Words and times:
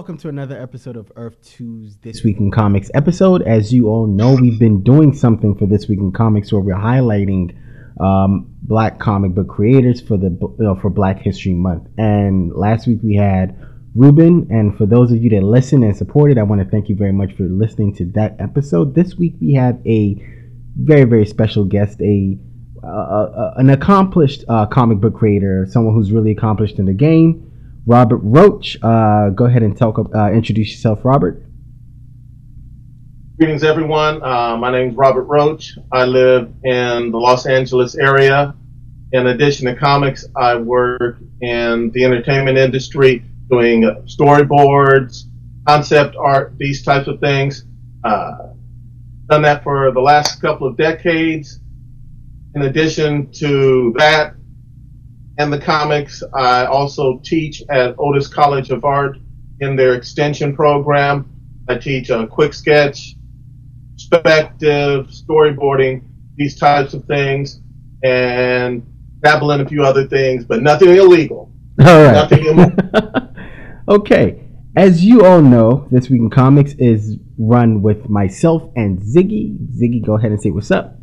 welcome 0.00 0.16
to 0.16 0.30
another 0.30 0.58
episode 0.58 0.96
of 0.96 1.12
Earth 1.14 1.36
2's 1.42 1.98
This 1.98 2.24
Week 2.24 2.38
in 2.38 2.50
Comics 2.50 2.90
episode. 2.94 3.42
As 3.42 3.70
you 3.70 3.88
all 3.88 4.06
know, 4.06 4.34
we've 4.34 4.58
been 4.58 4.82
doing 4.82 5.12
something 5.12 5.54
for 5.54 5.66
This 5.66 5.88
Week 5.88 5.98
in 5.98 6.10
Comics 6.10 6.50
where 6.50 6.62
we're 6.62 6.72
highlighting 6.74 7.54
um, 8.02 8.50
black 8.62 8.98
comic 8.98 9.34
book 9.34 9.48
creators 9.48 10.00
for 10.00 10.16
the 10.16 10.30
you 10.30 10.56
know, 10.64 10.74
for 10.74 10.88
Black 10.88 11.18
History 11.18 11.52
Month. 11.52 11.88
And 11.98 12.50
last 12.54 12.86
week 12.86 13.00
we 13.04 13.14
had 13.14 13.54
Ruben, 13.94 14.46
and 14.48 14.74
for 14.78 14.86
those 14.86 15.12
of 15.12 15.22
you 15.22 15.28
that 15.28 15.42
listen 15.42 15.82
and 15.82 15.94
supported, 15.94 16.38
I 16.38 16.44
want 16.44 16.62
to 16.62 16.70
thank 16.70 16.88
you 16.88 16.96
very 16.96 17.12
much 17.12 17.34
for 17.34 17.42
listening 17.42 17.94
to 17.96 18.06
that 18.12 18.36
episode. 18.40 18.94
This 18.94 19.16
week 19.16 19.34
we 19.38 19.52
have 19.52 19.86
a 19.86 20.16
very 20.76 21.04
very 21.04 21.26
special 21.26 21.66
guest, 21.66 22.00
a 22.00 22.38
uh, 22.82 22.86
uh, 22.86 23.54
an 23.58 23.68
accomplished 23.68 24.44
uh, 24.48 24.64
comic 24.64 24.98
book 24.98 25.14
creator, 25.14 25.66
someone 25.68 25.94
who's 25.94 26.10
really 26.10 26.30
accomplished 26.30 26.78
in 26.78 26.86
the 26.86 26.94
game. 26.94 27.49
Robert 27.86 28.20
Roach. 28.22 28.76
Uh, 28.82 29.30
go 29.30 29.46
ahead 29.46 29.62
and 29.62 29.76
talk. 29.76 29.98
Uh, 30.14 30.32
introduce 30.32 30.70
yourself, 30.70 31.04
Robert. 31.04 31.42
Greetings, 33.38 33.64
everyone. 33.64 34.22
Uh, 34.22 34.56
my 34.56 34.70
name 34.70 34.90
is 34.90 34.96
Robert 34.96 35.24
Roach. 35.24 35.78
I 35.92 36.04
live 36.04 36.52
in 36.62 37.10
the 37.10 37.18
Los 37.18 37.46
Angeles 37.46 37.96
area. 37.96 38.54
In 39.12 39.28
addition 39.28 39.66
to 39.66 39.74
comics, 39.74 40.26
I 40.36 40.56
work 40.56 41.18
in 41.40 41.90
the 41.94 42.04
entertainment 42.04 42.58
industry 42.58 43.24
doing 43.50 43.82
storyboards, 44.04 45.22
concept 45.66 46.16
art, 46.16 46.54
these 46.58 46.84
types 46.84 47.08
of 47.08 47.18
things. 47.20 47.64
Uh, 48.04 48.50
done 49.28 49.42
that 49.42 49.64
for 49.64 49.90
the 49.90 50.00
last 50.00 50.40
couple 50.40 50.66
of 50.66 50.76
decades. 50.76 51.60
In 52.54 52.62
addition 52.62 53.32
to 53.32 53.94
that, 53.96 54.34
and 55.40 55.50
the 55.50 55.58
comics. 55.58 56.22
I 56.34 56.66
also 56.66 57.18
teach 57.24 57.62
at 57.70 57.94
Otis 57.98 58.28
College 58.28 58.70
of 58.70 58.84
Art 58.84 59.16
in 59.60 59.74
their 59.74 59.94
extension 59.94 60.54
program. 60.54 61.32
I 61.66 61.76
teach 61.76 62.10
a 62.10 62.26
quick 62.26 62.52
sketch, 62.52 63.16
perspective, 63.94 65.06
storyboarding, 65.06 66.04
these 66.36 66.58
types 66.58 66.92
of 66.92 67.06
things, 67.06 67.62
and 68.04 68.82
dabble 69.22 69.52
in 69.52 69.62
a 69.62 69.68
few 69.68 69.82
other 69.82 70.06
things, 70.06 70.44
but 70.44 70.62
nothing 70.62 70.90
illegal. 70.90 71.50
All 71.80 72.02
right. 72.02 72.12
Nothing 72.12 72.76
okay. 73.88 74.46
As 74.76 75.02
you 75.02 75.24
all 75.24 75.40
know, 75.40 75.88
This 75.90 76.10
Week 76.10 76.20
in 76.20 76.28
Comics 76.28 76.74
is 76.74 77.16
run 77.38 77.80
with 77.80 78.10
myself 78.10 78.70
and 78.76 78.98
Ziggy. 79.00 79.56
Ziggy, 79.80 80.04
go 80.04 80.16
ahead 80.16 80.32
and 80.32 80.40
say 80.40 80.50
what's 80.50 80.70
up. 80.70 80.98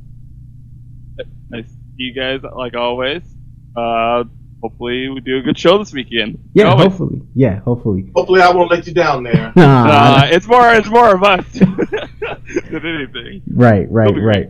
Nice 1.50 1.66
to 1.66 1.70
see 1.72 1.96
you 1.98 2.14
guys, 2.14 2.42
like 2.56 2.76
always. 2.76 3.37
Uh, 3.78 4.24
hopefully 4.62 5.08
we 5.10 5.20
do 5.22 5.38
a 5.38 5.42
good 5.42 5.58
show 5.58 5.78
this 5.78 5.94
weekend. 5.94 6.40
Yeah, 6.54 6.76
hopefully. 6.76 7.22
Yeah, 7.36 7.60
hopefully. 7.60 8.12
Hopefully 8.16 8.42
I 8.42 8.50
won't 8.50 8.72
let 8.72 8.88
you 8.88 8.94
down 8.94 9.24
there. 9.24 9.54
nah, 9.56 10.24
it's 10.26 10.48
more 10.48 10.74
it's 10.74 10.90
more 10.90 11.14
of 11.14 11.24
us 11.24 11.46
than 11.54 12.86
anything. 12.86 13.44
Right, 13.54 13.90
right, 13.92 14.16
right. 14.16 14.50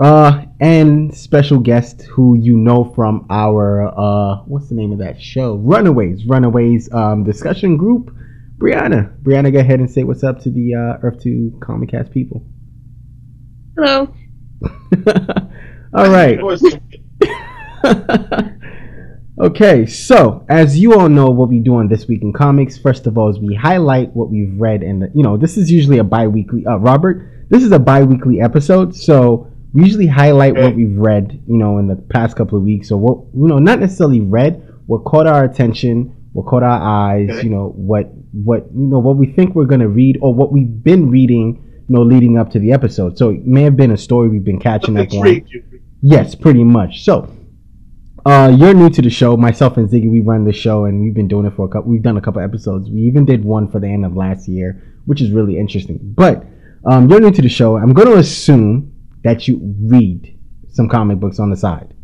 Uh, 0.00 0.44
and 0.60 1.12
special 1.12 1.58
guest 1.58 2.02
who 2.02 2.36
you 2.38 2.56
know 2.56 2.84
from 2.94 3.26
our 3.30 3.88
uh, 3.88 4.44
what's 4.44 4.68
the 4.68 4.76
name 4.76 4.92
of 4.92 4.98
that 5.00 5.20
show? 5.20 5.56
Runaways, 5.56 6.24
Runaways 6.24 6.92
um 6.92 7.24
discussion 7.24 7.76
group. 7.76 8.14
Brianna, 8.58 9.16
Brianna, 9.22 9.52
go 9.52 9.58
ahead 9.58 9.80
and 9.80 9.90
say 9.90 10.04
what's 10.04 10.22
up 10.24 10.40
to 10.42 10.50
the 10.50 10.74
uh, 10.74 10.98
Earth 11.02 11.20
Two 11.22 11.58
Comic 11.60 11.90
Cast 11.90 12.12
people. 12.12 12.44
Hello. 13.76 14.14
All 15.94 16.10
right. 16.10 16.38
Okay, 19.40 19.86
so 19.86 20.44
as 20.48 20.76
you 20.78 20.94
all 20.94 21.08
know, 21.08 21.30
what 21.30 21.48
we 21.48 21.60
do 21.60 21.76
on 21.76 21.86
this 21.86 22.08
week 22.08 22.22
in 22.22 22.32
comics, 22.32 22.76
first 22.76 23.06
of 23.06 23.16
all, 23.16 23.30
is 23.30 23.38
we 23.38 23.54
highlight 23.54 24.14
what 24.14 24.30
we've 24.30 24.52
read, 24.58 24.82
and 24.82 25.04
you 25.14 25.22
know, 25.22 25.36
this 25.36 25.56
is 25.56 25.70
usually 25.70 25.98
a 25.98 26.04
bi-weekly. 26.04 26.66
Uh, 26.66 26.78
Robert, 26.78 27.46
this 27.48 27.62
is 27.62 27.70
a 27.70 27.78
bi-weekly 27.78 28.40
episode, 28.40 28.96
so 28.96 29.48
we 29.72 29.84
usually 29.84 30.08
highlight 30.08 30.54
okay. 30.54 30.62
what 30.62 30.74
we've 30.74 30.96
read, 30.96 31.40
you 31.46 31.56
know, 31.56 31.78
in 31.78 31.86
the 31.86 31.94
past 31.94 32.36
couple 32.36 32.58
of 32.58 32.64
weeks, 32.64 32.90
or 32.90 32.98
what 32.98 33.26
you 33.32 33.46
know, 33.46 33.60
not 33.60 33.78
necessarily 33.78 34.20
read, 34.20 34.60
what 34.86 35.04
caught 35.04 35.28
our 35.28 35.44
attention, 35.44 36.16
what 36.32 36.46
caught 36.46 36.64
our 36.64 36.80
eyes, 36.80 37.30
okay. 37.30 37.44
you 37.44 37.50
know, 37.50 37.68
what 37.76 38.10
what 38.32 38.66
you 38.74 38.88
know, 38.88 38.98
what 38.98 39.16
we 39.16 39.26
think 39.26 39.54
we're 39.54 39.66
gonna 39.66 39.88
read, 39.88 40.18
or 40.20 40.34
what 40.34 40.50
we've 40.50 40.82
been 40.82 41.10
reading, 41.10 41.62
you 41.88 41.94
know, 41.94 42.02
leading 42.02 42.38
up 42.38 42.50
to 42.50 42.58
the 42.58 42.72
episode. 42.72 43.16
So 43.16 43.30
it 43.30 43.46
may 43.46 43.62
have 43.62 43.76
been 43.76 43.92
a 43.92 43.96
story 43.96 44.28
we've 44.28 44.44
been 44.44 44.58
catching 44.58 44.98
up 44.98 45.12
on. 45.12 45.46
Yes, 46.02 46.34
pretty 46.34 46.64
much. 46.64 47.04
So 47.04 47.32
uh, 48.28 48.48
you're 48.48 48.74
new 48.74 48.90
to 48.90 49.00
the 49.00 49.08
show. 49.08 49.38
Myself 49.38 49.78
and 49.78 49.88
Ziggy, 49.88 50.10
we 50.10 50.20
run 50.20 50.44
the 50.44 50.52
show, 50.52 50.84
and 50.84 51.00
we've 51.00 51.14
been 51.14 51.28
doing 51.28 51.46
it 51.46 51.54
for 51.56 51.64
a 51.64 51.68
couple. 51.68 51.90
We've 51.90 52.02
done 52.02 52.18
a 52.18 52.20
couple 52.20 52.42
episodes. 52.42 52.90
We 52.90 53.00
even 53.00 53.24
did 53.24 53.42
one 53.42 53.70
for 53.70 53.80
the 53.80 53.86
end 53.86 54.04
of 54.04 54.14
last 54.14 54.46
year, 54.48 55.00
which 55.06 55.22
is 55.22 55.30
really 55.30 55.58
interesting. 55.58 55.98
But 56.02 56.44
um, 56.84 57.08
you're 57.08 57.20
new 57.20 57.30
to 57.30 57.40
the 57.40 57.48
show. 57.48 57.78
I'm 57.78 57.94
going 57.94 58.08
to 58.08 58.18
assume 58.18 58.92
that 59.24 59.48
you 59.48 59.74
read 59.80 60.38
some 60.68 60.90
comic 60.90 61.20
books 61.20 61.38
on 61.38 61.48
the 61.48 61.56
side. 61.56 61.94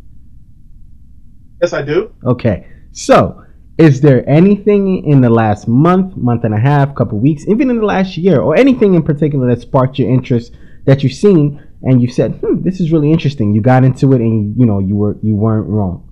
Yes, 1.61 1.73
I 1.73 1.83
do. 1.83 2.11
Okay, 2.25 2.65
so 2.91 3.43
is 3.77 4.01
there 4.01 4.27
anything 4.27 5.05
in 5.05 5.21
the 5.21 5.29
last 5.29 5.67
month, 5.67 6.17
month 6.17 6.43
and 6.43 6.55
a 6.55 6.59
half, 6.59 6.95
couple 6.95 7.19
weeks, 7.19 7.47
even 7.47 7.69
in 7.69 7.77
the 7.77 7.85
last 7.85 8.17
year, 8.17 8.39
or 8.41 8.55
anything 8.55 8.95
in 8.95 9.03
particular 9.03 9.53
that 9.53 9.61
sparked 9.61 9.99
your 9.99 10.09
interest 10.09 10.57
that 10.85 11.03
you've 11.03 11.13
seen 11.13 11.61
and 11.83 12.01
you 12.01 12.07
said, 12.07 12.39
"Hmm, 12.43 12.63
this 12.63 12.79
is 12.79 12.91
really 12.91 13.11
interesting." 13.11 13.53
You 13.53 13.61
got 13.61 13.83
into 13.83 14.11
it, 14.13 14.21
and 14.21 14.57
you 14.57 14.65
know 14.65 14.79
you 14.79 14.95
were 14.95 15.17
you 15.21 15.35
weren't 15.35 15.67
wrong 15.67 16.04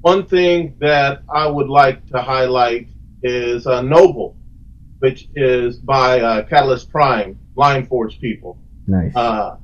one 0.00 0.26
thing 0.26 0.76
that 0.80 1.22
I 1.32 1.46
would 1.46 1.68
like 1.68 2.06
to 2.08 2.20
highlight 2.20 2.88
is 3.22 3.66
uh, 3.66 3.82
Noble, 3.82 4.36
which 5.00 5.28
is 5.34 5.78
by 5.78 6.20
uh, 6.20 6.42
Catalyst 6.44 6.90
Prime, 6.90 7.38
Lion 7.56 7.84
Forge 7.84 8.20
people. 8.20 8.58
Nice. 8.86 9.14
Uh, 9.14 9.56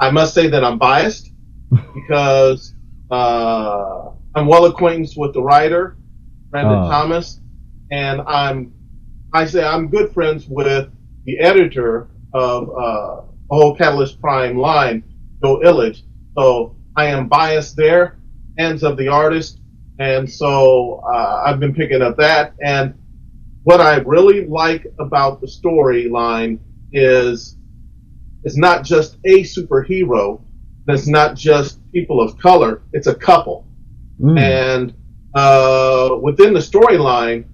I 0.00 0.10
must 0.10 0.34
say 0.34 0.48
that 0.48 0.64
I'm 0.64 0.78
biased 0.78 1.30
because 1.94 2.74
uh, 3.10 4.10
I'm 4.34 4.46
well 4.46 4.64
acquainted 4.64 5.14
with 5.16 5.34
the 5.34 5.42
writer, 5.42 5.96
Brandon 6.50 6.84
oh. 6.84 6.90
Thomas, 6.90 7.40
and 7.90 8.22
I'm 8.22 8.72
I 9.34 9.46
say 9.46 9.64
I'm 9.64 9.88
good 9.88 10.12
friends 10.12 10.46
with 10.46 10.90
the 11.24 11.38
editor 11.38 12.08
of 12.34 12.68
uh, 12.68 13.22
the 13.48 13.54
whole 13.54 13.76
Catalyst 13.76 14.20
Prime 14.20 14.58
line, 14.58 15.04
Joe 15.42 15.60
Illidge. 15.60 16.02
So 16.36 16.76
I 16.96 17.06
am 17.06 17.28
biased 17.28 17.76
there. 17.76 18.18
Hands 18.58 18.82
of 18.82 18.98
the 18.98 19.08
artist, 19.08 19.61
and 20.02 20.30
so 20.30 21.00
uh, 21.12 21.42
I've 21.46 21.60
been 21.60 21.74
picking 21.74 22.02
up 22.02 22.16
that. 22.16 22.54
And 22.64 22.94
what 23.62 23.80
I 23.80 23.96
really 23.98 24.46
like 24.46 24.86
about 24.98 25.40
the 25.40 25.46
storyline 25.46 26.58
is 26.92 27.56
it's 28.42 28.56
not 28.56 28.84
just 28.84 29.18
a 29.24 29.44
superhero. 29.44 30.42
It's 30.88 31.06
not 31.06 31.36
just 31.36 31.78
people 31.92 32.20
of 32.20 32.36
color. 32.38 32.82
It's 32.92 33.06
a 33.06 33.14
couple. 33.14 33.64
Mm. 34.20 34.40
And 34.40 34.94
uh, 35.34 36.16
within 36.20 36.52
the 36.52 36.60
storyline, 36.60 37.44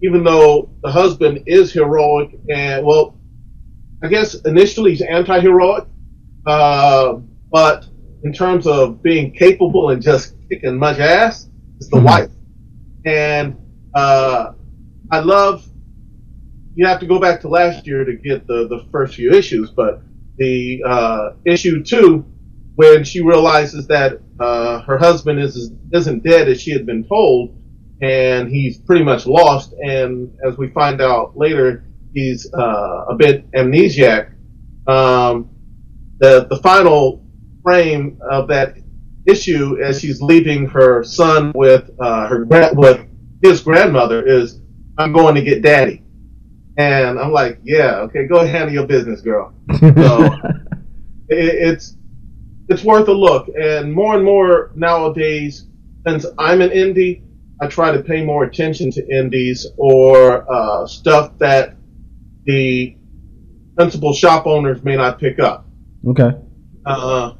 even 0.00 0.22
though 0.22 0.70
the 0.84 0.92
husband 0.92 1.42
is 1.46 1.72
heroic 1.72 2.38
and 2.48 2.86
well, 2.86 3.18
I 4.04 4.08
guess 4.08 4.34
initially 4.44 4.90
he's 4.92 5.02
anti-heroic, 5.02 5.86
uh, 6.46 7.14
but 7.50 7.86
in 8.22 8.32
terms 8.32 8.66
of 8.66 9.02
being 9.02 9.32
capable 9.32 9.90
and 9.90 10.00
just 10.00 10.36
kicking 10.48 10.78
much 10.78 10.98
ass, 10.98 11.48
it's 11.76 11.88
the 11.88 11.96
mm-hmm. 11.96 12.06
wife. 12.06 12.30
And 13.06 13.56
uh, 13.94 14.52
I 15.10 15.20
love. 15.20 15.66
You 16.76 16.86
have 16.86 16.98
to 17.00 17.06
go 17.06 17.20
back 17.20 17.40
to 17.42 17.48
last 17.48 17.86
year 17.86 18.04
to 18.04 18.14
get 18.16 18.46
the 18.46 18.66
the 18.68 18.86
first 18.90 19.14
few 19.14 19.30
issues, 19.30 19.70
but 19.70 20.02
the 20.38 20.82
uh, 20.84 21.30
issue 21.44 21.84
two, 21.84 22.24
when 22.74 23.04
she 23.04 23.22
realizes 23.22 23.86
that 23.86 24.20
uh, 24.40 24.80
her 24.82 24.98
husband 24.98 25.38
is 25.38 25.72
isn't 25.92 26.24
dead 26.24 26.48
as 26.48 26.60
she 26.60 26.72
had 26.72 26.84
been 26.84 27.04
told, 27.04 27.56
and 28.02 28.48
he's 28.48 28.78
pretty 28.78 29.04
much 29.04 29.26
lost, 29.26 29.72
and 29.74 30.36
as 30.44 30.58
we 30.58 30.68
find 30.70 31.00
out 31.00 31.36
later, 31.36 31.84
he's 32.12 32.52
uh, 32.52 33.04
a 33.08 33.14
bit 33.16 33.48
amnesiac. 33.52 34.32
Um, 34.88 35.50
the 36.18 36.46
the 36.50 36.56
final 36.56 37.24
frame 37.62 38.18
of 38.28 38.48
that 38.48 38.76
issue 39.26 39.78
as 39.82 40.00
she's 40.00 40.20
leaving 40.20 40.66
her 40.68 41.02
son 41.02 41.52
with 41.54 41.90
uh, 42.00 42.26
her 42.28 42.44
with 42.44 43.06
his 43.42 43.60
grandmother 43.60 44.26
is 44.26 44.60
I'm 44.98 45.12
going 45.12 45.34
to 45.34 45.42
get 45.42 45.62
daddy. 45.62 46.02
And 46.76 47.18
I'm 47.18 47.30
like, 47.30 47.60
yeah, 47.62 47.96
okay, 48.00 48.26
go 48.26 48.44
handle 48.44 48.72
your 48.72 48.86
business, 48.86 49.20
girl. 49.20 49.54
So 49.78 50.24
it, 51.28 51.54
it's 51.68 51.96
it's 52.68 52.82
worth 52.82 53.08
a 53.08 53.12
look. 53.12 53.48
And 53.48 53.92
more 53.92 54.16
and 54.16 54.24
more 54.24 54.72
nowadays, 54.74 55.66
since 56.06 56.26
I'm 56.38 56.60
an 56.60 56.70
indie, 56.70 57.22
I 57.60 57.66
try 57.66 57.92
to 57.92 58.02
pay 58.02 58.24
more 58.24 58.44
attention 58.44 58.90
to 58.92 59.08
indies 59.08 59.66
or 59.76 60.50
uh, 60.52 60.86
stuff 60.86 61.38
that 61.38 61.76
the 62.44 62.96
principal 63.76 64.12
shop 64.12 64.46
owners 64.46 64.82
may 64.82 64.96
not 64.96 65.18
pick 65.18 65.38
up. 65.38 65.66
Okay. 66.08 66.30
Uh, 66.84 67.34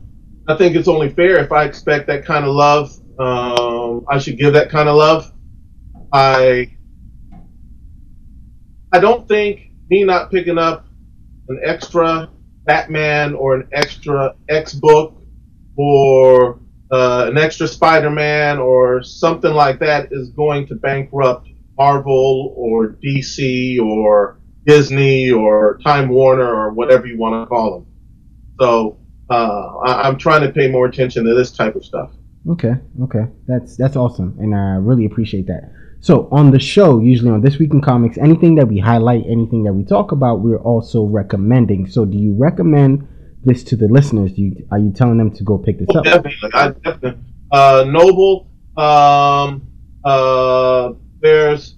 I 0.47 0.57
think 0.57 0.77
it's 0.77 0.89
only 0.89 1.09
fair 1.09 1.39
if 1.39 1.53
I 1.53 1.65
expect 1.65 2.07
that 2.09 2.25
kind 2.25 2.45
of 2.45 2.55
love. 2.55 2.93
Um, 3.19 4.05
I 4.11 4.19
should 4.19 4.39
give 4.39 4.53
that 4.55 4.71
kind 4.71 4.89
of 4.89 4.97
love. 4.97 5.33
I 6.13 6.77
I 8.93 9.01
don't 9.01 9.27
think 9.27 9.71
me 9.91 10.05
not 10.05 10.31
picking 10.31 10.59
up 10.59 10.87
an 11.49 11.61
extra 11.65 12.31
Batman 12.65 13.35
or 13.35 13.55
an 13.57 13.69
extra 13.73 14.35
X 14.49 14.75
book 14.75 15.23
or 15.77 16.61
uh, 16.91 17.27
an 17.29 17.39
extra 17.39 17.67
Spider-Man 17.67 18.59
or 18.59 19.03
something 19.03 19.53
like 19.53 19.81
that 19.81 20.09
is 20.13 20.31
going 20.31 20.67
to 20.69 20.75
bankrupt 20.77 21.49
Marvel 21.77 22.55
or 22.57 22.97
DC 23.05 23.81
or 23.81 24.39
Disney 24.67 25.31
or 25.31 25.79
Time 25.83 26.09
Warner 26.09 26.47
or 26.47 26.73
whatever 26.73 27.07
you 27.07 27.19
want 27.19 27.43
to 27.43 27.47
call 27.47 27.81
them. 27.81 27.87
So 28.61 28.99
uh, 29.31 29.77
I, 29.85 30.09
am 30.09 30.19
trying 30.19 30.43
to 30.43 30.53
pay 30.53 30.71
more 30.71 30.87
attention 30.87 31.25
to 31.25 31.35
this 31.35 31.53
type 31.53 31.77
of 31.77 31.85
stuff. 31.85 32.13
Okay, 32.51 32.75
okay, 33.03 33.27
that's 33.47 33.77
that's 33.77 33.97
awesome, 33.97 34.37
and 34.39 34.55
I 34.55 34.77
really 34.77 35.07
appreciate 35.07 35.47
that. 35.47 35.73
So 36.01 36.29
on 36.31 36.51
the 36.51 36.61
show, 36.61 37.01
usually 37.01 37.31
on 37.31 37.41
this 37.41 37.59
week 37.59 37.73
in 37.73 37.81
comics, 37.81 38.19
anything 38.19 38.57
that 38.57 38.69
we 38.69 38.79
highlight, 38.79 39.25
anything 39.27 39.65
that 39.65 39.73
we 39.73 39.85
talk 39.85 40.13
about, 40.13 40.41
we're 40.41 40.61
also 40.61 41.05
recommending. 41.05 41.89
So 41.89 42.05
do 42.05 42.19
you 42.19 42.35
recommend 42.35 43.09
this 43.43 43.65
to 43.65 43.77
the 43.77 43.89
listeners? 43.89 44.35
Do 44.35 44.43
you, 44.43 44.67
are 44.71 44.79
you 44.79 44.93
telling 44.93 45.17
them 45.17 45.31
to 45.31 45.43
go 45.43 45.57
pick 45.57 45.79
this 45.79 45.89
oh, 45.95 46.01
up? 46.01 46.05
Definitely, 46.05 46.51
I 46.53 46.69
definitely. 46.71 47.21
Uh, 47.51 47.85
Noble. 47.89 48.51
Um, 48.77 49.67
uh, 50.05 50.93
there's 51.21 51.77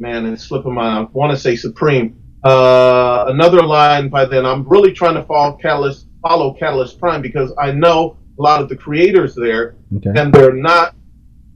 man, 0.00 0.26
it's 0.26 0.44
slipping 0.44 0.74
my. 0.74 1.00
I 1.00 1.02
want 1.12 1.30
to 1.30 1.38
say 1.38 1.54
Supreme. 1.54 2.20
Uh, 2.42 3.26
another 3.28 3.62
line 3.62 4.08
by 4.08 4.24
then. 4.24 4.44
I'm 4.46 4.68
really 4.68 4.92
trying 4.92 5.14
to 5.14 5.24
follow 5.24 5.56
Catalyst, 5.56 6.07
follow 6.28 6.52
Catalyst 6.52 6.98
Prime 6.98 7.22
because 7.22 7.52
I 7.58 7.72
know 7.72 8.16
a 8.38 8.42
lot 8.42 8.60
of 8.60 8.68
the 8.68 8.76
creators 8.76 9.34
there, 9.34 9.76
okay. 9.96 10.12
and 10.14 10.32
they're 10.32 10.52
not. 10.52 10.94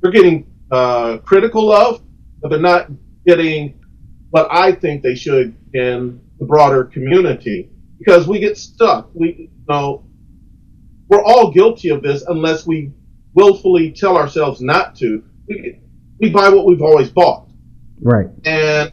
They're 0.00 0.10
getting 0.10 0.46
uh, 0.70 1.18
critical 1.18 1.70
of, 1.70 2.02
but 2.40 2.48
they're 2.48 2.58
not 2.58 2.90
getting 3.26 3.78
what 4.30 4.48
I 4.50 4.72
think 4.72 5.02
they 5.02 5.14
should 5.14 5.54
in 5.74 6.20
the 6.38 6.46
broader 6.46 6.84
community 6.84 7.70
because 7.98 8.26
we 8.26 8.40
get 8.40 8.56
stuck. 8.56 9.10
We 9.14 9.50
you 9.52 9.64
know 9.68 10.04
we're 11.08 11.22
all 11.22 11.50
guilty 11.52 11.90
of 11.90 12.02
this 12.02 12.22
unless 12.22 12.66
we 12.66 12.92
willfully 13.34 13.92
tell 13.92 14.16
ourselves 14.16 14.60
not 14.60 14.96
to. 14.96 15.22
We, 15.46 15.80
we 16.18 16.30
buy 16.30 16.48
what 16.48 16.64
we've 16.66 16.82
always 16.82 17.10
bought. 17.10 17.48
Right. 18.00 18.28
And 18.44 18.92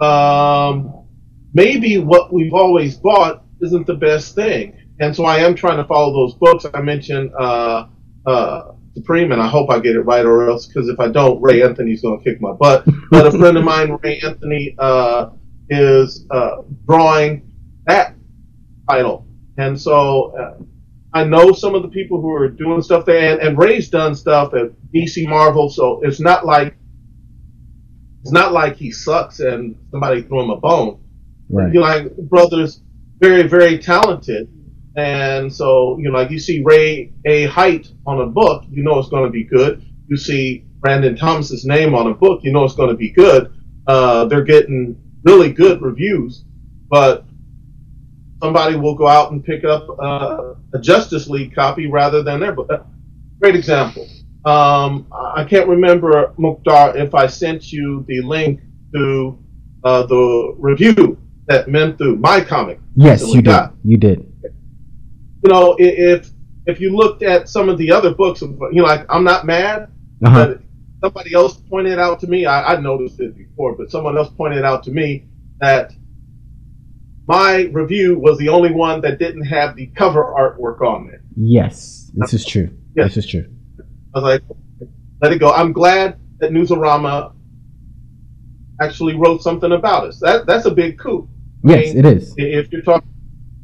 um, 0.00 1.06
maybe 1.52 1.98
what 1.98 2.32
we've 2.32 2.54
always 2.54 2.96
bought 2.96 3.44
isn't 3.60 3.86
the 3.86 3.94
best 3.94 4.34
thing. 4.34 4.77
And 5.00 5.14
so 5.14 5.24
I 5.24 5.38
am 5.38 5.54
trying 5.54 5.76
to 5.76 5.84
follow 5.84 6.12
those 6.12 6.34
books. 6.34 6.66
I 6.74 6.80
mentioned 6.80 7.30
uh, 7.38 7.86
uh, 8.26 8.72
Supreme, 8.94 9.32
and 9.32 9.40
I 9.40 9.46
hope 9.46 9.70
I 9.70 9.78
get 9.78 9.94
it 9.94 10.02
right, 10.02 10.24
or 10.24 10.48
else, 10.48 10.66
because 10.66 10.88
if 10.88 10.98
I 10.98 11.08
don't, 11.08 11.40
Ray 11.40 11.62
Anthony's 11.62 12.02
going 12.02 12.18
to 12.18 12.24
kick 12.24 12.40
my 12.40 12.52
butt. 12.52 12.84
But 13.10 13.26
a 13.26 13.38
friend 13.38 13.56
of 13.56 13.64
mine, 13.64 13.98
Ray 14.02 14.20
Anthony, 14.20 14.74
uh, 14.78 15.30
is 15.70 16.26
uh, 16.30 16.62
drawing 16.86 17.50
that 17.86 18.14
title, 18.88 19.26
and 19.56 19.80
so 19.80 20.34
uh, 20.36 20.62
I 21.14 21.24
know 21.24 21.52
some 21.52 21.74
of 21.74 21.82
the 21.82 21.88
people 21.88 22.20
who 22.20 22.32
are 22.32 22.48
doing 22.48 22.82
stuff 22.82 23.04
there, 23.04 23.32
and, 23.32 23.40
and 23.40 23.58
Ray's 23.58 23.88
done 23.88 24.14
stuff 24.14 24.52
at 24.54 24.72
DC 24.94 25.28
Marvel, 25.28 25.70
so 25.70 26.00
it's 26.02 26.20
not 26.20 26.44
like 26.44 26.74
it's 28.22 28.32
not 28.32 28.52
like 28.52 28.76
he 28.76 28.90
sucks 28.90 29.40
and 29.40 29.76
somebody 29.90 30.22
threw 30.22 30.42
him 30.42 30.50
a 30.50 30.56
bone. 30.56 31.00
Right. 31.50 31.72
You 31.72 31.80
know, 31.80 31.86
like 31.86 32.16
brothers, 32.16 32.82
very 33.20 33.44
very 33.44 33.78
talented, 33.78 34.48
and 34.98 35.54
so, 35.54 35.96
you 35.98 36.10
know, 36.10 36.18
like 36.18 36.30
you 36.30 36.40
see 36.40 36.60
Ray 36.64 37.12
A. 37.24 37.46
Height 37.46 37.88
on 38.04 38.20
a 38.20 38.26
book, 38.26 38.64
you 38.68 38.82
know 38.82 38.98
it's 38.98 39.08
going 39.08 39.24
to 39.24 39.30
be 39.30 39.44
good. 39.44 39.80
You 40.08 40.16
see 40.16 40.64
Brandon 40.80 41.14
Thomas's 41.14 41.64
name 41.64 41.94
on 41.94 42.08
a 42.08 42.14
book, 42.14 42.40
you 42.42 42.52
know 42.52 42.64
it's 42.64 42.74
going 42.74 42.90
to 42.90 42.96
be 42.96 43.10
good. 43.10 43.52
Uh, 43.86 44.24
they're 44.24 44.42
getting 44.42 45.00
really 45.22 45.52
good 45.52 45.82
reviews, 45.82 46.44
but 46.90 47.24
somebody 48.42 48.74
will 48.74 48.96
go 48.96 49.06
out 49.06 49.30
and 49.30 49.44
pick 49.44 49.64
up 49.64 49.88
uh, 50.00 50.54
a 50.74 50.80
Justice 50.80 51.28
League 51.28 51.54
copy 51.54 51.86
rather 51.86 52.24
than 52.24 52.40
their 52.40 52.52
book. 52.52 52.68
Great 53.40 53.54
example. 53.54 54.08
Um, 54.44 55.06
I 55.12 55.44
can't 55.44 55.68
remember, 55.68 56.34
Mukhtar, 56.38 56.96
if 56.96 57.14
I 57.14 57.28
sent 57.28 57.72
you 57.72 58.04
the 58.08 58.20
link 58.22 58.60
to 58.94 59.38
uh, 59.84 60.06
the 60.06 60.56
review 60.58 61.18
that 61.46 61.68
meant 61.68 61.98
through 61.98 62.16
my 62.16 62.40
comic. 62.40 62.80
Yes, 62.96 63.22
you 63.32 63.42
got. 63.42 63.80
did. 63.82 63.90
You 63.90 63.96
did 63.96 64.27
you 65.42 65.50
know, 65.50 65.76
if 65.78 66.30
if 66.66 66.80
you 66.80 66.94
looked 66.94 67.22
at 67.22 67.48
some 67.48 67.68
of 67.68 67.78
the 67.78 67.90
other 67.90 68.14
books, 68.14 68.42
you 68.42 68.56
know, 68.72 68.82
like 68.82 69.06
I'm 69.08 69.24
not 69.24 69.46
mad, 69.46 69.90
uh-huh. 70.24 70.46
but 70.46 70.60
somebody 71.02 71.34
else 71.34 71.56
pointed 71.70 71.98
out 71.98 72.20
to 72.20 72.26
me, 72.26 72.46
I, 72.46 72.74
I 72.74 72.80
noticed 72.80 73.20
it 73.20 73.36
before, 73.36 73.76
but 73.76 73.90
someone 73.90 74.16
else 74.16 74.30
pointed 74.30 74.64
out 74.64 74.82
to 74.84 74.90
me 74.90 75.26
that 75.60 75.92
my 77.26 77.68
review 77.72 78.18
was 78.18 78.38
the 78.38 78.48
only 78.48 78.72
one 78.72 79.00
that 79.02 79.18
didn't 79.18 79.44
have 79.44 79.76
the 79.76 79.86
cover 79.88 80.24
artwork 80.24 80.80
on 80.80 81.10
it. 81.10 81.20
Yes, 81.36 82.10
this 82.14 82.34
is 82.34 82.44
true. 82.44 82.70
Yes. 82.96 83.14
This 83.14 83.24
is 83.24 83.30
true. 83.30 83.46
I 84.14 84.20
was 84.20 84.22
like, 84.24 84.42
let 85.22 85.32
it 85.32 85.38
go. 85.38 85.52
I'm 85.52 85.72
glad 85.72 86.18
that 86.38 86.50
Newsarama 86.50 87.34
actually 88.80 89.14
wrote 89.14 89.42
something 89.42 89.72
about 89.72 90.04
us. 90.04 90.20
That 90.20 90.46
that's 90.46 90.66
a 90.66 90.70
big 90.70 90.98
coup. 90.98 91.28
Yes, 91.64 91.90
I 91.90 91.94
mean, 91.94 91.98
it 91.98 92.16
is. 92.16 92.34
If 92.36 92.72
you're 92.72 92.82
talking 92.82 93.08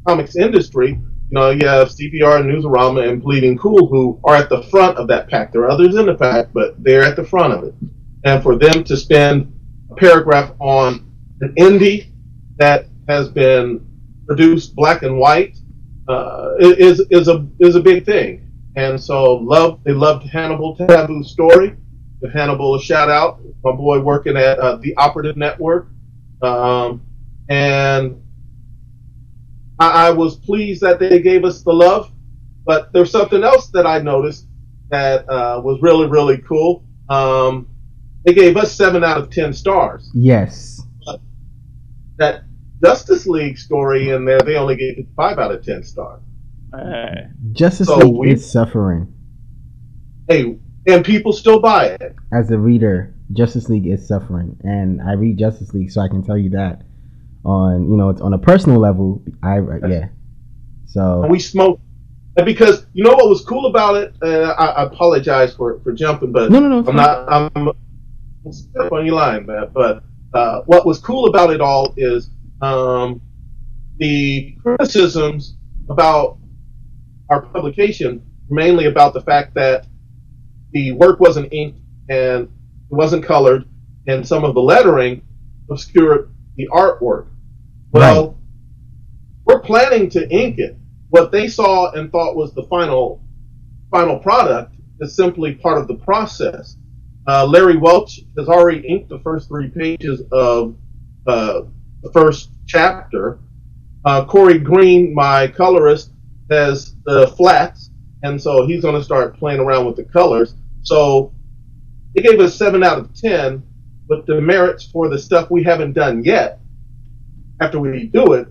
comics 0.07 0.35
industry, 0.35 0.99
you 1.29 1.35
know, 1.35 1.49
you 1.49 1.67
have 1.67 1.89
CBR, 1.89 2.43
Newsarama, 2.43 3.09
and 3.09 3.21
Bleeding 3.21 3.57
Cool 3.57 3.87
who 3.87 4.19
are 4.23 4.35
at 4.35 4.49
the 4.49 4.63
front 4.63 4.97
of 4.97 5.07
that 5.07 5.27
pack. 5.29 5.51
There 5.51 5.61
are 5.63 5.71
others 5.71 5.95
in 5.95 6.05
the 6.05 6.13
pack, 6.13 6.49
but 6.53 6.81
they're 6.83 7.03
at 7.03 7.15
the 7.15 7.23
front 7.23 7.53
of 7.53 7.63
it. 7.63 7.73
And 8.23 8.43
for 8.43 8.57
them 8.57 8.83
to 8.83 8.95
spend 8.95 9.51
a 9.91 9.95
paragraph 9.95 10.53
on 10.59 11.11
an 11.41 11.53
indie 11.55 12.11
that 12.57 12.87
has 13.07 13.29
been 13.29 13.85
produced 14.27 14.75
black 14.75 15.03
and 15.03 15.17
white 15.17 15.57
uh, 16.07 16.53
is 16.59 16.99
is 17.09 17.27
a 17.27 17.47
is 17.59 17.75
a 17.75 17.79
big 17.79 18.05
thing. 18.05 18.51
And 18.75 19.01
so 19.01 19.35
love 19.35 19.83
they 19.83 19.93
loved 19.93 20.27
Hannibal 20.27 20.75
Tabu's 20.75 21.31
story. 21.31 21.75
Give 22.21 22.31
Hannibal 22.31 22.75
a 22.75 22.81
shout 22.81 23.09
out. 23.09 23.39
My 23.63 23.71
boy 23.71 23.99
working 23.99 24.37
at 24.37 24.59
uh, 24.59 24.77
the 24.77 24.95
Operative 24.97 25.37
Network. 25.37 25.87
Um, 26.41 27.01
and 27.49 28.21
I, 29.79 30.07
I 30.07 30.11
was 30.11 30.37
pleased 30.37 30.81
that 30.81 30.99
they 30.99 31.21
gave 31.21 31.43
us 31.43 31.61
the 31.63 31.73
love, 31.73 32.11
but 32.65 32.93
there's 32.93 33.11
something 33.11 33.43
else 33.43 33.69
that 33.69 33.85
I 33.85 33.99
noticed 33.99 34.47
that 34.89 35.27
uh, 35.29 35.61
was 35.63 35.81
really 35.81 36.07
really 36.07 36.37
cool. 36.39 36.85
Um, 37.09 37.67
they 38.25 38.33
gave 38.33 38.57
us 38.57 38.75
seven 38.75 39.03
out 39.03 39.17
of 39.17 39.29
ten 39.29 39.53
stars. 39.53 40.09
Yes. 40.13 40.81
But 41.05 41.21
that 42.17 42.43
Justice 42.83 43.27
League 43.27 43.57
story 43.57 44.09
in 44.09 44.25
there, 44.25 44.39
they 44.39 44.55
only 44.55 44.75
gave 44.75 44.97
it 44.97 45.07
five 45.15 45.37
out 45.39 45.51
of 45.51 45.63
ten 45.63 45.83
stars. 45.83 46.21
Hey. 46.73 47.27
Justice 47.51 47.87
so 47.87 47.97
League 47.97 48.15
we, 48.15 48.31
is 48.31 48.51
suffering. 48.51 49.13
Hey, 50.27 50.57
and 50.87 51.05
people 51.05 51.33
still 51.33 51.59
buy 51.59 51.97
it. 51.99 52.15
As 52.33 52.49
a 52.51 52.57
reader, 52.57 53.13
Justice 53.33 53.69
League 53.69 53.87
is 53.87 54.07
suffering, 54.07 54.57
and 54.63 55.01
I 55.01 55.13
read 55.13 55.37
Justice 55.37 55.73
League, 55.73 55.91
so 55.91 56.01
I 56.01 56.07
can 56.07 56.23
tell 56.23 56.37
you 56.37 56.49
that 56.51 56.83
on 57.45 57.89
you 57.89 57.97
know 57.97 58.09
on 58.21 58.33
a 58.33 58.37
personal 58.37 58.79
level 58.79 59.21
i 59.43 59.59
yeah. 59.87 60.07
So 60.87 61.27
we 61.27 61.39
smoke. 61.39 61.79
Because 62.43 62.85
you 62.93 63.03
know 63.03 63.11
what 63.11 63.29
was 63.29 63.45
cool 63.45 63.67
about 63.67 63.95
it? 63.95 64.13
Uh, 64.21 64.53
I, 64.57 64.65
I, 64.65 64.83
apologize 64.83 65.53
for 65.53 65.79
for 65.81 65.93
jumping 65.93 66.33
but 66.33 66.51
no 66.51 66.59
no 66.59 66.67
no 66.67 66.89
i'm 66.89 66.95
not 66.95 67.31
i'm 67.31 67.67
on 68.91 69.05
your 69.05 69.15
line 69.15 69.45
man. 69.45 69.69
But 69.73 70.03
uh, 70.33 70.61
what 70.65 70.85
was 70.85 70.99
cool 70.99 71.27
about 71.27 71.51
it 71.51 71.61
all 71.61 71.93
is 71.95 72.29
um, 72.61 73.21
the 73.97 74.55
criticisms 74.61 75.55
about 75.89 76.37
our 77.29 77.41
publication 77.41 78.21
mainly 78.49 78.85
about 78.85 79.13
the 79.13 79.21
fact 79.21 79.53
that 79.55 79.87
the 80.73 80.91
work 80.91 81.19
wasn't 81.19 81.51
inked 81.53 81.79
and 82.09 82.43
it 82.43 82.49
wasn't 82.89 83.23
colored 83.23 83.65
and 84.07 84.27
some 84.27 84.43
of 84.43 84.53
the 84.53 84.61
lettering 84.61 85.21
obscured 85.69 86.31
the 86.57 86.67
artwork 86.67 87.27
well, 87.95 88.27
right. 88.27 88.35
we're 89.45 89.61
planning 89.61 90.09
to 90.09 90.29
ink 90.29 90.59
it. 90.59 90.77
What 91.09 91.31
they 91.31 91.47
saw 91.47 91.91
and 91.91 92.11
thought 92.11 92.35
was 92.35 92.53
the 92.53 92.63
final 92.63 93.21
final 93.89 94.19
product 94.19 94.75
is 94.99 95.15
simply 95.15 95.55
part 95.55 95.77
of 95.77 95.87
the 95.87 95.95
process. 95.95 96.75
Uh, 97.25 97.45
Larry 97.45 97.77
Welch 97.77 98.19
has 98.37 98.49
already 98.49 98.85
inked 98.85 99.07
the 99.07 99.19
first 99.19 99.47
three 99.47 99.69
pages 99.69 100.21
of 100.33 100.75
uh, 101.25 101.61
the 102.03 102.11
first 102.11 102.49
chapter. 102.67 103.39
Uh, 104.03 104.25
Corey 104.25 104.59
Green, 104.59 105.13
my 105.13 105.47
colorist, 105.47 106.11
has 106.51 106.95
the 107.05 107.27
flats, 107.37 107.91
and 108.23 108.41
so 108.41 108.67
he's 108.67 108.81
going 108.81 108.95
to 108.95 109.03
start 109.03 109.37
playing 109.37 109.61
around 109.61 109.85
with 109.85 109.95
the 109.95 110.03
colors. 110.03 110.55
So 110.83 111.33
they 112.13 112.21
gave 112.21 112.41
us 112.41 112.55
seven 112.55 112.83
out 112.83 112.99
of 112.99 113.15
ten, 113.15 113.63
but 114.07 114.25
the 114.25 114.41
merits 114.41 114.85
for 114.91 115.07
the 115.07 115.17
stuff 115.17 115.49
we 115.49 115.63
haven't 115.63 115.93
done 115.93 116.23
yet 116.25 116.59
after 117.59 117.79
we 117.79 118.07
do 118.07 118.33
it, 118.33 118.47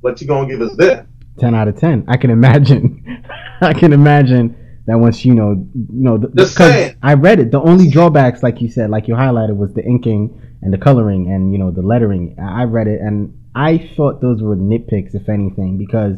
what 0.00 0.20
you 0.20 0.26
gonna 0.26 0.48
give 0.48 0.60
us 0.60 0.76
then? 0.76 1.08
Ten 1.38 1.54
out 1.54 1.68
of 1.68 1.78
ten. 1.78 2.04
I 2.08 2.16
can 2.16 2.30
imagine. 2.30 3.24
I 3.60 3.72
can 3.72 3.92
imagine 3.92 4.56
that 4.86 4.98
once 4.98 5.24
you 5.24 5.34
know, 5.34 5.66
you 5.74 5.86
know, 5.90 6.18
because 6.18 6.94
I 7.02 7.14
read 7.14 7.40
it. 7.40 7.50
The 7.50 7.60
only 7.60 7.90
drawbacks, 7.90 8.42
like 8.42 8.60
you 8.60 8.70
said, 8.70 8.90
like 8.90 9.08
you 9.08 9.14
highlighted, 9.14 9.56
was 9.56 9.74
the 9.74 9.84
inking 9.84 10.40
and 10.62 10.72
the 10.72 10.78
coloring 10.78 11.30
and 11.30 11.52
you 11.52 11.58
know 11.58 11.70
the 11.70 11.82
lettering. 11.82 12.36
I 12.40 12.64
read 12.64 12.88
it 12.88 13.00
and 13.00 13.34
I 13.54 13.90
thought 13.96 14.20
those 14.20 14.42
were 14.42 14.56
nitpicks, 14.56 15.14
if 15.14 15.28
anything, 15.28 15.78
because 15.78 16.16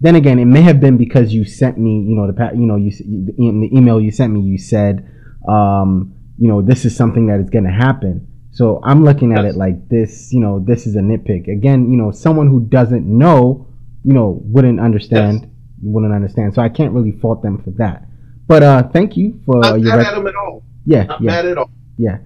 then 0.00 0.16
again, 0.16 0.38
it 0.38 0.44
may 0.44 0.60
have 0.60 0.80
been 0.80 0.96
because 0.98 1.32
you 1.32 1.44
sent 1.44 1.78
me, 1.78 2.04
you 2.06 2.14
know, 2.14 2.30
the 2.30 2.50
you 2.54 2.66
know, 2.66 2.76
you 2.76 2.92
in 3.38 3.60
the 3.60 3.74
email 3.74 4.00
you 4.00 4.10
sent 4.10 4.32
me, 4.32 4.40
you 4.40 4.58
said, 4.58 5.08
um, 5.48 6.14
you 6.36 6.48
know, 6.48 6.60
this 6.60 6.84
is 6.84 6.94
something 6.94 7.28
that 7.28 7.40
is 7.40 7.48
going 7.48 7.64
to 7.64 7.70
happen. 7.70 8.28
So 8.54 8.80
I'm 8.84 9.04
looking 9.04 9.32
at 9.32 9.44
yes. 9.44 9.54
it 9.54 9.58
like 9.58 9.88
this, 9.88 10.32
you 10.32 10.40
know, 10.40 10.64
this 10.64 10.86
is 10.86 10.94
a 10.94 11.00
nitpick. 11.00 11.48
Again, 11.48 11.90
you 11.90 11.96
know, 11.96 12.12
someone 12.12 12.46
who 12.46 12.60
doesn't 12.60 13.04
know, 13.04 13.66
you 14.04 14.12
know, 14.12 14.40
wouldn't 14.44 14.78
understand, 14.78 15.40
yes. 15.40 15.50
wouldn't 15.82 16.14
understand. 16.14 16.54
So 16.54 16.62
I 16.62 16.68
can't 16.68 16.92
really 16.92 17.12
fault 17.12 17.42
them 17.42 17.60
for 17.62 17.70
that. 17.78 18.06
But 18.46 18.62
uh, 18.62 18.88
thank 18.92 19.16
you 19.16 19.40
for 19.44 19.60
not 19.60 19.80
your. 19.80 19.90
Not 19.90 19.98
rec- 19.98 20.06
at 20.06 20.14
them 20.14 20.26
at 20.28 20.36
all. 20.36 20.62
Yeah, 20.86 21.04
not 21.04 21.20
yeah, 21.20 21.30
mad 21.30 21.46
at 21.46 21.58
all. 21.58 21.70
Yeah. 21.98 22.18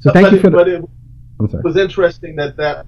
So 0.00 0.10
thank 0.12 0.26
but, 0.26 0.32
you 0.32 0.40
for. 0.40 0.50
But 0.50 0.64
the, 0.66 0.76
it 0.76 0.84
I'm 1.38 1.50
sorry. 1.50 1.60
It 1.60 1.64
was 1.64 1.76
interesting 1.76 2.36
that 2.36 2.56
that 2.56 2.86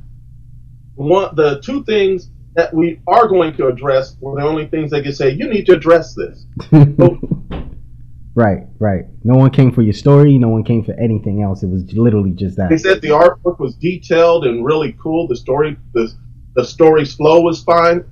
one 0.94 1.34
the 1.34 1.60
two 1.60 1.84
things 1.84 2.30
that 2.54 2.72
we 2.72 3.00
are 3.06 3.28
going 3.28 3.54
to 3.56 3.66
address 3.66 4.16
were 4.20 4.40
the 4.40 4.46
only 4.46 4.66
things 4.66 4.90
they 4.90 5.02
could 5.02 5.16
say. 5.16 5.30
You 5.30 5.48
need 5.48 5.66
to 5.66 5.72
address 5.72 6.14
this. 6.14 6.46
so, 6.70 7.18
right, 8.36 8.58
right. 8.78 9.04
No 9.24 9.34
one 9.34 9.50
came 9.50 9.72
for 9.72 9.82
your 9.82 9.92
story. 9.92 10.38
No 10.38 10.48
one 10.48 10.62
came 10.62 10.84
for 10.84 10.92
anything 11.00 11.42
else. 11.42 11.64
It 11.64 11.68
was 11.68 11.92
literally 11.92 12.32
just 12.32 12.56
that. 12.58 12.70
They 12.70 12.78
said 12.78 13.02
the 13.02 13.08
artwork 13.08 13.58
was 13.58 13.74
detailed 13.74 14.46
and 14.46 14.64
really 14.64 14.96
cool. 15.02 15.26
The 15.26 15.36
story, 15.36 15.76
the 15.92 16.12
the 16.54 16.64
story's 16.64 17.14
flow 17.14 17.40
was 17.40 17.64
fine. 17.64 18.04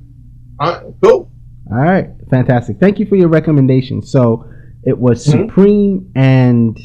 All 0.58 0.72
right, 0.72 0.82
cool. 1.02 1.30
All 1.70 1.78
right, 1.78 2.10
fantastic. 2.30 2.78
Thank 2.80 2.98
you 2.98 3.06
for 3.06 3.16
your 3.16 3.28
recommendation. 3.28 4.02
So 4.02 4.50
it 4.82 4.98
was 4.98 5.24
mm-hmm. 5.26 5.48
Supreme 5.48 6.12
and 6.14 6.78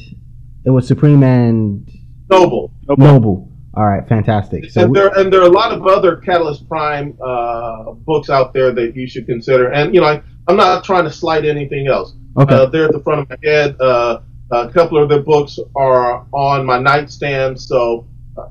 it 0.65 0.69
was 0.69 0.87
Supreme 0.87 1.23
and 1.23 1.89
Noble. 2.29 2.71
Noble. 2.87 3.05
Noble. 3.05 3.51
All 3.75 3.85
right, 3.85 4.07
fantastic. 4.07 4.69
So 4.71 4.83
and 4.83 4.95
there 4.95 5.09
and 5.17 5.31
there 5.31 5.41
are 5.41 5.47
a 5.47 5.51
lot 5.51 5.71
of 5.71 5.85
other 5.85 6.17
Catalyst 6.17 6.67
Prime 6.67 7.17
uh, 7.23 7.91
books 7.91 8.29
out 8.29 8.53
there 8.53 8.71
that 8.73 8.95
you 8.95 9.07
should 9.07 9.25
consider. 9.25 9.71
And 9.71 9.93
you 9.93 10.01
know, 10.01 10.07
I, 10.07 10.21
am 10.49 10.57
not 10.57 10.83
trying 10.83 11.03
to 11.03 11.11
slight 11.11 11.45
anything 11.45 11.87
else. 11.87 12.13
Okay. 12.37 12.53
Uh, 12.53 12.65
they're 12.67 12.85
at 12.85 12.91
the 12.91 12.99
front 12.99 13.21
of 13.21 13.29
my 13.29 13.37
head. 13.43 13.79
Uh, 13.79 14.21
a 14.51 14.69
couple 14.69 15.01
of 15.01 15.09
their 15.09 15.21
books 15.21 15.59
are 15.75 16.25
on 16.31 16.65
my 16.65 16.79
nightstand. 16.79 17.59
So 17.61 18.07
uh, 18.37 18.47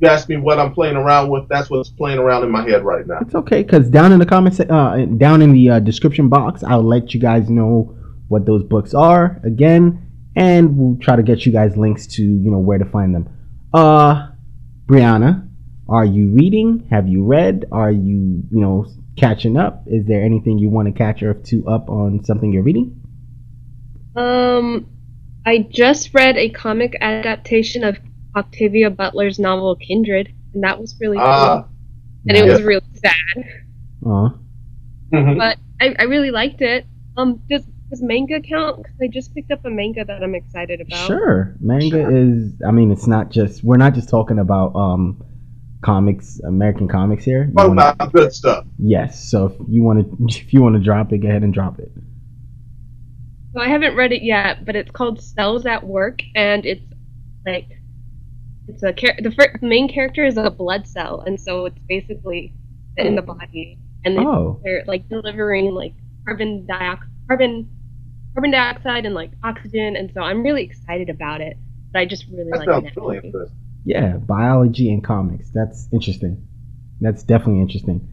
you 0.00 0.08
ask 0.08 0.28
me 0.28 0.36
what 0.36 0.58
I'm 0.58 0.72
playing 0.72 0.96
around 0.96 1.30
with. 1.30 1.48
That's 1.48 1.70
what's 1.70 1.90
playing 1.90 2.18
around 2.18 2.44
in 2.44 2.50
my 2.50 2.68
head 2.68 2.84
right 2.84 3.06
now. 3.06 3.18
It's 3.20 3.34
okay 3.34 3.62
because 3.62 3.88
down 3.88 4.12
in 4.12 4.18
the 4.18 4.26
comments, 4.26 4.60
uh, 4.60 5.06
down 5.16 5.42
in 5.42 5.52
the 5.52 5.70
uh, 5.70 5.78
description 5.80 6.28
box, 6.28 6.62
I'll 6.62 6.82
let 6.82 7.14
you 7.14 7.20
guys 7.20 7.50
know 7.50 7.96
what 8.28 8.46
those 8.46 8.62
books 8.62 8.94
are 8.94 9.40
again, 9.44 10.10
and 10.34 10.76
we'll 10.76 10.98
try 10.98 11.16
to 11.16 11.22
get 11.22 11.44
you 11.46 11.52
guys 11.52 11.76
links 11.76 12.06
to 12.06 12.22
you 12.22 12.50
know 12.50 12.58
where 12.58 12.78
to 12.78 12.84
find 12.84 13.14
them. 13.14 13.28
Uh 13.72 14.28
Brianna, 14.86 15.48
are 15.88 16.04
you 16.04 16.30
reading? 16.30 16.86
Have 16.90 17.08
you 17.08 17.24
read? 17.24 17.64
Are 17.72 17.90
you, 17.90 18.42
you 18.50 18.60
know, 18.60 18.86
catching 19.16 19.56
up? 19.56 19.84
Is 19.86 20.06
there 20.06 20.22
anything 20.22 20.58
you 20.58 20.68
want 20.68 20.88
to 20.88 20.92
catch 20.92 21.22
or 21.22 21.34
to 21.34 21.66
up 21.66 21.88
on 21.88 22.22
something 22.24 22.52
you're 22.52 22.62
reading? 22.62 23.00
Um, 24.16 24.86
I 25.46 25.66
just 25.70 26.14
read 26.14 26.36
a 26.36 26.48
comic 26.48 26.96
adaptation 27.00 27.84
of 27.84 27.98
Octavia 28.36 28.90
Butler's 28.90 29.38
novel 29.38 29.76
Kindred, 29.76 30.32
and 30.54 30.62
that 30.64 30.80
was 30.80 30.96
really 31.00 31.18
uh, 31.18 31.62
cool. 31.62 31.68
And 32.28 32.36
it 32.36 32.50
was 32.50 32.62
really 32.62 32.84
sad. 32.94 33.44
Uh. 34.04 34.30
Mm-hmm. 35.12 35.38
But 35.38 35.58
I, 35.80 35.94
I 35.98 36.02
really 36.04 36.30
liked 36.30 36.62
it. 36.62 36.86
Um, 37.16 37.42
does 37.48 37.64
does 37.90 38.02
manga 38.02 38.40
count? 38.40 38.78
Because 38.78 38.98
I 39.02 39.06
just 39.08 39.34
picked 39.34 39.52
up 39.52 39.64
a 39.64 39.70
manga 39.70 40.04
that 40.04 40.22
I'm 40.22 40.34
excited 40.34 40.80
about. 40.80 41.06
Sure, 41.06 41.54
manga 41.60 42.02
sure. 42.02 42.16
is. 42.16 42.52
I 42.66 42.70
mean, 42.70 42.90
it's 42.90 43.06
not 43.06 43.30
just. 43.30 43.62
We're 43.62 43.76
not 43.76 43.94
just 43.94 44.08
talking 44.08 44.38
about 44.38 44.74
um, 44.74 45.22
comics, 45.84 46.40
American 46.40 46.88
comics 46.88 47.24
here. 47.24 47.50
What 47.52 47.70
about 47.70 47.98
wanna, 47.98 48.10
good 48.10 48.32
stuff? 48.32 48.66
Yes. 48.78 49.30
So 49.30 49.46
if 49.46 49.52
you 49.68 49.82
want 49.82 50.00
to, 50.00 50.24
if 50.40 50.52
you 50.52 50.62
want 50.62 50.74
to 50.76 50.80
drop 50.80 51.12
it, 51.12 51.18
go 51.18 51.28
ahead 51.28 51.42
and 51.42 51.52
drop 51.52 51.78
it. 51.78 51.92
So 53.54 53.60
I 53.60 53.68
haven't 53.68 53.94
read 53.94 54.12
it 54.12 54.22
yet, 54.22 54.64
but 54.64 54.74
it's 54.74 54.90
called 54.90 55.22
Cells 55.22 55.64
at 55.64 55.86
Work, 55.86 56.22
and 56.34 56.66
it's 56.66 56.84
like 57.46 57.68
it's 58.66 58.82
a 58.82 58.92
char- 58.92 59.16
the 59.22 59.30
first, 59.30 59.62
main 59.62 59.88
character 59.88 60.24
is 60.24 60.36
a 60.36 60.50
blood 60.50 60.88
cell, 60.88 61.22
and 61.24 61.40
so 61.40 61.66
it's 61.66 61.78
basically 61.88 62.52
in 62.96 63.14
the 63.14 63.22
body, 63.22 63.78
and 64.04 64.18
oh. 64.18 64.60
they're 64.64 64.82
like 64.88 65.08
delivering 65.08 65.72
like 65.72 65.94
carbon 66.24 66.66
dioxide 66.66 67.08
carbon 67.28 67.70
carbon 68.34 68.50
dioxide 68.50 69.06
and 69.06 69.14
like 69.14 69.30
oxygen, 69.44 69.94
and 69.94 70.10
so 70.12 70.20
I'm 70.20 70.42
really 70.42 70.64
excited 70.64 71.08
about 71.08 71.40
it. 71.40 71.56
But 71.92 72.00
I 72.00 72.06
just 72.06 72.26
really 72.26 72.50
that 72.50 72.66
like 72.66 72.96
really 72.96 73.16
interesting. 73.18 73.56
Yeah, 73.84 74.16
biology 74.16 74.92
and 74.92 75.04
comics. 75.04 75.50
That's 75.54 75.88
interesting. 75.92 76.44
That's 77.00 77.22
definitely 77.22 77.60
interesting. 77.60 78.08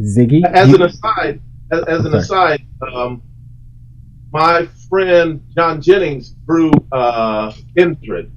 Ziggy. 0.00 0.42
As 0.44 0.68
you... 0.68 0.76
an 0.76 0.82
aside, 0.82 1.40
as, 1.70 1.84
as 1.84 2.04
an 2.06 2.14
aside, 2.14 2.66
um, 2.92 3.22
my 4.32 4.66
friend 4.88 5.42
John 5.56 5.80
Jennings 5.80 6.30
drew 6.46 6.70
uh, 6.92 7.52
Kindred, 7.76 8.32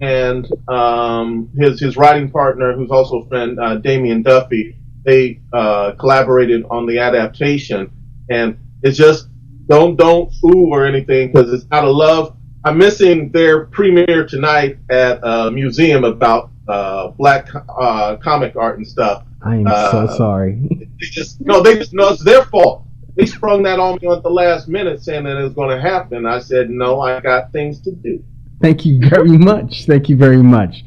and 0.00 0.46
um, 0.68 1.50
his 1.56 1.80
his 1.80 1.96
writing 1.96 2.30
partner, 2.30 2.74
who's 2.74 2.90
also 2.90 3.22
a 3.22 3.28
friend, 3.28 3.58
uh, 3.60 3.76
Damian 3.76 4.22
Duffy, 4.22 4.76
they 5.04 5.40
uh, 5.52 5.92
collaborated 5.98 6.64
on 6.70 6.86
the 6.86 6.98
adaptation, 6.98 7.90
and 8.30 8.58
it's 8.82 8.96
just 8.96 9.28
don't 9.66 9.96
don't 9.96 10.32
ooh 10.44 10.68
or 10.68 10.84
anything 10.84 11.32
because 11.32 11.52
it's 11.52 11.66
out 11.72 11.84
of 11.84 11.94
love. 11.94 12.36
I'm 12.64 12.76
missing 12.76 13.30
their 13.30 13.66
premiere 13.66 14.26
tonight 14.26 14.78
at 14.90 15.20
a 15.22 15.50
museum 15.50 16.04
about 16.04 16.50
uh, 16.68 17.08
black 17.08 17.48
uh, 17.54 18.16
comic 18.16 18.56
art 18.56 18.78
and 18.78 18.86
stuff. 18.86 19.24
I 19.42 19.56
am 19.56 19.66
uh, 19.66 19.90
so 19.90 20.16
sorry. 20.16 20.60
They 21.00 21.06
just 21.06 21.40
no, 21.40 21.62
they 21.62 21.76
just 21.76 21.94
no, 21.94 22.08
it's 22.08 22.24
their 22.24 22.44
fault. 22.46 22.84
They 23.18 23.26
sprung 23.26 23.64
that 23.64 23.80
on 23.80 23.98
me 24.00 24.08
at 24.08 24.22
the 24.22 24.30
last 24.30 24.68
minute, 24.68 25.02
saying 25.02 25.24
that 25.24 25.36
it 25.36 25.42
was 25.42 25.52
going 25.52 25.74
to 25.76 25.82
happen. 25.82 26.24
I 26.24 26.38
said 26.38 26.70
no, 26.70 27.00
I 27.00 27.18
got 27.18 27.50
things 27.50 27.80
to 27.80 27.90
do. 27.90 28.22
Thank 28.62 28.86
you 28.86 29.00
very 29.10 29.36
much. 29.36 29.86
Thank 29.86 30.08
you 30.08 30.16
very 30.16 30.42
much. 30.42 30.84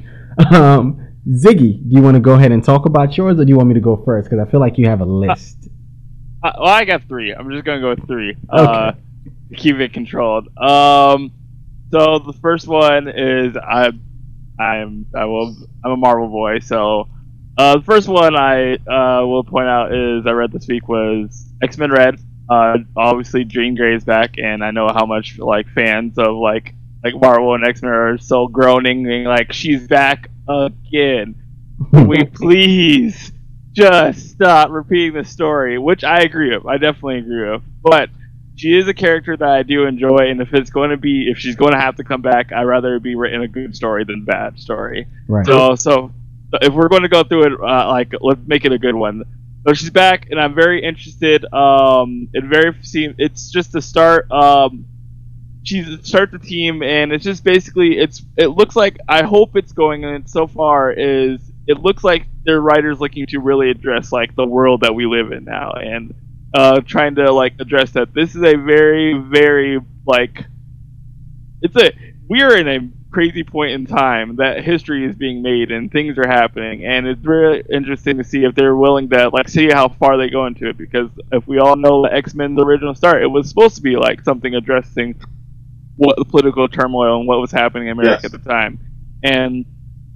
Um, 0.49 1.09
Ziggy, 1.27 1.87
do 1.87 1.89
you 1.89 2.01
want 2.01 2.15
to 2.15 2.21
go 2.21 2.35
ahead 2.35 2.53
and 2.53 2.63
talk 2.63 2.85
about 2.85 3.17
yours, 3.17 3.37
or 3.37 3.43
do 3.43 3.49
you 3.49 3.57
want 3.57 3.67
me 3.67 3.73
to 3.73 3.81
go 3.81 4.01
first? 4.05 4.29
Because 4.29 4.47
I 4.47 4.49
feel 4.49 4.61
like 4.61 4.77
you 4.77 4.87
have 4.87 5.01
a 5.01 5.05
list. 5.05 5.67
Uh, 6.41 6.53
well, 6.57 6.69
I 6.69 6.85
got 6.85 7.03
three. 7.03 7.33
I'm 7.33 7.51
just 7.51 7.65
gonna 7.65 7.81
go 7.81 7.89
with 7.89 8.07
three. 8.07 8.31
Okay. 8.31 8.63
Uh, 8.63 8.93
keep 9.57 9.75
it 9.75 9.91
controlled. 9.93 10.47
Um, 10.57 11.31
so 11.91 12.19
the 12.19 12.33
first 12.41 12.65
one 12.67 13.09
is 13.09 13.57
I, 13.57 13.91
I'm 14.57 15.05
I 15.13 15.25
will 15.25 15.55
I'm 15.83 15.91
a 15.91 15.97
Marvel 15.97 16.29
boy. 16.29 16.59
So 16.59 17.09
uh, 17.57 17.77
the 17.77 17.83
first 17.83 18.07
one 18.07 18.35
I 18.35 18.75
uh, 18.75 19.25
will 19.25 19.43
point 19.43 19.67
out 19.67 19.93
is 19.93 20.25
I 20.25 20.31
read 20.31 20.51
this 20.51 20.67
week 20.67 20.87
was 20.87 21.51
X 21.61 21.77
Men 21.77 21.91
Red. 21.91 22.19
Uh, 22.49 22.79
obviously 22.97 23.45
Jean 23.45 23.75
Grey 23.75 23.95
is 23.95 24.03
back, 24.03 24.35
and 24.37 24.63
I 24.63 24.71
know 24.71 24.87
how 24.87 25.05
much 25.05 25.37
like 25.37 25.67
fans 25.69 26.17
of 26.17 26.35
like 26.35 26.73
like 27.03 27.15
Marvel 27.15 27.53
and 27.55 27.65
X 27.65 27.81
Men 27.81 27.91
are 27.91 28.17
so 28.17 28.47
groaning, 28.47 29.03
being 29.03 29.25
like 29.25 29.53
she's 29.53 29.87
back 29.87 30.29
again. 30.47 31.35
we 31.91 32.23
please 32.33 33.31
just 33.73 34.31
stop 34.31 34.69
repeating 34.69 35.13
the 35.13 35.23
story, 35.23 35.77
which 35.77 36.03
I 36.03 36.21
agree 36.21 36.55
with. 36.55 36.65
I 36.65 36.77
definitely 36.77 37.19
agree 37.19 37.51
with. 37.51 37.63
But 37.81 38.09
she 38.55 38.77
is 38.77 38.87
a 38.87 38.93
character 38.93 39.35
that 39.35 39.47
I 39.47 39.63
do 39.63 39.85
enjoy, 39.85 40.29
and 40.29 40.41
if 40.41 40.53
it's 40.53 40.69
going 40.69 40.91
to 40.91 40.97
be, 40.97 41.29
if 41.31 41.37
she's 41.37 41.55
going 41.55 41.71
to 41.71 41.79
have 41.79 41.95
to 41.97 42.03
come 42.03 42.21
back, 42.21 42.51
I'd 42.51 42.63
rather 42.63 42.99
be 42.99 43.15
written 43.15 43.41
a 43.41 43.47
good 43.47 43.75
story 43.75 44.03
than 44.03 44.25
bad 44.25 44.59
story. 44.59 45.07
Right. 45.27 45.45
So, 45.45 45.75
so 45.75 46.11
if 46.61 46.73
we're 46.73 46.89
going 46.89 47.03
to 47.03 47.09
go 47.09 47.23
through 47.23 47.43
it, 47.45 47.53
uh, 47.61 47.87
like 47.89 48.13
let's 48.21 48.41
make 48.45 48.65
it 48.65 48.71
a 48.71 48.79
good 48.79 48.95
one. 48.95 49.23
So 49.67 49.73
she's 49.73 49.89
back, 49.91 50.27
and 50.31 50.39
I'm 50.39 50.55
very 50.55 50.83
interested. 50.83 51.45
Um, 51.53 52.29
very 52.33 52.75
seem 52.83 53.15
it's 53.17 53.51
just 53.51 53.71
the 53.71 53.81
start. 53.81 54.29
Um, 54.31 54.85
she's 55.63 56.07
start 56.07 56.31
the 56.31 56.39
team, 56.39 56.81
and 56.81 57.11
it's 57.11 57.23
just 57.23 57.43
basically 57.43 57.97
it's. 57.97 58.23
It 58.37 58.47
looks 58.47 58.75
like 58.75 58.97
I 59.07 59.23
hope 59.23 59.55
it's 59.55 59.71
going, 59.71 60.03
and 60.03 60.29
so 60.29 60.47
far 60.47 60.91
is 60.91 61.39
it 61.67 61.79
looks 61.79 62.03
like 62.03 62.25
their 62.43 62.59
writers 62.59 62.99
looking 62.99 63.27
to 63.27 63.39
really 63.39 63.69
address 63.69 64.11
like 64.11 64.35
the 64.35 64.45
world 64.45 64.81
that 64.81 64.95
we 64.95 65.05
live 65.05 65.31
in 65.31 65.43
now 65.45 65.71
and 65.73 66.13
uh, 66.53 66.81
trying 66.81 67.15
to 67.15 67.31
like 67.31 67.53
address 67.59 67.91
that. 67.91 68.13
This 68.13 68.35
is 68.35 68.43
a 68.43 68.55
very 68.55 69.17
very 69.17 69.79
like 70.05 70.45
it's 71.61 71.75
a 71.75 71.91
we 72.27 72.41
are 72.41 72.55
in 72.57 72.67
a 72.67 73.00
crazy 73.11 73.43
point 73.43 73.71
in 73.73 73.85
time 73.85 74.37
that 74.37 74.63
history 74.63 75.05
is 75.05 75.15
being 75.15 75.41
made 75.41 75.71
and 75.71 75.91
things 75.91 76.17
are 76.17 76.27
happening. 76.27 76.85
And 76.85 77.05
it's 77.05 77.23
really 77.25 77.63
interesting 77.69 78.17
to 78.17 78.23
see 78.23 78.45
if 78.45 78.55
they're 78.55 78.75
willing 78.75 79.09
to 79.09 79.29
like 79.29 79.49
see 79.49 79.69
how 79.69 79.89
far 79.89 80.17
they 80.17 80.29
go 80.29 80.45
into 80.45 80.69
it. 80.69 80.77
Because 80.77 81.09
if 81.31 81.45
we 81.47 81.59
all 81.59 81.75
know 81.75 82.03
the 82.03 82.13
X-Men 82.13 82.55
the 82.55 82.63
original 82.63 82.95
start 82.95 83.21
it 83.21 83.27
was 83.27 83.49
supposed 83.49 83.75
to 83.75 83.81
be 83.81 83.95
like 83.95 84.21
something 84.21 84.55
addressing 84.55 85.15
what 85.97 86.15
the 86.17 86.25
political 86.25 86.67
turmoil 86.67 87.19
and 87.19 87.27
what 87.27 87.39
was 87.39 87.51
happening 87.51 87.87
in 87.87 87.99
America 87.99 88.21
yes. 88.23 88.25
at 88.25 88.31
the 88.31 88.49
time. 88.49 88.79
And 89.23 89.65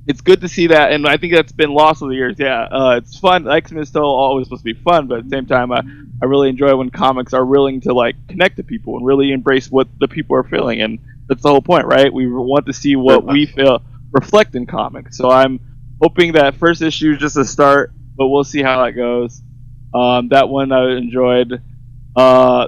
it's 0.07 0.21
good 0.21 0.41
to 0.41 0.47
see 0.47 0.67
that, 0.67 0.91
and 0.91 1.07
I 1.07 1.17
think 1.17 1.33
that's 1.33 1.51
been 1.51 1.71
lost 1.71 2.01
over 2.01 2.11
the 2.11 2.15
years. 2.15 2.35
Yeah, 2.37 2.63
uh, 2.63 2.95
it's 2.97 3.17
fun. 3.17 3.49
X 3.49 3.71
Men 3.71 3.83
is 3.83 3.89
still 3.89 4.03
always 4.03 4.47
supposed 4.47 4.63
to 4.63 4.73
be 4.73 4.79
fun, 4.79 5.07
but 5.07 5.19
at 5.19 5.23
the 5.25 5.29
same 5.29 5.45
time, 5.45 5.71
I, 5.71 5.81
I 6.21 6.25
really 6.25 6.49
enjoy 6.49 6.75
when 6.75 6.89
comics 6.91 7.33
are 7.33 7.45
willing 7.45 7.81
to 7.81 7.93
like 7.93 8.15
connect 8.27 8.57
to 8.57 8.63
people 8.63 8.97
and 8.97 9.05
really 9.05 9.31
embrace 9.31 9.69
what 9.71 9.87
the 9.99 10.07
people 10.07 10.35
are 10.35 10.43
feeling, 10.43 10.81
and 10.81 10.99
that's 11.27 11.41
the 11.41 11.49
whole 11.49 11.61
point, 11.61 11.85
right? 11.87 12.13
We 12.13 12.27
want 12.27 12.67
to 12.67 12.73
see 12.73 12.95
what 12.95 13.25
we 13.25 13.47
feel 13.47 13.81
reflect 14.11 14.55
in 14.55 14.65
comics. 14.65 15.17
So 15.17 15.29
I'm 15.29 15.59
hoping 16.01 16.33
that 16.33 16.55
first 16.55 16.81
issue 16.81 17.13
is 17.13 17.17
just 17.17 17.37
a 17.37 17.45
start, 17.45 17.91
but 18.15 18.27
we'll 18.27 18.43
see 18.43 18.61
how 18.61 18.83
that 18.85 18.91
goes. 18.91 19.41
Um, 19.93 20.29
that 20.29 20.49
one 20.49 20.71
I 20.71 20.97
enjoyed. 20.97 21.61
Uh, 22.15 22.67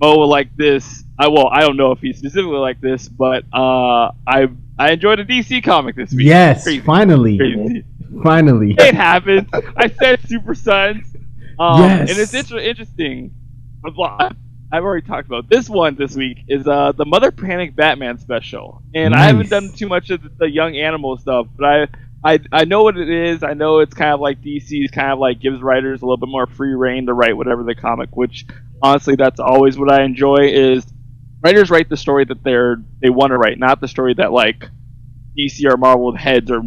Mo 0.00 0.18
will 0.18 0.28
like 0.28 0.56
this. 0.56 1.04
I 1.18 1.28
well, 1.28 1.48
I 1.48 1.60
don't 1.60 1.76
know 1.76 1.92
if 1.92 2.00
he 2.00 2.12
specifically 2.12 2.56
like 2.56 2.80
this, 2.80 3.08
but 3.08 3.44
uh, 3.52 4.12
I 4.26 4.48
I 4.78 4.92
enjoyed 4.92 5.20
a 5.20 5.24
DC 5.24 5.62
comic 5.62 5.96
this 5.96 6.12
week. 6.12 6.26
Yes, 6.26 6.64
Crazy. 6.64 6.80
finally, 6.80 7.38
Crazy. 7.38 7.84
finally. 8.22 8.74
It 8.78 8.94
happens. 8.94 9.48
I 9.76 9.88
said 9.88 10.20
Super 10.28 10.54
Sons. 10.54 11.14
Um, 11.58 11.80
Yes. 11.82 12.10
And 12.10 12.18
it's 12.18 12.34
inter- 12.34 12.58
interesting. 12.58 13.32
I've 13.86 14.82
already 14.82 15.06
talked 15.06 15.28
about 15.28 15.48
this 15.48 15.68
one 15.68 15.94
this 15.94 16.16
week 16.16 16.38
is 16.48 16.66
uh 16.66 16.92
the 16.92 17.04
Mother 17.04 17.30
Panic 17.30 17.76
Batman 17.76 18.18
special, 18.18 18.82
and 18.94 19.14
I 19.14 19.24
haven't 19.26 19.50
done 19.50 19.70
too 19.76 19.86
much 19.88 20.10
of 20.10 20.22
the, 20.22 20.30
the 20.40 20.50
young 20.50 20.76
animal 20.76 21.16
stuff, 21.18 21.46
but 21.56 21.64
I. 21.66 21.86
I, 22.26 22.38
I 22.52 22.64
know 22.64 22.82
what 22.82 22.96
it 22.96 23.10
is. 23.10 23.42
I 23.42 23.52
know 23.52 23.80
it's 23.80 23.92
kind 23.92 24.12
of 24.14 24.18
like 24.18 24.40
DC's 24.40 24.90
kind 24.90 25.12
of 25.12 25.18
like 25.18 25.40
gives 25.40 25.60
writers 25.60 26.00
a 26.00 26.06
little 26.06 26.16
bit 26.16 26.30
more 26.30 26.46
free 26.46 26.72
reign 26.74 27.04
to 27.04 27.12
write 27.12 27.36
whatever 27.36 27.62
the 27.64 27.74
comic. 27.74 28.16
Which 28.16 28.46
honestly, 28.80 29.14
that's 29.14 29.38
always 29.40 29.76
what 29.76 29.92
I 29.92 30.04
enjoy. 30.04 30.36
Is 30.50 30.86
writers 31.44 31.70
write 31.70 31.88
the 31.88 31.96
story 31.96 32.24
that 32.24 32.42
they're 32.42 32.82
they 33.00 33.10
want 33.10 33.30
to 33.30 33.36
write, 33.38 33.58
not 33.58 33.80
the 33.80 33.88
story 33.88 34.14
that 34.14 34.32
like 34.32 34.68
DC 35.38 35.70
or 35.70 35.76
Marvel 35.76 36.16
heads 36.16 36.50
are 36.50 36.62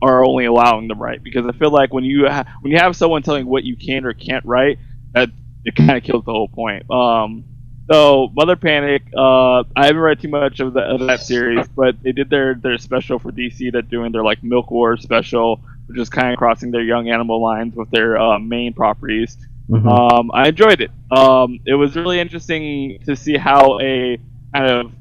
are 0.00 0.24
only 0.24 0.46
allowing 0.46 0.88
them 0.88 1.00
write. 1.00 1.22
Because 1.22 1.46
I 1.46 1.52
feel 1.52 1.70
like 1.70 1.92
when 1.92 2.04
you 2.04 2.26
ha- 2.28 2.44
when 2.62 2.72
you 2.72 2.78
have 2.78 2.96
someone 2.96 3.22
telling 3.22 3.46
what 3.46 3.64
you 3.64 3.76
can 3.76 4.04
or 4.04 4.14
can't 4.14 4.44
write, 4.44 4.78
that 5.12 5.28
it 5.64 5.76
kind 5.76 5.96
of 5.96 6.02
kills 6.02 6.24
the 6.24 6.32
whole 6.32 6.48
point. 6.48 6.90
Um, 6.90 7.44
so 7.90 8.30
Mother 8.32 8.56
Panic, 8.56 9.02
uh, 9.16 9.64
I 9.76 9.86
haven't 9.86 10.00
read 10.00 10.20
too 10.20 10.28
much 10.28 10.60
of, 10.60 10.72
the, 10.72 10.80
of 10.80 11.00
that 11.00 11.20
series, 11.20 11.66
but 11.68 12.02
they 12.02 12.12
did 12.12 12.30
their 12.30 12.54
their 12.54 12.78
special 12.78 13.18
for 13.18 13.30
DC. 13.30 13.70
They're 13.70 13.82
doing 13.82 14.12
their 14.12 14.24
like 14.24 14.42
Milk 14.42 14.70
War 14.70 14.96
special, 14.96 15.60
which 15.86 15.98
is 15.98 16.08
kind 16.08 16.32
of 16.32 16.38
crossing 16.38 16.70
their 16.70 16.82
young 16.82 17.10
animal 17.10 17.42
lines 17.42 17.74
with 17.74 17.90
their 17.90 18.18
uh, 18.18 18.38
main 18.38 18.72
properties. 18.72 19.36
Mhm. 19.70 19.86
Um, 19.86 20.30
I 20.34 20.48
enjoyed 20.48 20.80
it. 20.80 20.90
Um, 21.10 21.60
it 21.66 21.74
was 21.74 21.96
really 21.96 22.20
interesting 22.20 22.98
to 23.06 23.16
see 23.16 23.36
how 23.36 23.78
a 23.80 24.18
kind 24.54 24.70
of 24.70 24.92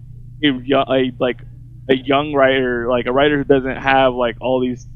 a, 0.44 0.50
a 0.94 1.12
like 1.20 1.42
a 1.90 1.96
young 1.96 2.34
writer, 2.34 2.88
like 2.90 3.06
a 3.06 3.12
writer 3.12 3.38
who 3.38 3.44
doesn't 3.44 3.78
have 3.78 4.14
like 4.14 4.38
all 4.40 4.62
these 4.62 4.88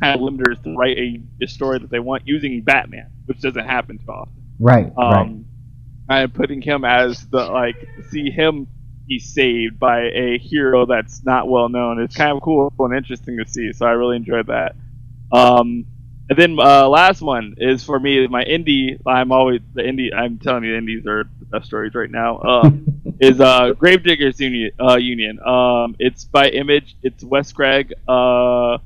kind 0.00 0.20
of 0.20 0.22
limiters 0.26 0.62
to 0.64 0.74
write 0.76 0.98
a, 0.98 1.20
a 1.42 1.46
story 1.46 1.78
that 1.78 1.90
they 1.90 2.00
want 2.00 2.22
using 2.26 2.62
Batman, 2.62 3.10
which 3.26 3.40
doesn't 3.40 3.64
happen 3.66 3.98
too 3.98 4.10
often. 4.10 4.42
right, 4.58 4.92
right. 5.08 5.26
Um, 5.26 5.46
kind 6.08 6.24
of 6.24 6.34
putting 6.34 6.60
him 6.60 6.84
as 6.84 7.26
the 7.28 7.44
like 7.46 7.76
see 8.10 8.30
him 8.30 8.66
be 9.06 9.18
saved 9.18 9.78
by 9.78 10.02
a 10.02 10.38
hero 10.38 10.86
that's 10.86 11.24
not 11.24 11.48
well 11.48 11.68
known 11.68 12.00
It's 12.00 12.14
kind 12.16 12.32
of 12.36 12.42
cool 12.42 12.72
and 12.78 12.96
interesting 12.96 13.36
to 13.38 13.50
see. 13.50 13.72
So 13.72 13.86
I 13.86 13.92
really 13.92 14.16
enjoyed 14.16 14.46
that. 14.48 14.76
Um, 15.32 15.86
and 16.28 16.38
then 16.38 16.56
uh, 16.58 16.88
last 16.88 17.20
one 17.20 17.54
is 17.58 17.84
for 17.84 17.98
me 17.98 18.26
my 18.26 18.44
indie. 18.44 19.00
I'm 19.06 19.32
always 19.32 19.60
the 19.74 19.82
indie. 19.82 20.14
I'm 20.14 20.38
telling 20.38 20.64
you, 20.64 20.76
indies 20.76 21.06
are 21.06 21.24
the 21.24 21.46
best 21.46 21.66
stories 21.66 21.94
right 21.94 22.10
now. 22.10 22.38
Uh, 22.38 22.70
is 23.20 23.40
uh, 23.40 23.72
Gravediggers 23.72 24.40
Union. 24.40 24.70
Uh, 24.80 24.96
Union. 24.96 25.38
Um, 25.40 25.96
it's 25.98 26.24
by 26.24 26.48
Image. 26.48 26.96
It's 27.02 27.22
Wes 27.24 27.52
Craig. 27.52 27.92
Uh, 28.08 28.78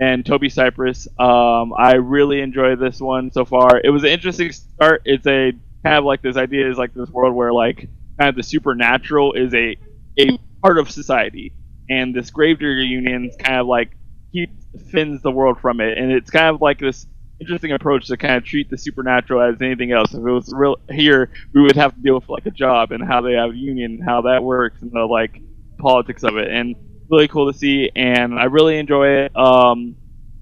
and 0.00 0.26
Toby 0.26 0.48
Cypress. 0.48 1.06
Um, 1.18 1.72
I 1.76 1.94
really 1.94 2.40
enjoy 2.40 2.74
this 2.74 3.00
one 3.00 3.30
so 3.30 3.44
far. 3.44 3.80
It 3.82 3.90
was 3.90 4.02
an 4.02 4.10
interesting 4.10 4.50
start. 4.50 5.02
It's 5.04 5.26
a 5.26 5.52
kind 5.84 5.96
of 5.96 6.04
like 6.04 6.22
this 6.22 6.36
idea 6.36 6.68
is 6.68 6.76
like 6.76 6.92
this 6.92 7.08
world 7.10 7.34
where 7.34 7.52
like 7.52 7.88
kind 8.18 8.28
of 8.28 8.34
the 8.34 8.42
supernatural 8.42 9.34
is 9.34 9.54
a 9.54 9.76
a 10.18 10.38
part 10.60 10.78
of 10.78 10.90
society, 10.90 11.52
and 11.88 12.14
this 12.14 12.30
Gravedigger 12.30 12.82
Union 12.82 13.26
is 13.26 13.36
kind 13.36 13.60
of 13.60 13.66
like 13.66 13.96
keeps 14.32 14.61
defends 14.72 15.22
the 15.22 15.30
world 15.30 15.58
from 15.60 15.80
it, 15.80 15.98
and 15.98 16.10
it's 16.10 16.30
kind 16.30 16.54
of 16.54 16.60
like 16.60 16.78
this 16.78 17.06
interesting 17.40 17.72
approach 17.72 18.06
to 18.06 18.16
kind 18.16 18.36
of 18.36 18.44
treat 18.44 18.70
the 18.70 18.78
supernatural 18.78 19.42
as 19.42 19.60
anything 19.60 19.92
else. 19.92 20.14
If 20.14 20.20
it 20.20 20.30
was 20.30 20.52
real 20.54 20.76
here, 20.90 21.30
we 21.52 21.62
would 21.62 21.76
have 21.76 21.94
to 21.94 22.00
deal 22.00 22.14
with 22.14 22.28
like 22.28 22.46
a 22.46 22.50
job 22.50 22.92
and 22.92 23.02
how 23.04 23.20
they 23.20 23.32
have 23.32 23.50
a 23.50 23.56
union, 23.56 24.00
how 24.00 24.22
that 24.22 24.42
works, 24.42 24.82
and 24.82 24.92
the 24.92 25.00
like 25.00 25.40
politics 25.78 26.22
of 26.22 26.36
it, 26.36 26.48
and 26.48 26.76
really 27.10 27.28
cool 27.28 27.52
to 27.52 27.58
see. 27.58 27.90
And 27.94 28.38
I 28.38 28.44
really 28.44 28.78
enjoy 28.78 29.24
it. 29.24 29.36
Um, 29.36 29.96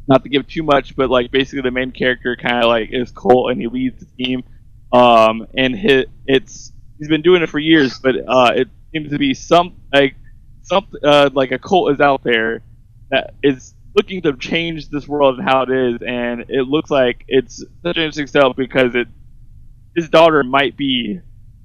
not 0.09 0.25
to 0.25 0.29
give 0.29 0.47
too 0.47 0.63
much, 0.63 0.97
but 0.97 1.09
like 1.09 1.31
basically 1.31 1.63
the 1.63 1.71
main 1.71 1.93
character 1.93 2.37
kind 2.37 2.65
of 2.65 2.69
like 2.69 2.91
is 2.93 3.11
Colt, 3.13 3.51
and 3.51 3.61
he 3.61 3.69
leads 3.69 4.01
the 4.01 4.25
team. 4.25 4.45
Um, 4.93 5.47
and 5.57 5.75
hit 5.75 6.11
it's 6.27 6.73
he's 6.99 7.09
been 7.09 7.23
doing 7.23 7.43
it 7.43 7.49
for 7.49 7.59
years, 7.59 7.99
but 7.99 8.17
uh, 8.27 8.53
it 8.57 8.69
seems 8.93 9.11
to 9.11 9.19
be 9.19 9.35
some 9.35 9.77
like 9.93 10.17
some 10.63 10.87
uh, 11.03 11.31
like 11.33 11.53
a 11.53 11.59
cult 11.59 11.93
is 11.93 12.01
out 12.01 12.23
there 12.25 12.63
that 13.11 13.35
is 13.43 13.75
looking 13.95 14.23
to 14.23 14.37
change 14.37 14.89
this 14.89 15.09
world 15.09 15.39
and 15.39 15.49
how 15.49 15.63
it 15.63 15.71
is, 15.71 16.03
and 16.07 16.47
it 16.49 16.63
looks 16.67 16.91
like 16.91 17.25
it's 17.29 17.59
such 17.59 17.97
an 17.97 18.03
interesting 18.03 18.27
stuff 18.27 18.57
because 18.57 18.95
it 18.95 19.09
his 19.97 20.09
daughter 20.09 20.43
might 20.45 20.77
be 20.77 21.21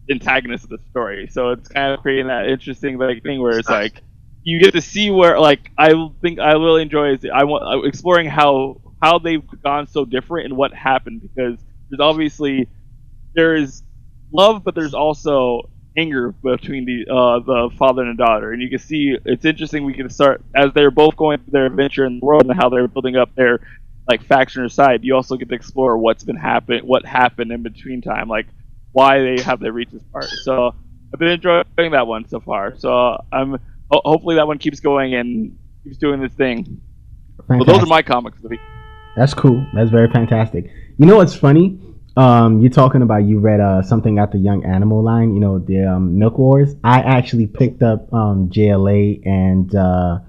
antagonist 0.09 0.65
of 0.65 0.69
the 0.71 0.79
story, 0.89 1.27
so 1.31 1.51
it's 1.51 1.67
kind 1.69 1.93
of 1.93 2.01
creating 2.01 2.27
that 2.27 2.47
interesting 2.47 2.97
like 2.97 3.23
thing 3.23 3.41
where 3.41 3.59
it's 3.59 3.69
like 3.69 4.01
you 4.43 4.59
get 4.59 4.73
to 4.73 4.81
see 4.81 5.09
where 5.09 5.39
like 5.39 5.71
I 5.77 5.91
think 6.21 6.39
I 6.39 6.53
really 6.53 6.83
enjoy 6.83 7.13
is 7.13 7.25
I 7.33 7.43
want 7.43 7.63
uh, 7.63 7.87
exploring 7.87 8.27
how 8.27 8.81
how 9.01 9.19
they've 9.19 9.43
gone 9.63 9.87
so 9.87 10.05
different 10.05 10.45
and 10.45 10.57
what 10.57 10.73
happened 10.73 11.21
because 11.21 11.59
there's 11.89 11.99
obviously 11.99 12.67
there 13.35 13.55
is 13.55 13.83
love, 14.31 14.63
but 14.63 14.75
there's 14.75 14.93
also 14.93 15.69
anger 15.97 16.31
between 16.31 16.85
the 16.85 17.05
uh, 17.11 17.39
the 17.39 17.69
father 17.77 18.03
and 18.03 18.17
the 18.17 18.23
daughter, 18.23 18.51
and 18.51 18.61
you 18.61 18.69
can 18.69 18.79
see 18.79 19.17
it's 19.25 19.45
interesting. 19.45 19.85
We 19.85 19.93
can 19.93 20.09
start 20.09 20.43
as 20.55 20.71
they're 20.73 20.91
both 20.91 21.15
going 21.15 21.39
through 21.39 21.51
their 21.51 21.65
adventure 21.65 22.05
in 22.05 22.19
the 22.19 22.25
world 22.25 22.45
and 22.45 22.55
how 22.55 22.69
they're 22.69 22.87
building 22.87 23.15
up 23.15 23.33
their 23.35 23.59
like 24.07 24.23
faction 24.25 24.61
or 24.61 24.69
side. 24.69 25.03
You 25.03 25.15
also 25.15 25.35
get 25.35 25.49
to 25.49 25.55
explore 25.55 25.97
what's 25.97 26.23
been 26.23 26.35
happened, 26.35 26.83
what 26.83 27.05
happened 27.05 27.51
in 27.51 27.63
between 27.63 28.01
time, 28.01 28.27
like 28.27 28.47
why 28.91 29.19
they 29.19 29.41
have 29.41 29.61
reached 29.61 29.93
this 29.93 30.03
part. 30.11 30.25
So 30.25 30.73
I've 31.13 31.19
been 31.19 31.29
enjoying 31.29 31.65
that 31.77 32.07
one 32.07 32.27
so 32.27 32.39
far. 32.39 32.77
So 32.77 33.17
I'm 33.31 33.57
ho- 33.91 34.01
hopefully 34.03 34.35
that 34.35 34.47
one 34.47 34.57
keeps 34.57 34.79
going 34.79 35.15
and 35.15 35.57
keeps 35.83 35.97
doing 35.97 36.21
this 36.21 36.33
thing. 36.33 36.81
Well, 37.47 37.65
those 37.65 37.83
are 37.83 37.87
my 37.87 38.01
comics 38.01 38.37
of 38.37 38.43
the 38.43 38.49
week. 38.49 38.59
That's 39.15 39.33
cool. 39.33 39.65
That's 39.73 39.89
very 39.89 40.09
fantastic. 40.09 40.71
You 40.97 41.05
know 41.05 41.17
what's 41.17 41.35
funny? 41.35 41.79
Um, 42.17 42.61
you're 42.61 42.71
talking 42.71 43.01
about 43.01 43.25
you 43.25 43.39
read 43.39 43.59
uh, 43.59 43.81
something 43.81 44.19
at 44.19 44.31
the 44.31 44.37
Young 44.37 44.63
Animal 44.63 45.03
line. 45.03 45.33
You 45.33 45.41
know 45.41 45.59
the 45.59 45.85
um, 45.85 46.17
Milk 46.17 46.37
Wars. 46.37 46.75
I 46.83 46.99
actually 46.99 47.47
picked 47.47 47.83
up 47.83 48.11
um, 48.13 48.49
JLA 48.49 49.25
and 49.25 49.73
uh, 49.75 50.19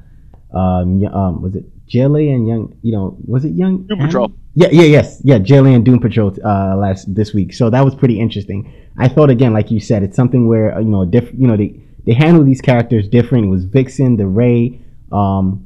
um, 0.52 1.04
um, 1.06 1.42
was 1.42 1.54
it 1.54 1.64
JLA 1.86 2.34
and 2.34 2.48
Young? 2.48 2.76
You 2.82 2.92
know, 2.92 3.16
was 3.24 3.44
it 3.44 3.52
Young 3.52 3.86
Doom 3.86 4.00
Animal? 4.00 4.06
Patrol. 4.06 4.32
Yeah, 4.54 4.68
yeah, 4.72 4.84
yes, 4.84 5.20
yeah. 5.22 5.38
JLA 5.38 5.76
and 5.76 5.84
Doom 5.84 6.00
Patrol 6.00 6.34
uh, 6.44 6.76
last 6.76 7.14
this 7.14 7.32
week. 7.32 7.52
So 7.52 7.70
that 7.70 7.84
was 7.84 7.94
pretty 7.94 8.18
interesting. 8.18 8.72
I 8.98 9.08
thought 9.08 9.30
again, 9.30 9.52
like 9.52 9.70
you 9.70 9.78
said, 9.78 10.02
it's 10.02 10.16
something 10.16 10.48
where 10.48 10.74
uh, 10.74 10.80
you 10.80 10.88
know, 10.88 11.04
diff- 11.04 11.34
you 11.34 11.46
know, 11.46 11.56
they 11.56 11.80
they 12.04 12.14
handle 12.14 12.42
these 12.42 12.60
characters 12.60 13.08
different. 13.08 13.46
It 13.46 13.48
was 13.48 13.64
Vixen, 13.64 14.16
the 14.16 14.26
Ray, 14.26 14.80
um, 15.12 15.65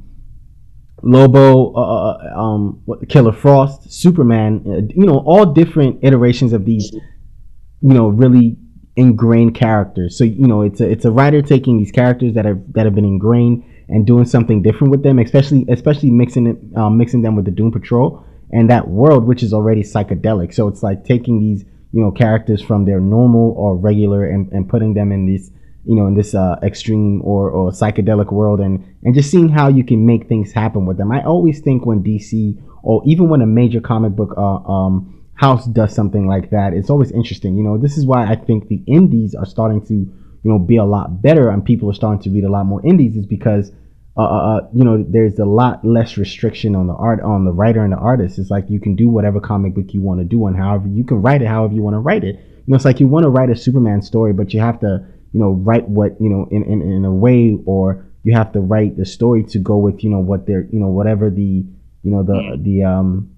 Lobo, 1.03 1.73
uh, 1.73 1.79
uh, 1.79 2.39
um, 2.39 2.81
what, 2.85 3.07
Killer 3.09 3.31
Frost, 3.31 3.91
Superman. 3.91 4.63
Uh, 4.65 4.93
you 4.95 5.05
know, 5.05 5.19
all 5.25 5.45
different 5.45 6.03
iterations 6.03 6.53
of 6.53 6.65
these, 6.65 6.91
you 6.91 7.93
know, 7.93 8.07
really 8.07 8.57
ingrained 8.95 9.55
characters. 9.55 10.17
So 10.17 10.23
you 10.23 10.47
know, 10.47 10.61
it's 10.61 10.81
a 10.81 10.89
it's 10.89 11.05
a 11.05 11.11
writer 11.11 11.41
taking 11.41 11.77
these 11.77 11.91
characters 11.91 12.33
that 12.35 12.45
have 12.45 12.61
that 12.73 12.85
have 12.85 12.95
been 12.95 13.05
ingrained 13.05 13.63
and 13.89 14.05
doing 14.05 14.25
something 14.25 14.61
different 14.61 14.91
with 14.91 15.03
them, 15.03 15.19
especially 15.19 15.65
especially 15.69 16.11
mixing 16.11 16.47
it 16.47 16.57
uh, 16.77 16.89
mixing 16.89 17.21
them 17.21 17.35
with 17.35 17.45
the 17.45 17.51
Doom 17.51 17.71
Patrol 17.71 18.23
and 18.51 18.69
that 18.69 18.87
world, 18.87 19.25
which 19.25 19.43
is 19.43 19.53
already 19.53 19.81
psychedelic. 19.81 20.53
So 20.53 20.67
it's 20.67 20.83
like 20.83 21.05
taking 21.05 21.39
these 21.39 21.65
you 21.91 22.01
know 22.01 22.11
characters 22.11 22.61
from 22.61 22.85
their 22.85 22.99
normal 22.99 23.53
or 23.57 23.77
regular 23.77 24.25
and, 24.29 24.51
and 24.51 24.67
putting 24.67 24.93
them 24.93 25.11
in 25.11 25.25
this 25.25 25.51
you 25.85 25.95
know 25.95 26.07
in 26.07 26.15
this 26.15 26.35
uh, 26.35 26.55
extreme 26.63 27.21
or, 27.23 27.49
or 27.49 27.71
psychedelic 27.71 28.31
world 28.31 28.59
and 28.59 28.83
and 29.03 29.15
just 29.15 29.31
seeing 29.31 29.49
how 29.49 29.67
you 29.67 29.83
can 29.83 30.05
make 30.05 30.27
things 30.27 30.51
happen 30.51 30.85
with 30.85 30.97
them. 30.97 31.11
I 31.11 31.23
always 31.23 31.59
think 31.59 31.85
when 31.85 32.03
DC 32.03 32.61
or 32.83 33.01
even 33.05 33.29
when 33.29 33.41
a 33.41 33.47
major 33.47 33.81
comic 33.81 34.15
book 34.15 34.33
uh, 34.37 34.71
um, 34.71 35.23
house 35.35 35.65
does 35.67 35.93
something 35.93 36.27
like 36.27 36.49
that, 36.51 36.73
it's 36.73 36.89
always 36.89 37.11
interesting. 37.11 37.57
You 37.57 37.63
know, 37.63 37.77
this 37.77 37.97
is 37.97 38.05
why 38.05 38.25
I 38.25 38.35
think 38.35 38.67
the 38.67 38.83
indies 38.87 39.35
are 39.35 39.45
starting 39.45 39.85
to 39.87 39.93
you 40.43 40.51
know 40.51 40.59
be 40.59 40.77
a 40.77 40.83
lot 40.83 41.21
better 41.21 41.49
and 41.49 41.63
people 41.63 41.89
are 41.89 41.93
starting 41.93 42.21
to 42.23 42.29
read 42.29 42.43
a 42.43 42.49
lot 42.49 42.65
more 42.65 42.85
indies 42.85 43.15
is 43.15 43.25
because 43.25 43.71
uh, 44.17 44.21
uh, 44.21 44.57
uh, 44.57 44.67
you 44.73 44.83
know 44.83 45.05
there's 45.07 45.39
a 45.39 45.45
lot 45.45 45.85
less 45.85 46.17
restriction 46.17 46.75
on 46.75 46.87
the 46.87 46.93
art 46.93 47.21
on 47.21 47.45
the 47.45 47.51
writer 47.51 47.83
and 47.83 47.93
the 47.93 47.97
artist 47.97 48.39
it's 48.39 48.49
like 48.49 48.65
you 48.69 48.79
can 48.79 48.95
do 48.95 49.07
whatever 49.07 49.39
comic 49.39 49.73
book 49.73 49.93
you 49.93 50.01
want 50.01 50.19
to 50.19 50.25
do 50.25 50.47
and 50.47 50.57
however 50.57 50.87
you 50.87 51.03
can 51.03 51.21
write 51.21 51.41
it 51.41 51.47
however 51.47 51.73
you 51.73 51.81
want 51.81 51.93
to 51.93 51.99
write 51.99 52.23
it 52.23 52.35
you 52.35 52.63
know 52.67 52.75
it's 52.75 52.85
like 52.85 52.99
you 52.99 53.07
want 53.07 53.23
to 53.23 53.29
write 53.29 53.49
a 53.49 53.55
superman 53.55 54.01
story 54.01 54.33
but 54.33 54.53
you 54.53 54.59
have 54.59 54.79
to 54.79 55.05
you 55.33 55.39
know 55.39 55.51
write 55.51 55.87
what 55.87 56.19
you 56.19 56.29
know 56.29 56.47
in, 56.51 56.63
in, 56.63 56.81
in 56.81 57.05
a 57.05 57.11
way 57.11 57.57
or 57.65 58.05
you 58.23 58.33
have 58.35 58.51
to 58.51 58.59
write 58.59 58.97
the 58.97 59.05
story 59.05 59.43
to 59.43 59.59
go 59.59 59.77
with 59.77 60.03
you 60.03 60.09
know 60.09 60.19
what 60.19 60.45
they're 60.45 60.67
you 60.71 60.79
know 60.79 60.89
whatever 60.89 61.29
the 61.29 61.65
you 62.03 62.11
know 62.11 62.23
the 62.23 62.57
the 62.61 62.83
um 62.83 63.35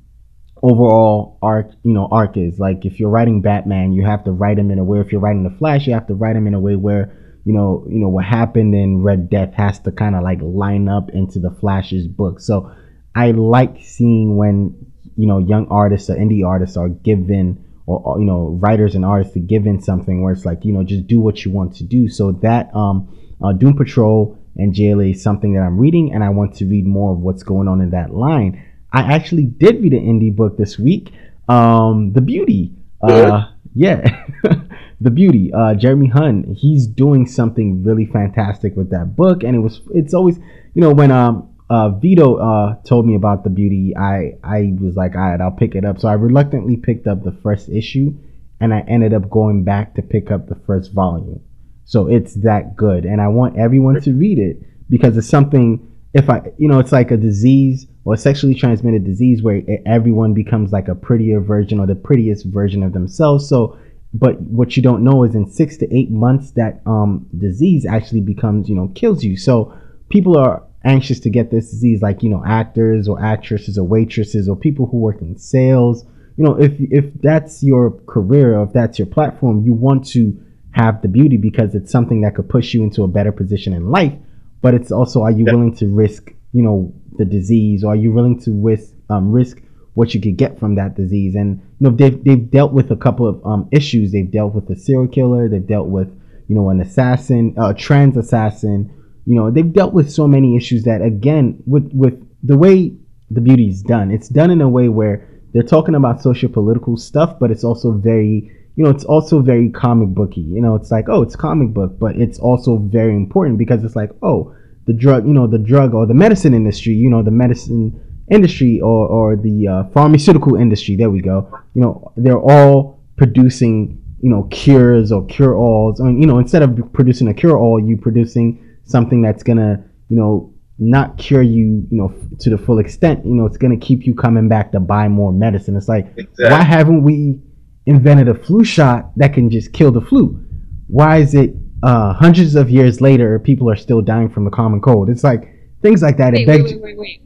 overall 0.62 1.38
arc 1.42 1.72
you 1.84 1.94
know 1.94 2.08
arc 2.12 2.38
is. 2.38 2.60
Like 2.60 2.86
if 2.86 3.00
you're 3.00 3.10
writing 3.10 3.42
batman 3.42 3.94
you 3.94 4.06
have 4.06 4.24
to 4.26 4.32
write 4.32 4.58
him 4.58 4.72
in 4.72 4.80
a 4.80 4.84
way. 4.84 5.00
If 5.00 5.12
you're 5.12 5.22
writing 5.22 5.44
the 5.44 5.58
flash 5.58 5.88
you 5.88 5.94
have 5.94 6.08
to 6.08 6.16
write 6.16 6.36
him 6.36 6.48
in 6.48 6.54
a 6.54 6.60
way 6.60 6.76
where 6.76 7.18
you 7.46 7.54
know, 7.54 7.86
you 7.90 8.00
know 8.00 8.08
what 8.08 8.26
happened 8.26 8.74
in 8.74 9.04
Red 9.04 9.30
Death 9.30 9.54
has 9.56 9.80
to 9.80 9.92
kind 9.92 10.16
of 10.16 10.24
like 10.24 10.40
line 10.42 10.88
up 10.88 11.10
into 11.10 11.40
the 11.40 11.52
Flash's 11.52 12.08
book. 12.08 12.40
So 12.40 12.72
I 13.16 13.32
like 13.32 13.84
seeing 13.84 14.38
when 14.38 14.92
you 15.18 15.28
know 15.28 15.40
young 15.40 15.68
artists 15.70 16.10
or 16.10 16.16
indie 16.16 16.46
artists 16.46 16.78
are 16.78 16.90
given 16.90 17.64
or, 17.86 18.00
or 18.00 18.20
you 18.20 18.26
know 18.26 18.58
writers 18.62 18.96
and 18.96 19.06
artists 19.06 19.36
are 19.36 19.42
given 19.42 19.82
something 19.82 20.22
where 20.22 20.34
it's 20.34 20.46
like 20.46 20.64
you 20.64 20.74
know 20.74 20.84
just 20.84 21.08
do 21.08 21.20
what 21.20 21.44
you 21.44 21.52
want 21.52 21.76
to 21.76 21.84
do. 21.84 22.08
So 22.08 22.32
that 22.44 22.74
um, 22.76 23.16
uh, 23.44 23.54
Doom 23.54 23.76
Patrol 23.76 24.38
and 24.56 24.74
JLA 24.74 25.12
is 25.12 25.24
something 25.24 25.54
that 25.54 25.62
I'm 25.62 25.78
reading, 25.78 26.14
and 26.14 26.24
I 26.24 26.30
want 26.30 26.56
to 26.56 26.66
read 26.66 26.86
more 26.86 27.14
of 27.14 27.20
what's 27.20 27.44
going 27.44 27.68
on 27.68 27.82
in 27.82 27.92
that 27.92 28.14
line. 28.14 28.64
I 28.92 29.14
actually 29.14 29.46
did 29.46 29.82
read 29.82 29.94
an 29.94 30.06
indie 30.06 30.36
book 30.36 30.58
this 30.58 30.78
week, 30.78 31.12
um, 31.50 32.14
The 32.14 32.22
Beauty. 32.22 32.76
Uh, 33.02 33.48
yeah, 33.74 34.26
The 35.02 35.10
Beauty. 35.10 35.52
Uh, 35.52 35.74
Jeremy 35.74 36.08
Haun. 36.10 36.56
He's 36.56 36.86
doing 36.86 37.26
something 37.26 37.84
really 37.84 38.06
fantastic 38.06 38.76
with 38.76 38.92
that 38.92 39.16
book, 39.16 39.44
and 39.44 39.56
it 39.56 39.60
was. 39.60 39.82
It's 39.94 40.14
always, 40.14 40.38
you 40.38 40.82
know, 40.82 40.94
when 40.94 41.12
um 41.12 41.53
uh, 41.74 41.90
Vito 41.90 42.36
uh, 42.36 42.76
told 42.84 43.08
me 43.08 43.16
about 43.16 43.44
the 43.44 43.50
beauty, 43.50 43.96
I 43.98 44.38
I 44.44 44.74
was 44.80 44.96
like, 44.96 45.16
all 45.16 45.22
right, 45.22 45.42
I'll 45.42 45.50
pick 45.50 45.74
it 45.74 45.84
up. 45.84 46.00
So 46.00 46.08
I 46.08 46.14
reluctantly 46.14 46.78
picked 46.78 47.08
up 47.08 47.24
the 47.24 47.32
first 47.32 47.68
issue, 47.68 48.14
and 48.60 48.72
I 48.72 48.82
ended 48.82 49.12
up 49.12 49.28
going 49.28 49.64
back 49.64 49.96
to 49.96 50.04
pick 50.04 50.30
up 50.30 50.48
the 50.48 50.60
first 50.68 50.94
volume. 50.94 51.42
So 51.86 52.08
it's 52.08 52.36
that 52.44 52.76
good, 52.76 53.06
and 53.06 53.20
I 53.20 53.30
want 53.30 53.58
everyone 53.58 54.00
to 54.02 54.14
read 54.14 54.38
it 54.38 54.62
because 54.88 55.18
it's 55.18 55.28
something. 55.28 55.90
If 56.14 56.30
I, 56.30 56.44
you 56.60 56.68
know, 56.68 56.78
it's 56.78 56.92
like 56.92 57.10
a 57.10 57.18
disease 57.18 57.88
or 58.06 58.14
a 58.14 58.18
sexually 58.18 58.54
transmitted 58.54 59.04
disease 59.04 59.42
where 59.42 59.64
everyone 59.88 60.36
becomes 60.36 60.72
like 60.72 60.90
a 60.90 60.94
prettier 60.94 61.40
version 61.42 61.80
or 61.80 61.88
the 61.88 61.96
prettiest 61.96 62.46
version 62.46 62.84
of 62.84 62.94
themselves. 62.94 63.50
So, 63.50 63.80
but 64.14 64.40
what 64.42 64.78
you 64.78 64.84
don't 64.84 65.04
know 65.04 65.24
is 65.24 65.34
in 65.34 65.50
six 65.50 65.78
to 65.78 65.92
eight 65.92 66.12
months 66.12 66.52
that 66.52 66.84
um 66.86 67.26
disease 67.36 67.88
actually 67.88 68.22
becomes, 68.22 68.70
you 68.70 68.76
know, 68.76 68.90
kills 68.94 69.24
you. 69.24 69.38
So 69.38 69.76
people 70.12 70.38
are 70.38 70.62
anxious 70.84 71.20
to 71.22 71.30
get 71.30 71.52
this 71.52 71.72
disease, 71.72 72.02
like 72.02 72.24
you 72.24 72.30
know, 72.30 72.44
actors 72.46 73.08
or 73.08 73.22
actresses 73.22 73.78
or 73.78 73.86
waitresses 73.86 74.50
or 74.50 74.56
people 74.56 74.86
who 74.88 74.98
work 74.98 75.22
in 75.22 75.38
sales. 75.38 76.06
You 76.38 76.44
know, 76.44 76.60
if 76.60 76.74
if 76.80 77.06
that's 77.22 77.64
your 77.64 77.92
career 78.08 78.58
or 78.58 78.64
if 78.64 78.74
that's 78.74 78.98
your 79.00 79.08
platform, 79.08 79.64
you 79.64 79.74
want 79.74 80.08
to 80.10 80.38
have 80.72 81.02
the 81.02 81.08
beauty 81.08 81.38
because 81.38 81.76
it's 81.76 81.92
something 81.92 82.22
that 82.22 82.36
could 82.36 82.50
push 82.50 82.74
you 82.74 82.84
into 82.84 83.04
a 83.04 83.08
better 83.08 83.32
position 83.32 83.74
in 83.74 83.92
life. 83.92 84.14
But 84.62 84.74
it's 84.74 84.92
also, 84.92 85.22
are 85.22 85.32
you 85.32 85.46
willing 85.46 85.76
to 85.76 85.88
risk, 85.88 86.32
you 86.52 86.64
know, 86.64 86.94
the 87.18 87.26
disease, 87.26 87.84
or 87.84 87.94
are 87.94 87.96
you 87.96 88.12
willing 88.12 88.40
to 88.42 88.52
risk 88.52 88.94
um, 89.10 89.32
risk 89.32 89.62
what 89.94 90.16
you 90.16 90.22
could 90.22 90.38
get 90.38 90.60
from 90.60 90.76
that 90.76 90.96
disease? 90.96 91.36
And 91.36 91.62
you 91.80 91.90
know, 91.90 91.96
they've 91.96 92.24
they've 92.24 92.50
dealt 92.50 92.74
with 92.74 92.90
a 92.90 92.96
couple 92.96 93.28
of 93.28 93.46
um, 93.46 93.70
issues. 93.72 94.12
They've 94.12 94.30
dealt 94.30 94.54
with 94.54 94.70
a 94.70 94.76
serial 94.76 95.08
killer. 95.08 95.48
They've 95.48 95.66
dealt 95.66 95.88
with 95.88 96.08
you 96.48 96.56
know 96.56 96.70
an 96.70 96.82
assassin, 96.82 97.54
a 97.58 97.74
trans 97.74 98.18
assassin 98.18 98.92
you 99.26 99.36
know, 99.36 99.52
they've 99.52 99.72
dealt 99.72 99.94
with 99.94 100.12
so 100.12 100.28
many 100.28 100.58
issues 100.58 100.84
that 100.84 101.02
again, 101.02 101.62
with 101.66 101.90
with 101.94 102.22
the 102.44 102.58
way 102.58 102.96
the 103.32 103.42
beauty 103.42 103.68
is 103.68 103.82
done, 103.82 104.12
it's 104.12 104.30
done 104.30 104.52
in 104.52 104.62
a 104.62 104.70
way 104.70 104.90
where 104.90 105.28
they're 105.54 105.64
talking 105.64 105.96
about 105.96 106.22
social 106.22 106.50
political 106.50 106.98
stuff, 106.98 107.40
but 107.40 107.52
it's 107.52 107.64
also 107.64 107.92
very 107.92 108.52
you 108.76 108.84
know, 108.84 108.90
it's 108.90 109.04
also 109.06 109.42
very 109.42 109.70
comic 109.70 110.10
booky. 110.10 110.42
You 110.42 110.62
know, 110.62 110.76
it's 110.76 110.90
like, 110.92 111.06
oh, 111.08 111.22
it's 111.22 111.36
comic 111.36 111.74
book, 111.74 112.00
but 112.00 112.16
it's 112.16 112.40
also 112.40 112.78
very 112.78 113.16
important 113.16 113.60
because 113.60 113.84
it's 113.84 113.96
like, 113.96 114.10
oh, 114.24 114.56
the 114.86 114.94
drug, 114.94 115.28
you 115.28 115.34
know, 115.34 115.48
the 115.48 115.60
drug 115.60 115.94
or 115.94 116.06
the 116.06 116.14
medicine 116.14 116.54
industry, 116.54 116.94
you 116.94 117.10
know, 117.10 117.22
the 117.22 117.32
medicine 117.32 118.00
industry 118.32 118.82
or, 118.82 119.08
or 119.08 119.36
the 119.36 119.68
uh, 119.68 119.84
pharmaceutical 119.92 120.56
industry. 120.56 120.96
There 120.96 121.10
we 121.10 121.22
go. 121.22 121.50
You 121.76 121.82
know, 121.82 122.12
they're 122.18 122.40
all 122.40 123.00
producing, 123.16 124.02
you 124.22 124.30
know, 124.30 124.44
cures 124.50 125.12
or 125.12 125.26
cure 125.28 125.56
alls. 125.56 126.02
I 126.02 126.06
mean, 126.06 126.20
you 126.20 126.28
know, 126.28 126.40
instead 126.40 126.64
of 126.64 126.94
producing 126.94 127.28
a 127.28 127.34
cure 127.34 127.58
all, 127.58 127.80
you 127.80 127.98
producing 127.98 128.73
something 128.86 129.22
that's 129.22 129.44
gonna, 129.44 129.84
you 130.10 130.18
know, 130.18 130.54
not 130.80 131.18
cure 131.18 131.42
you, 131.42 131.88
you 131.90 131.98
know, 131.98 132.14
to 132.40 132.50
the 132.50 132.58
full 132.58 132.80
extent. 132.80 133.26
You 133.26 133.34
know, 133.34 133.46
it's 133.46 133.58
gonna 133.58 133.78
keep 133.78 134.06
you 134.06 134.14
coming 134.14 134.48
back 134.48 134.72
to 134.74 134.80
buy 134.80 135.08
more 135.08 135.32
medicine. 135.32 135.76
It's 135.76 135.88
like, 135.88 136.08
exactly. 136.18 136.46
why 136.50 136.62
haven't 136.62 137.04
we 137.04 137.40
invented 137.86 138.28
a 138.28 138.34
flu 138.34 138.64
shot 138.64 139.12
that 139.18 139.34
can 139.34 139.50
just 139.50 139.74
kill 139.74 139.92
the 139.92 140.02
flu? 140.02 140.44
Why 140.88 141.18
is 141.18 141.34
it 141.34 141.56
uh, 141.84 142.14
hundreds 142.14 142.56
of 142.56 142.70
years 142.70 143.02
later 143.02 143.40
people 143.40 143.70
are 143.70 143.76
still 143.76 144.02
dying 144.02 144.30
from 144.30 144.46
the 144.46 144.52
common 144.52 144.82
cold? 144.82 145.10
It's 145.10 145.24
like 145.24 145.54
things 145.82 146.02
like 146.02 146.18
that. 146.18 146.34
Wait, 146.34 146.48
wait, 146.48 146.64
wait, 146.64 146.82
wait, 146.82 146.98
wait. 146.98 147.22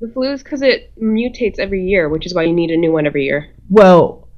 The 0.00 0.08
flu 0.08 0.32
is 0.32 0.42
because 0.42 0.62
it 0.62 0.92
mutates 1.00 1.58
every 1.58 1.84
year, 1.84 2.08
which 2.08 2.24
is 2.24 2.34
why 2.34 2.44
you 2.44 2.52
need 2.52 2.70
a 2.70 2.76
new 2.76 2.92
one 2.92 3.06
every 3.06 3.24
year. 3.24 3.52
Well, 3.68 4.28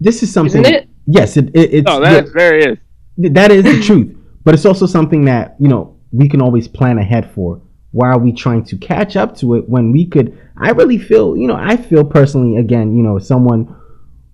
this 0.00 0.22
is 0.22 0.32
something. 0.32 0.62
Isn't 0.62 0.74
it? 0.74 0.88
Yes, 1.06 1.36
it, 1.36 1.54
it, 1.54 1.74
it's. 1.74 1.90
Oh, 1.90 2.00
that's 2.00 2.30
very 2.30 2.64
is. 2.64 2.78
That 3.18 3.52
is 3.52 3.62
the 3.62 3.80
truth. 3.80 4.15
But 4.46 4.54
it's 4.54 4.64
also 4.64 4.86
something 4.86 5.24
that, 5.24 5.56
you 5.58 5.66
know, 5.66 5.98
we 6.12 6.28
can 6.28 6.40
always 6.40 6.68
plan 6.68 6.98
ahead 6.98 7.32
for. 7.32 7.60
Why 7.90 8.10
are 8.10 8.18
we 8.18 8.30
trying 8.30 8.62
to 8.66 8.78
catch 8.78 9.16
up 9.16 9.36
to 9.38 9.56
it 9.56 9.68
when 9.68 9.90
we 9.90 10.06
could? 10.06 10.38
I 10.56 10.70
really 10.70 10.98
feel, 10.98 11.36
you 11.36 11.48
know, 11.48 11.56
I 11.56 11.76
feel 11.76 12.04
personally, 12.04 12.56
again, 12.56 12.96
you 12.96 13.02
know, 13.02 13.18
someone, 13.18 13.66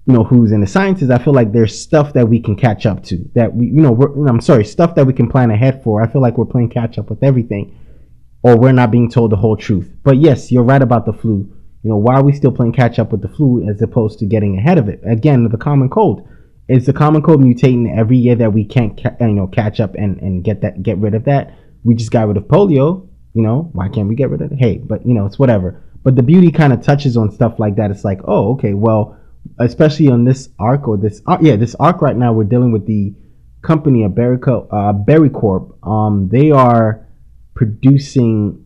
you 0.04 0.12
know, 0.12 0.22
who's 0.22 0.52
in 0.52 0.60
the 0.60 0.66
sciences, 0.66 1.08
I 1.08 1.16
feel 1.16 1.32
like 1.32 1.52
there's 1.52 1.80
stuff 1.80 2.12
that 2.12 2.28
we 2.28 2.40
can 2.40 2.56
catch 2.56 2.84
up 2.84 3.02
to. 3.04 3.24
That 3.34 3.54
we, 3.54 3.68
you 3.68 3.80
know, 3.80 3.96
I'm 4.28 4.42
sorry, 4.42 4.66
stuff 4.66 4.94
that 4.96 5.06
we 5.06 5.14
can 5.14 5.30
plan 5.30 5.50
ahead 5.50 5.82
for. 5.82 6.02
I 6.02 6.12
feel 6.12 6.20
like 6.20 6.36
we're 6.36 6.44
playing 6.44 6.68
catch 6.68 6.98
up 6.98 7.08
with 7.08 7.22
everything, 7.22 7.74
or 8.42 8.58
we're 8.58 8.72
not 8.72 8.90
being 8.90 9.10
told 9.10 9.32
the 9.32 9.36
whole 9.36 9.56
truth. 9.56 9.90
But 10.02 10.18
yes, 10.18 10.52
you're 10.52 10.62
right 10.62 10.82
about 10.82 11.06
the 11.06 11.14
flu. 11.14 11.50
You 11.84 11.90
know, 11.90 11.96
why 11.96 12.16
are 12.16 12.22
we 12.22 12.34
still 12.34 12.52
playing 12.52 12.74
catch 12.74 12.98
up 12.98 13.12
with 13.12 13.22
the 13.22 13.28
flu 13.28 13.66
as 13.66 13.80
opposed 13.80 14.18
to 14.18 14.26
getting 14.26 14.58
ahead 14.58 14.76
of 14.76 14.90
it? 14.90 15.00
Again, 15.06 15.48
the 15.48 15.56
common 15.56 15.88
cold 15.88 16.28
is 16.68 16.86
the 16.86 16.92
common 16.92 17.22
cold 17.22 17.40
mutating 17.40 17.96
every 17.96 18.16
year 18.16 18.34
that 18.36 18.52
we 18.52 18.64
can't 18.64 19.00
ca- 19.00 19.16
you 19.20 19.32
know 19.32 19.46
catch 19.46 19.80
up 19.80 19.94
and 19.94 20.20
and 20.20 20.44
get 20.44 20.60
that 20.62 20.82
get 20.82 20.98
rid 20.98 21.14
of 21.14 21.24
that? 21.24 21.54
We 21.84 21.94
just 21.94 22.10
got 22.10 22.28
rid 22.28 22.36
of 22.36 22.44
polio 22.44 23.08
you 23.34 23.42
know 23.42 23.70
why 23.72 23.88
can't 23.88 24.08
we 24.08 24.14
get 24.14 24.30
rid 24.30 24.42
of 24.42 24.52
it? 24.52 24.58
Hey 24.58 24.78
but 24.78 25.06
you 25.06 25.14
know 25.14 25.26
it's 25.26 25.38
whatever. 25.38 25.82
But 26.04 26.16
the 26.16 26.22
beauty 26.22 26.50
kind 26.50 26.72
of 26.72 26.82
touches 26.82 27.16
on 27.16 27.30
stuff 27.30 27.58
like 27.58 27.76
that. 27.76 27.90
It's 27.90 28.04
like 28.04 28.20
oh 28.24 28.52
okay 28.54 28.74
well 28.74 29.18
especially 29.58 30.08
on 30.08 30.24
this 30.24 30.48
arc 30.58 30.88
or 30.88 30.96
this 30.96 31.20
uh, 31.26 31.38
yeah 31.40 31.56
this 31.56 31.74
arc 31.76 32.00
right 32.00 32.16
now 32.16 32.32
we're 32.32 32.44
dealing 32.44 32.72
with 32.72 32.86
the 32.86 33.14
company 33.62 34.02
of 34.04 34.12
Berryco, 34.12 34.66
uh, 34.70 34.92
Berrycorp 34.92 35.86
um 35.86 36.28
they 36.30 36.50
are 36.50 37.08
producing 37.54 38.64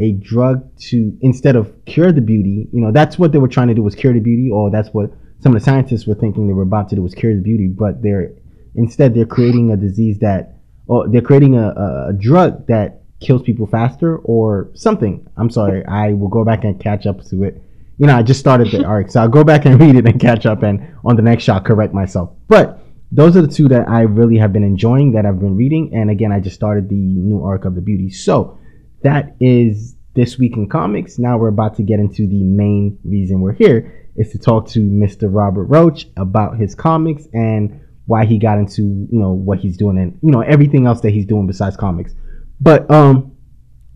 a 0.00 0.12
drug 0.12 0.70
to 0.78 1.16
instead 1.20 1.56
of 1.56 1.84
cure 1.84 2.12
the 2.12 2.20
beauty 2.20 2.68
you 2.72 2.80
know 2.80 2.92
that's 2.92 3.18
what 3.18 3.32
they 3.32 3.38
were 3.38 3.48
trying 3.48 3.68
to 3.68 3.74
do 3.74 3.82
was 3.82 3.94
cure 3.94 4.12
the 4.12 4.20
beauty 4.20 4.50
or 4.52 4.70
that's 4.70 4.90
what 4.90 5.10
some 5.40 5.54
of 5.54 5.60
the 5.60 5.64
scientists 5.64 6.06
were 6.06 6.14
thinking 6.14 6.46
they 6.46 6.52
were 6.52 6.62
about 6.62 6.88
to 6.88 6.96
do 6.96 7.02
was 7.02 7.14
cure 7.14 7.34
the 7.34 7.40
beauty, 7.40 7.68
but 7.68 8.02
they're 8.02 8.32
instead 8.74 9.14
they're 9.14 9.26
creating 9.26 9.70
a 9.70 9.76
disease 9.76 10.18
that, 10.18 10.56
or 10.86 11.08
they're 11.08 11.20
creating 11.20 11.54
a, 11.56 11.68
a 12.08 12.12
drug 12.18 12.66
that 12.66 13.02
kills 13.20 13.42
people 13.42 13.66
faster 13.66 14.18
or 14.18 14.70
something. 14.74 15.28
I'm 15.36 15.50
sorry, 15.50 15.84
I 15.86 16.12
will 16.12 16.28
go 16.28 16.44
back 16.44 16.64
and 16.64 16.80
catch 16.80 17.06
up 17.06 17.22
to 17.26 17.44
it. 17.44 17.62
You 17.98 18.06
know, 18.06 18.16
I 18.16 18.22
just 18.22 18.40
started 18.40 18.70
the 18.70 18.84
arc, 18.86 19.10
so 19.10 19.20
I'll 19.20 19.28
go 19.28 19.44
back 19.44 19.64
and 19.64 19.80
read 19.80 19.96
it 19.96 20.06
and 20.06 20.20
catch 20.20 20.46
up, 20.46 20.62
and 20.62 20.94
on 21.04 21.16
the 21.16 21.22
next 21.22 21.44
shot 21.44 21.64
correct 21.64 21.94
myself. 21.94 22.30
But 22.48 22.80
those 23.10 23.36
are 23.36 23.42
the 23.42 23.52
two 23.52 23.68
that 23.68 23.88
I 23.88 24.02
really 24.02 24.38
have 24.38 24.52
been 24.52 24.64
enjoying 24.64 25.12
that 25.12 25.24
I've 25.24 25.40
been 25.40 25.56
reading, 25.56 25.94
and 25.94 26.10
again, 26.10 26.32
I 26.32 26.40
just 26.40 26.56
started 26.56 26.88
the 26.88 26.94
new 26.94 27.42
arc 27.42 27.64
of 27.64 27.74
the 27.74 27.80
beauty. 27.80 28.10
So 28.10 28.58
that 29.02 29.36
is 29.40 29.94
this 30.14 30.36
week 30.36 30.56
in 30.56 30.68
comics. 30.68 31.18
Now 31.18 31.38
we're 31.38 31.48
about 31.48 31.76
to 31.76 31.82
get 31.82 32.00
into 32.00 32.26
the 32.26 32.42
main 32.42 32.98
reason 33.04 33.40
we're 33.40 33.52
here 33.52 33.97
is 34.18 34.32
to 34.32 34.38
talk 34.38 34.68
to 34.68 34.80
Mr. 34.80 35.28
Robert 35.30 35.64
Roach 35.64 36.06
about 36.16 36.58
his 36.58 36.74
comics 36.74 37.26
and 37.32 37.80
why 38.06 38.24
he 38.24 38.38
got 38.38 38.58
into 38.58 38.82
you 38.82 39.18
know 39.18 39.32
what 39.32 39.58
he's 39.58 39.76
doing 39.76 39.98
and 39.98 40.18
you 40.22 40.30
know 40.30 40.40
everything 40.40 40.86
else 40.86 41.00
that 41.02 41.10
he's 41.10 41.26
doing 41.26 41.46
besides 41.46 41.76
comics. 41.76 42.14
But 42.60 42.90
um, 42.90 43.36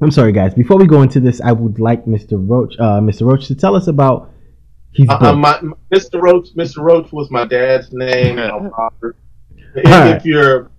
I'm 0.01 0.11
sorry 0.11 0.33
guys. 0.33 0.55
Before 0.55 0.79
we 0.79 0.87
go 0.87 1.03
into 1.03 1.19
this, 1.19 1.41
I 1.41 1.53
would 1.53 1.79
like 1.79 2.05
Mr. 2.05 2.33
Roach, 2.33 2.75
uh, 2.79 3.01
Mr. 3.01 3.27
Roach, 3.27 3.49
to 3.49 3.55
tell 3.55 3.75
us 3.75 3.89
about 3.89 4.31
his 4.95 5.09
uh, 5.09 5.19
uh, 5.21 5.33
my, 5.35 5.61
Mr. 5.93 6.21
Roach. 6.21 6.49
Mr. 6.55 6.79
Roach 6.79 7.11
was 7.13 7.31
my 7.31 7.45
dad's 7.45 7.93
name. 7.93 8.37
Robert. 8.79 9.17
If, 9.75 9.85
right. 9.87 10.17
if 10.17 10.27
you're 10.27 10.71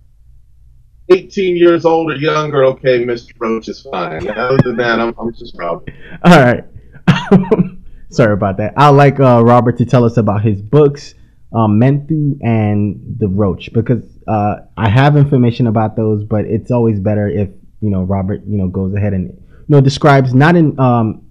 18 1.10 1.56
years 1.56 1.84
old 1.84 2.12
or 2.12 2.16
younger, 2.16 2.64
okay, 2.66 3.04
Mr. 3.04 3.32
Roach 3.38 3.68
is 3.68 3.82
fine. 3.82 4.28
Other 4.28 4.58
than 4.62 4.76
that, 4.76 5.00
I'm, 5.00 5.14
I'm 5.18 5.34
just 5.34 5.56
Robert. 5.58 5.92
All 6.24 6.38
right. 6.38 6.64
Sorry 8.14 8.32
about 8.32 8.58
that. 8.58 8.74
I'd 8.76 8.90
like 8.90 9.18
uh, 9.18 9.42
Robert 9.44 9.76
to 9.78 9.84
tell 9.84 10.04
us 10.04 10.16
about 10.16 10.42
his 10.42 10.62
books, 10.62 11.14
um, 11.52 11.80
Menthu 11.80 12.38
and 12.42 13.16
The 13.18 13.26
Roach, 13.26 13.72
because 13.72 14.04
uh, 14.28 14.56
I 14.76 14.88
have 14.88 15.16
information 15.16 15.66
about 15.66 15.96
those, 15.96 16.24
but 16.24 16.44
it's 16.44 16.70
always 16.70 17.00
better 17.00 17.28
if 17.28 17.48
you 17.80 17.90
know 17.90 18.02
Robert, 18.02 18.42
you 18.46 18.56
know, 18.56 18.68
goes 18.68 18.94
ahead 18.94 19.14
and 19.14 19.30
you 19.30 19.66
know 19.68 19.80
describes 19.80 20.32
not 20.32 20.54
in 20.54 20.78
um, 20.78 21.26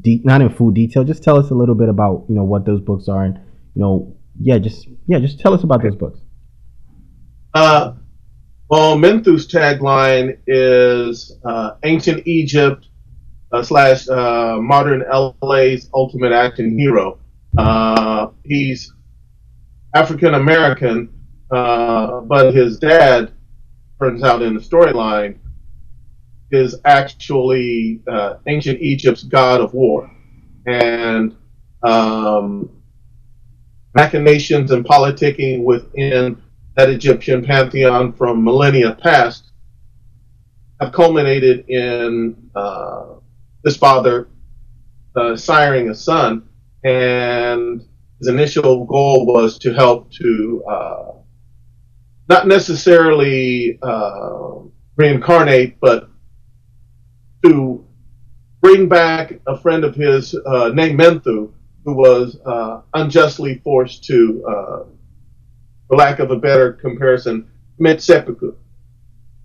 de- 0.00 0.22
not 0.24 0.40
in 0.40 0.50
full 0.50 0.70
detail. 0.70 1.02
Just 1.02 1.24
tell 1.24 1.36
us 1.36 1.50
a 1.50 1.54
little 1.54 1.74
bit 1.74 1.88
about 1.88 2.26
you 2.28 2.36
know 2.36 2.44
what 2.44 2.64
those 2.64 2.80
books 2.80 3.08
are, 3.08 3.24
and 3.24 3.36
you 3.74 3.82
know, 3.82 4.16
yeah, 4.40 4.58
just 4.58 4.86
yeah, 5.06 5.18
just 5.18 5.40
tell 5.40 5.52
us 5.52 5.64
about 5.64 5.82
those 5.82 5.96
books. 5.96 6.20
Uh, 7.52 7.94
well, 8.68 8.96
Menthu's 8.96 9.48
tagline 9.48 10.38
is 10.46 11.36
uh, 11.44 11.72
ancient 11.82 12.24
Egypt 12.28 12.86
uh, 13.52 13.62
slash 13.62 14.08
uh, 14.08 14.58
modern 14.60 15.04
LA's 15.42 15.88
ultimate 15.94 16.32
action 16.32 16.78
hero. 16.78 17.18
Uh, 17.58 18.28
he's 18.44 18.92
African 19.94 20.34
American, 20.34 21.12
uh, 21.50 22.20
but 22.20 22.54
his 22.54 22.78
dad 22.78 23.32
turns 24.00 24.22
out 24.22 24.42
in 24.42 24.54
the 24.54 24.60
storyline, 24.60 25.38
is 26.50 26.76
actually 26.84 28.00
uh, 28.10 28.34
ancient 28.46 28.80
Egypt's 28.80 29.22
god 29.22 29.60
of 29.60 29.74
war. 29.74 30.10
And 30.66 31.36
um, 31.82 32.70
machinations 33.94 34.70
and 34.70 34.84
politicking 34.84 35.64
within 35.64 36.40
that 36.76 36.88
Egyptian 36.88 37.44
pantheon 37.44 38.12
from 38.12 38.44
millennia 38.44 38.94
past 38.94 39.52
have 40.80 40.92
culminated 40.92 41.68
in 41.68 42.50
uh, 42.54 43.16
this 43.62 43.76
father 43.76 44.28
uh, 45.16 45.34
siring 45.34 45.90
a 45.90 45.94
son, 45.94 46.48
and 46.84 47.82
his 48.18 48.28
initial 48.28 48.84
goal 48.84 49.26
was 49.26 49.58
to 49.58 49.72
help 49.72 50.10
to 50.12 50.64
uh, 50.70 51.12
not 52.28 52.46
necessarily 52.46 53.78
uh, 53.82 54.58
reincarnate, 54.96 55.78
but 55.80 56.08
to 57.44 57.84
bring 58.60 58.88
back 58.88 59.40
a 59.46 59.56
friend 59.56 59.84
of 59.84 59.94
his 59.94 60.34
uh, 60.46 60.70
named 60.74 60.98
Menthu, 60.98 61.52
who 61.84 61.94
was 61.94 62.38
uh, 62.46 62.82
unjustly 62.94 63.60
forced 63.64 64.04
to, 64.04 64.44
uh, 64.46 64.84
for 65.88 65.96
lack 65.96 66.18
of 66.18 66.30
a 66.30 66.36
better 66.36 66.74
comparison, 66.74 67.48
commit 67.76 68.02
seppuku. 68.02 68.54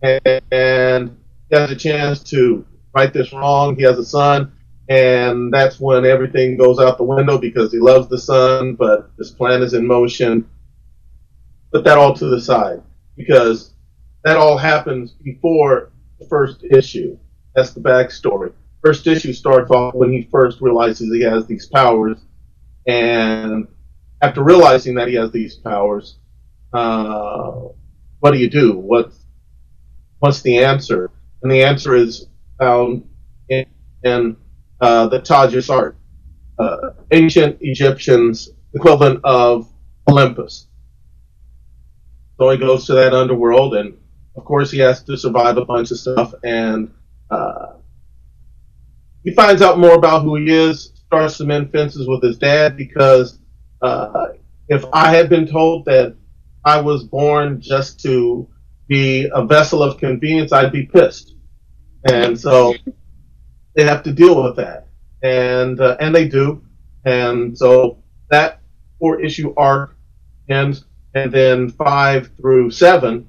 And, 0.01 0.41
and 0.51 1.17
he 1.49 1.56
has 1.56 1.71
a 1.71 1.75
chance 1.75 2.21
to 2.23 2.65
right 2.95 3.13
this 3.13 3.34
wrong. 3.34 3.75
He 3.75 3.84
has 3.84 3.99
a 3.99 4.05
son, 4.05 4.53
and 4.89 5.53
that's 5.53 5.79
when 5.79 6.05
everything 6.05 6.58
goes 6.58 6.79
out 6.79 6.97
the 6.97 7.03
window 7.03 7.38
because 7.38 7.71
he 7.71 7.79
loves 7.79 8.08
the 8.08 8.17
son, 8.17 8.75
but 8.75 9.12
his 9.19 9.31
plan 9.31 9.62
is 9.62 9.73
in 9.73 9.86
motion. 9.86 10.49
Put 11.71 11.84
that 11.84 11.97
all 11.97 12.13
to 12.15 12.25
the 12.27 12.39
side 12.41 12.81
because 13.17 13.73
that 14.23 14.38
all 14.38 14.58
happens 14.58 15.12
before 15.12 15.91
the 16.19 16.25
first 16.27 16.63
issue. 16.63 17.17
That's 17.53 17.73
the 17.73 17.81
backstory. 17.81 18.53
First 18.84 19.05
issue 19.08 19.34
starts 19.34 19.71
off 19.71 19.93
when 19.93 20.12
he 20.12 20.27
first 20.31 20.62
realizes 20.62 21.13
he 21.13 21.21
has 21.23 21.45
these 21.45 21.67
powers, 21.67 22.17
and 22.88 23.67
after 24.21 24.43
realizing 24.43 24.95
that 24.95 25.10
he 25.10 25.15
has 25.15 25.31
these 25.31 25.55
powers, 25.55 26.17
uh, 26.73 27.51
what 28.19 28.31
do 28.31 28.38
you 28.38 28.49
do? 28.49 28.77
What's 28.77 29.25
what's 30.19 30.41
the 30.41 30.63
answer? 30.63 31.12
And 31.43 31.51
the 31.51 31.63
answer 31.63 31.95
is 31.95 32.27
found 32.59 33.07
in, 33.49 33.65
in 34.03 34.37
uh, 34.81 35.07
the 35.07 35.19
Tages 35.19 35.69
art, 35.69 35.97
uh, 36.59 36.91
ancient 37.11 37.57
Egyptians 37.61 38.49
equivalent 38.73 39.19
of 39.23 39.71
Olympus. 40.09 40.67
So 42.37 42.49
he 42.49 42.57
goes 42.57 42.85
to 42.87 42.93
that 42.93 43.13
underworld, 43.13 43.75
and 43.75 43.97
of 44.35 44.43
course 44.45 44.71
he 44.71 44.79
has 44.79 45.01
to 45.03 45.17
survive 45.17 45.57
a 45.57 45.65
bunch 45.65 45.91
of 45.91 45.97
stuff, 45.97 46.33
and 46.43 46.91
uh, 47.31 47.73
he 49.23 49.31
finds 49.31 49.61
out 49.61 49.79
more 49.79 49.95
about 49.95 50.23
who 50.23 50.35
he 50.35 50.51
is, 50.51 50.91
starts 51.07 51.37
to 51.37 51.45
mend 51.45 51.71
fences 51.71 52.07
with 52.07 52.21
his 52.21 52.37
dad 52.37 52.75
because 52.77 53.39
uh, 53.81 54.27
if 54.67 54.85
I 54.93 55.15
had 55.15 55.29
been 55.29 55.47
told 55.47 55.85
that 55.85 56.15
I 56.65 56.81
was 56.81 57.03
born 57.03 57.61
just 57.61 57.99
to 58.01 58.47
be 58.87 59.29
a 59.33 59.45
vessel 59.45 59.81
of 59.81 59.97
convenience, 59.97 60.51
I'd 60.51 60.71
be 60.71 60.85
pissed. 60.85 61.34
And 62.05 62.39
so 62.39 62.75
they 63.75 63.83
have 63.83 64.03
to 64.03 64.13
deal 64.13 64.43
with 64.43 64.55
that, 64.57 64.87
and 65.23 65.79
uh, 65.81 65.97
and 65.99 66.15
they 66.15 66.27
do, 66.27 66.63
and 67.03 67.57
so 67.57 67.97
that 68.29 68.61
four 68.99 69.19
issue 69.21 69.53
arc 69.57 69.97
ends, 70.49 70.85
and 71.15 71.31
then 71.31 71.69
five 71.69 72.29
through 72.37 72.71
seven, 72.71 73.27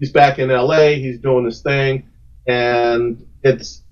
he's 0.00 0.12
back 0.12 0.38
in 0.38 0.50
L.A. 0.50 0.98
He's 1.00 1.18
doing 1.18 1.44
his 1.44 1.60
thing, 1.60 2.08
and 2.46 3.24
it's 3.42 3.82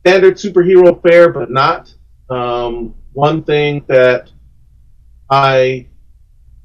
standard 0.00 0.34
superhero 0.34 1.00
fare, 1.02 1.30
but 1.32 1.50
not. 1.50 1.94
Um, 2.30 2.94
one 3.12 3.44
thing 3.44 3.84
that 3.88 4.30
I 5.30 5.88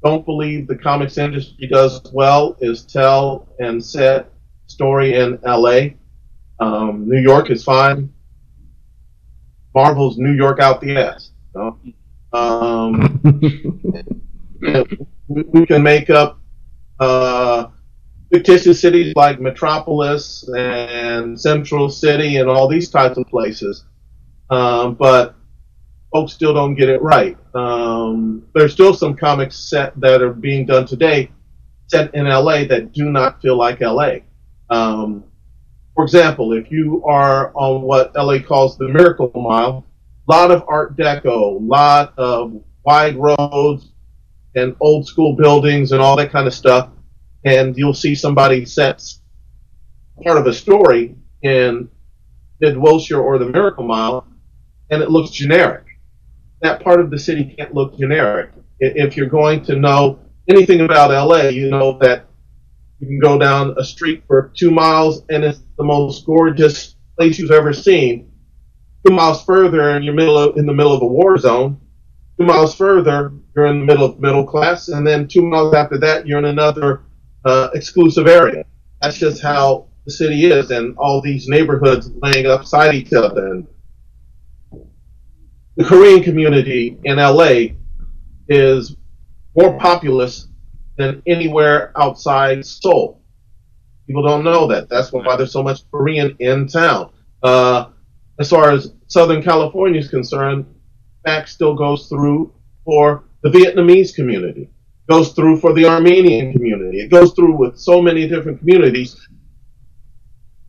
don't 0.02 0.24
believe 0.24 0.66
the 0.66 0.76
comics 0.76 1.18
industry 1.18 1.68
does 1.68 2.00
well 2.12 2.56
is 2.60 2.84
tell 2.84 3.48
and 3.58 3.84
set 3.84 4.32
story 4.68 5.14
in 5.14 5.38
LA. 5.44 5.88
Um, 6.60 7.08
New 7.08 7.20
York 7.20 7.50
is 7.50 7.64
fine. 7.64 8.12
Marvel's 9.74 10.18
New 10.18 10.32
York 10.32 10.60
out 10.60 10.80
the 10.80 10.96
ass. 10.96 11.30
Um, 12.32 13.20
we, 14.60 14.84
we, 15.44 15.66
can 15.66 15.82
make 15.82 16.10
up 16.10 16.40
uh, 17.00 17.68
fictitious 18.32 18.80
cities 18.80 19.12
like 19.16 19.40
Metropolis 19.40 20.48
and 20.56 21.40
Central 21.40 21.88
City 21.88 22.36
and 22.36 22.48
all 22.48 22.68
these 22.68 22.90
types 22.90 23.16
of 23.16 23.26
places, 23.28 23.84
um, 24.50 24.94
but 24.94 25.36
folks 26.12 26.32
still 26.32 26.54
don't 26.54 26.74
get 26.74 26.88
it 26.88 27.00
right. 27.02 27.36
Um, 27.54 28.46
there's 28.54 28.72
still 28.72 28.94
some 28.94 29.16
comics 29.16 29.56
set 29.56 29.98
that 30.00 30.22
are 30.22 30.32
being 30.32 30.66
done 30.66 30.86
today 30.86 31.30
set 31.88 32.14
in 32.14 32.26
LA 32.26 32.64
that 32.64 32.92
do 32.92 33.10
not 33.10 33.40
feel 33.40 33.56
like 33.56 33.80
LA. 33.80 34.18
Um, 34.70 35.24
for 35.94 36.04
example, 36.04 36.52
if 36.52 36.70
you 36.70 37.04
are 37.04 37.52
on 37.54 37.82
what 37.82 38.14
LA 38.14 38.38
calls 38.38 38.78
the 38.78 38.88
Miracle 38.88 39.32
Mile, 39.34 39.84
a 40.28 40.32
lot 40.32 40.50
of 40.50 40.64
Art 40.68 40.96
Deco, 40.96 41.56
a 41.56 41.58
lot 41.60 42.14
of 42.16 42.62
wide 42.84 43.16
roads 43.16 43.90
and 44.54 44.76
old 44.80 45.06
school 45.06 45.34
buildings 45.34 45.92
and 45.92 46.00
all 46.00 46.16
that 46.16 46.30
kind 46.30 46.46
of 46.46 46.54
stuff, 46.54 46.90
and 47.44 47.76
you'll 47.76 47.94
see 47.94 48.14
somebody 48.14 48.64
sets 48.64 49.22
part 50.22 50.38
of 50.38 50.46
a 50.46 50.52
story 50.52 51.16
in 51.42 51.88
Mid 52.60 52.76
Wilshire 52.76 53.20
or 53.20 53.38
the 53.38 53.46
Miracle 53.46 53.84
Mile, 53.84 54.26
and 54.90 55.02
it 55.02 55.10
looks 55.10 55.30
generic. 55.30 55.84
That 56.62 56.82
part 56.82 57.00
of 57.00 57.10
the 57.10 57.18
city 57.18 57.54
can't 57.56 57.74
look 57.74 57.98
generic. 57.98 58.50
If 58.80 59.16
you're 59.16 59.26
going 59.26 59.64
to 59.64 59.76
know 59.76 60.20
anything 60.48 60.80
about 60.80 61.10
LA, 61.10 61.48
you 61.48 61.70
know 61.70 61.98
that 61.98 62.27
you 63.00 63.06
can 63.06 63.18
go 63.18 63.38
down 63.38 63.74
a 63.78 63.84
street 63.84 64.24
for 64.26 64.52
two 64.56 64.70
miles 64.70 65.22
and 65.28 65.44
it's 65.44 65.60
the 65.76 65.84
most 65.84 66.26
gorgeous 66.26 66.96
place 67.16 67.38
you've 67.38 67.50
ever 67.50 67.72
seen. 67.72 68.30
Two 69.06 69.14
miles 69.14 69.44
further, 69.44 69.90
and 69.90 70.04
you're 70.04 70.14
middle 70.14 70.36
of, 70.36 70.56
in 70.56 70.66
the 70.66 70.72
middle 70.72 70.92
of 70.92 71.02
a 71.02 71.06
war 71.06 71.38
zone. 71.38 71.80
Two 72.38 72.46
miles 72.46 72.74
further, 72.74 73.32
you're 73.54 73.66
in 73.66 73.80
the 73.80 73.84
middle 73.84 74.04
of 74.04 74.20
middle 74.20 74.44
class, 74.44 74.88
and 74.88 75.06
then 75.06 75.28
two 75.28 75.42
miles 75.42 75.74
after 75.74 75.98
that, 75.98 76.26
you're 76.26 76.38
in 76.38 76.44
another 76.44 77.02
uh, 77.44 77.68
exclusive 77.74 78.26
area. 78.26 78.64
That's 79.00 79.18
just 79.18 79.40
how 79.40 79.88
the 80.04 80.12
city 80.12 80.46
is, 80.46 80.70
and 80.70 80.96
all 80.98 81.20
these 81.20 81.46
neighborhoods 81.48 82.10
laying 82.22 82.46
upside 82.46 82.94
each 82.94 83.12
other. 83.12 83.52
And 83.52 83.66
the 85.76 85.84
Korean 85.84 86.22
community 86.22 86.98
in 87.04 87.16
LA 87.18 87.76
is 88.48 88.96
more 89.56 89.78
populous 89.78 90.48
than 90.98 91.22
anywhere 91.26 91.92
outside 91.96 92.66
Seoul. 92.66 93.22
People 94.06 94.22
don't 94.22 94.44
know 94.44 94.66
that. 94.66 94.88
That's 94.88 95.12
why 95.12 95.36
there's 95.36 95.52
so 95.52 95.62
much 95.62 95.88
Korean 95.90 96.36
in 96.40 96.66
town. 96.66 97.10
Uh, 97.42 97.86
as 98.40 98.50
far 98.50 98.70
as 98.72 98.92
Southern 99.06 99.42
California 99.42 100.00
is 100.00 100.08
concerned, 100.08 100.66
fact 101.24 101.48
still 101.48 101.74
goes 101.74 102.08
through 102.08 102.52
for 102.84 103.24
the 103.42 103.50
Vietnamese 103.50 104.14
community, 104.14 104.70
goes 105.08 105.32
through 105.32 105.60
for 105.60 105.72
the 105.72 105.86
Armenian 105.86 106.52
community. 106.52 107.00
It 107.00 107.10
goes 107.10 107.32
through 107.34 107.56
with 107.56 107.78
so 107.78 108.02
many 108.02 108.26
different 108.26 108.58
communities. 108.58 109.16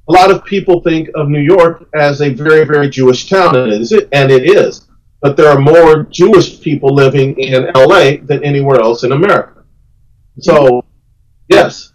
A 0.10 0.12
lot 0.12 0.32
of 0.32 0.44
people 0.44 0.82
think 0.82 1.10
of 1.16 1.30
New 1.30 1.42
York 1.42 1.88
as 1.96 2.22
a 2.22 2.30
very, 2.30 2.66
very 2.66 2.90
Jewish 2.90 3.30
town, 3.30 3.56
and 3.56 3.72
it 3.72 3.82
is. 3.82 3.92
And 4.12 4.32
it 4.32 4.44
is. 4.44 4.88
But 5.22 5.38
there 5.38 5.50
are 5.50 5.60
more 5.60 6.04
Jewish 6.04 6.62
people 6.62 6.94
living 6.94 7.38
in 7.40 7.72
LA 7.76 8.18
than 8.24 8.44
anywhere 8.44 8.80
else 8.80 9.04
in 9.04 9.12
America. 9.12 9.59
So, 10.40 10.86
yes. 11.48 11.94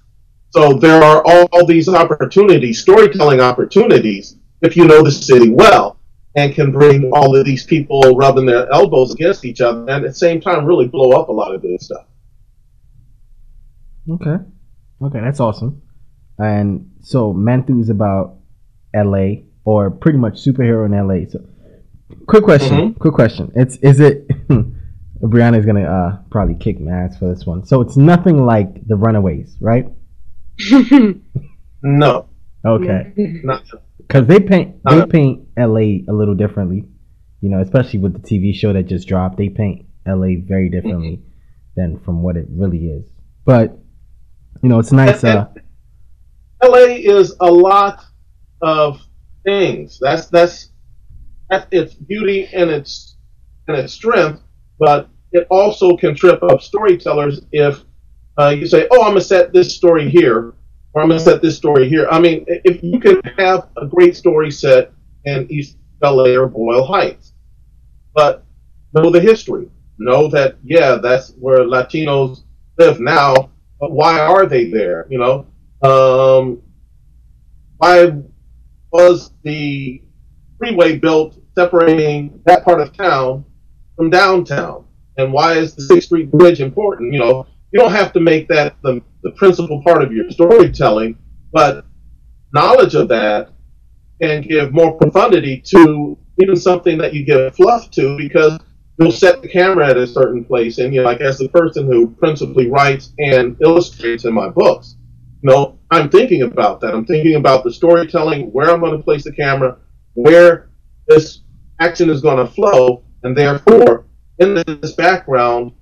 So 0.51 0.75
there 0.75 1.03
are 1.03 1.23
all, 1.27 1.49
all 1.53 1.67
these 1.67 1.89
opportunities, 1.89 2.81
storytelling 2.81 3.41
opportunities, 3.41 4.37
if 4.63 4.77
you 4.77 4.87
know 4.87 5.03
the 5.03 5.11
city 5.11 5.51
well 5.51 5.99
and 6.37 6.55
can 6.55 6.73
bring 6.73 7.11
all 7.13 7.37
of 7.37 7.45
these 7.45 7.65
people 7.65 8.01
rubbing 8.17 8.47
their 8.47 8.71
elbows 8.73 9.13
against 9.13 9.45
each 9.45 9.61
other 9.61 9.81
and 9.81 9.91
at 9.91 10.03
the 10.03 10.15
same 10.15 10.41
time 10.41 10.65
really 10.65 10.89
blow 10.89 11.21
up 11.21 11.29
a 11.29 11.33
lot 11.33 11.55
of 11.55 11.63
this 11.63 11.85
stuff. 11.85 12.07
Okay. 14.11 14.37
Okay, 15.03 15.21
that's 15.21 15.41
awesome. 15.41 15.83
And 16.39 16.91
so 17.01 17.33
Menthu 17.33 17.81
is 17.81 17.91
about 17.91 18.39
LA 18.95 19.43
or 19.65 19.91
pretty 19.91 20.19
much 20.19 20.45
superhero 20.45 20.87
in 20.87 20.93
LA. 20.93 21.29
So 21.31 21.45
quick 22.27 22.45
question, 22.45 22.77
mm-hmm. 22.77 22.99
quick 22.99 23.15
question. 23.15 23.53
It's 23.55 23.77
is 23.77 24.01
it 24.01 24.27
Brianna's 25.29 25.67
gonna 25.67 25.85
uh, 25.85 26.19
probably 26.31 26.55
kick 26.55 26.81
my 26.81 26.93
ass 26.93 27.17
for 27.19 27.33
this 27.35 27.47
one. 27.47 27.65
So 27.65 27.81
it's 27.81 27.97
nothing 27.97 28.45
like 28.45 28.87
the 28.87 28.97
Runaways, 28.97 29.57
right? 29.61 29.87
no. 31.83 32.29
Okay. 32.65 33.13
Because 33.97 34.27
they 34.27 34.39
paint 34.39 34.77
they 34.85 35.07
paint 35.07 35.49
L.A. 35.57 36.05
a 36.09 36.13
little 36.13 36.35
differently, 36.35 36.85
you 37.41 37.49
know, 37.49 37.61
especially 37.61 38.01
with 38.01 38.13
the 38.13 38.19
TV 38.19 38.55
show 38.55 38.71
that 38.75 38.83
just 38.83 39.09
dropped. 39.09 39.39
They 39.39 39.49
paint 39.49 39.87
L.A. 40.07 40.37
very 40.37 40.69
differently 40.69 41.23
mm-hmm. 41.23 41.81
than 41.81 42.01
from 42.01 42.23
what 42.23 42.37
it 42.37 42.47
really 42.51 42.89
is. 42.89 43.09
But 43.47 43.79
You 44.63 44.69
know, 44.69 44.79
it's 44.79 44.93
nice. 44.93 45.25
Uh, 45.25 45.47
LA 46.63 46.97
is 46.97 47.35
a 47.41 47.51
lot 47.51 48.05
of 48.63 49.01
things. 49.45 49.99
That's 50.01 50.27
that's 50.27 50.71
that's 51.51 51.67
its 51.71 51.95
beauty 51.95 52.49
and 52.53 52.71
its 52.71 53.17
and 53.69 53.77
its 53.77 53.93
strength, 53.93 54.41
but 54.79 55.09
it 55.35 55.47
also 55.51 55.97
can 55.97 56.15
trip 56.15 56.43
up 56.45 56.63
storytellers 56.63 57.43
if 57.53 57.85
uh, 58.39 58.49
you 58.49 58.67
say, 58.67 58.87
"Oh, 58.91 59.03
I'm 59.03 59.11
gonna 59.11 59.21
set 59.21 59.53
this 59.53 59.75
story 59.75 60.09
here," 60.09 60.55
or 60.95 61.03
"I'm 61.03 61.09
gonna 61.09 61.21
set 61.21 61.43
this 61.43 61.57
story 61.57 61.89
here." 61.89 62.09
I 62.11 62.21
mean, 62.21 62.45
if 62.49 62.83
you 62.83 62.99
can 62.99 63.21
have 63.37 63.69
a 63.77 63.87
great 63.87 64.17
story 64.17 64.51
set 64.51 64.93
in 65.25 65.47
East 65.51 65.77
LA 66.03 66.37
or 66.37 66.47
Boyle 66.47 66.87
Heights, 66.87 67.35
but 68.15 68.45
know 68.95 69.11
the 69.11 69.21
history, 69.21 69.69
know 69.99 70.29
that 70.29 70.57
yeah, 70.65 70.97
that's 70.97 71.31
where 71.33 71.61
Latinos 71.61 72.45
live 72.79 73.01
now. 73.01 73.51
But 73.81 73.91
why 73.91 74.21
are 74.21 74.47
they 74.47 74.71
there? 74.71 75.07
You 75.11 75.19
know, 75.19 75.47
um, 75.83 76.63
why 77.79 78.13
was 78.93 79.33
the 79.43 80.01
freeway 80.59 80.97
built 80.97 81.37
separating 81.57 82.41
that 82.47 82.65
part 82.65 82.81
of 82.81 82.97
town 82.97 83.45
from 83.97 84.11
downtown? 84.11 84.85
And 85.17 85.33
why 85.33 85.55
is 85.55 85.75
the 85.75 85.83
Sixth 85.83 86.07
Street 86.07 86.31
Bridge 86.31 86.61
important? 86.61 87.13
You 87.13 87.21
know, 87.21 87.47
you 87.73 87.81
don't 87.81 87.93
have 87.93 88.13
to 88.15 88.21
make 88.21 88.49
that 88.49 88.77
the, 88.83 89.03
the 89.23 89.31
principal 89.33 89.83
part 89.83 90.03
of 90.03 90.13
your 90.13 90.31
storytelling, 90.31 91.19
but 91.53 91.85
knowledge 92.53 92.95
of 92.95 93.09
that 93.09 93.51
can 94.21 94.43
give 94.43 94.73
more 94.73 94.97
profundity 94.97 95.61
to 95.61 96.17
even 96.41 96.57
something 96.57 96.99
that 96.99 97.15
you 97.15 97.25
give 97.25 97.55
fluff 97.55 97.91
to 97.93 98.17
because 98.17 98.59
you'll 98.99 99.13
set 99.13 99.43
the 99.43 99.49
camera 99.49 99.89
at 99.89 99.97
a 99.97 100.07
certain 100.07 100.45
place. 100.45 100.79
And, 100.79 100.95
you 100.95 101.03
know, 101.03 101.07
like 101.07 101.21
as 101.21 101.39
the 101.39 101.49
person 101.49 101.87
who 101.87 102.11
principally 102.11 102.69
writes 102.69 103.13
and 103.19 103.57
illustrates 103.61 104.25
in 104.25 104.33
my 104.33 104.49
books, 104.49 104.97
you 105.43 105.51
know, 105.51 105.79
I'm 105.91 106.09
thinking 106.09 106.43
about 106.43 106.81
that. 106.81 106.95
I'm 106.95 107.05
thinking 107.05 107.35
about 107.37 107.65
the 107.65 107.73
storytelling, 107.73 108.53
where 108.53 108.71
I'm 108.71 108.81
going 108.81 108.97
to 108.97 109.03
place 109.03 109.25
the 109.25 109.33
camera, 109.33 109.77
where 110.15 110.71
this 111.07 111.41
action 111.81 112.09
is 112.09 112.23
going 112.23 112.45
to 112.45 112.53
flow, 112.53 113.05
and 113.25 113.37
therefore, 113.37 114.07
in 114.39 114.55
this 114.55 114.93
background, 114.93 115.73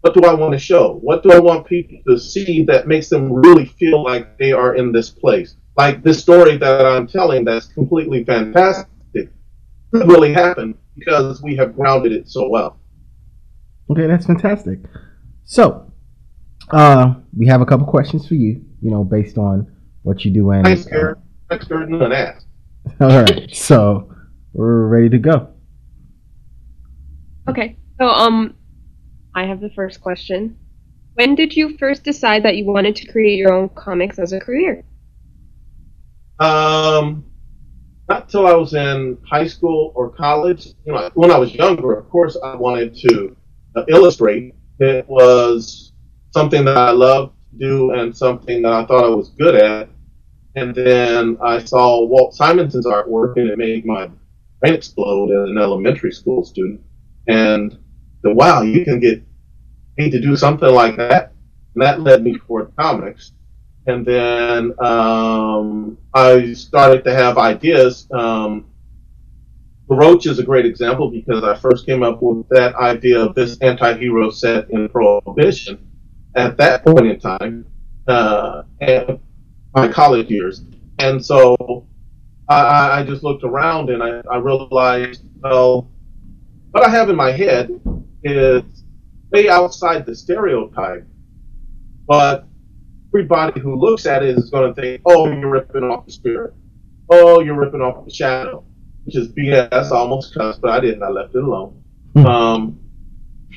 what 0.00 0.14
do 0.14 0.22
I 0.22 0.34
want 0.34 0.52
to 0.52 0.58
show? 0.58 0.98
What 1.02 1.22
do 1.22 1.32
I 1.32 1.38
want 1.38 1.66
people 1.66 1.98
to 2.08 2.18
see 2.18 2.64
that 2.64 2.88
makes 2.88 3.08
them 3.08 3.32
really 3.32 3.66
feel 3.66 4.02
like 4.02 4.38
they 4.38 4.52
are 4.52 4.74
in 4.74 4.92
this 4.92 5.10
place? 5.10 5.56
Like 5.76 6.02
this 6.02 6.20
story 6.20 6.56
that 6.56 6.86
I'm 6.86 7.06
telling 7.06 7.44
that's 7.44 7.66
completely 7.66 8.24
fantastic 8.24 8.86
could 9.92 10.08
really 10.08 10.32
happen 10.32 10.76
because 10.96 11.42
we 11.42 11.56
have 11.56 11.74
grounded 11.74 12.12
it 12.12 12.28
so 12.28 12.48
well. 12.48 12.78
okay, 13.90 14.06
that's 14.06 14.26
fantastic. 14.26 14.78
So, 15.44 15.90
uh, 16.70 17.14
we 17.36 17.46
have 17.46 17.60
a 17.60 17.66
couple 17.66 17.86
questions 17.86 18.26
for 18.28 18.34
you. 18.34 18.62
You 18.82 18.90
know, 18.90 19.04
based 19.04 19.36
on 19.36 19.70
what 20.02 20.24
you 20.24 20.32
do 20.32 20.50
and 20.50 20.64
Thanks, 20.64 20.84
Garrett. 20.84 21.18
Thanks, 21.48 21.66
Garrett, 21.66 21.90
and 21.90 22.12
ask. 22.12 22.46
all 23.00 23.08
right. 23.08 23.54
So 23.54 24.14
we're 24.52 24.86
ready 24.86 25.08
to 25.10 25.18
go. 25.18 25.48
Okay. 27.48 27.76
So 28.00 28.08
um 28.08 28.54
I 29.34 29.44
have 29.44 29.60
the 29.60 29.70
first 29.70 30.00
question. 30.00 30.56
When 31.14 31.34
did 31.34 31.54
you 31.54 31.76
first 31.76 32.02
decide 32.02 32.42
that 32.44 32.56
you 32.56 32.64
wanted 32.64 32.96
to 32.96 33.12
create 33.12 33.36
your 33.36 33.52
own 33.52 33.68
comics 33.70 34.18
as 34.18 34.32
a 34.32 34.40
career? 34.40 34.84
Um, 36.38 37.24
not 38.08 38.30
till 38.30 38.46
I 38.46 38.54
was 38.54 38.72
in 38.72 39.18
high 39.28 39.46
school 39.46 39.92
or 39.94 40.08
college. 40.08 40.68
You 40.86 40.94
know, 40.94 41.10
when 41.14 41.30
I 41.30 41.38
was 41.38 41.54
younger, 41.54 41.92
of 41.92 42.08
course, 42.08 42.38
I 42.42 42.56
wanted 42.56 42.96
to 42.96 43.36
uh, 43.76 43.84
illustrate. 43.88 44.54
It 44.78 45.06
was 45.06 45.92
something 46.32 46.64
that 46.64 46.78
I 46.78 46.90
loved 46.90 47.34
to 47.50 47.58
do 47.58 47.90
and 47.92 48.16
something 48.16 48.62
that 48.62 48.72
I 48.72 48.86
thought 48.86 49.04
I 49.04 49.14
was 49.14 49.28
good 49.30 49.56
at. 49.56 49.90
And 50.56 50.74
then 50.74 51.36
I 51.42 51.58
saw 51.58 52.04
Walt 52.06 52.34
Simonson's 52.34 52.86
artwork, 52.86 53.36
and 53.36 53.50
it 53.50 53.58
made 53.58 53.84
my 53.84 54.08
brain 54.60 54.74
explode 54.74 55.30
as 55.30 55.50
an 55.50 55.58
elementary 55.58 56.12
school 56.12 56.42
student. 56.44 56.80
And 57.28 57.78
the 58.22 58.32
wow, 58.32 58.62
you 58.62 58.84
can 58.84 59.00
get 59.00 59.22
paid 59.98 60.10
to 60.12 60.20
do 60.20 60.36
something 60.36 60.72
like 60.72 60.96
that. 60.96 61.32
And 61.74 61.82
that 61.82 62.00
led 62.00 62.22
me 62.22 62.38
toward 62.38 62.74
comics 62.76 63.32
and 63.86 64.06
then 64.06 64.74
um, 64.80 65.98
I 66.14 66.52
started 66.52 67.04
to 67.04 67.14
have 67.14 67.38
ideas. 67.38 68.06
Um, 68.12 68.66
Roach 69.88 70.26
is 70.26 70.38
a 70.38 70.44
great 70.44 70.66
example 70.66 71.10
because 71.10 71.42
I 71.42 71.56
first 71.56 71.86
came 71.86 72.02
up 72.02 72.22
with 72.22 72.48
that 72.50 72.74
idea 72.76 73.20
of 73.20 73.34
this 73.34 73.58
anti-hero 73.58 74.30
set 74.30 74.70
in 74.70 74.88
Prohibition 74.88 75.84
at 76.36 76.56
that 76.58 76.84
point 76.84 77.06
in 77.06 77.18
time, 77.18 77.66
uh, 78.06 78.62
and 78.80 79.18
my 79.74 79.88
college 79.88 80.30
years. 80.30 80.62
And 81.00 81.24
so 81.24 81.86
I- 82.48 82.64
I, 82.64 83.00
I 83.00 83.04
just 83.04 83.24
looked 83.24 83.42
around 83.42 83.90
and 83.90 84.02
I, 84.02 84.22
I 84.30 84.36
realized, 84.38 85.24
well, 85.42 85.90
what 86.70 86.84
I 86.84 86.90
have 86.90 87.10
in 87.10 87.16
my 87.16 87.32
head 87.32 87.70
is 88.24 88.62
way 89.30 89.48
outside 89.48 90.06
the 90.06 90.14
stereotype, 90.14 91.06
but 92.06 92.46
everybody 93.08 93.60
who 93.60 93.76
looks 93.76 94.06
at 94.06 94.22
it 94.22 94.36
is 94.36 94.50
going 94.50 94.74
to 94.74 94.80
think, 94.80 95.02
oh, 95.06 95.30
you're 95.30 95.50
ripping 95.50 95.84
off 95.84 96.06
the 96.06 96.12
spirit. 96.12 96.54
Oh, 97.08 97.40
you're 97.40 97.58
ripping 97.58 97.80
off 97.80 98.04
the 98.04 98.12
shadow, 98.12 98.64
which 99.04 99.16
is 99.16 99.28
BS. 99.28 99.72
I 99.72 99.96
almost 99.96 100.34
cussed, 100.34 100.60
but 100.60 100.70
I 100.70 100.80
didn't. 100.80 101.02
I 101.02 101.08
left 101.08 101.34
it 101.34 101.42
alone. 101.42 101.82
Hmm. 102.14 102.26
Um, 102.26 102.80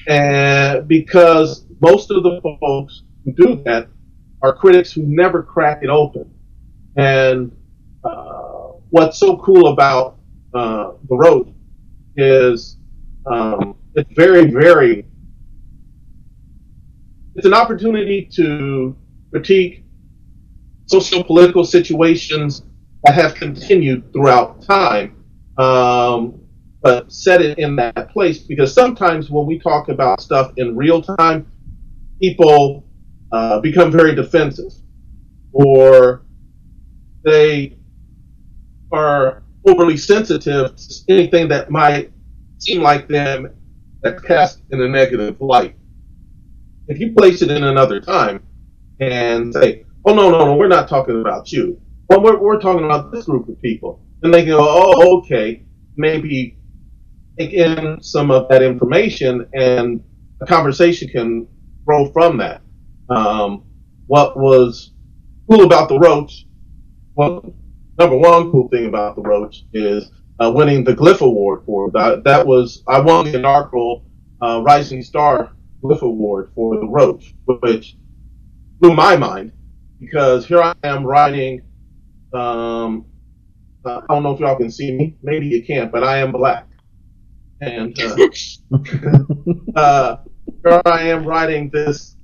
and 0.08 0.88
because 0.88 1.65
most 1.80 2.12
of 2.12 2.23
the 2.23 2.39
folks 2.60 3.04
who 3.23 3.34
do 3.34 3.63
that 3.63 3.88
are 4.41 4.56
critics 4.56 4.91
who 4.91 5.04
never 5.04 5.43
crack 5.43 5.80
it 5.84 5.89
open. 5.89 6.30
And 6.97 7.56
uh, 8.04 8.73
what's 8.89 9.17
so 9.17 9.38
cool 9.38 9.67
about 9.67 10.17
uh, 10.54 10.91
the 11.08 11.15
Roach 11.15 11.47
is 12.15 12.78
um, 13.26 13.76
it's 13.95 14.12
very, 14.13 14.49
very. 14.49 15.06
It's 17.36 17.45
an 17.45 17.53
opportunity 17.53 18.29
to 18.36 18.95
critique 19.32 19.84
social 20.88 21.23
political 21.23 21.63
situations 21.63 22.63
that 23.03 23.15
have 23.15 23.36
continued 23.36 24.12
throughout 24.13 24.62
time, 24.62 25.23
um, 25.58 26.39
but 26.82 27.12
set 27.12 27.41
it 27.41 27.58
in 27.58 27.75
that 27.77 28.10
place 28.12 28.39
because 28.39 28.73
sometimes 28.73 29.29
when 29.29 29.45
we 29.45 29.60
talk 29.60 29.89
about 29.89 30.21
stuff 30.21 30.51
in 30.58 30.75
real 30.75 31.01
time, 31.01 31.47
people 32.21 32.86
uh, 33.32 33.60
become 33.60 33.91
very 33.91 34.13
defensive, 34.13 34.71
or 35.51 36.23
they 37.25 37.77
are 38.91 39.43
overly 39.65 39.97
sensitive 39.97 40.75
to 40.75 40.93
anything 41.10 41.47
that 41.47 41.71
might 41.71 42.12
seem 42.60 42.82
like 42.82 43.08
them 43.08 43.49
that's 44.03 44.21
cast 44.21 44.61
in 44.71 44.81
a 44.81 44.87
negative 44.87 45.39
light. 45.39 45.75
If 46.87 46.99
you 46.99 47.13
place 47.13 47.41
it 47.41 47.49
in 47.49 47.63
another 47.63 48.01
time, 48.01 48.43
and 48.99 49.53
say, 49.53 49.85
"Oh 50.05 50.13
no, 50.13 50.29
no, 50.29 50.45
no, 50.45 50.55
we're 50.55 50.67
not 50.67 50.89
talking 50.89 51.19
about 51.21 51.51
you. 51.51 51.79
Well, 52.09 52.21
we're 52.21 52.39
we're 52.39 52.59
talking 52.59 52.86
about 52.86 53.11
this 53.11 53.25
group 53.25 53.47
of 53.47 53.61
people." 53.61 54.01
And 54.21 54.34
they 54.34 54.45
go, 54.45 54.59
"Oh, 54.59 55.19
okay, 55.19 55.63
maybe 55.95 56.57
take 57.39 57.53
in 57.53 58.01
some 58.01 58.30
of 58.32 58.49
that 58.49 58.61
information, 58.61 59.47
and 59.53 60.03
a 60.41 60.45
conversation 60.45 61.07
can 61.07 61.47
grow 61.86 62.11
from 62.11 62.38
that." 62.38 62.61
Um, 63.09 63.63
what 64.07 64.38
was 64.38 64.91
cool 65.49 65.63
about 65.63 65.89
the 65.89 65.99
Roach? 65.99 66.45
Well, 67.15 67.55
number 67.97 68.17
one 68.17 68.51
cool 68.51 68.67
thing 68.67 68.88
about 68.88 69.15
the 69.15 69.21
Roach 69.21 69.63
is 69.73 70.11
uh, 70.39 70.51
winning 70.53 70.84
the 70.84 70.93
Glyph 70.93 71.21
Award 71.21 71.63
for 71.65 71.91
that. 71.91 72.23
That 72.23 72.45
was 72.45 72.84
I 72.88 72.99
won 72.99 73.25
the 73.25 73.38
inaugural 73.38 74.05
uh, 74.41 74.61
Rising 74.63 75.01
Star 75.01 75.53
Glyph 75.84 76.01
Award 76.01 76.51
for 76.55 76.79
the 76.79 76.88
Roach, 76.88 77.34
which 77.45 77.97
blew 78.79 78.93
my 78.93 79.15
mind 79.15 79.51
because 79.99 80.45
here 80.45 80.61
I 80.61 80.73
am 80.84 81.05
writing. 81.05 81.61
Um, 82.34 83.05
uh, 83.86 84.01
I 84.09 84.13
don't 84.13 84.23
know 84.23 84.34
if 84.34 84.39
y'all 84.39 84.57
can 84.57 84.71
see 84.71 84.91
me. 84.91 85.17
Maybe 85.21 85.47
you 85.47 85.63
can't, 85.63 85.91
but 85.91 86.03
I 86.03 86.17
am 86.17 86.31
black, 86.31 86.67
and 87.61 87.97
uh, 87.99 88.15
uh, 89.75 90.17
here 90.63 90.81
I 90.86 91.09
am 91.09 91.25
writing 91.25 91.69
this 91.71 92.15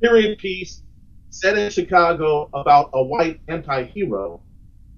period 0.00 0.38
piece 0.38 0.82
set 1.30 1.58
in 1.58 1.70
Chicago 1.70 2.48
about 2.54 2.90
a 2.94 3.02
white 3.02 3.40
anti-hero, 3.48 4.42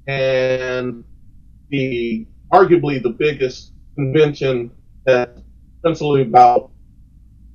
and 0.06 1.04
the 1.70 2.26
arguably 2.52 3.02
the 3.02 3.10
biggest 3.10 3.72
convention 3.94 4.70
that's 5.04 5.40
principally 5.82 6.22
about 6.22 6.70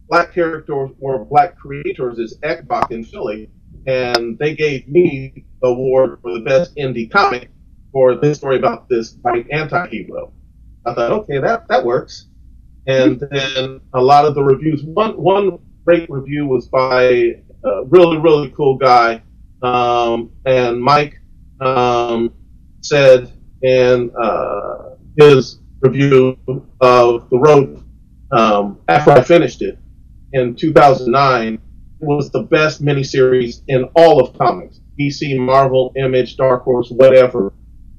black 0.10 0.34
characters 0.34 0.92
or 1.00 1.26
black 1.26 1.58
creators 1.58 2.20
is 2.20 2.38
ECBACC 2.44 2.92
in 2.92 3.04
Philly, 3.04 3.50
and 3.88 4.38
they 4.40 4.56
gave 4.56 4.88
me 4.88 5.46
the 5.62 5.68
award 5.68 6.20
for 6.22 6.34
the 6.34 6.42
best 6.42 6.76
indie 6.76 7.10
comic 7.10 7.50
for 7.92 8.16
this 8.16 8.38
story 8.38 8.58
about 8.58 8.90
this 8.90 9.18
white 9.22 9.48
anti-hero. 9.52 10.34
I 10.86 10.94
thought, 10.94 11.12
okay, 11.12 11.40
that 11.40 11.68
that 11.70 11.86
works. 11.86 12.28
And 12.88 13.22
then 13.32 13.80
a 13.94 14.02
lot 14.02 14.26
of 14.26 14.36
the 14.36 14.44
reviews. 14.44 14.84
One 14.84 15.14
one 15.14 15.60
great 15.86 16.10
review 16.10 16.46
was 16.46 16.68
by 16.68 17.04
a 17.66 17.84
really 17.86 18.18
really 18.18 18.50
cool 18.52 18.78
guy 18.78 19.22
um, 19.64 20.32
and 20.46 20.82
Mike 20.82 21.20
um, 21.62 22.34
said 22.82 23.32
and 23.64 24.12
uh, 24.16 24.83
his 25.18 25.60
review 25.82 26.38
of 26.82 27.30
the 27.30 27.38
Roach 27.38 27.80
um, 28.32 28.80
after 28.88 29.12
I 29.12 29.22
finished 29.22 29.62
it 29.62 29.78
in 30.32 30.56
2009 30.56 31.60
was 32.00 32.32
the 32.32 32.44
best 32.44 32.84
miniseries 32.84 33.62
in 33.68 33.86
all 33.96 34.20
of 34.22 34.38
comics. 34.38 34.80
DC, 35.00 35.38
Marvel, 35.40 35.94
Image, 35.98 36.38
Dark 36.38 36.64
Horse, 36.64 36.90
whatever. 36.90 37.54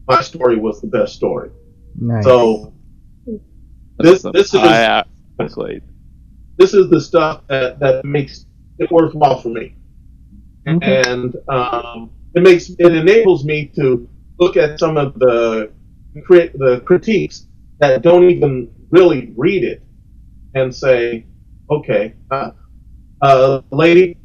My 0.07 0.21
story 0.21 0.57
was 0.57 0.81
the 0.81 0.87
best 0.87 1.15
story. 1.15 1.51
Nice. 1.97 2.25
So 2.25 2.73
this 3.99 4.23
this 4.33 4.55
is 4.55 4.61
I, 4.61 5.01
I, 5.01 5.05
this 6.59 6.75
is 6.75 6.91
the 6.91 7.01
stuff 7.01 7.43
that, 7.49 7.79
that 7.81 8.05
makes 8.05 8.47
it 8.79 8.91
worthwhile 8.91 9.41
for 9.41 9.49
me, 9.49 9.77
Okay. 10.69 11.03
and 11.07 11.35
um, 11.49 12.11
it 12.35 12.43
makes 12.43 12.71
it 12.71 12.95
enables 12.95 13.45
me 13.45 13.67
to 13.77 14.09
look 14.39 14.57
at 14.57 14.79
some 14.79 14.97
of 14.97 15.19
the 15.19 15.73
crit, 16.23 16.57
the 16.59 16.81
critiques 16.81 17.47
that 17.81 18.03
don't 18.03 18.29
even 18.31 18.71
really 18.91 19.33
read 19.37 19.65
it 19.65 19.83
and 20.55 20.75
say, 20.75 21.27
okay, 21.71 22.15
uh, 22.31 22.53
uh, 23.21 23.63
lady, 23.71 24.17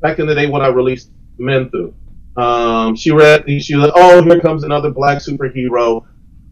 back 0.00 0.18
in 0.18 0.26
the 0.26 0.34
day 0.34 0.48
when 0.48 0.62
I 0.62 0.68
released 0.68 1.10
Menthu, 1.38 1.94
um, 2.36 2.94
she 2.94 3.10
read, 3.10 3.44
she 3.62 3.74
was 3.76 3.90
oh, 3.94 4.22
here 4.22 4.40
comes 4.40 4.64
another 4.64 4.90
black 4.90 5.18
superhero, 5.18 6.04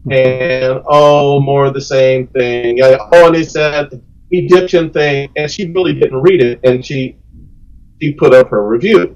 and 0.09 0.81
oh, 0.87 1.39
more 1.39 1.65
of 1.65 1.73
the 1.73 1.81
same 1.81 2.27
thing. 2.27 2.79
Oh, 2.81 3.27
and 3.27 3.35
they 3.35 3.43
said 3.43 4.01
Egyptian 4.31 4.89
thing, 4.91 5.29
and 5.35 5.49
she 5.49 5.71
really 5.71 5.93
didn't 5.93 6.21
read 6.21 6.41
it, 6.41 6.59
and 6.63 6.83
she 6.83 7.17
she 8.01 8.13
put 8.13 8.33
up 8.33 8.49
her 8.49 8.67
review, 8.67 9.15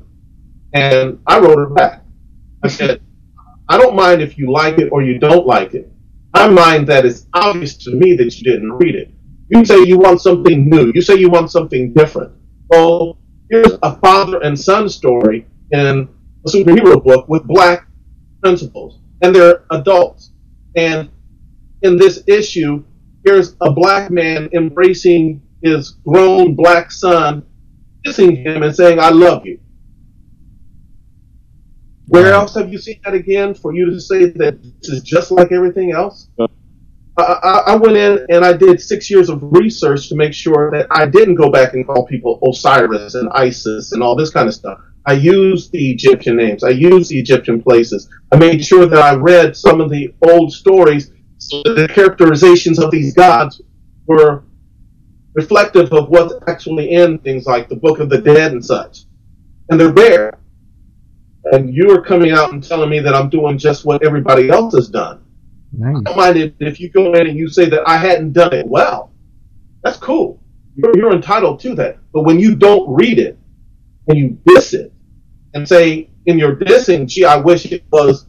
and 0.74 1.20
I 1.26 1.40
wrote 1.40 1.58
her 1.58 1.70
back. 1.70 2.04
I 2.64 2.68
said, 2.68 3.02
I 3.70 3.78
don't 3.78 3.96
mind 3.96 4.22
if 4.22 4.36
you 4.36 4.52
like 4.52 4.80
it 4.80 4.90
or 4.92 5.04
you 5.04 5.20
don't 5.20 5.46
like 5.46 5.76
it. 5.76 5.92
I 6.34 6.48
mind 6.48 6.88
that 6.88 7.06
it's 7.06 7.28
obvious 7.34 7.78
to 7.78 7.92
me 7.92 8.16
that 8.16 8.36
you 8.36 8.52
didn't 8.52 8.72
read 8.72 8.96
it. 8.96 9.12
You 9.50 9.64
say 9.64 9.84
you 9.84 10.00
want 10.00 10.22
something 10.22 10.68
new. 10.68 10.92
You 10.96 11.02
say 11.02 11.16
you 11.16 11.30
want 11.30 11.52
something 11.52 11.94
different. 11.94 12.34
Well, 12.70 13.20
here's 13.52 13.78
a 13.84 13.96
father 14.00 14.40
and 14.42 14.60
son 14.60 14.90
story 14.90 15.46
in 15.72 16.10
a 16.46 16.50
superhero 16.50 17.04
book 17.04 17.30
with 17.30 17.44
black 17.46 17.88
principals, 18.42 19.00
and 19.22 19.36
they're 19.36 19.66
adults. 19.72 20.32
And 20.76 21.10
in 21.84 21.96
this 21.98 22.24
issue, 22.28 22.84
here's 23.24 23.56
a 23.62 23.72
black 23.72 24.10
man 24.10 24.50
embracing 24.54 25.42
his 25.62 25.92
grown 26.08 26.56
black 26.56 26.92
son, 26.92 27.46
kissing 28.04 28.36
him 28.36 28.64
and 28.64 28.76
saying, 28.76 29.00
I 29.00 29.10
love 29.10 29.46
you. 29.46 29.60
Where 32.10 32.34
else 32.34 32.56
have 32.56 32.72
you 32.72 32.80
seen 32.80 33.00
that 33.06 33.14
again 33.14 33.54
for 33.54 33.74
you 33.74 33.90
to 33.90 34.02
say 34.02 34.26
that 34.26 34.62
this 34.62 34.90
is 34.90 35.04
just 35.04 35.32
like 35.32 35.52
everything 35.52 35.92
else? 35.92 36.28
Uh, 36.40 36.48
I, 37.18 37.22
I, 37.22 37.58
I 37.68 37.76
went 37.76 37.98
in 37.98 38.26
and 38.30 38.44
I 38.44 38.54
did 38.54 38.82
six 38.82 39.10
years 39.12 39.30
of 39.30 39.40
research 39.44 40.10
to 40.10 40.16
make 40.16 40.34
sure 40.34 40.72
that 40.72 40.88
I 40.90 41.06
didn't 41.06 41.36
go 41.36 41.52
back 41.52 41.74
and 41.74 41.86
call 41.86 42.08
people 42.08 42.40
Osiris 42.48 43.14
and 43.14 43.30
Isis 43.34 43.92
and 43.92 44.02
all 44.02 44.16
this 44.16 44.32
kind 44.32 44.48
of 44.48 44.56
stuff. 44.56 44.80
I 45.06 45.14
used 45.14 45.72
the 45.72 45.92
Egyptian 45.92 46.36
names. 46.36 46.64
I 46.64 46.70
used 46.70 47.12
the 47.12 47.20
Egyptian 47.20 47.62
places. 47.62 48.10
I 48.32 48.38
made 48.38 48.64
sure 48.66 48.86
that 48.86 49.00
I 49.00 49.16
read 49.16 49.56
some 49.56 49.80
of 49.80 49.90
the 49.90 50.14
old 50.28 50.52
stories 50.52 51.12
so 51.38 51.62
that 51.64 51.76
the 51.76 51.88
characterizations 51.88 52.80
of 52.80 52.92
these 52.92 53.14
gods 53.14 53.62
were 54.08 54.44
reflective 55.36 55.92
of 55.94 56.10
what's 56.10 56.34
actually 56.48 56.92
in 56.92 57.20
things 57.20 57.46
like 57.46 57.70
the 57.70 57.76
Book 57.76 58.00
of 58.00 58.10
the 58.10 58.20
Dead 58.20 58.52
and 58.52 58.66
such. 58.66 59.06
And 59.70 59.80
they're 59.80 59.92
there. 59.92 60.40
And 61.46 61.74
you 61.74 61.92
are 61.92 62.02
coming 62.02 62.32
out 62.32 62.52
and 62.52 62.64
telling 62.64 62.90
me 62.90 63.00
that 63.00 63.16
I'm 63.16 63.30
doing 63.30 63.58
just 63.58 63.86
what 63.86 64.04
everybody 64.06 64.50
else 64.50 64.76
has 64.76 64.90
done. 64.90 65.24
Nice. 65.72 65.96
I 65.98 66.02
don't 66.02 66.18
mind 66.18 66.38
it 66.38 66.56
if 66.60 66.80
you 66.80 66.90
go 66.90 67.14
in 67.14 67.28
and 67.28 67.38
you 67.38 67.48
say 67.48 67.70
that 67.70 67.88
I 67.88 67.98
hadn't 67.98 68.34
done 68.34 68.54
it 68.54 68.68
well. 68.68 69.12
That's 69.84 69.98
cool. 69.98 70.42
You're, 70.76 70.98
you're 70.98 71.14
entitled 71.14 71.60
to 71.62 71.76
that. 71.76 72.00
But 72.14 72.24
when 72.24 72.40
you 72.40 72.56
don't 72.56 72.94
read 72.94 73.20
it 73.20 73.38
and 74.08 74.18
you 74.18 74.38
diss 74.46 74.74
it 74.74 74.92
and 75.54 75.68
say 75.68 76.10
in 76.26 76.38
your 76.38 76.56
dissing, 76.56 77.08
gee, 77.08 77.26
I 77.26 77.38
wish 77.38 77.72
it 77.72 77.84
was 77.92 78.26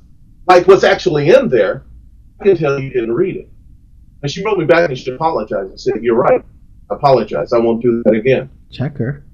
like 0.47 0.67
what's 0.67 0.85
actually 0.85 1.31
in 1.31 1.49
there, 1.49 1.85
I 2.41 2.45
can 2.45 2.57
tell 2.57 2.79
you 2.79 2.91
didn't 2.91 3.13
read 3.13 3.37
it. 3.37 3.49
And 4.23 4.31
she 4.31 4.45
wrote 4.45 4.59
me 4.59 4.67
back 4.67 4.89
and 4.89 4.99
she 4.99 5.11
apologized 5.11 5.71
and 5.71 5.81
said, 5.81 6.03
You're 6.03 6.17
right. 6.17 6.43
I 6.91 6.95
apologize. 6.95 7.53
I 7.53 7.59
won't 7.59 7.83
do 7.83 8.03
that 8.05 8.15
again. 8.15 8.51
Check 8.71 8.99
her. 8.99 9.25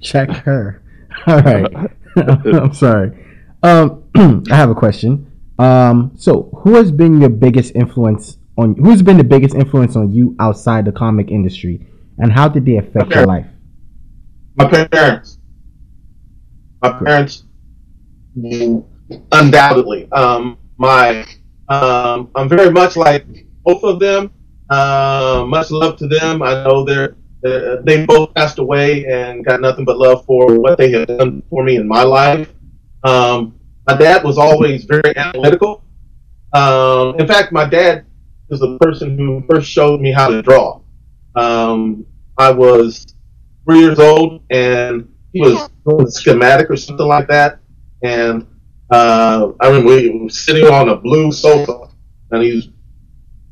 Check 0.00 0.30
her. 0.30 0.82
All 1.26 1.40
right. 1.40 1.90
I'm 2.62 2.72
sorry. 2.72 3.12
Um, 3.62 4.04
I 4.50 4.56
have 4.56 4.70
a 4.70 4.74
question. 4.74 5.30
Um, 5.58 6.12
so 6.16 6.50
who 6.62 6.74
has 6.74 6.92
been 6.92 7.20
your 7.20 7.30
biggest 7.30 7.74
influence 7.74 8.38
on? 8.56 8.74
Who's 8.76 9.02
been 9.02 9.16
the 9.16 9.24
biggest 9.24 9.54
influence 9.54 9.96
on 9.96 10.12
you 10.12 10.36
outside 10.38 10.84
the 10.84 10.92
comic 10.92 11.30
industry, 11.30 11.86
and 12.18 12.32
how 12.32 12.48
did 12.48 12.64
they 12.64 12.76
affect 12.76 13.14
your 13.14 13.26
life? 13.26 13.46
My 14.56 14.66
parents. 14.86 15.38
My 16.82 16.92
parents, 16.92 17.44
undoubtedly. 19.32 20.10
Um, 20.12 20.58
my, 20.78 21.26
um, 21.68 22.30
I'm 22.34 22.48
very 22.48 22.70
much 22.70 22.96
like 22.96 23.26
both 23.64 23.82
of 23.82 23.98
them. 23.98 24.30
Uh, 24.68 25.44
much 25.46 25.70
love 25.70 25.96
to 25.98 26.08
them. 26.08 26.42
I 26.42 26.64
know 26.64 26.84
they're, 26.84 27.16
uh, 27.46 27.82
they 27.82 28.04
both 28.04 28.34
passed 28.34 28.58
away 28.58 29.06
and 29.06 29.44
got 29.44 29.60
nothing 29.60 29.84
but 29.84 29.98
love 29.98 30.24
for 30.24 30.58
what 30.58 30.78
they 30.78 30.90
had 30.90 31.08
done 31.08 31.42
for 31.48 31.64
me 31.64 31.76
in 31.76 31.86
my 31.86 32.02
life. 32.02 32.52
Um, 33.04 33.58
my 33.86 33.96
dad 33.96 34.24
was 34.24 34.38
always 34.38 34.84
very 34.84 35.16
analytical. 35.16 35.84
Um, 36.52 37.18
in 37.18 37.26
fact, 37.26 37.52
my 37.52 37.64
dad 37.68 38.04
is 38.50 38.60
the 38.60 38.78
person 38.78 39.16
who 39.16 39.44
first 39.48 39.70
showed 39.70 40.00
me 40.00 40.12
how 40.12 40.28
to 40.28 40.42
draw. 40.42 40.80
Um, 41.34 42.06
I 42.38 42.50
was 42.50 43.14
three 43.64 43.80
years 43.80 43.98
old 43.98 44.42
and 44.50 45.08
he 45.32 45.40
was 45.40 45.68
doing 45.86 46.08
schematic 46.08 46.70
or 46.70 46.76
something 46.76 47.06
like 47.06 47.28
that. 47.28 47.60
And 48.02 48.46
uh, 48.90 49.52
I 49.60 49.68
remember 49.68 49.98
he 49.98 50.08
was 50.08 50.44
sitting 50.44 50.66
on 50.66 50.88
a 50.88 50.96
blue 50.96 51.32
sofa 51.32 51.88
and 52.30 52.42
he 52.42 52.54
was 52.54 52.68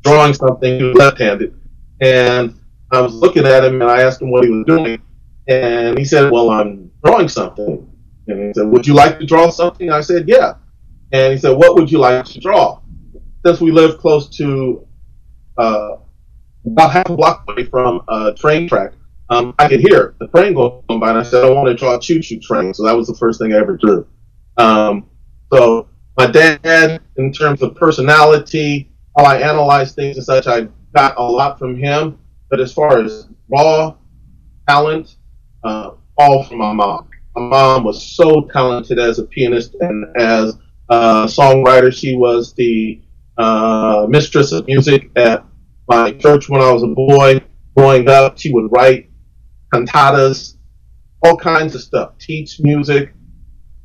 drawing 0.03 0.33
something. 0.33 0.77
He 0.77 0.83
was 0.83 0.95
left-handed, 0.95 1.59
and 1.99 2.57
I 2.91 3.01
was 3.01 3.13
looking 3.13 3.45
at 3.45 3.63
him 3.63 3.81
and 3.81 3.89
I 3.89 4.01
asked 4.01 4.21
him 4.21 4.31
what 4.31 4.43
he 4.45 4.51
was 4.51 4.65
doing, 4.65 5.01
and 5.47 5.97
he 5.97 6.05
said, 6.05 6.31
"Well, 6.31 6.49
I'm 6.49 6.91
drawing 7.03 7.27
something." 7.27 7.87
And 8.27 8.47
he 8.47 8.53
said, 8.53 8.67
"Would 8.67 8.87
you 8.87 8.93
like 8.93 9.19
to 9.19 9.25
draw 9.25 9.49
something?" 9.49 9.91
I 9.91 10.01
said, 10.01 10.27
"Yeah." 10.27 10.55
And 11.11 11.33
he 11.33 11.39
said, 11.39 11.51
"What 11.57 11.75
would 11.75 11.91
you 11.91 11.99
like 11.99 12.25
to 12.25 12.39
draw?" 12.39 12.79
Since 13.45 13.61
we 13.61 13.71
live 13.71 13.97
close 13.99 14.27
to 14.37 14.87
uh, 15.57 15.97
about 16.65 16.91
half 16.91 17.09
a 17.09 17.15
block 17.15 17.45
away 17.47 17.65
from 17.65 18.01
a 18.07 18.33
train 18.33 18.67
track, 18.67 18.93
um, 19.29 19.53
I 19.59 19.67
could 19.67 19.79
hear 19.79 20.15
the 20.19 20.27
train 20.27 20.53
going 20.53 20.99
by, 20.99 21.09
and 21.09 21.19
I 21.19 21.23
said, 21.23 21.43
"I 21.43 21.49
want 21.49 21.67
to 21.67 21.75
draw 21.75 21.95
a 21.95 21.99
choo-choo 21.99 22.39
train." 22.39 22.73
So 22.73 22.83
that 22.83 22.95
was 22.95 23.07
the 23.07 23.15
first 23.15 23.39
thing 23.39 23.53
I 23.53 23.57
ever 23.57 23.77
drew. 23.77 24.07
Um, 24.57 25.07
so 25.51 25.87
my 26.17 26.27
dad, 26.27 27.01
in 27.17 27.31
terms 27.33 27.61
of 27.61 27.75
personality, 27.75 28.91
how 29.17 29.25
I 29.25 29.37
analyze 29.37 29.93
things 29.93 30.17
and 30.17 30.25
such, 30.25 30.47
I 30.47 30.67
got 30.95 31.17
a 31.17 31.23
lot 31.23 31.59
from 31.59 31.75
him. 31.75 32.19
But 32.49 32.59
as 32.59 32.73
far 32.73 32.99
as 32.99 33.27
raw 33.49 33.95
talent, 34.67 35.15
uh, 35.63 35.91
all 36.17 36.43
from 36.43 36.59
my 36.59 36.73
mom. 36.73 37.09
My 37.35 37.41
mom 37.41 37.83
was 37.83 38.15
so 38.15 38.47
talented 38.53 38.99
as 38.99 39.19
a 39.19 39.23
pianist 39.23 39.75
and 39.79 40.05
as 40.17 40.57
a 40.89 41.25
songwriter. 41.25 41.93
She 41.93 42.15
was 42.15 42.53
the 42.53 43.01
uh, 43.37 44.05
mistress 44.09 44.51
of 44.51 44.67
music 44.67 45.09
at 45.15 45.43
my 45.87 46.11
church 46.13 46.49
when 46.49 46.61
I 46.61 46.71
was 46.71 46.83
a 46.83 46.87
boy. 46.87 47.41
Growing 47.75 48.07
up, 48.07 48.37
she 48.37 48.53
would 48.53 48.71
write 48.71 49.09
cantatas, 49.73 50.55
all 51.23 51.35
kinds 51.35 51.75
of 51.75 51.81
stuff, 51.81 52.17
teach 52.19 52.59
music. 52.61 53.13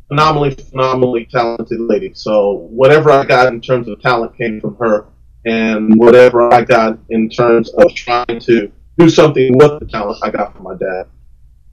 Phenomenally, 0.06 0.50
phenomenally 0.50 1.28
talented 1.30 1.80
lady. 1.80 2.12
So 2.14 2.68
whatever 2.70 3.10
I 3.10 3.24
got 3.24 3.46
in 3.52 3.60
terms 3.60 3.88
of 3.88 4.00
talent 4.00 4.36
came 4.36 4.60
from 4.60 4.76
her, 4.76 5.06
and 5.44 5.98
whatever 5.98 6.52
I 6.52 6.62
got 6.62 6.98
in 7.08 7.28
terms 7.28 7.70
of 7.70 7.94
trying 7.94 8.40
to 8.40 8.70
do 8.98 9.08
something 9.08 9.56
with 9.56 9.80
the 9.80 9.86
talent 9.86 10.18
I 10.22 10.30
got 10.30 10.54
from 10.54 10.64
my 10.64 10.74
dad. 10.74 11.06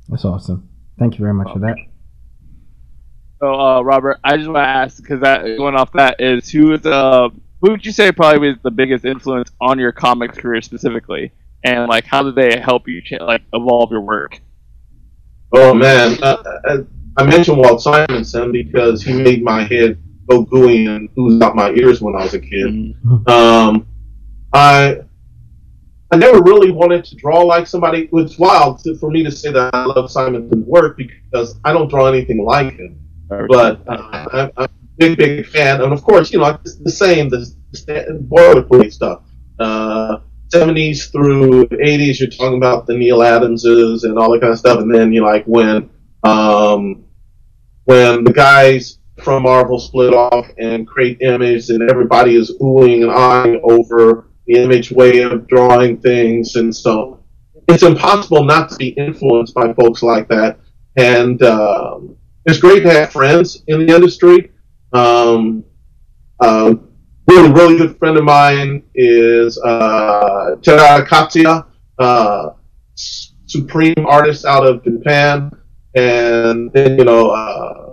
That's 0.09 0.25
awesome. 0.25 0.69
Thank 0.97 1.15
you 1.15 1.23
very 1.23 1.33
much 1.33 1.51
for 1.51 1.59
that. 1.59 1.75
So, 3.39 3.53
uh, 3.53 3.81
Robert, 3.81 4.19
I 4.23 4.37
just 4.37 4.49
want 4.49 4.57
to 4.63 4.67
ask 4.67 4.97
because 4.97 5.21
that 5.21 5.43
going 5.57 5.75
off 5.75 5.91
that 5.93 6.19
is 6.19 6.49
who 6.49 6.73
is 6.73 6.85
uh 6.85 7.29
who 7.61 7.71
would 7.71 7.85
you 7.85 7.91
say 7.91 8.11
probably 8.11 8.49
was 8.49 8.57
the 8.63 8.71
biggest 8.71 9.05
influence 9.05 9.51
on 9.61 9.79
your 9.79 9.91
comics 9.91 10.37
career 10.37 10.61
specifically, 10.61 11.31
and 11.63 11.87
like 11.87 12.05
how 12.05 12.23
did 12.23 12.35
they 12.35 12.59
help 12.59 12.87
you 12.87 13.01
cha- 13.01 13.23
like 13.23 13.43
evolve 13.53 13.91
your 13.91 14.01
work? 14.01 14.39
Oh 15.51 15.73
man, 15.73 16.17
uh, 16.21 16.37
uh, 16.67 16.77
I 17.17 17.25
mentioned 17.25 17.57
Walt 17.57 17.81
Simonson 17.81 18.51
because 18.51 19.03
he 19.03 19.13
made 19.13 19.43
my 19.43 19.63
head 19.63 20.01
go 20.29 20.43
gooey 20.43 20.85
and 20.85 21.09
ooze 21.17 21.41
out 21.41 21.55
my 21.55 21.71
ears 21.71 22.01
when 22.01 22.15
I 22.15 22.23
was 22.23 22.33
a 22.33 22.39
kid. 22.39 22.95
Um, 23.27 23.87
I 24.53 24.99
I 26.09 26.15
never 26.15 26.41
really 26.41 26.71
wanted 26.71 27.03
to 27.05 27.15
draw 27.15 27.41
like 27.41 27.67
somebody. 27.67 28.09
It's 28.13 28.39
wild 28.39 28.79
to, 28.83 28.95
for 28.97 29.11
me 29.11 29.23
to 29.23 29.31
say 29.31 29.51
that 29.51 29.73
I 29.73 29.85
love 29.85 30.09
Simonson's 30.09 30.65
work 30.65 30.97
because 30.97 31.59
I 31.65 31.73
don't 31.73 31.89
draw 31.89 32.05
anything 32.07 32.45
like 32.45 32.77
him. 32.77 32.99
But 33.27 33.81
uh, 33.87 34.27
I'm, 34.31 34.51
I'm, 34.55 34.65
a 34.65 34.69
big, 34.97 35.17
big 35.17 35.45
fan, 35.45 35.81
and 35.81 35.91
of 35.91 36.01
course, 36.01 36.31
you 36.31 36.39
know, 36.39 36.57
it's 36.63 36.77
the 36.77 36.89
same, 36.91 37.27
the, 37.27 37.39
the 37.71 38.25
boilerplate 38.31 38.93
stuff. 38.93 39.23
Uh, 39.59 40.19
70s 40.53 41.11
through 41.11 41.65
80s, 41.65 42.19
you're 42.19 42.29
talking 42.29 42.57
about 42.57 42.87
the 42.87 42.97
Neil 42.97 43.21
Adamses 43.21 44.05
and 44.05 44.17
all 44.17 44.31
that 44.31 44.39
kind 44.39 44.53
of 44.53 44.59
stuff, 44.59 44.79
and 44.79 44.93
then 44.93 45.11
you 45.11 45.19
know, 45.19 45.27
like 45.27 45.43
when 45.45 45.89
um, 46.23 47.03
when 47.83 48.23
the 48.23 48.31
guys 48.31 48.96
from 49.23 49.43
Marvel 49.43 49.79
split 49.79 50.13
off 50.13 50.47
and 50.57 50.87
create 50.87 51.21
Image, 51.21 51.69
and 51.69 51.89
everybody 51.89 52.35
is 52.35 52.55
oohing 52.61 53.03
and 53.03 53.11
eyeing 53.11 53.59
over 53.63 54.29
the 54.45 54.55
Image 54.61 54.91
way 54.91 55.21
of 55.21 55.47
drawing 55.47 55.97
things, 55.99 56.55
and 56.55 56.75
so 56.75 57.23
it's 57.67 57.83
impossible 57.83 58.43
not 58.43 58.69
to 58.69 58.75
be 58.77 58.89
influenced 58.89 59.53
by 59.53 59.73
folks 59.73 60.01
like 60.01 60.27
that. 60.29 60.59
And 60.95 61.41
um, 61.43 62.15
it's 62.45 62.59
great 62.59 62.81
to 62.83 62.91
have 62.91 63.11
friends 63.11 63.63
in 63.67 63.85
the 63.85 63.93
industry. 63.93 64.51
Um, 64.93 65.63
uh, 66.39 66.75
really, 67.27 67.51
really 67.51 67.77
good 67.77 67.97
friend 67.99 68.17
of 68.17 68.23
mine 68.23 68.83
is 68.95 69.59
uh, 69.59 70.55
Terada 70.61 71.05
Katsuya, 71.05 71.65
uh, 71.99 72.51
supreme 72.95 74.05
artist 74.07 74.45
out 74.45 74.65
of 74.65 74.83
Japan. 74.83 75.51
And 75.95 76.71
then, 76.71 76.97
you 76.97 77.05
know, 77.05 77.31
uh, 77.31 77.86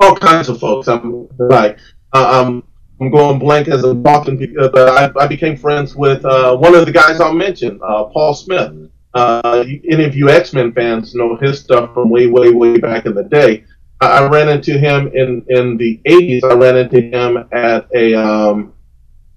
all 0.00 0.16
kinds 0.16 0.48
of 0.48 0.58
folks. 0.58 0.88
I'm 0.88 1.28
like, 1.38 1.78
uh, 2.12 2.44
I'm, 2.44 2.62
I'm 3.00 3.10
going 3.10 3.38
blank 3.38 3.68
as 3.68 3.84
I'm 3.84 4.02
talking, 4.02 4.36
because 4.36 4.70
I, 4.74 5.10
I 5.18 5.26
became 5.26 5.56
friends 5.56 5.94
with 5.94 6.24
uh, 6.24 6.56
one 6.56 6.74
of 6.74 6.86
the 6.86 6.92
guys 6.92 7.20
I'll 7.20 7.34
mention, 7.34 7.80
uh, 7.82 8.04
Paul 8.04 8.34
Smith. 8.34 8.90
Uh, 9.14 9.64
any 9.90 10.04
of 10.04 10.14
you 10.14 10.28
X 10.28 10.52
Men 10.52 10.72
fans 10.72 11.14
know 11.14 11.36
his 11.36 11.60
stuff 11.60 11.94
from 11.94 12.10
way, 12.10 12.26
way, 12.26 12.50
way 12.50 12.78
back 12.78 13.06
in 13.06 13.14
the 13.14 13.24
day. 13.24 13.64
I 14.00 14.26
ran 14.28 14.48
into 14.48 14.78
him 14.78 15.08
in, 15.08 15.44
in 15.48 15.76
the 15.76 16.00
80s. 16.06 16.44
I 16.44 16.54
ran 16.54 16.76
into 16.76 17.00
him 17.00 17.48
at 17.52 17.88
a 17.94 18.14
um, 18.14 18.74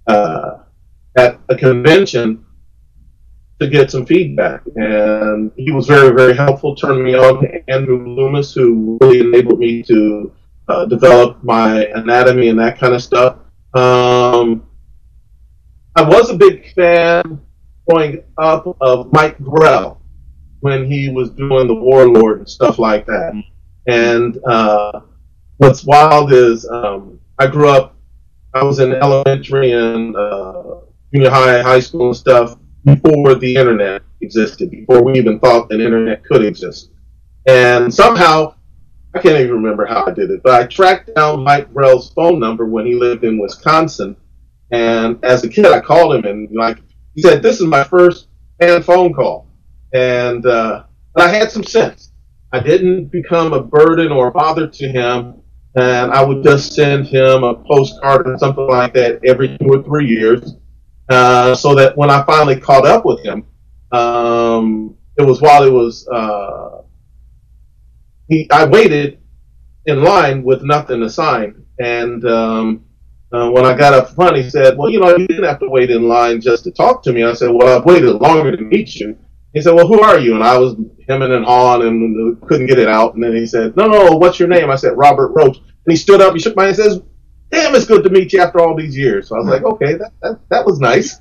uh, 0.05 0.59
at 1.17 1.39
a 1.49 1.55
convention 1.55 2.45
to 3.59 3.67
get 3.67 3.91
some 3.91 4.05
feedback, 4.05 4.61
and 4.75 5.51
he 5.55 5.71
was 5.71 5.87
very 5.87 6.13
very 6.15 6.35
helpful. 6.35 6.75
turned 6.75 7.03
me 7.03 7.15
on 7.15 7.41
to 7.41 7.69
Andrew 7.69 8.05
Loomis, 8.05 8.53
who 8.53 8.97
really 9.01 9.21
enabled 9.21 9.59
me 9.59 9.81
to 9.83 10.31
uh, 10.71 10.85
develop 10.85 11.43
my 11.43 11.85
anatomy 11.95 12.49
and 12.49 12.59
that 12.59 12.79
kind 12.79 12.93
of 12.93 13.03
stuff. 13.03 13.37
Um, 13.73 14.67
I 15.95 16.03
was 16.03 16.29
a 16.29 16.35
big 16.35 16.73
fan 16.73 17.41
growing 17.87 18.23
up 18.37 18.77
of 18.79 19.11
Mike 19.11 19.37
Grell 19.39 20.01
when 20.61 20.89
he 20.89 21.09
was 21.09 21.29
doing 21.31 21.67
the 21.67 21.75
Warlord 21.75 22.39
and 22.39 22.49
stuff 22.49 22.79
like 22.79 23.05
that. 23.07 23.33
And 23.87 24.37
uh, 24.45 25.01
what's 25.57 25.83
wild 25.83 26.31
is 26.31 26.67
um, 26.69 27.19
I 27.39 27.47
grew 27.47 27.69
up, 27.69 27.97
I 28.53 28.63
was 28.63 28.79
in 28.79 28.93
elementary 28.93 29.71
and 29.71 30.15
uh, 30.15 30.81
junior 31.13 31.29
high, 31.29 31.61
high 31.61 31.79
school 31.79 32.07
and 32.07 32.15
stuff 32.15 32.57
before 32.85 33.35
the 33.35 33.55
internet 33.55 34.03
existed, 34.21 34.71
before 34.71 35.03
we 35.03 35.17
even 35.17 35.39
thought 35.39 35.67
the 35.69 35.75
internet 35.75 36.23
could 36.23 36.43
exist. 36.45 36.91
And 37.47 37.93
somehow, 37.93 38.55
I 39.13 39.19
can't 39.19 39.39
even 39.39 39.55
remember 39.55 39.85
how 39.85 40.05
I 40.05 40.11
did 40.11 40.31
it, 40.31 40.41
but 40.43 40.61
I 40.61 40.65
tracked 40.67 41.13
down 41.15 41.43
Mike 41.43 41.73
Grell's 41.73 42.11
phone 42.13 42.39
number 42.39 42.65
when 42.65 42.85
he 42.85 42.95
lived 42.95 43.23
in 43.23 43.39
Wisconsin. 43.39 44.15
And 44.71 45.23
as 45.23 45.43
a 45.43 45.49
kid, 45.49 45.65
I 45.65 45.81
called 45.81 46.15
him 46.15 46.25
and 46.25 46.49
like 46.55 46.77
he 47.13 47.21
said, 47.21 47.43
"This 47.43 47.59
is 47.59 47.67
my 47.67 47.83
first 47.83 48.27
fan 48.59 48.81
phone 48.83 49.13
call," 49.13 49.47
and 49.93 50.45
uh, 50.45 50.83
I 51.15 51.27
had 51.27 51.51
some 51.51 51.63
sense. 51.63 52.13
I 52.53 52.59
didn't 52.59 53.11
become 53.11 53.53
a 53.53 53.61
burden 53.61 54.11
or 54.11 54.27
a 54.27 54.31
bother 54.31 54.67
to 54.67 54.87
him, 54.87 55.41
and 55.75 56.11
I 56.11 56.23
would 56.23 56.43
just 56.43 56.73
send 56.73 57.07
him 57.07 57.43
a 57.43 57.55
postcard 57.55 58.27
or 58.27 58.37
something 58.37 58.67
like 58.67 58.93
that 58.93 59.19
every 59.25 59.57
two 59.57 59.67
or 59.67 59.83
three 59.83 60.07
years, 60.07 60.55
uh, 61.09 61.53
so 61.53 61.75
that 61.75 61.97
when 61.97 62.09
I 62.09 62.23
finally 62.23 62.59
caught 62.59 62.85
up 62.85 63.05
with 63.05 63.21
him, 63.23 63.45
um, 63.91 64.95
it 65.17 65.23
was 65.23 65.41
while 65.41 65.63
it 65.63 65.71
was 65.71 66.07
uh, 66.07 66.81
he. 68.31 68.49
I 68.49 68.65
waited 68.65 69.19
in 69.85 70.03
line 70.03 70.43
with 70.43 70.63
nothing 70.63 71.01
to 71.01 71.09
sign, 71.09 71.65
and 71.79 72.25
um, 72.25 72.85
uh, 73.31 73.49
when 73.51 73.65
I 73.65 73.75
got 73.77 73.93
up 73.93 74.09
front, 74.15 74.37
he 74.37 74.49
said, 74.49 74.77
"Well, 74.77 74.89
you 74.89 74.99
know, 74.99 75.15
you 75.15 75.27
didn't 75.27 75.43
have 75.43 75.59
to 75.59 75.69
wait 75.69 75.91
in 75.91 76.07
line 76.07 76.41
just 76.41 76.63
to 76.63 76.71
talk 76.71 77.03
to 77.03 77.13
me." 77.13 77.23
I 77.23 77.33
said, 77.33 77.51
"Well, 77.51 77.77
I've 77.77 77.85
waited 77.85 78.13
longer 78.15 78.55
to 78.55 78.63
meet 78.63 78.95
you." 78.95 79.17
He 79.53 79.61
said, 79.61 79.73
"Well, 79.73 79.87
who 79.87 80.01
are 80.01 80.17
you?" 80.17 80.33
And 80.33 80.43
I 80.43 80.57
was 80.57 80.75
hemming 81.07 81.31
and 81.31 81.45
hawing 81.45 81.87
and 81.87 82.41
couldn't 82.47 82.67
get 82.67 82.79
it 82.79 82.87
out. 82.87 83.15
And 83.15 83.23
then 83.23 83.35
he 83.35 83.45
said, 83.45 83.75
"No, 83.75 83.87
no, 83.87 84.17
what's 84.17 84.39
your 84.39 84.47
name?" 84.49 84.69
I 84.69 84.75
said, 84.75 84.97
"Robert 84.97 85.31
Roach." 85.33 85.57
And 85.57 85.91
he 85.91 85.97
stood 85.97 86.21
up, 86.21 86.33
he 86.33 86.39
shook 86.39 86.55
my 86.55 86.65
hand, 86.65 86.79
and 86.79 86.91
says, 86.91 87.01
"Damn, 87.51 87.75
it's 87.75 87.85
good 87.85 88.03
to 88.03 88.09
meet 88.09 88.33
you 88.33 88.41
after 88.41 88.59
all 88.59 88.75
these 88.75 88.95
years." 88.97 89.27
So 89.27 89.35
I 89.35 89.39
was 89.39 89.47
like, 89.47 89.63
"Okay, 89.63 89.93
that 89.95 90.11
that, 90.21 90.39
that 90.49 90.65
was 90.65 90.79
nice." 90.79 91.19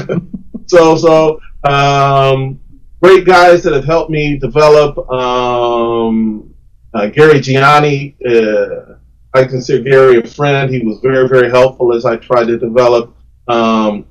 so 0.66 0.96
so 0.96 1.40
um, 1.64 2.60
great 3.02 3.24
guys 3.24 3.62
that 3.62 3.72
have 3.72 3.84
helped 3.84 4.10
me 4.10 4.38
develop. 4.38 4.98
Um, 5.10 6.54
uh, 6.92 7.06
Gary 7.06 7.40
Gianni, 7.40 8.16
uh, 8.28 8.96
I 9.32 9.44
consider 9.44 9.82
Gary 9.82 10.18
a 10.18 10.26
friend. 10.26 10.72
He 10.72 10.80
was 10.80 10.98
very 11.00 11.28
very 11.28 11.50
helpful 11.50 11.94
as 11.94 12.04
I 12.04 12.16
tried 12.16 12.46
to 12.46 12.58
develop. 12.58 13.16
Um, 13.48 14.06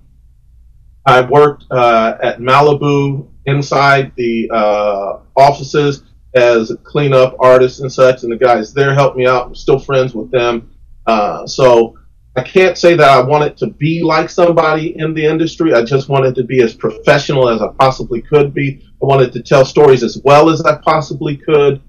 I 1.06 1.22
worked 1.22 1.66
uh, 1.72 2.18
at 2.22 2.40
Malibu 2.40 3.28
inside 3.46 4.12
the 4.16 4.50
uh, 4.54 5.20
offices 5.36 6.04
as 6.36 6.72
a 6.72 6.78
cleanup 6.78 7.36
artist 7.40 7.82
and 7.82 7.92
such, 7.92 8.24
and 8.24 8.32
the 8.32 8.38
guys 8.38 8.74
there 8.74 8.94
helped 8.94 9.18
me 9.18 9.26
out. 9.26 9.48
I'm 9.48 9.56
still 9.56 9.80
friends 9.80 10.14
with 10.14 10.32
them. 10.32 10.72
Uh, 11.06 11.48
so 11.48 11.98
I 12.36 12.44
can't 12.44 12.78
say 12.78 12.96
that 12.96 13.10
I 13.10 13.22
wanted 13.22 13.58
to 13.58 13.68
be 13.68 14.04
like 14.04 14.30
somebody 14.30 14.98
in 14.98 15.14
the 15.14 15.26
industry. 15.26 15.74
I 15.74 15.84
just 15.84 16.10
wanted 16.10 16.36
to 16.36 16.44
be 16.44 16.62
as 16.62 16.74
professional 16.74 17.50
as 17.50 17.62
I 17.62 17.70
possibly 17.80 18.22
could 18.22 18.54
be. 18.54 18.82
I 19.02 19.06
wanted 19.06 19.34
to 19.34 19.42
tell 19.42 19.66
stories 19.66 20.04
as 20.04 20.22
well 20.24 20.50
as 20.50 20.62
I 20.62 20.78
possibly 20.78 21.38
could. 21.38 21.82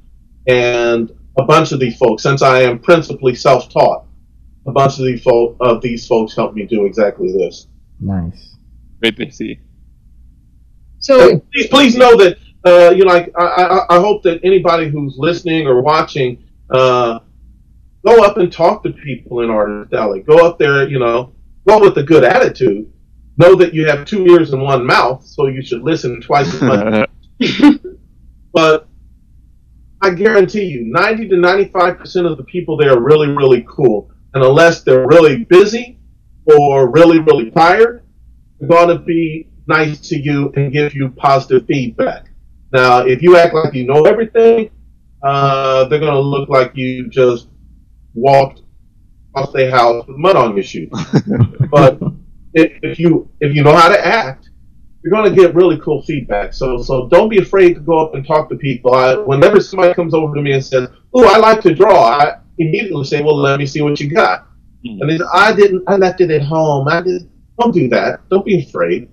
And 0.47 1.11
a 1.39 1.45
bunch 1.45 1.73
of 1.73 1.81
these 1.81 1.97
folks, 1.97 2.23
since 2.23 2.43
I 2.43 2.63
am 2.63 2.79
principally 2.79 3.35
self-taught, 3.35 4.07
a 4.67 4.73
bunch 4.73 4.99
of 4.99 5.05
these, 5.05 5.23
fo- 5.23 5.57
of 5.61 5.83
these 5.83 6.07
folks 6.07 6.35
helped 6.35 6.57
me 6.57 6.65
do 6.65 6.85
exactly 6.87 7.33
this. 7.33 7.67
Nice. 8.01 8.57
Great 9.01 9.17
to 9.17 9.31
see. 9.31 9.61
So 10.99 11.39
please, 11.53 11.69
please 11.69 11.97
know 11.97 12.17
that 12.17 12.39
uh, 12.65 12.93
you 12.95 13.05
know, 13.05 13.13
like 13.13 13.33
I, 13.39 13.45
I, 13.45 13.97
I, 13.97 14.01
hope 14.01 14.23
that 14.25 14.41
anybody 14.45 14.89
who's 14.89 15.15
listening 15.17 15.67
or 15.67 15.81
watching, 15.81 16.45
uh, 16.69 17.21
go 18.05 18.23
up 18.25 18.37
and 18.37 18.53
talk 18.53 18.83
to 18.85 18.91
people 18.91 19.41
in 19.41 19.51
Artist 19.51 19.93
Alley. 19.93 20.21
Go 20.21 20.47
up 20.47 20.59
there, 20.59 20.89
you 20.89 20.99
know, 20.99 21.33
go 21.67 21.81
with 21.81 21.97
a 21.99 22.03
good 22.03 22.25
attitude. 22.25 22.91
Know 23.37 23.55
that 23.57 23.73
you 23.75 23.87
have 23.87 24.05
two 24.05 24.27
ears 24.27 24.53
and 24.53 24.63
one 24.63 24.87
mouth, 24.87 25.25
so 25.25 25.47
you 25.47 25.63
should 25.63 25.83
listen 25.83 26.21
twice 26.21 26.53
as 26.55 26.63
much. 26.63 27.09
but 28.53 28.89
I 30.03 30.11
guarantee 30.11 30.65
you, 30.65 30.85
ninety 30.85 31.29
to 31.29 31.37
ninety-five 31.37 31.99
percent 31.99 32.27
of 32.27 32.37
the 32.37 32.45
people 32.45 32.77
there 32.77 32.93
are 32.93 33.01
really, 33.01 33.29
really 33.29 33.65
cool. 33.69 34.11
And 34.35 34.45
unless 34.45 34.83
they're 34.83 35.07
really 35.07 35.45
busy 35.45 35.99
or 36.45 36.91
really, 36.91 37.19
really 37.19 37.51
tired, 37.51 38.05
they're 38.59 38.69
going 38.69 38.89
to 38.89 38.99
be 39.03 39.49
nice 39.67 40.01
to 40.09 40.17
you 40.17 40.53
and 40.57 40.73
give 40.73 40.95
you 40.95 41.09
positive 41.11 41.67
feedback. 41.67 42.27
Now, 42.73 43.01
if 43.01 43.23
you 43.23 43.37
act 43.37 43.55
like 43.55 43.75
you 43.75 43.87
know 43.87 44.05
everything, 44.05 44.71
uh, 45.23 45.85
they're 45.87 45.99
going 45.99 46.13
to 46.13 46.21
look 46.21 46.49
like 46.49 46.73
you 46.75 47.09
just 47.09 47.49
walked 48.15 48.63
off 49.35 49.53
their 49.53 49.71
house 49.71 50.07
with 50.07 50.17
mud 50.17 50.37
on 50.37 50.55
your 50.55 50.65
shoes. 50.65 50.91
but 51.71 52.01
if, 52.55 52.73
if 52.83 52.99
you 52.99 53.31
if 53.41 53.55
you 53.55 53.63
know 53.63 53.75
how 53.75 53.89
to 53.89 54.07
act, 54.07 54.51
you're 55.03 55.13
going 55.13 55.29
to 55.29 55.37
get 55.37 55.55
really 55.55 55.79
cool 55.81 56.03
feedback. 56.03 56.53
So 56.53 56.83
so 56.83 57.09
don't 57.09 57.29
be 57.29 57.39
afraid 57.39 57.75
to 57.75 57.81
go 57.81 57.99
up 58.05 58.15
and 58.15 58.27
talk 58.27 58.49
to 58.51 58.57
people. 58.57 58.95
I, 58.95 59.17
whenever 59.17 59.61
somebody 59.61 59.95
comes 59.95 60.15
over 60.15 60.35
to 60.35 60.43
me 60.43 60.53
and 60.53 60.65
says, 60.65 60.89
"Oh, 61.15 61.27
I 61.27 61.39
like 61.39 61.61
to 61.63 61.75
draw," 61.75 62.05
I 62.05 62.39
immediately 62.59 63.05
say, 63.05 63.23
"Well, 63.23 63.37
let 63.37 63.59
me 63.59 63.67
see 63.67 63.83
what 63.83 64.01
you 64.01 64.11
got." 64.11 64.47
Mm-hmm. 64.85 65.03
And 65.03 65.11
they 65.11 65.19
say, 65.19 65.25
"I 65.33 65.53
didn't. 65.55 65.85
I 65.87 65.97
left 65.97 66.21
it 66.21 66.31
at 66.31 66.43
home. 66.43 66.89
I 66.89 67.01
did." 67.03 67.31
Don't 67.59 67.75
do 67.75 67.89
that. 67.89 68.27
Don't 68.31 68.45
be 68.45 68.63
afraid. 68.63 69.11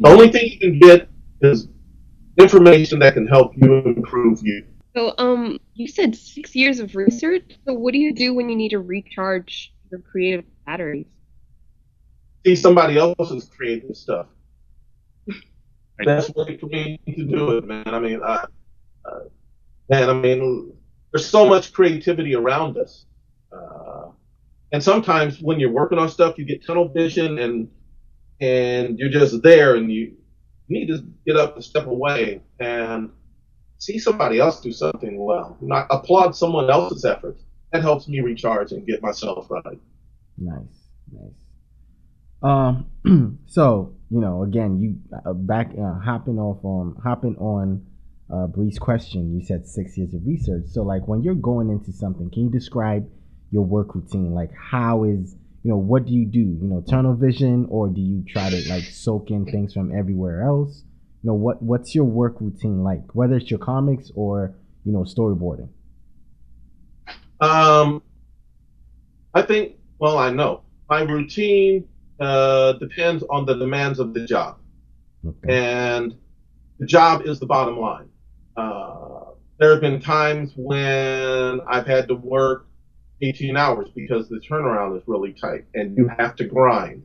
The 0.00 0.08
only 0.10 0.30
thing 0.30 0.50
you 0.50 0.58
can 0.58 0.78
get 0.78 1.08
is 1.40 1.68
information 2.38 2.98
that 2.98 3.14
can 3.14 3.26
help 3.26 3.52
you 3.56 3.78
improve 3.84 4.40
you. 4.42 4.64
So, 4.96 5.12
um, 5.18 5.58
you 5.74 5.88
said 5.88 6.16
six 6.16 6.56
years 6.56 6.80
of 6.80 6.96
research. 6.96 7.58
So, 7.66 7.74
what 7.74 7.92
do 7.92 7.98
you 7.98 8.14
do 8.14 8.32
when 8.32 8.48
you 8.48 8.56
need 8.56 8.70
to 8.70 8.78
recharge 8.78 9.74
your 9.90 10.00
creative 10.00 10.46
batteries? 10.64 11.06
See 12.46 12.56
somebody 12.56 12.96
else's 12.96 13.50
creative 13.54 13.94
stuff. 13.94 14.26
That's 15.98 16.30
way 16.30 16.56
for 16.56 16.66
me 16.66 16.98
to 17.14 17.24
do 17.24 17.58
it, 17.58 17.66
man. 17.66 17.88
I 17.88 17.98
mean, 17.98 18.22
uh, 18.24 18.46
man, 19.90 20.08
I 20.08 20.14
mean, 20.14 20.72
there's 21.12 21.28
so 21.28 21.46
much 21.46 21.74
creativity 21.74 22.34
around 22.34 22.78
us, 22.78 23.04
uh, 23.52 24.06
and 24.72 24.82
sometimes 24.82 25.42
when 25.42 25.60
you're 25.60 25.72
working 25.72 25.98
on 25.98 26.08
stuff, 26.08 26.38
you 26.38 26.46
get 26.46 26.66
tunnel 26.66 26.88
vision 26.88 27.38
and 27.38 27.68
and 28.40 28.98
you're 28.98 29.10
just 29.10 29.42
there 29.42 29.74
and 29.76 29.92
you 29.92 30.16
need 30.70 30.86
to 30.86 31.04
get 31.26 31.36
up 31.36 31.54
and 31.54 31.64
step 31.64 31.86
away 31.86 32.40
and 32.58 33.10
see 33.78 33.98
somebody 33.98 34.38
else 34.38 34.60
do 34.60 34.72
something 34.72 35.18
well. 35.18 35.56
Not 35.60 35.86
applaud 35.90 36.36
someone 36.36 36.70
else's 36.70 37.04
efforts. 37.04 37.42
That 37.72 37.82
helps 37.82 38.08
me 38.08 38.20
recharge 38.20 38.72
and 38.72 38.86
get 38.86 39.02
myself 39.02 39.50
right. 39.50 39.78
Nice, 40.38 40.88
nice. 41.12 41.32
Um, 42.42 43.38
so 43.46 43.96
you 44.10 44.20
know, 44.20 44.42
again, 44.44 44.78
you 44.78 44.98
uh, 45.26 45.32
back 45.32 45.70
uh, 45.78 45.98
hopping 45.98 46.38
off 46.38 46.64
on 46.64 46.96
hopping 47.02 47.36
on 47.36 47.84
uh, 48.32 48.46
Bree's 48.46 48.78
question. 48.78 49.34
You 49.34 49.44
said 49.44 49.66
six 49.66 49.96
years 49.98 50.14
of 50.14 50.24
research. 50.24 50.66
So, 50.68 50.82
like, 50.82 51.08
when 51.08 51.22
you're 51.22 51.34
going 51.34 51.70
into 51.70 51.92
something, 51.92 52.30
can 52.30 52.44
you 52.44 52.50
describe 52.50 53.08
your 53.50 53.64
work 53.64 53.94
routine? 53.94 54.32
Like, 54.32 54.50
how 54.54 55.04
is 55.04 55.34
you 55.62 55.70
know 55.70 55.76
what 55.76 56.06
do 56.06 56.12
you 56.12 56.26
do? 56.26 56.38
You 56.38 56.68
know, 56.68 56.84
tunnel 56.88 57.14
vision, 57.14 57.66
or 57.68 57.88
do 57.88 58.00
you 58.00 58.24
try 58.28 58.50
to 58.50 58.68
like 58.68 58.84
soak 58.84 59.30
in 59.30 59.44
things 59.46 59.74
from 59.74 59.92
everywhere 59.96 60.44
else? 60.44 60.84
You 61.26 61.32
know, 61.32 61.38
what 61.38 61.60
what's 61.60 61.92
your 61.92 62.04
work 62.04 62.40
routine 62.40 62.84
like? 62.84 63.16
Whether 63.16 63.34
it's 63.38 63.50
your 63.50 63.58
comics 63.58 64.12
or 64.14 64.54
you 64.84 64.92
know 64.92 65.00
storyboarding. 65.00 65.70
Um, 67.40 68.00
I 69.34 69.42
think. 69.42 69.72
Well, 69.98 70.18
I 70.18 70.30
know 70.30 70.62
my 70.88 71.00
routine 71.02 71.88
uh, 72.20 72.74
depends 72.74 73.24
on 73.28 73.44
the 73.44 73.54
demands 73.54 73.98
of 73.98 74.14
the 74.14 74.24
job, 74.24 74.58
okay. 75.26 75.52
and 75.52 76.14
the 76.78 76.86
job 76.86 77.22
is 77.26 77.40
the 77.40 77.46
bottom 77.46 77.76
line. 77.80 78.08
Uh, 78.56 79.32
there 79.58 79.72
have 79.72 79.80
been 79.80 80.00
times 80.00 80.52
when 80.54 81.60
I've 81.66 81.88
had 81.88 82.06
to 82.06 82.14
work 82.14 82.68
18 83.20 83.56
hours 83.56 83.88
because 83.96 84.28
the 84.28 84.38
turnaround 84.48 84.96
is 84.96 85.02
really 85.08 85.32
tight 85.32 85.64
and 85.74 85.96
you 85.96 86.08
have 86.18 86.36
to 86.36 86.44
grind. 86.44 87.02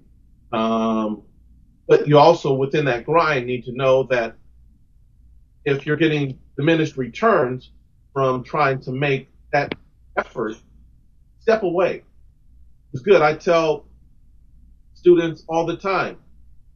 Um, 0.51 1.23
but 1.91 2.07
you 2.07 2.17
also, 2.17 2.53
within 2.53 2.85
that 2.85 3.05
grind, 3.05 3.47
need 3.47 3.65
to 3.65 3.73
know 3.73 4.03
that 4.03 4.37
if 5.65 5.85
you're 5.85 5.97
getting 5.97 6.39
diminished 6.55 6.95
returns 6.95 7.71
from 8.13 8.45
trying 8.45 8.79
to 8.83 8.93
make 8.93 9.27
that 9.51 9.75
effort, 10.17 10.55
step 11.41 11.63
away. 11.63 12.03
It's 12.93 13.03
good. 13.03 13.21
I 13.21 13.35
tell 13.35 13.87
students 14.93 15.43
all 15.49 15.65
the 15.65 15.75
time 15.75 16.15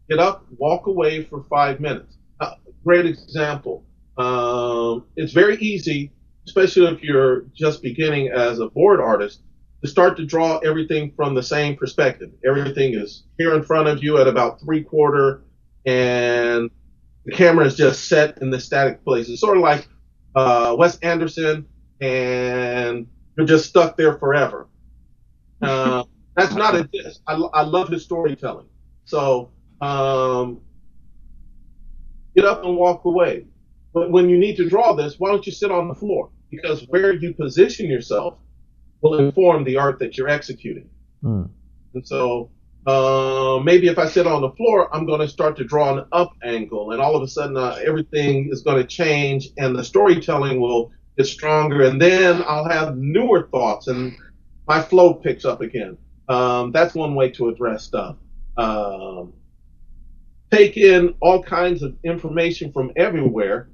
get 0.09 0.19
up, 0.19 0.45
walk 0.57 0.87
away 0.87 1.23
for 1.23 1.43
five 1.43 1.79
minutes. 1.79 2.17
Uh, 2.41 2.55
great 2.83 3.05
example. 3.05 3.85
Um, 4.17 5.05
it's 5.15 5.31
very 5.31 5.55
easy, 5.59 6.11
especially 6.45 6.93
if 6.93 7.01
you're 7.01 7.45
just 7.55 7.81
beginning 7.81 8.33
as 8.35 8.59
a 8.59 8.67
board 8.67 8.99
artist, 8.99 9.43
to 9.85 9.91
start 9.91 10.17
to 10.17 10.25
draw 10.25 10.57
everything 10.59 11.11
from 11.15 11.35
the 11.35 11.43
same 11.43 11.75
perspective. 11.75 12.31
Everything 12.45 12.95
is 12.95 13.23
here 13.37 13.53
in 13.53 13.61
front 13.61 13.87
of 13.87 14.03
you 14.03 14.17
at 14.17 14.27
about 14.27 14.59
three 14.59 14.83
quarter, 14.83 15.43
and 15.85 16.71
the 17.25 17.31
camera 17.31 17.65
is 17.65 17.75
just 17.75 18.07
set 18.07 18.41
in 18.41 18.49
the 18.49 18.59
static 18.59 19.03
place. 19.03 19.29
It's 19.29 19.41
sort 19.41 19.57
of 19.57 19.63
like 19.63 19.87
uh, 20.35 20.75
Wes 20.77 20.97
Anderson, 20.99 21.67
and 22.01 23.05
you're 23.37 23.45
just 23.45 23.69
stuck 23.69 23.95
there 23.95 24.17
forever. 24.17 24.67
Uh, 25.61 26.03
that's 26.35 26.53
not 26.53 26.75
a 26.75 26.83
diss. 26.83 27.19
I, 27.25 27.33
I 27.33 27.63
love 27.63 27.87
his 27.87 28.03
storytelling. 28.03 28.67
So 29.05 29.51
um, 29.81 30.59
get 32.35 32.45
up 32.45 32.63
and 32.65 32.75
walk 32.75 33.05
away. 33.05 33.47
But 33.93 34.11
when 34.11 34.29
you 34.29 34.37
need 34.37 34.57
to 34.57 34.69
draw 34.69 34.93
this, 34.93 35.17
why 35.17 35.31
don't 35.31 35.45
you 35.45 35.53
sit 35.53 35.71
on 35.71 35.87
the 35.87 35.95
floor? 35.95 36.29
Because 36.51 36.85
where 36.89 37.13
you 37.13 37.33
position 37.33 37.89
yourself 37.89 38.37
will 39.09 39.19
inform 39.19 39.63
the 39.63 39.77
art 39.77 39.99
that 39.99 40.17
you're 40.17 40.29
executing. 40.29 40.89
Mm. 41.23 41.49
And 41.93 42.07
so 42.07 42.49
uh, 42.87 43.59
maybe 43.63 43.87
if 43.87 43.97
I 43.97 44.07
sit 44.07 44.27
on 44.27 44.41
the 44.41 44.51
floor, 44.51 44.93
I'm 44.93 45.05
going 45.05 45.21
to 45.21 45.27
start 45.27 45.55
to 45.57 45.63
draw 45.63 45.97
an 45.97 46.05
up 46.11 46.33
angle, 46.43 46.91
and 46.91 47.01
all 47.01 47.15
of 47.15 47.23
a 47.23 47.27
sudden 47.27 47.57
uh, 47.57 47.79
everything 47.85 48.49
is 48.51 48.61
going 48.61 48.77
to 48.77 48.87
change, 48.87 49.49
and 49.57 49.75
the 49.75 49.83
storytelling 49.83 50.59
will 50.59 50.91
get 51.17 51.25
stronger, 51.25 51.83
and 51.83 52.01
then 52.01 52.43
I'll 52.47 52.67
have 52.67 52.97
newer 52.97 53.47
thoughts, 53.51 53.87
and 53.87 54.15
my 54.67 54.81
flow 54.81 55.13
picks 55.13 55.45
up 55.45 55.61
again. 55.61 55.97
Um, 56.27 56.71
that's 56.71 56.95
one 56.95 57.15
way 57.15 57.29
to 57.31 57.49
address 57.49 57.83
stuff. 57.83 58.17
Um, 58.57 59.33
take 60.51 60.77
in 60.77 61.15
all 61.21 61.43
kinds 61.43 61.83
of 61.83 61.95
information 62.03 62.71
from 62.71 62.91
everywhere 62.95 63.69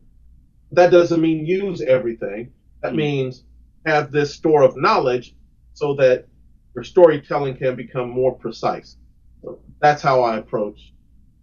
that 0.72 0.92
doesn't 0.92 1.22
mean 1.22 1.46
use 1.46 1.82
everything. 1.82 2.52
That 2.82 2.92
hmm. 2.92 2.98
means 2.98 3.44
have 3.86 4.12
this 4.12 4.34
store 4.34 4.64
of 4.64 4.76
knowledge 4.78 5.36
so 5.74 5.96
that 5.96 6.28
your 6.76 6.84
storytelling 6.84 7.56
can 7.56 7.76
become 7.76 8.10
more 8.10 8.34
precise. 8.36 8.98
So 9.42 9.60
that's 9.82 10.02
how 10.02 10.22
I 10.22 10.38
approach 10.38 10.94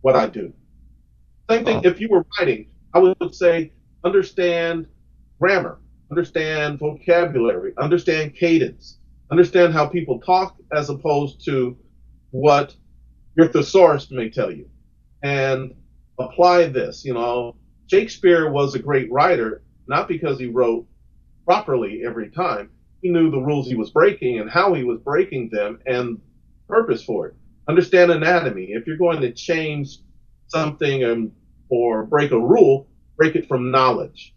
what 0.01 0.17
I 0.17 0.27
do. 0.27 0.53
Same 1.51 1.65
thing 1.65 1.83
if 1.85 2.01
you 2.01 2.09
were 2.09 2.25
writing, 2.39 2.69
I 2.95 2.99
would 2.99 3.35
say 3.35 3.73
understand 4.05 4.87
grammar, 5.41 5.81
understand 6.11 6.79
vocabulary, 6.79 7.73
understand 7.79 8.35
cadence, 8.35 8.99
understand 9.31 9.73
how 9.73 9.87
people 9.87 10.21
talk 10.21 10.57
as 10.73 10.91
opposed 10.91 11.45
to 11.47 11.77
what 12.31 12.75
your 13.37 13.49
thesaurus 13.49 14.11
may 14.11 14.29
tell 14.29 14.51
you, 14.51 14.69
and 15.23 15.75
apply 16.19 16.67
this. 16.67 17.05
You 17.05 17.15
know, 17.15 17.57
Shakespeare 17.87 18.51
was 18.51 18.75
a 18.75 18.79
great 18.79 19.11
writer, 19.11 19.63
not 19.87 20.09
because 20.09 20.39
he 20.39 20.47
wrote 20.47 20.87
properly 21.49 22.03
every 22.05 22.29
time. 22.29 22.69
He 23.01 23.09
knew 23.09 23.31
the 23.31 23.41
rules 23.41 23.67
he 23.67 23.75
was 23.75 23.89
breaking 23.91 24.39
and 24.39 24.51
how 24.51 24.75
he 24.75 24.85
was 24.85 24.99
breaking 25.01 25.49
them 25.51 25.81
and 25.87 26.21
purpose 26.69 27.03
for 27.03 27.29
it. 27.29 27.35
Understand 27.67 28.11
anatomy. 28.11 28.65
If 28.73 28.87
you're 28.87 28.99
going 28.99 29.23
to 29.23 29.33
change 29.33 29.99
something 30.49 31.05
and, 31.05 31.33
or 31.71 32.05
break 32.05 32.33
a 32.33 32.39
rule, 32.39 32.87
break 33.17 33.35
it 33.35 33.49
from 33.49 33.71
knowledge. 33.71 34.35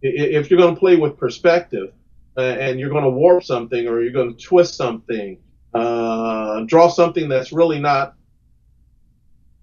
If 0.00 0.48
you're 0.48 0.60
going 0.60 0.74
to 0.76 0.78
play 0.78 0.94
with 0.94 1.16
perspective 1.16 1.92
uh, 2.36 2.42
and 2.42 2.78
you're 2.78 2.90
going 2.90 3.02
to 3.02 3.10
warp 3.10 3.42
something 3.42 3.88
or 3.88 4.00
you're 4.00 4.12
going 4.12 4.36
to 4.36 4.40
twist 4.40 4.76
something, 4.76 5.38
uh, 5.72 6.60
draw 6.66 6.86
something 6.86 7.28
that's 7.28 7.52
really 7.52 7.80
not 7.80 8.14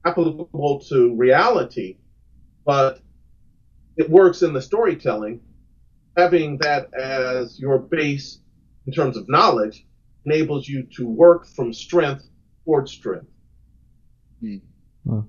applicable 0.06 0.84
to 0.90 1.16
reality, 1.16 2.00
but 2.66 3.00
it 3.96 4.10
works 4.10 4.42
in 4.42 4.52
the 4.52 4.62
storytelling, 4.62 5.40
having 6.18 6.58
that 6.60 6.94
as 6.94 7.60
your 7.60 7.80
base 7.80 8.40
in 8.88 8.94
terms 8.94 9.18
of 9.18 9.28
knowledge 9.30 9.86
enables 10.26 10.68
you 10.68 10.88
to 10.98 11.08
work 11.08 11.48
from 11.48 11.74
strength 11.74 12.28
toward 12.66 12.88
strength. 12.90 13.28
Hmm. 14.40 14.58
Huh. 15.10 15.22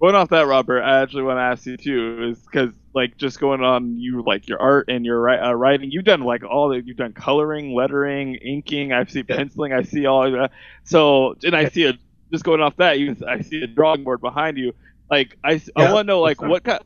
Going 0.00 0.14
off 0.14 0.30
that, 0.30 0.46
Robert, 0.46 0.82
I 0.82 1.02
actually 1.02 1.24
want 1.24 1.36
to 1.36 1.42
ask 1.42 1.66
you 1.66 1.76
too, 1.76 2.30
is 2.30 2.40
because 2.40 2.70
like 2.94 3.18
just 3.18 3.38
going 3.38 3.62
on 3.62 3.98
you 3.98 4.24
like 4.26 4.48
your 4.48 4.60
art 4.60 4.86
and 4.88 5.04
your 5.04 5.28
uh, 5.28 5.52
writing, 5.52 5.90
you've 5.90 6.04
done 6.04 6.22
like 6.22 6.42
all 6.42 6.70
the 6.70 6.82
you've 6.82 6.96
done 6.96 7.12
coloring, 7.12 7.74
lettering, 7.74 8.36
inking. 8.36 8.92
I 8.92 9.04
see 9.04 9.22
penciling. 9.22 9.74
I 9.74 9.82
see 9.82 10.06
all 10.06 10.26
of 10.26 10.32
that. 10.32 10.52
So 10.84 11.36
and 11.42 11.54
I 11.54 11.68
see 11.68 11.84
a 11.84 11.98
just 12.32 12.44
going 12.44 12.62
off 12.62 12.76
that, 12.76 12.98
you 12.98 13.14
I 13.28 13.42
see 13.42 13.62
a 13.62 13.66
drawing 13.66 14.04
board 14.04 14.22
behind 14.22 14.56
you. 14.56 14.72
Like 15.10 15.36
I, 15.44 15.52
yeah, 15.52 15.60
I 15.76 15.92
want 15.92 16.06
to 16.06 16.12
know 16.12 16.20
like 16.20 16.40
what 16.40 16.64
kind 16.64 16.80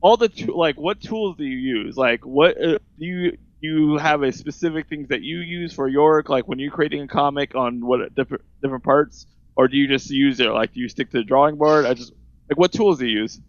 all 0.00 0.16
the 0.16 0.30
like 0.54 0.76
what 0.76 1.00
tools 1.00 1.36
do 1.36 1.44
you 1.44 1.56
use? 1.56 1.96
Like 1.96 2.24
what 2.24 2.60
uh, 2.62 2.78
do 2.98 3.06
you 3.06 3.38
you 3.60 3.96
have 3.98 4.22
a 4.22 4.32
specific 4.32 4.88
things 4.88 5.08
that 5.08 5.22
you 5.22 5.38
use 5.38 5.72
for 5.72 5.88
your 5.88 6.22
like 6.28 6.46
when 6.46 6.58
you're 6.58 6.70
creating 6.70 7.02
a 7.02 7.08
comic 7.08 7.54
on 7.54 7.84
what 7.84 8.14
different 8.14 8.44
different 8.62 8.84
parts, 8.84 9.26
or 9.56 9.68
do 9.68 9.76
you 9.76 9.88
just 9.88 10.10
use 10.10 10.40
it 10.40 10.50
like 10.50 10.72
do 10.72 10.80
you 10.80 10.88
stick 10.88 11.10
to 11.10 11.18
the 11.18 11.24
drawing 11.24 11.56
board? 11.56 11.86
I 11.86 11.94
just 11.94 12.12
like 12.50 12.58
what 12.58 12.72
tools 12.72 12.98
do 12.98 13.06
you 13.06 13.22
use? 13.22 13.40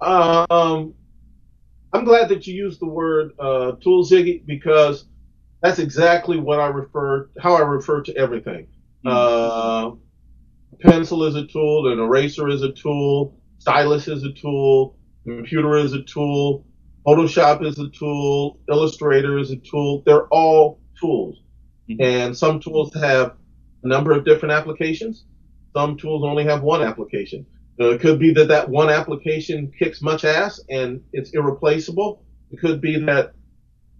Um, 0.00 0.94
I'm 1.92 2.04
glad 2.04 2.28
that 2.30 2.46
you 2.46 2.54
used 2.54 2.80
the 2.80 2.86
word 2.86 3.32
uh, 3.38 3.72
tool 3.82 4.04
Ziggy 4.04 4.44
because 4.44 5.04
that's 5.60 5.78
exactly 5.78 6.38
what 6.38 6.58
I 6.58 6.66
refer 6.66 7.30
how 7.40 7.54
I 7.54 7.60
refer 7.60 8.02
to 8.02 8.16
everything. 8.16 8.66
Mm-hmm. 9.04 9.08
Uh, 9.08 9.96
pencil 10.80 11.24
is 11.24 11.36
a 11.36 11.46
tool, 11.46 11.92
an 11.92 11.98
eraser 11.98 12.48
is 12.48 12.62
a 12.62 12.72
tool, 12.72 13.38
stylus 13.58 14.08
is 14.08 14.24
a 14.24 14.32
tool, 14.32 14.96
Computer 15.24 15.76
is 15.76 15.92
a 15.92 16.02
tool. 16.02 16.66
Photoshop 17.06 17.64
is 17.64 17.78
a 17.78 17.88
tool. 17.90 18.58
Illustrator 18.70 19.38
is 19.38 19.50
a 19.50 19.56
tool. 19.56 20.02
They're 20.06 20.26
all 20.28 20.80
tools. 21.00 21.42
Mm-hmm. 21.90 22.02
And 22.02 22.36
some 22.36 22.60
tools 22.60 22.92
have 22.94 23.36
a 23.82 23.88
number 23.88 24.12
of 24.12 24.24
different 24.24 24.52
applications. 24.52 25.24
Some 25.74 25.96
tools 25.96 26.22
only 26.24 26.44
have 26.44 26.62
one 26.62 26.82
application. 26.82 27.46
Uh, 27.80 27.90
it 27.90 28.00
could 28.00 28.18
be 28.18 28.32
that 28.34 28.48
that 28.48 28.68
one 28.68 28.90
application 28.90 29.72
kicks 29.78 30.02
much 30.02 30.24
ass 30.24 30.60
and 30.68 31.00
it's 31.12 31.30
irreplaceable. 31.30 32.24
It 32.50 32.60
could 32.60 32.80
be 32.80 32.98
that 33.06 33.32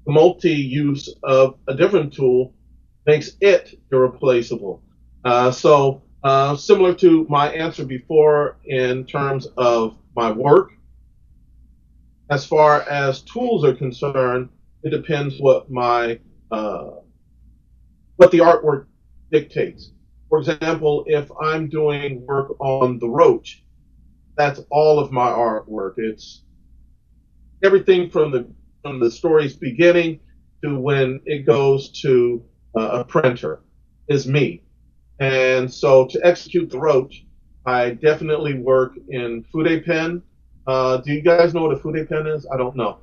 the 0.06 0.12
multi-use 0.12 1.08
of 1.22 1.58
a 1.68 1.74
different 1.74 2.12
tool 2.12 2.54
makes 3.06 3.32
it 3.40 3.74
irreplaceable. 3.90 4.82
Uh, 5.24 5.50
so 5.50 6.02
uh, 6.22 6.54
similar 6.56 6.94
to 6.94 7.26
my 7.28 7.50
answer 7.52 7.84
before 7.84 8.58
in 8.66 9.06
terms 9.06 9.46
of 9.56 9.96
my 10.14 10.30
work, 10.30 10.72
as 12.30 12.44
far 12.44 12.82
as 12.82 13.22
tools 13.22 13.64
are 13.64 13.74
concerned, 13.74 14.48
it 14.82 14.90
depends 14.90 15.38
what 15.38 15.70
my 15.70 16.18
uh, 16.50 16.90
what 18.16 18.30
the 18.30 18.38
artwork 18.38 18.86
dictates. 19.30 19.92
for 20.28 20.38
example, 20.38 21.04
if 21.06 21.30
I'm 21.42 21.68
doing 21.68 22.24
work 22.26 22.56
on 22.60 22.98
the 22.98 23.08
roach, 23.08 23.64
that's 24.36 24.60
all 24.70 24.98
of 24.98 25.12
my 25.12 25.28
artwork. 25.28 25.94
It's 25.98 26.44
everything 27.62 28.10
from 28.10 28.32
the 28.32 28.46
from 28.82 28.98
the 28.98 29.10
story's 29.10 29.56
beginning 29.56 30.20
to 30.64 30.78
when 30.78 31.20
it 31.26 31.46
goes 31.46 31.90
to 32.02 32.44
uh, 32.78 33.00
a 33.00 33.04
printer 33.04 33.62
is 34.08 34.26
me. 34.26 34.62
And 35.20 35.72
so 35.72 36.06
to 36.06 36.20
execute 36.24 36.70
the 36.70 36.80
roach, 36.80 37.24
I 37.66 37.90
definitely 37.90 38.54
work 38.54 38.94
in 39.08 39.44
Fude 39.52 39.84
pen. 39.84 40.22
Uh, 40.66 40.98
do 40.98 41.12
you 41.12 41.20
guys 41.22 41.54
know 41.54 41.62
what 41.62 41.72
a 41.72 41.80
Fude 41.80 42.08
pen 42.08 42.26
is? 42.26 42.46
I 42.52 42.56
don't 42.56 42.76
know. 42.76 42.98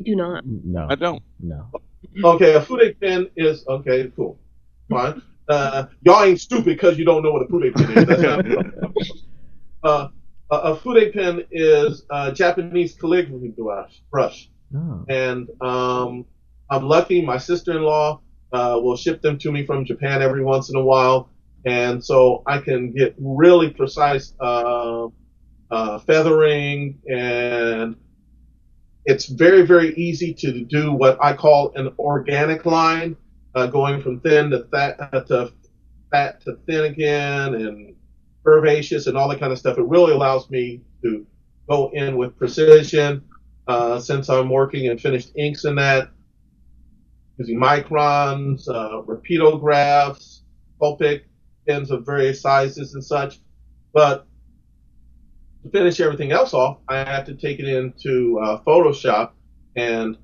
I 0.00 0.02
do 0.02 0.16
not. 0.16 0.44
No, 0.46 0.86
I 0.88 0.94
don't. 0.94 1.22
no. 1.40 1.68
Okay, 2.22 2.54
a 2.54 2.60
Fude 2.60 2.98
pen 3.00 3.28
is 3.36 3.66
okay, 3.66 4.10
cool, 4.14 4.38
fine. 4.88 5.22
Uh, 5.48 5.86
y'all 6.02 6.22
ain't 6.22 6.40
stupid 6.40 6.64
because 6.64 6.98
you 6.98 7.04
don't 7.04 7.22
know 7.22 7.32
what 7.32 7.42
a 7.42 7.46
Fude 7.46 7.74
pen 7.74 7.98
is. 7.98 8.06
That's 8.06 8.22
not, 8.22 8.46
uh, 9.82 10.08
a, 10.50 10.56
a 10.56 10.76
Fude 10.76 11.12
pen 11.12 11.44
is 11.50 12.04
a 12.10 12.32
Japanese 12.32 12.94
calligraphy 12.94 13.48
brush. 13.48 14.02
brush. 14.10 14.50
Oh. 14.76 15.04
and 15.08 15.48
um, 15.60 16.24
I'm 16.70 16.84
lucky. 16.88 17.22
My 17.22 17.38
sister-in-law 17.38 18.20
uh, 18.52 18.78
will 18.82 18.96
ship 18.96 19.22
them 19.22 19.38
to 19.38 19.52
me 19.52 19.64
from 19.64 19.84
Japan 19.84 20.22
every 20.22 20.42
once 20.42 20.70
in 20.70 20.76
a 20.76 20.84
while, 20.84 21.30
and 21.64 22.04
so 22.04 22.42
I 22.46 22.58
can 22.58 22.92
get 22.92 23.14
really 23.18 23.70
precise 23.70 24.32
uh, 24.40 25.06
uh, 25.70 25.98
feathering, 26.00 26.98
and 27.08 27.96
it's 29.04 29.26
very 29.26 29.62
very 29.62 29.94
easy 29.94 30.34
to 30.34 30.64
do 30.64 30.92
what 30.92 31.18
I 31.22 31.34
call 31.34 31.72
an 31.74 31.92
organic 31.98 32.66
line, 32.66 33.16
uh, 33.54 33.66
going 33.66 34.00
from 34.02 34.20
thin 34.20 34.50
to 34.50 34.66
fat 34.70 34.98
to 35.28 35.52
fat 36.10 36.40
to 36.42 36.58
thin 36.66 36.84
again, 36.84 37.54
and 37.54 37.96
curvaceous 38.44 39.06
and 39.06 39.16
all 39.16 39.28
that 39.28 39.40
kind 39.40 39.52
of 39.52 39.58
stuff. 39.58 39.78
It 39.78 39.86
really 39.86 40.12
allows 40.12 40.50
me 40.50 40.82
to 41.02 41.26
go 41.68 41.90
in 41.92 42.16
with 42.16 42.36
precision 42.36 43.24
uh, 43.66 43.98
since 43.98 44.28
I'm 44.28 44.50
working 44.50 44.86
in 44.86 44.98
finished 44.98 45.32
inks 45.36 45.64
in 45.64 45.76
that, 45.76 46.10
using 47.38 47.58
microns, 47.58 48.68
uh, 48.68 49.02
rapidographs, 49.02 50.40
Copic 50.80 51.22
pens 51.66 51.90
of 51.90 52.04
various 52.04 52.42
sizes 52.42 52.94
and 52.94 53.02
such. 53.02 53.38
But 53.92 54.26
to 55.64 55.70
finish 55.70 55.98
everything 56.00 56.30
else 56.30 56.54
off, 56.54 56.78
I 56.88 56.98
have 56.98 57.24
to 57.26 57.34
take 57.34 57.58
it 57.58 57.66
into 57.66 58.38
uh, 58.38 58.60
Photoshop 58.62 59.30
and 59.76 60.16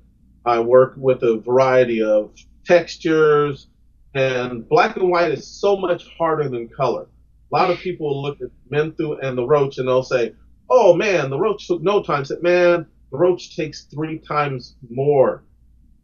I 0.45 0.59
work 0.59 0.93
with 0.97 1.23
a 1.23 1.39
variety 1.39 2.01
of 2.01 2.31
textures. 2.65 3.67
And 4.13 4.67
black 4.67 4.97
and 4.97 5.09
white 5.09 5.31
is 5.31 5.47
so 5.47 5.77
much 5.77 6.07
harder 6.17 6.47
than 6.47 6.69
color. 6.69 7.07
A 7.51 7.55
lot 7.55 7.69
of 7.69 7.79
people 7.79 8.21
look 8.21 8.39
at 8.41 8.49
Menthu 8.71 9.17
and 9.21 9.37
the 9.37 9.45
Roach 9.45 9.77
and 9.77 9.87
they'll 9.87 10.03
say, 10.03 10.33
oh 10.69 10.93
man, 10.95 11.29
the 11.29 11.39
Roach 11.39 11.67
took 11.67 11.81
no 11.81 12.03
time. 12.03 12.21
I 12.21 12.23
said, 12.23 12.43
man, 12.43 12.85
the 13.11 13.17
Roach 13.17 13.55
takes 13.55 13.85
three 13.85 14.19
times 14.19 14.75
more 14.89 15.43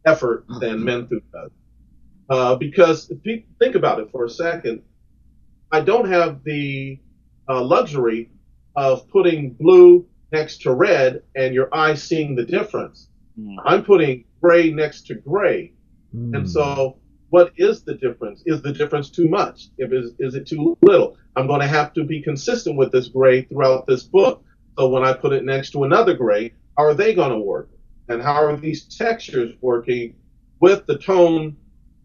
effort 0.04 0.44
than 0.60 0.80
Menthu 0.80 1.22
does. 1.32 1.50
Uh, 2.28 2.56
because 2.56 3.10
if 3.10 3.18
you 3.24 3.42
think 3.58 3.74
about 3.74 4.00
it 4.00 4.10
for 4.10 4.24
a 4.24 4.30
second, 4.30 4.82
I 5.70 5.80
don't 5.80 6.08
have 6.08 6.44
the 6.44 6.98
uh, 7.48 7.62
luxury 7.62 8.30
of 8.78 9.08
putting 9.10 9.54
blue 9.54 10.06
next 10.30 10.62
to 10.62 10.72
red 10.72 11.22
and 11.34 11.52
your 11.52 11.68
eye 11.74 11.94
seeing 11.94 12.36
the 12.36 12.44
difference. 12.44 13.08
Hmm. 13.36 13.56
I'm 13.64 13.84
putting 13.84 14.24
gray 14.40 14.70
next 14.70 15.06
to 15.08 15.16
gray. 15.16 15.72
Mm. 16.14 16.36
And 16.36 16.50
so, 16.50 16.96
what 17.30 17.52
is 17.56 17.82
the 17.82 17.94
difference? 17.94 18.42
Is 18.46 18.62
the 18.62 18.72
difference 18.72 19.10
too 19.10 19.28
much? 19.28 19.66
If 19.78 19.92
is, 19.92 20.12
is 20.20 20.36
it 20.36 20.46
too 20.46 20.78
little? 20.80 21.16
I'm 21.36 21.48
going 21.48 21.60
to 21.60 21.66
have 21.66 21.92
to 21.94 22.04
be 22.04 22.22
consistent 22.22 22.76
with 22.76 22.92
this 22.92 23.08
gray 23.08 23.42
throughout 23.42 23.86
this 23.86 24.04
book. 24.04 24.44
So 24.78 24.88
when 24.88 25.04
I 25.04 25.12
put 25.12 25.32
it 25.32 25.44
next 25.44 25.72
to 25.72 25.82
another 25.84 26.14
gray, 26.14 26.54
how 26.76 26.84
are 26.84 26.94
they 26.94 27.14
going 27.14 27.32
to 27.32 27.38
work? 27.38 27.68
And 28.08 28.22
how 28.22 28.44
are 28.44 28.56
these 28.56 28.84
textures 28.96 29.54
working 29.60 30.14
with 30.60 30.86
the 30.86 30.98
tone, 30.98 31.56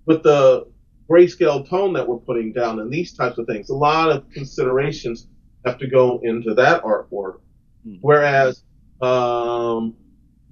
with 0.05 0.23
the 0.23 0.67
grayscale 1.09 1.69
tone 1.69 1.93
that 1.93 2.07
we're 2.07 2.17
putting 2.17 2.51
down, 2.51 2.79
and 2.79 2.91
these 2.91 3.13
types 3.13 3.37
of 3.37 3.45
things? 3.45 3.69
A 3.69 3.75
lot 3.75 4.11
of 4.11 4.29
considerations 4.31 5.27
have 5.65 5.77
to 5.79 5.87
go 5.87 6.19
into 6.23 6.53
that 6.55 6.83
artwork. 6.83 7.39
Hmm. 7.83 7.95
Whereas 8.01 8.63
um, 9.01 9.95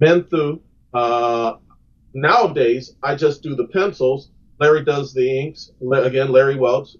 Menthu, 0.00 0.60
uh, 0.94 1.54
nowadays 2.14 2.96
I 3.02 3.14
just 3.14 3.42
do 3.42 3.54
the 3.54 3.68
pencils. 3.68 4.30
Larry 4.60 4.84
does 4.84 5.12
the 5.12 5.40
inks. 5.40 5.70
Again, 5.92 6.30
Larry 6.30 6.56
Welch, 6.56 6.90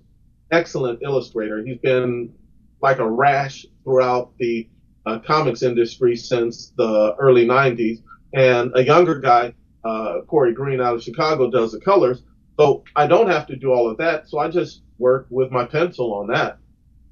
excellent 0.51 1.01
illustrator. 1.03 1.65
He's 1.65 1.79
been 1.79 2.33
like 2.81 2.99
a 2.99 3.09
rash 3.09 3.67
throughout 3.85 4.33
the 4.39 4.69
uh, 5.07 5.19
comics 5.21 5.63
industry 5.63 6.17
since 6.17 6.73
the 6.77 7.15
early 7.19 7.47
90s. 7.47 8.03
And 8.35 8.73
a 8.75 8.85
younger 8.85 9.21
guy, 9.21 9.55
uh, 9.85 10.21
Corey 10.27 10.55
Green 10.55 10.81
out 10.81 10.95
of 10.95 11.03
Chicago, 11.03 11.51
does 11.51 11.73
the 11.73 11.81
colors. 11.81 12.23
So 12.59 12.85
I 12.97 13.07
don't 13.07 13.29
have 13.29 13.47
to 13.49 13.57
do 13.57 13.73
all 13.73 13.89
of 13.89 13.99
that. 13.99 14.29
So 14.29 14.39
I 14.39 14.49
just 14.49 14.83
work 14.99 15.27
with 15.31 15.51
my 15.51 15.65
pencil 15.65 16.15
on 16.15 16.29
that. 16.29 16.59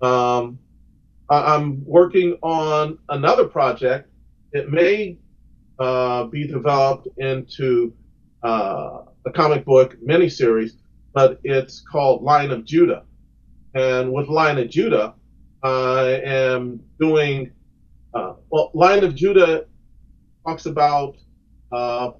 Um, 0.06 0.58
I'm 1.30 1.84
working 1.84 2.36
on 2.42 2.98
another 3.08 3.46
project. 3.46 4.10
It 4.52 4.70
may 4.70 5.18
uh, 5.78 6.24
be 6.24 6.46
developed 6.46 7.08
into 7.18 7.94
uh, 8.42 9.02
a 9.26 9.32
comic 9.32 9.64
book 9.64 9.96
miniseries, 10.06 10.72
but 11.14 11.40
it's 11.44 11.80
called 11.80 12.22
Line 12.22 12.50
of 12.50 12.64
Judah. 12.64 13.04
And 13.74 14.12
with 14.12 14.28
Line 14.28 14.58
of 14.58 14.68
Judah, 14.68 15.14
I 15.62 16.20
am 16.24 16.80
doing, 16.98 17.52
uh, 18.12 18.34
well, 18.50 18.70
Line 18.74 19.04
of 19.04 19.14
Judah 19.14 19.66
talks 20.44 20.66
about 20.66 21.16
uh, 21.70 22.10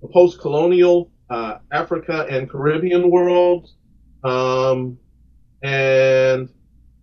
the 0.00 0.08
post 0.08 0.40
colonial 0.40 1.10
uh, 1.28 1.58
Africa 1.72 2.26
and 2.30 2.48
Caribbean 2.48 3.10
world. 3.10 3.68
Um, 4.24 4.98
and 5.62 6.48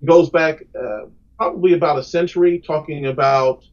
goes 0.05 0.29
back 0.29 0.63
uh, 0.79 1.05
probably 1.38 1.73
about 1.73 1.99
a 1.99 2.03
century, 2.03 2.61
talking 2.65 3.07
about 3.07 3.63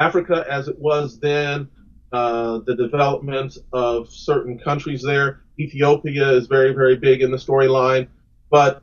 Africa 0.00 0.46
as 0.50 0.68
it 0.68 0.78
was 0.78 1.18
then, 1.20 1.68
uh, 2.12 2.60
the 2.66 2.74
development 2.74 3.58
of 3.72 4.10
certain 4.10 4.58
countries 4.58 5.02
there. 5.02 5.42
Ethiopia 5.58 6.30
is 6.32 6.46
very, 6.46 6.72
very 6.72 6.96
big 6.96 7.20
in 7.20 7.30
the 7.30 7.36
storyline, 7.36 8.08
but 8.50 8.82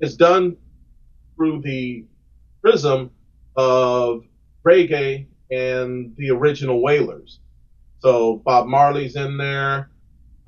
it's 0.00 0.16
done 0.16 0.56
through 1.36 1.62
the 1.62 2.04
prism 2.60 3.10
of 3.56 4.24
reggae 4.66 5.26
and 5.50 6.14
the 6.16 6.30
original 6.30 6.82
Wailers. 6.82 7.40
So 8.00 8.36
Bob 8.44 8.66
Marley's 8.66 9.14
in 9.14 9.36
there, 9.36 9.90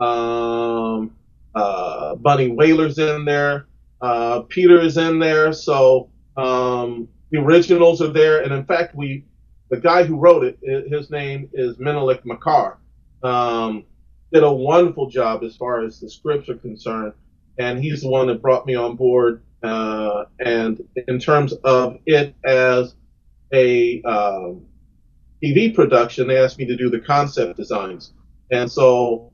um, 0.00 1.14
uh, 1.54 2.16
Bunny 2.16 2.48
Wailer's 2.48 2.98
in 2.98 3.24
there, 3.24 3.66
uh, 4.00 4.40
Peter 4.48 4.80
is 4.80 4.96
in 4.96 5.20
there. 5.20 5.52
So 5.52 6.10
um, 6.36 7.08
the 7.30 7.38
originals 7.38 8.00
are 8.02 8.12
there, 8.12 8.42
and 8.42 8.52
in 8.52 8.64
fact, 8.64 8.94
we 8.94 9.24
the 9.70 9.80
guy 9.80 10.04
who 10.04 10.16
wrote 10.16 10.44
it, 10.44 10.58
his 10.88 11.10
name 11.10 11.48
is 11.52 11.78
Menelik 11.78 12.24
Makar, 12.24 12.78
um, 13.22 13.84
did 14.32 14.42
a 14.42 14.52
wonderful 14.52 15.08
job 15.08 15.42
as 15.42 15.56
far 15.56 15.82
as 15.82 15.98
the 15.98 16.08
scripts 16.08 16.48
are 16.48 16.56
concerned, 16.56 17.14
and 17.58 17.82
he's 17.82 18.02
the 18.02 18.08
one 18.08 18.26
that 18.28 18.42
brought 18.42 18.66
me 18.66 18.74
on 18.74 18.94
board. 18.96 19.42
Uh, 19.62 20.26
and 20.40 20.86
in 21.08 21.18
terms 21.18 21.54
of 21.64 21.98
it 22.04 22.34
as 22.44 22.94
a 23.52 24.02
um, 24.02 24.66
TV 25.42 25.74
production, 25.74 26.28
they 26.28 26.36
asked 26.36 26.58
me 26.58 26.66
to 26.66 26.76
do 26.76 26.90
the 26.90 27.00
concept 27.00 27.56
designs, 27.56 28.12
and 28.52 28.70
so 28.70 29.32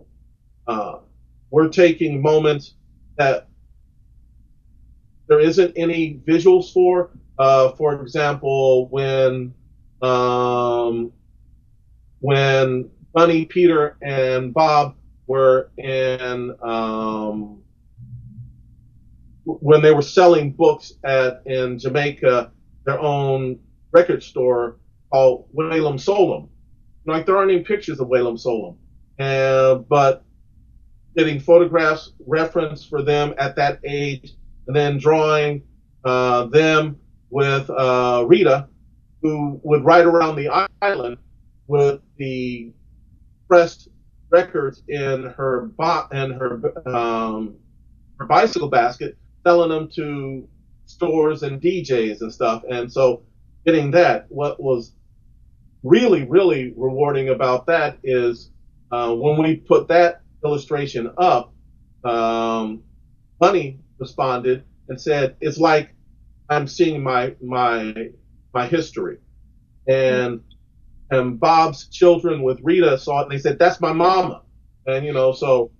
uh, 0.66 0.98
we're 1.51 1.68
taking 1.68 2.22
moments 2.22 2.74
that 3.18 3.49
there 5.31 5.41
isn't 5.41 5.72
any 5.76 6.20
visuals 6.26 6.72
for. 6.72 7.11
Uh, 7.39 7.70
for 7.76 8.03
example, 8.03 8.89
when 8.89 9.55
um, 10.03 11.12
when 12.18 12.91
Bunny, 13.14 13.45
Peter, 13.47 13.97
and 14.03 14.53
Bob 14.53 14.97
were 15.28 15.70
in 15.78 16.55
um, 16.62 17.62
when 19.45 19.81
they 19.81 19.95
were 19.95 20.03
selling 20.03 20.51
books 20.51 20.93
at 21.05 21.43
in 21.47 21.78
Jamaica, 21.78 22.51
their 22.85 23.01
own 23.01 23.61
record 23.93 24.22
store 24.24 24.78
called 25.12 25.49
Wail'N 25.55 25.97
Soul'M. 25.99 26.49
Like 27.07 27.24
there 27.24 27.37
aren't 27.37 27.53
any 27.53 27.62
pictures 27.62 28.01
of 28.01 28.09
Wail'N 28.09 28.37
Soul'M, 28.37 28.76
uh, 29.20 29.76
but 29.76 30.24
getting 31.16 31.39
photographs 31.39 32.12
reference 32.26 32.85
for 32.85 33.03
them 33.03 33.35
at 33.39 33.55
that 33.57 33.78
age, 33.85 34.35
and 34.70 34.76
then 34.76 34.98
drawing 34.98 35.64
uh, 36.04 36.44
them 36.46 36.96
with 37.28 37.68
uh, 37.70 38.24
Rita, 38.28 38.68
who 39.20 39.60
would 39.64 39.84
ride 39.84 40.06
around 40.06 40.36
the 40.36 40.68
island 40.80 41.16
with 41.66 42.00
the 42.18 42.72
pressed 43.48 43.88
records 44.30 44.84
in 44.86 45.24
her 45.24 45.72
bo- 45.76 46.06
and 46.12 46.34
her 46.34 46.88
um, 46.88 47.56
her 48.20 48.26
bicycle 48.26 48.68
basket, 48.68 49.18
selling 49.44 49.70
them 49.70 49.88
to 49.96 50.48
stores 50.86 51.42
and 51.42 51.60
DJs 51.60 52.20
and 52.20 52.32
stuff. 52.32 52.62
And 52.70 52.92
so 52.92 53.24
getting 53.66 53.90
that, 53.90 54.26
what 54.28 54.62
was 54.62 54.92
really, 55.82 56.28
really 56.28 56.72
rewarding 56.76 57.30
about 57.30 57.66
that 57.66 57.98
is 58.04 58.52
uh, 58.92 59.12
when 59.16 59.36
we 59.42 59.56
put 59.56 59.88
that 59.88 60.20
illustration 60.44 61.10
up, 61.18 61.52
um, 62.04 62.84
Bunny 63.40 63.80
responded 64.01 64.64
and 64.88 65.01
said, 65.01 65.36
"It's 65.40 65.59
like 65.59 65.94
I'm 66.48 66.66
seeing 66.66 67.03
my 67.03 67.34
my 67.42 68.11
my 68.55 68.66
history," 68.66 69.18
and 69.88 70.40
and 71.11 71.38
Bob's 71.38 71.88
children 71.88 72.42
with 72.42 72.61
Rita 72.62 72.98
saw 72.98 73.20
it 73.20 73.22
and 73.24 73.32
they 73.32 73.38
said, 73.38 73.59
"That's 73.59 73.80
my 73.80 73.92
mama," 73.92 74.42
and 74.86 75.05
you 75.05 75.12
know 75.12 75.32
so 75.32 75.70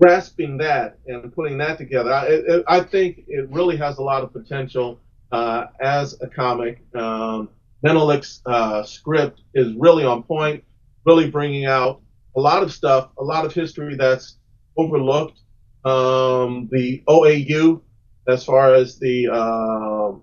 grasping 0.00 0.58
that 0.58 0.98
and 1.06 1.32
putting 1.34 1.58
that 1.58 1.78
together, 1.78 2.12
I, 2.12 2.26
it, 2.26 2.64
I 2.68 2.80
think 2.80 3.24
it 3.28 3.48
really 3.50 3.76
has 3.78 3.98
a 3.98 4.02
lot 4.02 4.22
of 4.22 4.32
potential 4.32 5.00
uh, 5.32 5.66
as 5.80 6.20
a 6.20 6.28
comic. 6.28 6.82
Um, 6.94 7.50
Menelik's 7.84 8.42
uh, 8.46 8.82
script 8.82 9.42
is 9.54 9.74
really 9.78 10.04
on 10.04 10.22
point, 10.22 10.64
really 11.04 11.30
bringing 11.30 11.66
out 11.66 12.02
a 12.36 12.40
lot 12.40 12.62
of 12.62 12.72
stuff, 12.72 13.10
a 13.18 13.24
lot 13.24 13.44
of 13.44 13.52
history 13.52 13.96
that's 13.96 14.38
overlooked. 14.76 15.40
Um, 15.86 16.68
the 16.72 17.04
OAU, 17.08 17.80
as 18.26 18.44
far 18.44 18.74
as 18.74 18.98
the 18.98 19.28
uh, 19.32 20.18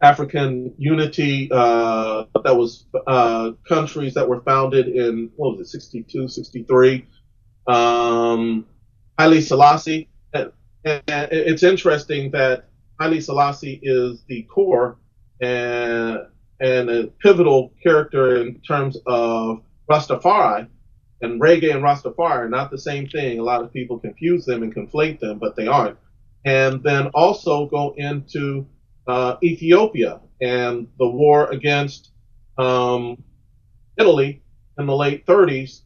African 0.00 0.74
unity, 0.78 1.50
uh, 1.52 2.24
that 2.42 2.56
was 2.56 2.86
uh, 3.06 3.52
countries 3.68 4.14
that 4.14 4.26
were 4.26 4.40
founded 4.40 4.88
in, 4.88 5.30
what 5.36 5.58
was 5.58 5.68
it, 5.68 5.70
62, 5.70 6.28
63. 6.28 7.06
Um, 7.66 8.64
Haile 9.18 9.42
Selassie. 9.42 10.08
And, 10.32 10.50
and 10.84 11.02
it's 11.30 11.62
interesting 11.62 12.30
that 12.30 12.70
Haile 12.98 13.20
Selassie 13.20 13.78
is 13.82 14.24
the 14.28 14.44
core 14.44 14.96
and, 15.42 16.20
and 16.60 16.88
a 16.88 17.08
pivotal 17.22 17.74
character 17.82 18.40
in 18.40 18.60
terms 18.60 18.96
of 19.06 19.60
Rastafari. 19.90 20.68
And 21.22 21.40
reggae 21.40 21.74
and 21.74 21.82
Rastafari 21.82 22.44
are 22.44 22.48
not 22.48 22.70
the 22.70 22.78
same 22.78 23.08
thing. 23.08 23.38
A 23.38 23.42
lot 23.42 23.62
of 23.62 23.72
people 23.72 23.98
confuse 23.98 24.44
them 24.44 24.62
and 24.62 24.74
conflate 24.74 25.20
them, 25.20 25.38
but 25.38 25.56
they 25.56 25.66
aren't. 25.66 25.98
And 26.44 26.82
then 26.82 27.08
also 27.08 27.66
go 27.66 27.94
into 27.96 28.66
uh, 29.06 29.36
Ethiopia 29.42 30.20
and 30.40 30.88
the 30.98 31.08
war 31.08 31.50
against 31.50 32.10
um, 32.58 33.22
Italy 33.98 34.42
in 34.78 34.86
the 34.86 34.94
late 34.94 35.26
30s 35.26 35.80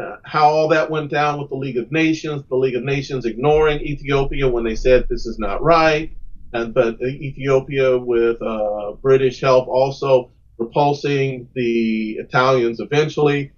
uh, 0.00 0.16
how 0.24 0.48
all 0.48 0.68
that 0.68 0.90
went 0.90 1.10
down 1.10 1.38
with 1.38 1.50
the 1.50 1.56
League 1.56 1.76
of 1.76 1.92
Nations, 1.92 2.42
the 2.48 2.56
League 2.56 2.76
of 2.76 2.82
Nations 2.82 3.26
ignoring 3.26 3.80
Ethiopia 3.80 4.48
when 4.48 4.64
they 4.64 4.76
said 4.76 5.06
this 5.08 5.26
is 5.26 5.38
not 5.38 5.62
right, 5.62 6.16
and 6.52 6.72
but 6.72 7.00
Ethiopia 7.02 7.98
with 7.98 8.40
uh, 8.40 8.92
British 9.02 9.40
help 9.40 9.68
also 9.68 10.32
repulsing 10.58 11.48
the 11.54 12.12
Italians 12.12 12.80
eventually. 12.80 13.52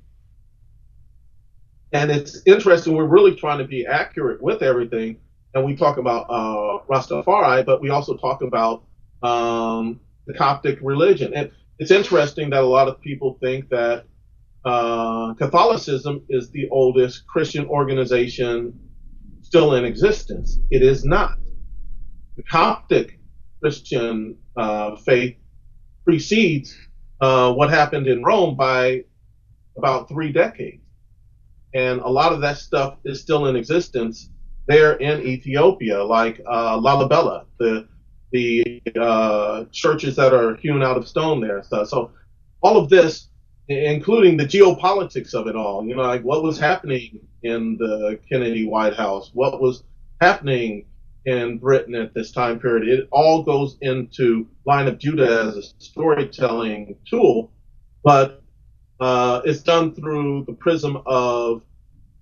And 1.95 2.11
it's 2.11 2.43
interesting. 2.45 2.97
We're 2.97 3.07
really 3.07 3.37
trying 3.37 3.59
to 3.59 3.65
be 3.65 3.87
accurate 3.87 4.43
with 4.43 4.63
everything, 4.63 5.17
and 5.55 5.65
we 5.65 5.77
talk 5.77 5.97
about 5.97 6.27
uh, 6.29 6.85
Rastafari, 6.93 7.65
but 7.65 7.81
we 7.81 7.91
also 7.91 8.17
talk 8.17 8.43
about 8.43 8.83
um, 9.23 10.01
the 10.27 10.35
Coptic 10.35 10.81
religion. 10.83 11.33
And 11.35 11.53
it's 11.79 11.93
interesting 11.93 12.51
that 12.51 12.63
a 12.63 12.67
lot 12.67 12.89
of 12.89 13.01
people 13.01 13.39
think 13.41 13.69
that 13.69 14.07
uh, 14.65 15.35
Catholicism 15.35 16.25
is 16.29 16.51
the 16.51 16.69
oldest 16.71 17.29
Christian 17.29 17.65
organization 17.67 18.77
still 19.43 19.75
in 19.77 19.85
existence. 19.85 20.59
It 20.71 20.83
is 20.83 21.05
not. 21.05 21.39
The 22.37 22.43
Coptic 22.43 23.21
Christian 23.63 24.37
uh, 24.57 24.97
faith 24.97 25.37
precedes 26.05 26.77
uh, 27.21 27.53
what 27.53 27.71
happened 27.71 28.09
in 28.09 28.25
Rome 28.25 28.57
by 28.57 29.05
about 29.77 30.09
three 30.09 30.33
decades. 30.33 30.84
And 31.75 32.01
a 32.01 32.09
lot 32.09 32.33
of 32.33 32.41
that 32.41 32.59
stuff 32.59 32.99
is 33.05 33.21
still 33.21 33.47
in 33.47 33.57
existence 33.57 34.31
there 34.67 34.95
in 34.95 35.27
Ethiopia, 35.27 36.03
like 36.03 36.41
uh, 36.47 36.79
Lalibela, 36.79 37.45
the 37.59 37.87
the 38.33 38.83
uh, 39.01 39.65
churches 39.71 40.17
that 40.17 40.33
are 40.33 40.57
hewn 40.57 40.83
out 40.83 40.97
of 40.97 41.07
stone 41.07 41.41
there. 41.41 41.63
So 41.63 42.11
all 42.63 42.77
of 42.77 42.89
this 42.89 43.29
including 43.69 44.37
the 44.37 44.45
geopolitics 44.45 45.35
of 45.35 45.47
it 45.47 45.57
all. 45.57 45.87
You 45.87 45.97
know, 45.97 46.03
like 46.03 46.23
what 46.23 46.43
was 46.43 46.59
happening 46.59 47.21
in 47.43 47.77
the 47.79 48.19
Kennedy 48.29 48.67
White 48.67 48.95
House, 48.95 49.31
what 49.33 49.61
was 49.61 49.85
happening 50.21 50.87
in 51.25 51.59
Britain 51.59 51.95
at 51.95 52.13
this 52.15 52.33
time 52.33 52.59
period. 52.59 52.89
It 52.89 53.09
all 53.11 53.43
goes 53.43 53.79
into 53.81 54.47
Line 54.67 54.89
of 54.89 54.99
Judah 54.99 55.47
as 55.47 55.57
a 55.57 55.63
storytelling 55.63 56.97
tool, 57.09 57.51
but 58.03 58.43
uh, 59.01 59.43
it's 59.45 59.63
done 59.63 59.95
through 59.95 60.45
the 60.47 60.53
prism 60.53 61.03
of 61.07 61.63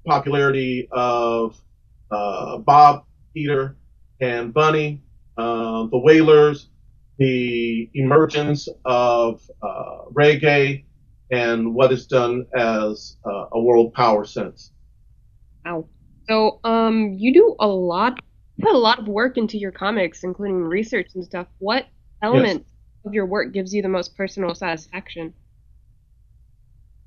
popularity 0.07 0.89
of 0.91 1.57
uh, 2.11 2.59
Bob, 2.59 3.05
Peter, 3.35 3.77
and 4.21 4.53
Bunny, 4.53 5.03
uh, 5.37 5.87
the 5.87 5.99
Wailers, 5.99 6.69
the 7.19 7.91
emergence 7.95 8.69
of 8.85 9.43
uh, 9.63 10.05
reggae, 10.13 10.85
and 11.31 11.75
what 11.75 11.93
is 11.93 12.07
done 12.07 12.47
as 12.57 13.17
uh, 13.25 13.47
a 13.53 13.61
world 13.61 13.95
power 13.95 14.25
sense. 14.25 14.73
Wow. 15.65 15.87
So, 16.29 16.61
um, 16.65 17.15
you 17.19 17.33
do 17.33 17.57
a 17.59 17.67
lot, 17.67 18.21
put 18.61 18.75
a 18.75 18.79
lot 18.79 18.99
of 18.99 19.09
work 19.09 19.37
into 19.37 19.59
your 19.59 19.73
comics, 19.73 20.25
including 20.25 20.63
research 20.63 21.09
and 21.15 21.25
stuff. 21.25 21.49
What 21.59 21.87
element 22.23 22.61
yes. 22.61 23.07
of 23.07 23.15
your 23.15 23.27
work 23.27 23.53
gives 23.53 23.75
you 23.75 23.83
the 23.83 23.89
most 23.89 24.17
personal 24.17 24.55
satisfaction? 24.55 25.35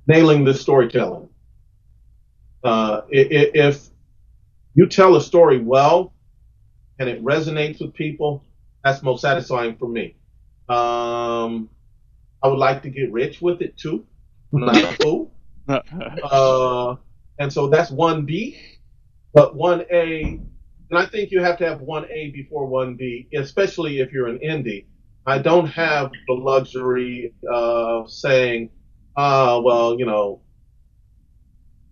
Nailing 0.07 0.43
the 0.43 0.53
storytelling. 0.53 1.29
Uh, 2.63 3.01
if 3.09 3.89
you 4.73 4.87
tell 4.87 5.15
a 5.15 5.21
story 5.21 5.59
well 5.59 6.13
and 6.99 7.09
it 7.09 7.23
resonates 7.23 7.81
with 7.81 7.93
people, 7.93 8.43
that's 8.83 9.03
most 9.03 9.21
satisfying 9.21 9.75
for 9.77 9.87
me. 9.87 10.15
Um, 10.69 11.69
I 12.43 12.47
would 12.47 12.59
like 12.59 12.83
to 12.83 12.89
get 12.89 13.11
rich 13.11 13.41
with 13.41 13.61
it 13.61 13.77
too 13.77 14.05
not 14.59 14.75
a 14.75 14.93
fool. 15.01 15.31
uh, 15.67 16.95
and 17.39 17.51
so 17.51 17.67
that's 17.67 17.91
one 17.91 18.25
B, 18.25 18.57
but 19.33 19.55
one 19.55 19.83
A, 19.91 20.39
and 20.89 20.99
I 20.99 21.05
think 21.05 21.31
you 21.31 21.41
have 21.41 21.57
to 21.57 21.67
have 21.67 21.81
one 21.81 22.05
A 22.11 22.31
before 22.31 22.67
one 22.67 22.95
B, 22.95 23.27
especially 23.35 23.99
if 23.99 24.11
you're 24.11 24.27
an 24.27 24.39
indie. 24.39 24.85
I 25.25 25.39
don't 25.39 25.67
have 25.67 26.11
the 26.27 26.33
luxury 26.33 27.33
of 27.51 28.11
saying, 28.11 28.69
uh, 29.15 29.61
well, 29.63 29.97
you 29.97 30.05
know, 30.05 30.41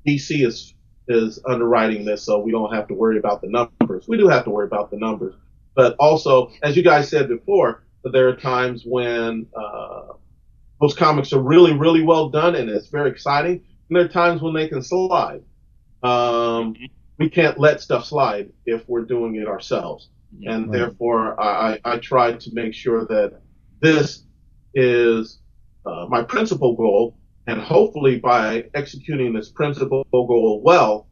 DC 0.08 0.46
is 0.46 0.74
is 1.08 1.40
underwriting 1.46 2.06
this, 2.06 2.24
so 2.24 2.40
we 2.40 2.52
don't 2.52 2.74
have 2.74 2.88
to 2.88 2.94
worry 2.94 3.18
about 3.18 3.42
the 3.42 3.50
numbers. 3.50 4.08
We 4.08 4.18
do 4.18 4.28
have 4.28 4.46
to 4.46 4.50
worry 4.50 4.68
about 4.68 4.90
the 4.90 4.98
numbers, 4.98 5.36
but 5.76 5.96
also, 6.00 6.52
as 6.62 6.78
you 6.78 6.84
guys 6.84 7.10
said 7.10 7.28
before, 7.28 7.84
there 8.04 8.28
are 8.30 8.36
times 8.36 8.84
when 8.86 9.48
uh, 9.56 10.14
those 10.82 10.94
comics 10.94 11.34
are 11.34 11.42
really, 11.42 11.74
really 11.74 12.04
well 12.04 12.30
done, 12.30 12.56
and 12.56 12.70
it's 12.70 12.88
very 12.88 13.10
exciting. 13.10 13.64
And 13.90 13.98
there 13.98 14.06
are 14.06 14.10
times 14.10 14.42
when 14.42 14.54
they 14.54 14.68
can 14.68 14.82
slide. 14.82 15.44
Um, 16.04 16.76
we 17.18 17.30
can't 17.30 17.60
let 17.60 17.80
stuff 17.80 18.06
slide 18.06 18.52
if 18.66 18.88
we're 18.88 19.06
doing 19.06 19.36
it 19.36 19.48
ourselves, 19.48 20.10
and 20.46 20.70
right. 20.70 20.78
therefore, 20.78 21.40
I, 21.40 21.80
I 21.86 21.98
try 21.98 22.34
to 22.34 22.50
make 22.54 22.74
sure 22.74 23.06
that 23.06 23.42
this 23.82 24.24
is 24.74 25.40
uh, 25.86 26.06
my 26.10 26.24
principal 26.24 26.76
goal, 26.76 27.18
and 27.48 27.60
hopefully, 27.60 28.20
by 28.20 28.66
executing 28.74 29.34
this 29.34 29.50
principal 29.50 30.06
goal 30.12 30.62
well, 30.64 31.08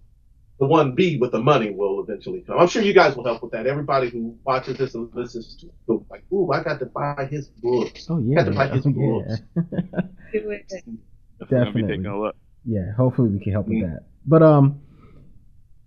the 0.59 0.67
one 0.67 0.93
B 0.93 1.17
with 1.17 1.31
the 1.31 1.41
money 1.41 1.71
will 1.71 2.03
eventually 2.03 2.41
come. 2.41 2.59
I'm 2.59 2.67
sure 2.67 2.83
you 2.83 2.93
guys 2.93 3.15
will 3.15 3.25
help 3.25 3.41
with 3.41 3.51
that. 3.51 3.65
Everybody 3.65 4.09
who 4.09 4.37
watches 4.45 4.77
this 4.77 4.93
and 4.93 5.09
listens 5.13 5.55
to 5.57 5.67
it, 5.67 6.01
like, 6.09 6.23
ooh, 6.31 6.51
I 6.51 6.61
got 6.63 6.79
to 6.79 6.85
buy 6.85 7.27
his 7.29 7.47
books. 7.47 8.05
Oh 8.09 8.19
yeah, 8.19 8.41
I 8.41 8.43
got 8.43 8.49
to 8.49 8.55
buy 8.55 8.67
his 8.67 8.85
oh, 8.85 8.91
books. 8.91 9.41
Definitely. 11.49 12.31
Yeah, 12.63 12.93
hopefully 12.95 13.29
we 13.29 13.39
can 13.39 13.53
help 13.53 13.67
with 13.67 13.77
mm-hmm. 13.77 13.93
that. 13.93 14.03
But 14.25 14.43
um, 14.43 14.81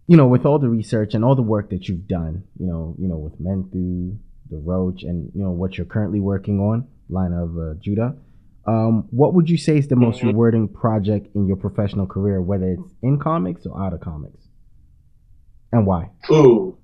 you 0.08 0.16
know, 0.16 0.26
with 0.26 0.44
all 0.44 0.58
the 0.58 0.68
research 0.68 1.14
and 1.14 1.24
all 1.24 1.36
the 1.36 1.42
work 1.42 1.70
that 1.70 1.88
you've 1.88 2.08
done, 2.08 2.42
you 2.58 2.66
know, 2.66 2.96
you 2.98 3.06
know, 3.08 3.16
with 3.16 3.40
Menthu, 3.40 4.18
the 4.50 4.58
Roach, 4.58 5.04
and 5.04 5.30
you 5.34 5.42
know 5.42 5.50
what 5.50 5.78
you're 5.78 5.86
currently 5.86 6.20
working 6.20 6.58
on, 6.58 6.88
line 7.08 7.32
of 7.32 7.56
uh, 7.56 7.74
Judah. 7.80 8.16
Um, 8.66 9.06
what 9.10 9.34
would 9.34 9.50
you 9.50 9.58
say 9.58 9.76
is 9.76 9.88
the 9.88 9.96
most 9.96 10.18
mm-hmm. 10.18 10.28
rewarding 10.28 10.68
project 10.68 11.28
in 11.34 11.46
your 11.46 11.56
professional 11.56 12.06
career, 12.06 12.40
whether 12.40 12.72
it's 12.72 12.94
in 13.02 13.18
comics 13.18 13.66
or 13.66 13.82
out 13.82 13.92
of 13.92 14.00
comics? 14.00 14.44
and 15.74 15.86
why? 15.86 16.08
Ooh. 16.30 16.78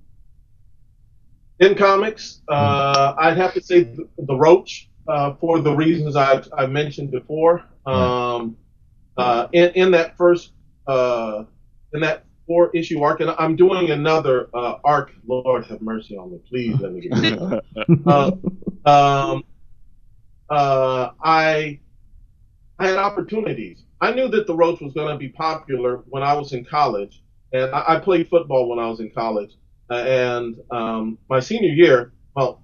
In 1.60 1.74
comics, 1.74 2.42
uh, 2.48 3.14
I'd 3.18 3.36
have 3.36 3.54
to 3.54 3.62
say 3.62 3.84
the, 3.84 4.08
the 4.18 4.34
Roach 4.34 4.90
uh, 5.06 5.34
for 5.34 5.60
the 5.60 5.72
reasons 5.72 6.16
I've, 6.16 6.48
I've 6.56 6.70
mentioned 6.70 7.10
before. 7.10 7.64
Um, 7.86 8.56
uh, 9.16 9.48
in, 9.52 9.70
in 9.70 9.90
that 9.92 10.16
first, 10.16 10.52
uh, 10.86 11.44
in 11.92 12.00
that 12.00 12.24
four 12.46 12.70
issue 12.74 13.02
arc, 13.02 13.20
and 13.20 13.30
I'm 13.38 13.56
doing 13.56 13.90
another 13.90 14.48
uh, 14.54 14.76
arc. 14.82 15.12
Lord 15.26 15.66
have 15.66 15.82
mercy 15.82 16.16
on 16.16 16.32
me, 16.32 16.38
please 16.48 16.76
let 16.80 16.92
me 16.92 17.08
get 17.08 17.62
uh, 18.06 18.32
um, 18.86 19.44
uh, 20.50 21.10
I 21.22 21.80
I 22.78 22.88
had 22.88 22.98
opportunities. 22.98 23.84
I 24.00 24.12
knew 24.12 24.28
that 24.28 24.46
the 24.46 24.56
Roach 24.56 24.80
was 24.80 24.94
going 24.94 25.12
to 25.12 25.18
be 25.18 25.28
popular 25.28 25.98
when 26.08 26.22
I 26.22 26.32
was 26.34 26.52
in 26.52 26.64
college, 26.64 27.22
and 27.52 27.70
I, 27.74 27.84
I 27.88 28.00
played 28.00 28.28
football 28.28 28.68
when 28.68 28.78
I 28.78 28.88
was 28.88 29.00
in 29.00 29.10
college. 29.10 29.52
Uh, 29.90 29.94
and 29.94 30.56
um, 30.70 31.18
my 31.28 31.40
senior 31.40 31.72
year, 31.72 32.12
well, 32.34 32.62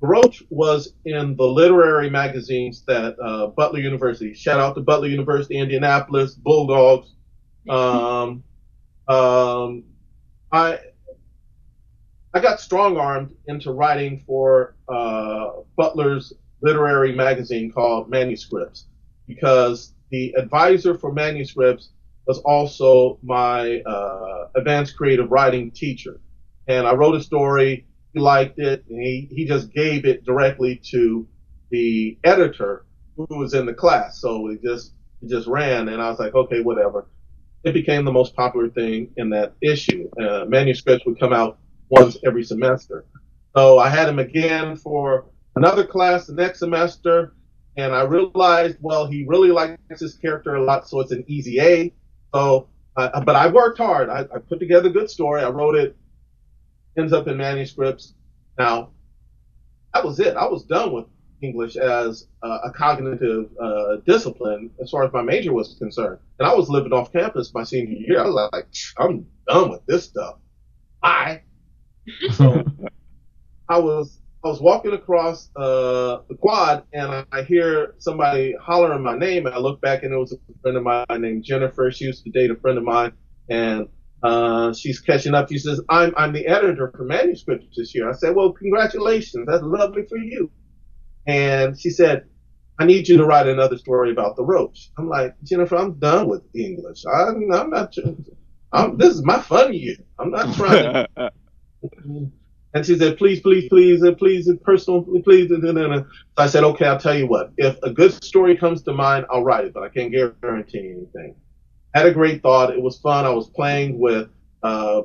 the 0.00 0.06
Roach 0.06 0.42
was 0.48 0.94
in 1.04 1.36
the 1.36 1.44
literary 1.44 2.08
magazines 2.08 2.84
that 2.86 3.16
uh, 3.20 3.48
Butler 3.48 3.80
University. 3.80 4.32
Shout 4.32 4.60
out 4.60 4.74
to 4.76 4.80
Butler 4.80 5.08
University, 5.08 5.58
Indianapolis 5.58 6.34
Bulldogs. 6.34 7.14
Um, 7.68 8.44
um, 9.08 9.84
I 10.50 10.78
I 12.32 12.40
got 12.40 12.60
strong 12.60 12.96
armed 12.96 13.34
into 13.46 13.72
writing 13.72 14.22
for 14.26 14.74
uh, 14.88 15.50
Butler's 15.76 16.32
literary 16.62 17.14
magazine 17.14 17.70
called 17.72 18.10
Manuscripts 18.10 18.86
because 19.26 19.94
the 20.10 20.34
advisor 20.36 20.96
for 20.96 21.12
manuscripts 21.12 21.90
was 22.26 22.38
also 22.38 23.18
my 23.22 23.80
uh, 23.80 24.48
advanced 24.56 24.96
creative 24.96 25.30
writing 25.30 25.70
teacher. 25.70 26.20
And 26.66 26.86
I 26.86 26.94
wrote 26.94 27.14
a 27.14 27.22
story, 27.22 27.86
he 28.12 28.20
liked 28.20 28.58
it, 28.58 28.84
and 28.88 29.02
he, 29.02 29.28
he 29.30 29.46
just 29.46 29.72
gave 29.72 30.04
it 30.04 30.24
directly 30.24 30.80
to 30.90 31.26
the 31.70 32.18
editor 32.24 32.84
who 33.16 33.38
was 33.38 33.54
in 33.54 33.66
the 33.66 33.74
class. 33.74 34.20
So 34.20 34.48
it 34.48 34.62
just 34.62 34.92
it 35.22 35.28
just 35.30 35.48
ran, 35.48 35.88
and 35.88 36.00
I 36.00 36.10
was 36.10 36.18
like, 36.18 36.34
okay, 36.34 36.60
whatever. 36.60 37.08
It 37.64 37.72
became 37.72 38.04
the 38.04 38.12
most 38.12 38.36
popular 38.36 38.68
thing 38.68 39.10
in 39.16 39.30
that 39.30 39.54
issue. 39.60 40.08
Uh, 40.20 40.44
manuscripts 40.46 41.04
would 41.06 41.18
come 41.18 41.32
out 41.32 41.58
once 41.88 42.16
every 42.24 42.44
semester. 42.44 43.04
So 43.56 43.78
I 43.78 43.88
had 43.88 44.08
him 44.08 44.20
again 44.20 44.76
for 44.76 45.26
another 45.58 45.84
class 45.84 46.26
the 46.26 46.34
next 46.34 46.60
semester, 46.60 47.34
and 47.76 47.94
I 47.94 48.02
realized, 48.02 48.78
well, 48.80 49.06
he 49.06 49.24
really 49.26 49.50
likes 49.50 50.00
his 50.00 50.14
character 50.14 50.54
a 50.54 50.64
lot, 50.64 50.88
so 50.88 51.00
it's 51.00 51.12
an 51.12 51.24
easy 51.26 51.60
A. 51.60 51.94
So, 52.34 52.68
uh, 52.96 53.20
but 53.20 53.36
I 53.36 53.48
worked 53.48 53.78
hard. 53.78 54.08
I, 54.08 54.20
I, 54.20 54.38
put 54.38 54.58
together 54.58 54.88
a 54.88 54.92
good 54.92 55.10
story. 55.10 55.42
I 55.42 55.48
wrote 55.48 55.76
it. 55.76 55.96
Ends 56.96 57.12
up 57.12 57.28
in 57.28 57.36
manuscripts. 57.36 58.14
Now, 58.58 58.90
that 59.94 60.04
was 60.04 60.18
it. 60.18 60.36
I 60.36 60.46
was 60.46 60.64
done 60.64 60.92
with 60.92 61.06
English 61.42 61.76
as 61.76 62.26
uh, 62.42 62.58
a 62.64 62.70
cognitive 62.72 63.50
uh, 63.60 63.96
discipline 64.06 64.70
as 64.82 64.90
far 64.90 65.04
as 65.04 65.12
my 65.12 65.22
major 65.22 65.52
was 65.52 65.76
concerned. 65.78 66.18
And 66.38 66.48
I 66.48 66.54
was 66.54 66.68
living 66.68 66.92
off 66.92 67.12
campus 67.12 67.54
my 67.54 67.62
senior 67.62 67.96
year. 67.96 68.20
I 68.20 68.26
was 68.26 68.50
like, 68.52 68.66
I'm 68.98 69.26
done 69.46 69.70
with 69.70 69.86
this 69.86 70.04
stuff. 70.04 70.38
I 71.02 71.42
So 72.32 72.64
I 73.68 73.78
was 73.78 74.18
I 74.44 74.48
was 74.48 74.60
walking 74.60 74.92
across 74.92 75.50
uh, 75.56 76.18
the 76.28 76.36
quad 76.38 76.84
and 76.92 77.26
I, 77.32 77.42
hear 77.42 77.94
somebody 77.98 78.54
hollering 78.60 79.02
my 79.02 79.18
name 79.18 79.46
and 79.46 79.54
I 79.54 79.58
look 79.58 79.80
back 79.80 80.04
and 80.04 80.12
it 80.12 80.16
was 80.16 80.32
a 80.32 80.36
friend 80.62 80.76
of 80.76 80.84
mine 80.84 81.06
named 81.20 81.42
Jennifer. 81.44 81.90
She 81.90 82.04
used 82.04 82.22
to 82.24 82.30
date 82.30 82.50
a 82.50 82.54
friend 82.54 82.78
of 82.78 82.84
mine 82.84 83.12
and 83.48 83.88
uh, 84.22 84.72
she's 84.74 85.00
catching 85.00 85.34
up. 85.34 85.48
She 85.48 85.58
says, 85.58 85.80
I'm, 85.88 86.14
I'm 86.16 86.32
the 86.32 86.46
editor 86.46 86.92
for 86.96 87.04
manuscripts 87.04 87.66
this 87.76 87.94
year. 87.96 88.08
I 88.08 88.12
said, 88.12 88.36
well, 88.36 88.52
congratulations. 88.52 89.44
That's 89.48 89.62
lovely 89.64 90.04
for 90.08 90.18
you. 90.18 90.52
And 91.26 91.78
she 91.78 91.90
said, 91.90 92.26
I 92.78 92.86
need 92.86 93.08
you 93.08 93.16
to 93.16 93.24
write 93.24 93.48
another 93.48 93.76
story 93.76 94.12
about 94.12 94.36
the 94.36 94.44
roach. 94.44 94.90
I'm 94.96 95.08
like, 95.08 95.34
Jennifer, 95.42 95.76
I'm 95.76 95.98
done 95.98 96.28
with 96.28 96.42
English. 96.54 97.04
I, 97.06 97.24
I'm 97.24 97.48
not, 97.48 97.92
I'm, 98.72 98.96
this 98.98 99.14
is 99.14 99.24
my 99.24 99.40
fun 99.40 99.74
year. 99.74 99.96
I'm 100.16 100.30
not 100.30 100.54
trying 100.54 101.06
to. 101.16 101.32
And 102.78 102.86
she 102.86 102.96
said, 102.96 103.18
please, 103.18 103.40
please, 103.40 103.68
please, 103.68 104.02
and 104.02 104.16
please, 104.16 104.46
and 104.46 104.62
personal, 104.62 105.02
please. 105.24 105.50
And, 105.50 105.64
and, 105.64 105.78
and. 105.78 106.04
So 106.04 106.44
I 106.44 106.46
said, 106.46 106.62
okay, 106.62 106.86
I'll 106.86 106.96
tell 106.96 107.18
you 107.18 107.26
what. 107.26 107.50
If 107.56 107.76
a 107.82 107.90
good 107.90 108.22
story 108.22 108.56
comes 108.56 108.82
to 108.82 108.92
mind, 108.92 109.26
I'll 109.28 109.42
write 109.42 109.64
it, 109.64 109.74
but 109.74 109.82
I 109.82 109.88
can't 109.88 110.12
guarantee 110.12 110.94
anything. 110.96 111.34
Had 111.92 112.06
a 112.06 112.12
great 112.12 112.40
thought. 112.40 112.70
It 112.70 112.80
was 112.80 113.00
fun. 113.00 113.24
I 113.24 113.30
was 113.30 113.50
playing 113.50 113.98
with 113.98 114.28
uh, 114.62 115.02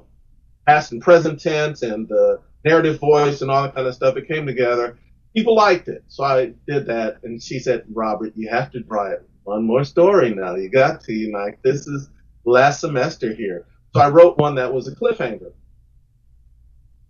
past 0.68 0.92
and 0.92 1.02
present 1.02 1.42
tense 1.42 1.82
and 1.82 2.08
the 2.08 2.42
narrative 2.64 3.00
voice 3.00 3.42
and 3.42 3.50
all 3.50 3.64
that 3.64 3.74
kind 3.74 3.88
of 3.88 3.96
stuff. 3.96 4.18
It 4.18 4.28
came 4.28 4.46
together. 4.46 5.00
People 5.36 5.56
liked 5.56 5.88
it. 5.88 6.04
So 6.10 6.24
I 6.24 6.54
did 6.68 6.86
that. 6.86 7.22
And 7.24 7.42
she 7.42 7.58
said, 7.58 7.86
Robert, 7.92 8.34
you 8.36 8.50
have 8.50 8.72
to 8.74 8.84
write 8.86 9.18
one 9.46 9.64
more 9.64 9.84
story 9.84 10.32
now. 10.32 10.54
You 10.54 10.70
got 10.70 11.02
to. 11.06 11.14
You 11.14 11.34
like, 11.34 11.60
this 11.64 11.88
is 11.88 12.12
last 12.46 12.82
semester 12.82 13.34
here. 13.34 13.66
So 13.96 14.02
I 14.02 14.10
wrote 14.10 14.38
one 14.38 14.54
that 14.56 14.72
was 14.72 14.88
a 14.88 14.96
cliffhanger 14.96 15.54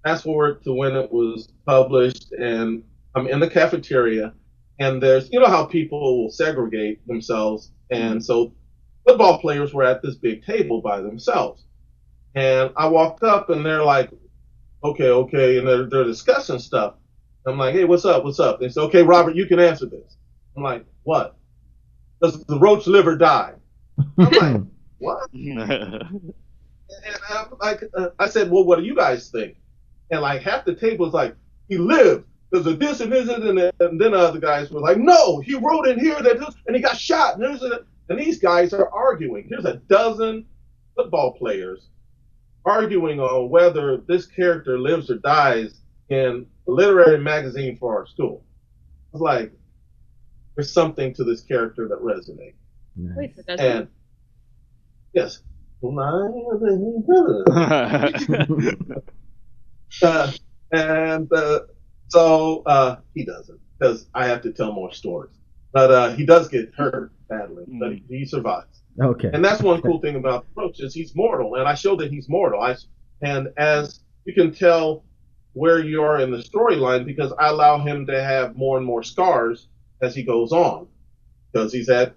fast 0.04 0.24
forward 0.24 0.64
to 0.64 0.74
when 0.74 0.96
it 0.96 1.12
was 1.12 1.50
published, 1.66 2.32
and 2.34 2.84
I'm 3.16 3.28
in 3.28 3.40
the 3.40 3.50
cafeteria, 3.50 4.34
and 4.80 5.02
there's, 5.02 5.32
you 5.32 5.40
know, 5.40 5.48
how 5.48 5.66
people 5.66 6.24
will 6.24 6.32
segregate 6.32 7.06
themselves. 7.08 7.72
And 7.92 8.24
so 8.24 8.54
football 9.08 9.40
players 9.40 9.74
were 9.74 9.84
at 9.84 10.02
this 10.02 10.16
big 10.16 10.46
table 10.46 10.82
by 10.82 11.02
themselves. 11.02 11.64
And 12.36 12.72
I 12.76 12.88
walked 12.88 13.24
up, 13.24 13.50
and 13.50 13.66
they're 13.66 13.84
like, 13.84 14.10
okay, 14.84 15.10
okay. 15.10 15.60
And 15.60 15.68
they're, 15.68 15.90
they're 15.90 16.04
discussing 16.04 16.60
stuff. 16.60 16.96
I'm 17.46 17.58
like, 17.58 17.76
hey, 17.76 17.84
what's 17.84 18.06
up? 18.06 18.24
What's 18.24 18.40
up? 18.40 18.60
They 18.60 18.70
say, 18.70 18.82
okay, 18.82 19.04
Robert, 19.04 19.36
you 19.36 19.46
can 19.46 19.60
answer 19.60 19.86
this. 19.86 20.18
I'm 20.56 20.64
like, 20.64 20.86
what? 21.04 21.36
Does 22.22 22.44
the 22.46 22.58
roach 22.60 22.88
liver 22.88 23.18
die? 23.18 23.54
I'm 24.18 24.32
like, 24.32 24.62
what? 24.98 25.30
and 25.34 27.18
I'm 27.30 27.48
like, 27.62 27.84
uh, 27.96 28.10
I 28.18 28.28
said, 28.28 28.50
well, 28.50 28.64
what 28.64 28.80
do 28.80 28.86
you 28.86 28.96
guys 28.96 29.30
think? 29.30 29.58
And 30.12 30.22
like 30.22 30.42
half 30.42 30.66
the 30.66 30.76
table 30.76 31.06
was 31.06 31.14
like, 31.14 31.36
he 31.68 31.78
lived. 31.78 32.26
There's 32.52 32.68
a 32.68 32.76
this 32.76 33.00
and 33.00 33.12
this 33.12 33.30
and, 33.30 33.58
that. 33.58 33.74
and 33.80 34.00
then 34.00 34.14
other 34.14 34.40
guys 34.40 34.70
were 34.70 34.80
like, 34.80 34.98
no, 34.98 35.40
he 35.40 35.56
wrote 35.56 35.88
in 35.88 36.00
here 36.00 36.22
that 36.22 36.40
this, 36.40 36.56
and 36.68 36.76
he 36.76 36.82
got 36.82 36.98
shot. 36.98 37.36
And, 37.36 37.44
there's 37.44 37.64
a, 37.64 37.80
and 38.10 38.20
these 38.20 38.40
guys 38.40 38.74
are 38.74 38.90
arguing. 38.90 39.48
Here's 39.50 39.66
a 39.66 39.78
dozen 39.90 40.46
football 40.96 41.34
players 41.34 41.88
arguing 42.66 43.20
on 43.20 43.50
whether 43.50 43.98
this 44.08 44.26
character 44.26 44.80
lives 44.80 45.10
or 45.10 45.18
dies 45.18 45.82
in 46.10 46.46
a 46.68 46.72
literary 46.72 47.20
magazine 47.20 47.78
for 47.78 47.98
our 47.98 48.06
school. 48.06 48.46
It's 49.14 49.22
like 49.22 49.52
there's 50.56 50.72
something 50.72 51.14
to 51.16 51.24
this 51.24 51.42
character 51.42 51.88
that 51.88 52.00
resonates. 52.00 52.54
Nice. 52.96 53.18
Wait, 53.18 53.36
so 53.36 53.56
and 53.56 53.88
yes. 55.14 55.42
Uh, 60.02 60.32
and 60.72 61.32
uh, 61.32 61.62
so 62.08 62.64
uh, 62.66 62.98
he 63.14 63.26
doesn't 63.26 63.60
because 63.78 64.08
I 64.14 64.28
have 64.28 64.42
to 64.44 64.52
tell 64.52 64.72
more 64.72 64.94
stories. 64.94 65.34
But 65.72 65.92
uh, 65.92 66.16
he 66.16 66.26
does 66.26 66.48
get 66.48 66.72
hurt 66.76 67.12
badly, 67.28 67.66
mm. 67.66 67.80
but 67.80 67.94
he, 67.94 68.04
he, 68.08 68.26
survives. 68.26 68.82
Okay. 69.02 69.32
And 69.34 69.44
that's 69.44 69.62
one 69.62 69.82
cool 69.82 70.00
thing 70.00 70.16
about 70.16 70.46
Roach 70.56 70.80
is 70.80 70.94
he's 70.94 71.16
mortal, 71.16 71.56
and 71.56 71.68
I 71.68 71.74
show 71.74 71.96
that 71.98 72.12
he's 72.12 72.30
mortal. 72.30 72.62
I, 72.62 72.76
and 73.22 73.50
as 73.58 74.02
you 74.26 74.34
can 74.34 74.54
tell 74.54 75.04
where 75.54 75.80
you 75.80 76.04
are 76.04 76.20
in 76.20 76.32
the 76.32 76.38
storyline 76.38 77.06
because 77.06 77.32
I 77.40 77.48
allow 77.48 77.80
him 77.80 78.06
to 78.08 78.24
have 78.24 78.56
more 78.56 78.78
and 78.78 78.86
more 78.86 79.04
scars 79.04 79.68
as 80.02 80.16
he 80.16 80.24
goes 80.24 80.52
on 80.52 80.88
because 81.52 81.72
he's 81.72 81.90
at 81.90 82.16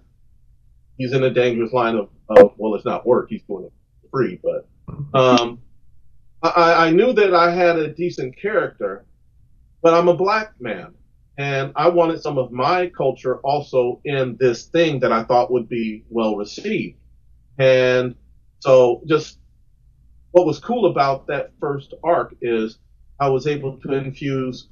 he's 0.97 1.13
in 1.13 1.23
a 1.23 1.29
dangerous 1.29 1.73
line 1.73 1.95
of, 1.95 2.09
of 2.29 2.53
well, 2.57 2.75
it's 2.75 2.85
not 2.85 3.05
work. 3.05 3.29
He's 3.29 3.43
doing 3.43 3.65
it 3.65 3.73
free, 4.11 4.39
but 4.43 4.67
um, 5.13 5.59
I, 6.43 6.87
I 6.87 6.91
knew 6.91 7.13
that 7.13 7.33
I 7.33 7.51
had 7.51 7.77
a 7.77 7.93
decent 7.93 8.37
character, 8.39 9.05
but 9.81 9.93
I'm 9.93 10.07
a 10.07 10.15
black 10.15 10.53
man. 10.59 10.93
And 11.39 11.71
I 11.75 11.89
wanted 11.89 12.21
some 12.21 12.37
of 12.37 12.51
my 12.51 12.87
culture 12.87 13.37
also 13.39 14.01
in 14.05 14.37
this 14.39 14.65
thing 14.65 14.99
that 15.01 15.11
I 15.11 15.23
thought 15.23 15.51
would 15.51 15.69
be 15.69 16.03
well 16.09 16.35
received. 16.35 16.97
And 17.59 18.15
so 18.59 19.01
just 19.07 19.39
what 20.31 20.45
was 20.45 20.59
cool 20.59 20.87
about 20.87 21.27
that 21.27 21.51
first 21.59 21.93
arc 22.03 22.35
is 22.41 22.79
I 23.19 23.29
was 23.29 23.47
able 23.47 23.79
to 23.79 23.93
infuse 23.93 24.69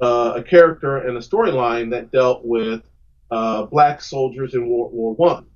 uh, 0.00 0.34
a 0.36 0.42
character 0.42 0.98
and 0.98 1.16
a 1.16 1.20
storyline 1.20 1.90
that 1.90 2.10
dealt 2.10 2.44
with 2.44 2.82
uh, 3.30 3.64
black 3.66 4.00
soldiers 4.02 4.54
in 4.54 4.68
World 4.68 4.92
War 4.92 5.14
One. 5.14 5.46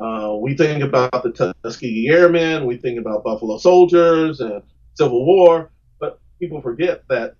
Uh, 0.00 0.36
we 0.40 0.56
think 0.56 0.82
about 0.82 1.22
the 1.22 1.54
Tuskegee 1.62 2.08
Airmen, 2.08 2.66
we 2.66 2.76
think 2.76 2.98
about 2.98 3.24
Buffalo 3.24 3.56
Soldiers, 3.58 4.40
and 4.40 4.62
Civil 4.94 5.24
War, 5.24 5.70
but 6.00 6.20
people 6.38 6.60
forget 6.60 7.02
that 7.08 7.36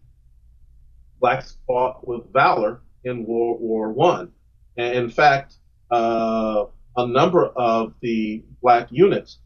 blacks 1.20 1.56
fought 1.66 2.06
with 2.06 2.32
valor 2.32 2.82
in 3.04 3.26
World 3.26 3.60
War 3.60 3.92
One. 3.92 4.32
And 4.76 4.96
in 4.96 5.10
fact, 5.10 5.56
uh, 5.90 6.64
a 6.96 7.06
number 7.06 7.46
of 7.46 7.94
the 8.00 8.42
black 8.60 8.88
units 8.90 9.38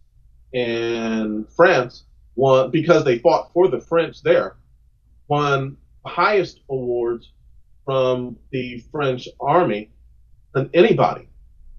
in 0.52 1.46
France 1.54 2.04
won 2.34 2.70
because 2.70 3.04
they 3.04 3.18
fought 3.18 3.52
for 3.52 3.68
the 3.68 3.80
French 3.80 4.22
there, 4.22 4.56
won 5.28 5.76
the 6.04 6.10
highest 6.10 6.60
awards 6.70 7.32
from 7.84 8.36
the 8.50 8.78
French 8.90 9.28
army 9.40 9.90
than 10.54 10.70
anybody. 10.74 11.28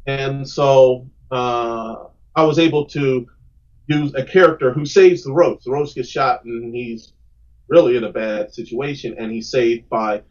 And 0.06 0.48
so 0.48 1.10
uh, 1.32 1.96
I 2.36 2.44
was 2.44 2.60
able 2.60 2.86
to 2.86 3.28
use 3.88 4.14
a 4.16 4.24
character 4.24 4.72
who 4.72 4.86
saves 4.86 5.24
the 5.24 5.34
Rose. 5.34 5.64
The 5.64 5.72
Rose 5.72 5.94
gets 5.94 6.10
shot 6.10 6.44
and 6.46 6.74
he's 6.74 7.14
really 7.70 7.98
in 7.98 8.04
a 8.04 8.12
bad 8.12 8.54
situation, 8.54 9.16
and 9.18 9.32
he's 9.32 9.50
saved 9.50 9.90
by 9.90 10.22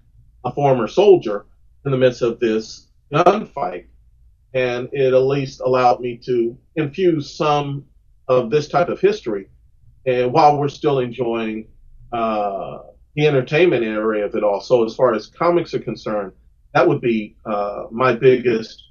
a 0.45 0.53
former 0.53 0.89
soldier 0.89 1.47
in 1.85 1.91
the 1.91 1.99
midst 1.99 2.23
of 2.23 2.41
this 2.41 2.89
gunfight. 3.13 3.87
And 4.55 4.89
it 4.93 5.13
at 5.13 5.19
least 5.19 5.61
allowed 5.61 6.01
me 6.01 6.19
to 6.25 6.57
infuse 6.77 7.37
some 7.37 7.85
of 8.29 8.51
this 8.51 8.69
type 8.69 8.89
of 8.89 9.01
history, 9.01 9.49
and 10.07 10.33
while 10.33 10.59
we're 10.59 10.69
still 10.69 11.01
enjoying 11.01 11.69
uh, 12.13 12.79
the 13.15 13.27
entertainment 13.27 13.85
area 13.85 14.25
of 14.25 14.35
it 14.35 14.43
all. 14.43 14.61
So 14.61 14.85
as 14.85 14.95
far 14.95 15.15
as 15.15 15.27
comics 15.27 15.75
are 15.75 15.79
concerned, 15.79 16.33
that 16.75 16.87
would 16.87 17.01
be 17.01 17.37
uh, 17.45 17.85
my 17.91 18.15
biggest 18.15 18.83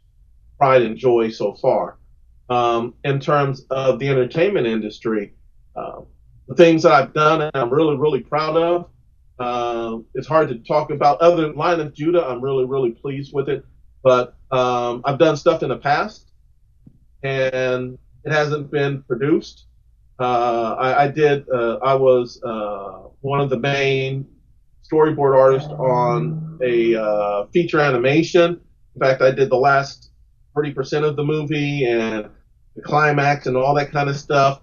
pride 0.57 0.81
and 0.81 0.97
joy 0.97 1.29
so 1.29 1.53
far. 1.53 1.97
Um, 2.49 2.93
in 3.03 3.19
terms 3.19 3.65
of 3.71 3.99
the 3.99 4.07
entertainment 4.07 4.67
industry, 4.67 5.33
uh, 5.75 6.01
the 6.47 6.55
things 6.55 6.83
that 6.83 6.91
I've 6.91 7.13
done 7.13 7.41
and 7.41 7.51
I'm 7.55 7.73
really, 7.73 7.97
really 7.97 8.21
proud 8.21 8.55
of. 8.55 8.89
Uh, 9.39 9.99
it's 10.13 10.27
hard 10.27 10.49
to 10.49 10.55
talk 10.59 10.91
about 10.91 11.19
other 11.21 11.41
than 11.41 11.55
Lion 11.55 11.81
of 11.81 11.93
Judah. 11.93 12.25
I'm 12.25 12.41
really, 12.41 12.65
really 12.65 12.91
pleased 12.91 13.33
with 13.33 13.49
it. 13.49 13.65
But 14.03 14.35
um, 14.51 15.01
I've 15.05 15.17
done 15.17 15.35
stuff 15.35 15.63
in 15.63 15.69
the 15.69 15.77
past 15.77 16.31
and 17.23 17.97
it 18.23 18.31
hasn't 18.31 18.71
been 18.71 19.01
produced. 19.03 19.65
Uh, 20.19 20.75
I, 20.79 21.03
I, 21.03 21.07
did, 21.07 21.49
uh, 21.49 21.77
I 21.83 21.95
was 21.95 22.41
uh, 22.43 23.09
one 23.21 23.41
of 23.41 23.49
the 23.49 23.59
main 23.59 24.27
storyboard 24.89 25.35
artists 25.35 25.69
on 25.69 26.59
a 26.63 26.95
uh, 26.95 27.47
feature 27.47 27.79
animation. 27.79 28.61
In 28.95 29.01
fact, 29.01 29.21
I 29.21 29.31
did 29.31 29.49
the 29.49 29.57
last 29.57 30.11
30% 30.55 31.03
of 31.03 31.15
the 31.15 31.23
movie 31.23 31.85
and 31.85 32.29
the 32.75 32.81
climax 32.81 33.47
and 33.47 33.57
all 33.57 33.75
that 33.75 33.91
kind 33.91 34.09
of 34.09 34.17
stuff. 34.17 34.61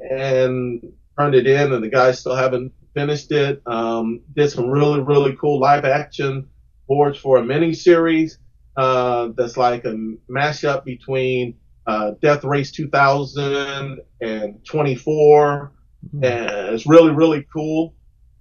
And 0.00 0.92
turned 1.18 1.34
it 1.34 1.46
in, 1.46 1.72
and 1.72 1.82
the 1.82 1.88
guys 1.88 2.20
still 2.20 2.36
haven't 2.36 2.72
finished 2.94 3.32
it. 3.32 3.60
Um, 3.66 4.20
did 4.34 4.50
some 4.50 4.68
really, 4.68 5.00
really 5.00 5.36
cool 5.36 5.58
live 5.58 5.84
action 5.84 6.48
boards 6.86 7.18
for 7.18 7.38
a 7.38 7.44
mini 7.44 7.74
series 7.74 8.38
uh, 8.76 9.30
that's 9.36 9.56
like 9.56 9.84
a 9.84 9.94
mashup 10.30 10.84
between 10.84 11.54
uh, 11.86 12.12
Death 12.22 12.44
Race 12.44 12.70
2000 12.70 14.00
and 14.20 14.64
24. 14.64 15.72
Mm-hmm. 16.06 16.24
And 16.24 16.74
it's 16.74 16.86
really, 16.86 17.12
really 17.12 17.46
cool. 17.52 17.94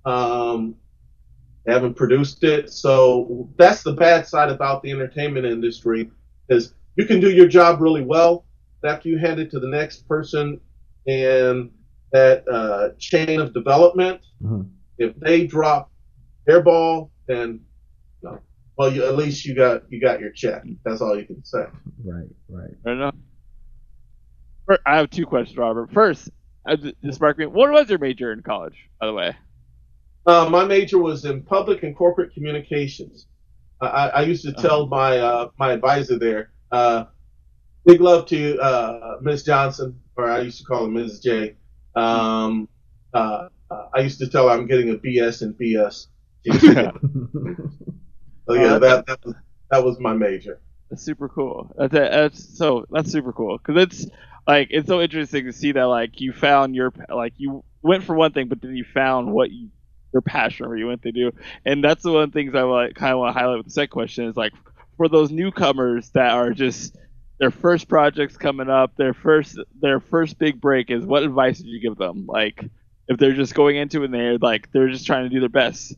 Um, 0.05 0.75
they 1.65 1.73
haven't 1.73 1.95
produced 1.95 2.43
it. 2.43 2.71
So 2.71 3.49
that's 3.57 3.83
the 3.83 3.93
bad 3.93 4.27
side 4.27 4.49
about 4.49 4.83
the 4.83 4.91
entertainment 4.91 5.45
industry 5.45 6.09
is 6.49 6.73
you 6.95 7.05
can 7.05 7.19
do 7.19 7.29
your 7.29 7.47
job 7.47 7.81
really 7.81 8.03
well. 8.03 8.45
After 8.87 9.09
you 9.09 9.17
hand 9.17 9.39
it 9.39 9.51
to 9.51 9.59
the 9.59 9.67
next 9.67 10.07
person 10.07 10.59
and 11.05 11.71
that 12.11 12.47
uh, 12.47 12.89
chain 12.97 13.39
of 13.39 13.53
development. 13.53 14.21
Mm-hmm. 14.41 14.69
If 14.97 15.15
they 15.17 15.45
drop 15.45 15.91
their 16.45 16.61
ball, 16.61 17.11
then 17.27 17.61
you 18.23 18.29
know, 18.29 18.39
well, 18.77 18.91
you, 18.91 19.05
at 19.05 19.15
least 19.15 19.45
you 19.45 19.55
got 19.55 19.83
you 19.91 20.01
got 20.01 20.19
your 20.19 20.31
check. 20.31 20.63
That's 20.83 21.01
all 21.01 21.17
you 21.17 21.25
can 21.25 21.43
say. 21.43 21.65
Right, 22.03 22.27
right. 22.49 22.71
I 22.85 22.93
know. 22.93 23.11
I 24.85 24.97
have 24.97 25.09
two 25.09 25.25
questions, 25.25 25.57
Robert. 25.57 25.91
First, 25.93 26.29
this 26.65 27.15
sparked 27.15 27.39
me. 27.39 27.45
What 27.45 27.71
was 27.71 27.89
your 27.89 27.99
major 27.99 28.33
in 28.33 28.41
college, 28.41 28.75
by 28.99 29.07
the 29.07 29.13
way? 29.13 29.35
Uh, 30.25 30.49
my 30.49 30.65
major 30.65 30.97
was 30.97 31.23
in 31.23 31.41
public 31.41 31.83
and 31.83 31.95
corporate 31.95 32.33
communications. 32.33 33.27
I, 33.79 34.09
I 34.09 34.21
used 34.23 34.43
to 34.43 34.51
tell 34.53 34.81
uh-huh. 34.81 34.95
my 34.95 35.19
uh, 35.19 35.49
my 35.59 35.71
advisor 35.71 36.17
there, 36.17 36.51
uh, 36.71 37.05
big 37.87 38.01
love 38.01 38.25
to 38.27 38.59
uh, 38.59 39.17
Miss 39.21 39.43
Johnson, 39.43 39.99
or 40.17 40.29
I 40.29 40.41
used 40.41 40.59
to 40.59 40.65
call 40.65 40.85
her 40.85 40.91
Ms. 40.91 41.21
J. 41.21 41.55
Um, 41.95 42.67
uh, 43.13 43.47
I 43.95 44.01
used 44.01 44.19
to 44.19 44.27
tell 44.27 44.49
her 44.49 44.53
I'm 44.53 44.67
getting 44.67 44.89
a 44.91 44.95
BS 44.95 45.41
in 45.41 45.53
BS. 45.55 46.07
so 48.47 48.53
yeah, 48.53 48.73
uh, 48.73 48.79
that 48.79 49.05
that 49.07 49.25
was, 49.25 49.35
that 49.71 49.83
was 49.83 49.99
my 49.99 50.13
major. 50.13 50.61
That's 50.89 51.03
super 51.03 51.27
cool. 51.27 51.73
That's, 51.77 51.93
that's 51.93 52.57
so 52.57 52.85
that's 52.91 53.11
super 53.11 53.33
cool 53.33 53.57
because 53.57 53.81
it's 53.81 54.05
like 54.45 54.67
it's 54.69 54.87
so 54.87 55.01
interesting 55.01 55.45
to 55.45 55.53
see 55.53 55.71
that 55.71 55.85
like 55.85 56.21
you 56.21 56.31
found 56.33 56.75
your 56.75 56.93
like 57.09 57.33
you 57.37 57.63
went 57.81 58.03
for 58.03 58.15
one 58.15 58.33
thing, 58.33 58.47
but 58.47 58.61
then 58.61 58.75
you 58.75 58.85
found 58.93 59.31
what 59.31 59.51
you, 59.51 59.69
your 60.13 60.21
passion 60.21 60.65
or 60.65 60.77
you 60.77 60.87
went 60.87 61.01
to 61.03 61.11
do, 61.11 61.31
and 61.65 61.83
that's 61.83 62.03
the 62.03 62.11
one 62.11 62.31
things 62.31 62.53
I 62.53 62.61
like 62.61 62.95
kind 62.95 63.13
of 63.13 63.19
want 63.19 63.35
to 63.35 63.39
highlight 63.39 63.57
with 63.57 63.67
the 63.67 63.71
second 63.73 63.91
question 63.91 64.25
is 64.25 64.37
like 64.37 64.53
for 64.95 65.09
those 65.09 65.31
newcomers 65.31 66.09
that 66.11 66.31
are 66.31 66.51
just 66.51 66.95
their 67.39 67.51
first 67.51 67.87
project's 67.87 68.37
coming 68.37 68.69
up, 68.69 68.95
their 68.97 69.13
first 69.13 69.59
their 69.79 69.99
first 69.99 70.39
big 70.39 70.59
break 70.59 70.89
is 70.89 71.05
what 71.05 71.23
advice 71.23 71.57
did 71.57 71.67
you 71.67 71.79
give 71.79 71.97
them? 71.97 72.25
Like 72.27 72.63
if 73.07 73.17
they're 73.17 73.33
just 73.33 73.53
going 73.53 73.75
into 73.75 74.01
it 74.01 74.05
and 74.05 74.13
they're 74.13 74.37
like 74.37 74.71
they're 74.71 74.89
just 74.89 75.05
trying 75.05 75.23
to 75.23 75.29
do 75.29 75.39
their 75.39 75.49
best. 75.49 75.95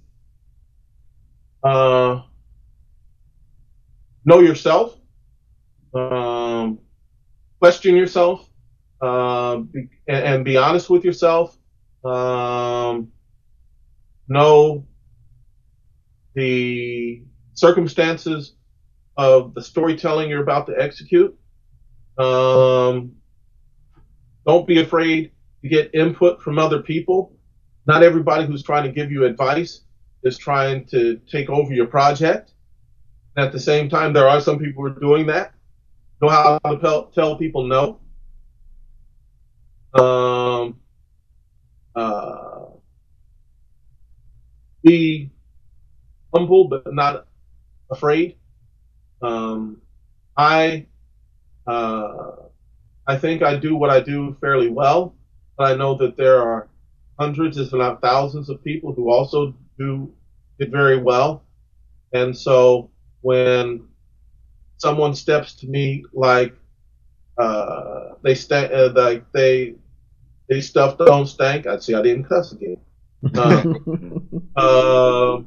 Uh 1.63 2.21
know 4.25 4.39
yourself. 4.39 4.97
Um 5.93 6.79
question 7.59 7.95
yourself. 7.95 8.49
Uh, 9.01 9.57
be, 9.57 9.87
and, 10.07 10.25
and, 10.25 10.45
be 10.45 10.57
honest 10.57 10.89
with 10.89 11.05
yourself. 11.05 11.57
Um, 12.03 13.11
know 14.27 14.85
the 16.35 17.23
circumstances 17.53 18.55
of 19.19 19.53
the 19.53 19.61
storytelling 19.61 20.29
you're 20.29 20.41
about 20.41 20.65
to 20.65 20.73
execute. 20.81 21.37
Um, 22.17 23.11
don't 24.47 24.65
be 24.65 24.79
afraid 24.79 25.33
to 25.61 25.67
get 25.67 25.93
input 25.93 26.41
from 26.41 26.57
other 26.57 26.81
people. 26.81 27.33
Not 27.85 28.01
everybody 28.01 28.45
who's 28.45 28.63
trying 28.63 28.85
to 28.85 28.91
give 28.93 29.11
you 29.11 29.25
advice 29.25 29.81
is 30.23 30.37
trying 30.37 30.85
to 30.85 31.19
take 31.29 31.49
over 31.49 31.73
your 31.73 31.87
project. 31.87 32.53
At 33.35 33.51
the 33.51 33.59
same 33.59 33.89
time, 33.89 34.13
there 34.13 34.29
are 34.29 34.39
some 34.39 34.57
people 34.57 34.83
who 34.83 34.91
are 34.91 34.99
doing 35.01 35.27
that. 35.27 35.51
Know 36.21 36.29
how 36.29 36.59
to 36.59 37.07
tell 37.13 37.35
people 37.35 37.67
no. 37.67 37.99
Um, 40.01 40.79
uh, 41.93 42.67
be 44.81 45.29
humble 46.33 46.69
but 46.69 46.93
not 46.93 47.27
afraid. 47.91 48.38
Um, 49.21 49.81
I 50.37 50.85
uh, 51.67 52.31
I 53.07 53.17
think 53.17 53.41
I 53.41 53.55
do 53.57 53.75
what 53.75 53.89
I 53.89 53.99
do 53.99 54.35
fairly 54.39 54.69
well, 54.69 55.15
but 55.57 55.71
I 55.71 55.75
know 55.75 55.95
that 55.97 56.15
there 56.17 56.41
are 56.41 56.69
hundreds, 57.19 57.57
if 57.57 57.73
not 57.73 58.01
thousands, 58.01 58.49
of 58.49 58.63
people 58.63 58.93
who 58.93 59.11
also 59.11 59.53
do 59.77 60.11
it 60.59 60.69
very 60.71 60.97
well. 60.97 61.43
And 62.13 62.35
so 62.37 62.89
when 63.21 63.87
someone 64.77 65.13
steps 65.13 65.53
to 65.55 65.67
me 65.67 66.05
like 66.13 66.55
uh, 67.37 68.13
they 68.23 68.35
st- 68.35 68.71
uh, 68.71 68.91
like 68.95 69.23
they 69.31 69.75
they 70.49 70.61
stuff 70.61 70.97
don't 70.97 71.27
stank, 71.27 71.67
I'd 71.67 71.83
say 71.83 71.93
I 71.93 72.01
didn't 72.01 72.25
cuss 72.25 72.53
again. 72.53 72.77
Uh, 74.55 75.39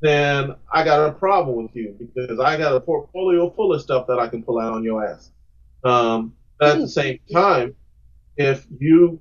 then 0.00 0.54
I 0.72 0.84
got 0.84 1.08
a 1.08 1.12
problem 1.12 1.62
with 1.64 1.74
you 1.74 1.96
because 1.98 2.38
I 2.38 2.56
got 2.56 2.74
a 2.74 2.80
portfolio 2.80 3.50
full 3.50 3.72
of 3.72 3.80
stuff 3.80 4.06
that 4.08 4.18
I 4.18 4.28
can 4.28 4.42
pull 4.42 4.58
out 4.58 4.72
on 4.72 4.84
your 4.84 5.04
ass. 5.06 5.30
Um, 5.84 6.34
at 6.60 6.78
the 6.78 6.88
same 6.88 7.18
time, 7.32 7.74
if 8.36 8.66
you 8.78 9.20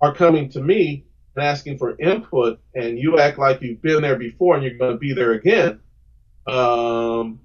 are 0.00 0.14
coming 0.14 0.48
to 0.50 0.60
me 0.60 1.06
and 1.36 1.44
asking 1.44 1.78
for 1.78 1.98
input 2.00 2.60
and 2.74 2.98
you 2.98 3.18
act 3.18 3.38
like 3.38 3.62
you've 3.62 3.82
been 3.82 4.02
there 4.02 4.16
before 4.16 4.54
and 4.54 4.64
you're 4.64 4.78
going 4.78 4.92
to 4.92 4.98
be 4.98 5.12
there 5.12 5.32
again, 5.32 5.80
um, 6.46 7.40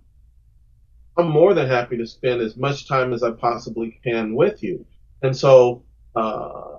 I'm 1.18 1.30
more 1.30 1.54
than 1.54 1.68
happy 1.68 1.98
to 1.98 2.06
spend 2.06 2.42
as 2.42 2.58
much 2.58 2.88
time 2.88 3.14
as 3.14 3.24
I 3.24 3.32
possibly 3.32 4.00
can 4.04 4.36
with 4.36 4.62
you. 4.62 4.86
And 5.24 5.36
so, 5.36 5.84
uh, 6.16 6.78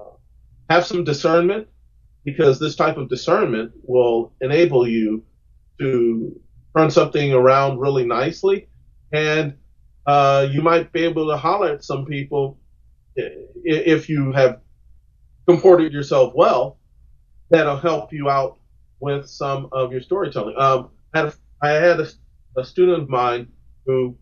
have 0.71 0.87
some 0.87 1.03
discernment 1.03 1.67
because 2.25 2.59
this 2.59 2.77
type 2.77 2.99
of 2.99 3.09
discernment 3.09 3.73
will 3.83 4.33
enable 4.41 4.87
you 4.87 5.25
to 5.81 6.41
turn 6.77 6.91
something 6.91 7.33
around 7.33 7.79
really 7.79 8.05
nicely. 8.05 8.69
And 9.13 9.57
uh, 10.07 10.49
you 10.51 10.63
might 10.63 10.93
be 10.93 11.05
able 11.05 11.29
to 11.29 11.37
holler 11.37 11.73
at 11.73 11.85
some 11.85 12.05
people 12.07 12.59
if 13.17 14.09
you 14.09 14.33
have 14.33 14.61
comported 15.49 15.93
yourself 15.93 16.33
well. 16.35 16.79
That'll 17.51 17.79
help 17.79 18.13
you 18.13 18.29
out 18.29 18.59
with 19.01 19.29
some 19.29 19.69
of 19.73 19.93
your 19.93 20.03
storytelling. 20.03 20.55
Um, 20.59 20.91
I 21.15 21.19
had 21.19 21.27
a, 21.29 21.35
I 21.63 21.69
had 21.71 22.01
a, 22.01 22.09
a 22.57 22.65
student 22.65 23.03
of 23.03 23.09
mine 23.09 23.49
who 23.87 24.17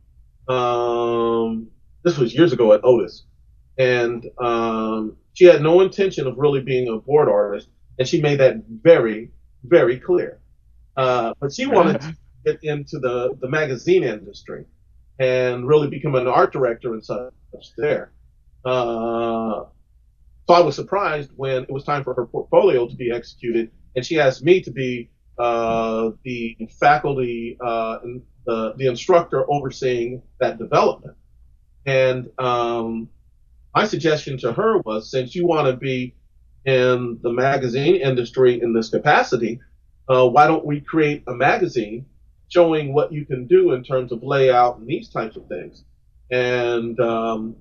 um, 0.49 1.69
this 2.05 2.19
was 2.19 2.35
years 2.35 2.53
ago 2.53 2.73
at 2.73 2.85
Otis, 2.85 3.25
and 3.79 4.25
um, 4.39 5.17
she 5.35 5.45
had 5.45 5.63
no 5.63 5.81
intention 5.81 6.27
of 6.27 6.39
really 6.39 6.61
being 6.61 6.89
a 6.89 6.99
board 6.99 7.29
artist, 7.29 7.69
and 7.99 8.07
she 8.07 8.21
made 8.21 8.39
that 8.39 8.63
very, 8.69 9.33
very 9.65 9.99
clear. 9.99 10.39
Uh, 10.97 11.35
but 11.41 11.53
she 11.53 11.67
wanted 11.67 12.01
to 12.01 12.17
get 12.45 12.59
into 12.63 12.99
the, 12.99 13.37
the 13.41 13.49
magazine 13.49 14.03
industry 14.03 14.65
and 15.19 15.67
really 15.67 15.89
become 15.89 16.15
an 16.15 16.27
art 16.27 16.53
director 16.53 16.93
and 16.93 17.05
such 17.05 17.33
there. 17.77 18.13
Uh, 18.65 19.65
so 20.47 20.55
I 20.55 20.61
was 20.61 20.75
surprised 20.77 21.31
when 21.37 21.65
it 21.65 21.71
was 21.71 21.85
time 21.85 22.05
for 22.05 22.15
her 22.15 22.27
portfolio 22.27 22.87
to 22.87 22.95
be 22.95 23.11
executed, 23.13 23.71
and 23.95 24.05
she 24.05 24.21
asked 24.21 24.45
me 24.45 24.61
to 24.63 24.71
be 24.71 25.11
uh, 25.39 26.11
the 26.25 26.57
faculty, 26.79 27.59
uh, 27.65 27.99
the, 28.47 28.75
the 28.77 28.87
instructor 28.87 29.45
overseeing 29.51 30.23
that 30.41 30.59
development. 30.59 31.17
And 31.85 32.31
um, 32.39 33.09
my 33.75 33.87
suggestion 33.87 34.39
to 34.39 34.53
her 34.53 34.79
was 34.79 35.11
since 35.11 35.35
you 35.35 35.47
want 35.47 35.67
to 35.67 35.77
be 35.77 36.15
in 36.65 37.19
the 37.23 37.33
magazine 37.33 37.97
industry 37.97 38.61
in 38.61 38.73
this 38.73 38.91
capacity, 38.91 39.61
uh, 40.09 40.29
why 40.29 40.47
don't 40.47 40.65
we 40.65 40.81
create 40.81 41.25
a 41.27 41.35
magazine 41.35 42.07
showing 42.49 42.95
what 42.95 43.13
you 43.13 43.27
can 43.27 43.47
do 43.47 43.73
in 43.73 43.83
terms 43.83 44.13
of 44.13 44.23
layout 44.23 44.79
and 44.79 44.87
these 44.87 45.09
types 45.11 45.37
of 45.37 45.47
things? 45.49 45.85
And 46.31 46.99
um, 47.01 47.57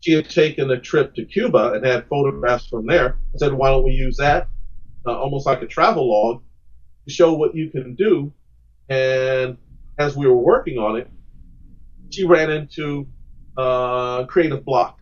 she 0.00 0.12
had 0.12 0.28
taken 0.28 0.70
a 0.70 0.80
trip 0.80 1.14
to 1.14 1.24
Cuba 1.24 1.72
and 1.72 1.84
had 1.84 2.08
photographs 2.08 2.66
from 2.66 2.86
there. 2.86 3.18
I 3.34 3.38
said, 3.38 3.52
why 3.52 3.70
don't 3.70 3.84
we 3.84 3.92
use 3.92 4.16
that, 4.18 4.48
uh, 5.06 5.18
almost 5.18 5.46
like 5.46 5.62
a 5.62 5.66
travel 5.66 6.08
log, 6.10 6.42
to 7.06 7.12
show 7.12 7.34
what 7.34 7.54
you 7.54 7.70
can 7.70 7.94
do? 7.94 8.32
And 8.88 9.56
as 9.98 10.16
we 10.16 10.26
were 10.26 10.36
working 10.36 10.78
on 10.78 10.96
it, 10.96 11.10
she 12.10 12.24
ran 12.24 12.50
into 12.50 13.08
uh, 13.56 14.26
creative 14.26 14.64
block. 14.64 14.98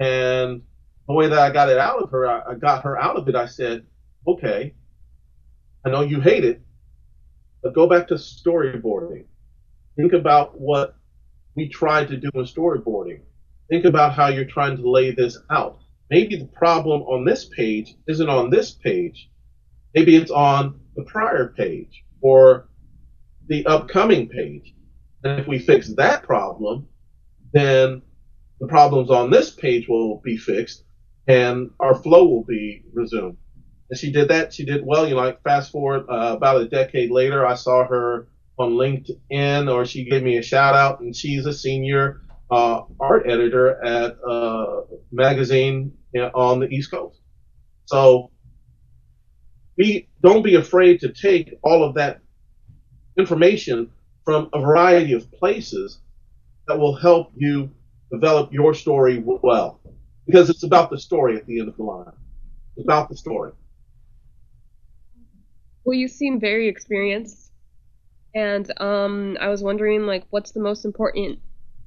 And 0.00 0.62
the 1.06 1.14
way 1.14 1.28
that 1.28 1.38
I 1.38 1.50
got 1.50 1.68
it 1.68 1.78
out 1.78 2.02
of 2.02 2.10
her, 2.10 2.28
I, 2.28 2.52
I 2.52 2.54
got 2.54 2.84
her 2.84 2.98
out 2.98 3.16
of 3.16 3.28
it. 3.28 3.34
I 3.34 3.46
said, 3.46 3.86
okay, 4.26 4.74
I 5.84 5.90
know 5.90 6.00
you 6.02 6.20
hate 6.20 6.44
it, 6.44 6.60
but 7.62 7.74
go 7.74 7.88
back 7.88 8.08
to 8.08 8.14
storyboarding. 8.14 9.24
Think 9.96 10.12
about 10.12 10.60
what 10.60 10.96
we 11.54 11.68
tried 11.68 12.08
to 12.08 12.16
do 12.16 12.30
in 12.34 12.44
storyboarding. 12.44 13.20
Think 13.68 13.84
about 13.84 14.14
how 14.14 14.28
you're 14.28 14.44
trying 14.44 14.76
to 14.76 14.90
lay 14.90 15.10
this 15.10 15.38
out. 15.50 15.80
Maybe 16.10 16.36
the 16.36 16.46
problem 16.46 17.02
on 17.02 17.24
this 17.24 17.46
page 17.46 17.94
isn't 18.06 18.28
on 18.28 18.50
this 18.50 18.72
page. 18.72 19.30
Maybe 19.94 20.16
it's 20.16 20.30
on 20.30 20.80
the 20.96 21.04
prior 21.04 21.48
page 21.56 22.04
or 22.20 22.68
the 23.46 23.66
upcoming 23.66 24.28
page. 24.28 24.74
And 25.24 25.40
if 25.40 25.46
we 25.46 25.58
fix 25.58 25.94
that 25.94 26.22
problem, 26.22 26.88
then 27.52 28.02
the 28.60 28.68
problems 28.68 29.10
on 29.10 29.30
this 29.30 29.50
page 29.50 29.88
will 29.88 30.20
be 30.24 30.36
fixed 30.36 30.84
and 31.26 31.70
our 31.80 31.94
flow 31.94 32.26
will 32.26 32.44
be 32.44 32.84
resumed. 32.92 33.36
And 33.90 33.98
she 33.98 34.12
did 34.12 34.28
that. 34.28 34.52
She 34.52 34.64
did 34.64 34.84
well. 34.84 35.06
You 35.06 35.14
know, 35.14 35.22
like 35.22 35.42
fast 35.42 35.72
forward 35.72 36.04
uh, 36.08 36.34
about 36.36 36.60
a 36.60 36.68
decade 36.68 37.10
later, 37.10 37.46
I 37.46 37.54
saw 37.54 37.86
her 37.86 38.28
on 38.58 38.72
LinkedIn 38.72 39.72
or 39.72 39.84
she 39.84 40.04
gave 40.04 40.22
me 40.22 40.36
a 40.36 40.42
shout 40.42 40.74
out 40.74 41.00
and 41.00 41.14
she's 41.14 41.46
a 41.46 41.52
senior 41.52 42.22
uh, 42.50 42.82
art 42.98 43.24
editor 43.28 43.82
at 43.84 44.16
a 44.26 44.30
uh, 44.30 44.80
magazine 45.12 45.92
on 46.34 46.60
the 46.60 46.68
East 46.68 46.90
Coast. 46.90 47.20
So 47.86 48.30
be, 49.76 50.08
don't 50.22 50.42
be 50.42 50.56
afraid 50.56 51.00
to 51.00 51.12
take 51.12 51.54
all 51.62 51.84
of 51.84 51.94
that 51.94 52.20
information 53.16 53.90
from 54.24 54.50
a 54.52 54.60
variety 54.60 55.12
of 55.12 55.30
places 55.32 56.00
that 56.66 56.78
will 56.78 56.96
help 56.96 57.30
you 57.36 57.70
develop 58.10 58.52
your 58.52 58.74
story 58.74 59.22
well. 59.24 59.80
Because 60.26 60.50
it's 60.50 60.64
about 60.64 60.90
the 60.90 60.98
story 60.98 61.36
at 61.36 61.46
the 61.46 61.60
end 61.60 61.68
of 61.68 61.76
the 61.76 61.82
line. 61.82 62.12
It's 62.76 62.84
about 62.84 63.08
the 63.08 63.16
story. 63.16 63.52
Well, 65.88 65.96
you 65.96 66.08
seem 66.08 66.38
very 66.38 66.68
experienced, 66.68 67.50
and 68.34 68.70
um, 68.78 69.38
I 69.40 69.48
was 69.48 69.62
wondering, 69.62 70.04
like, 70.04 70.24
what's 70.28 70.50
the 70.52 70.60
most 70.60 70.84
important 70.84 71.38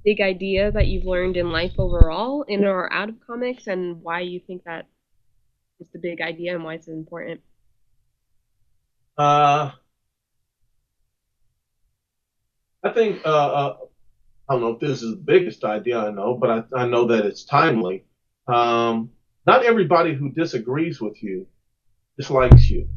big 0.04 0.20
idea 0.20 0.72
that 0.72 0.88
you've 0.88 1.06
learned 1.06 1.38
in 1.38 1.52
life 1.52 1.74
overall, 1.78 2.42
in 2.48 2.66
or 2.66 2.92
out 2.92 3.10
of 3.10 3.16
comics, 3.28 3.68
and 3.68 4.02
why 4.02 4.22
you 4.22 4.40
think 4.40 4.64
that 4.64 4.88
is 5.80 5.88
the 5.94 6.00
big 6.00 6.20
idea 6.20 6.56
and 6.56 6.64
why 6.64 6.74
it's 6.74 6.88
important? 6.88 7.42
Uh, 9.20 9.70
I 12.84 12.90
think 12.96 13.24
uh, 13.24 13.30
uh, 13.30 13.78
I 14.50 14.54
don't 14.54 14.62
know 14.62 14.72
if 14.72 14.80
this 14.80 15.04
is 15.04 15.12
the 15.12 15.22
biggest 15.24 15.64
idea 15.64 16.00
I 16.00 16.10
know, 16.10 16.34
but 16.34 16.50
I, 16.50 16.64
I 16.76 16.88
know 16.88 17.06
that 17.06 17.28
it's 17.28 17.46
timely. 17.46 18.06
Um, 18.48 19.12
not 19.46 19.64
everybody 19.64 20.16
who 20.16 20.32
disagrees 20.32 21.00
with 21.00 21.22
you 21.22 21.46
dislikes 22.18 22.68
you. 22.68 22.90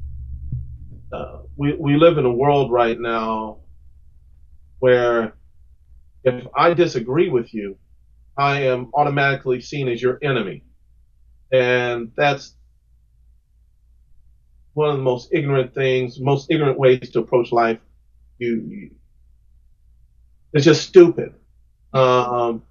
Uh, 1.13 1.41
we 1.57 1.75
we 1.75 1.97
live 1.97 2.19
in 2.19 2.27
a 2.27 2.33
world 2.33 2.73
right 2.73 2.99
now 3.01 3.59
where 4.81 5.35
if 6.25 6.47
I 6.57 6.75
disagree 6.75 7.29
with 7.31 7.53
you, 7.55 7.77
I 8.37 8.63
am 8.63 8.91
automatically 8.95 9.61
seen 9.61 9.89
as 9.89 10.03
your 10.03 10.19
enemy, 10.23 10.65
and 11.53 12.13
that's 12.17 12.57
one 14.75 14.91
of 14.91 14.97
the 14.97 15.03
most 15.03 15.31
ignorant 15.33 15.75
things, 15.75 16.21
most 16.21 16.51
ignorant 16.51 16.79
ways 16.79 17.11
to 17.11 17.21
approach 17.21 17.53
life. 17.53 17.81
You, 18.39 18.65
you 18.69 18.91
it's 20.53 20.65
just 20.65 20.87
stupid. 20.89 21.35
Um, 21.93 22.63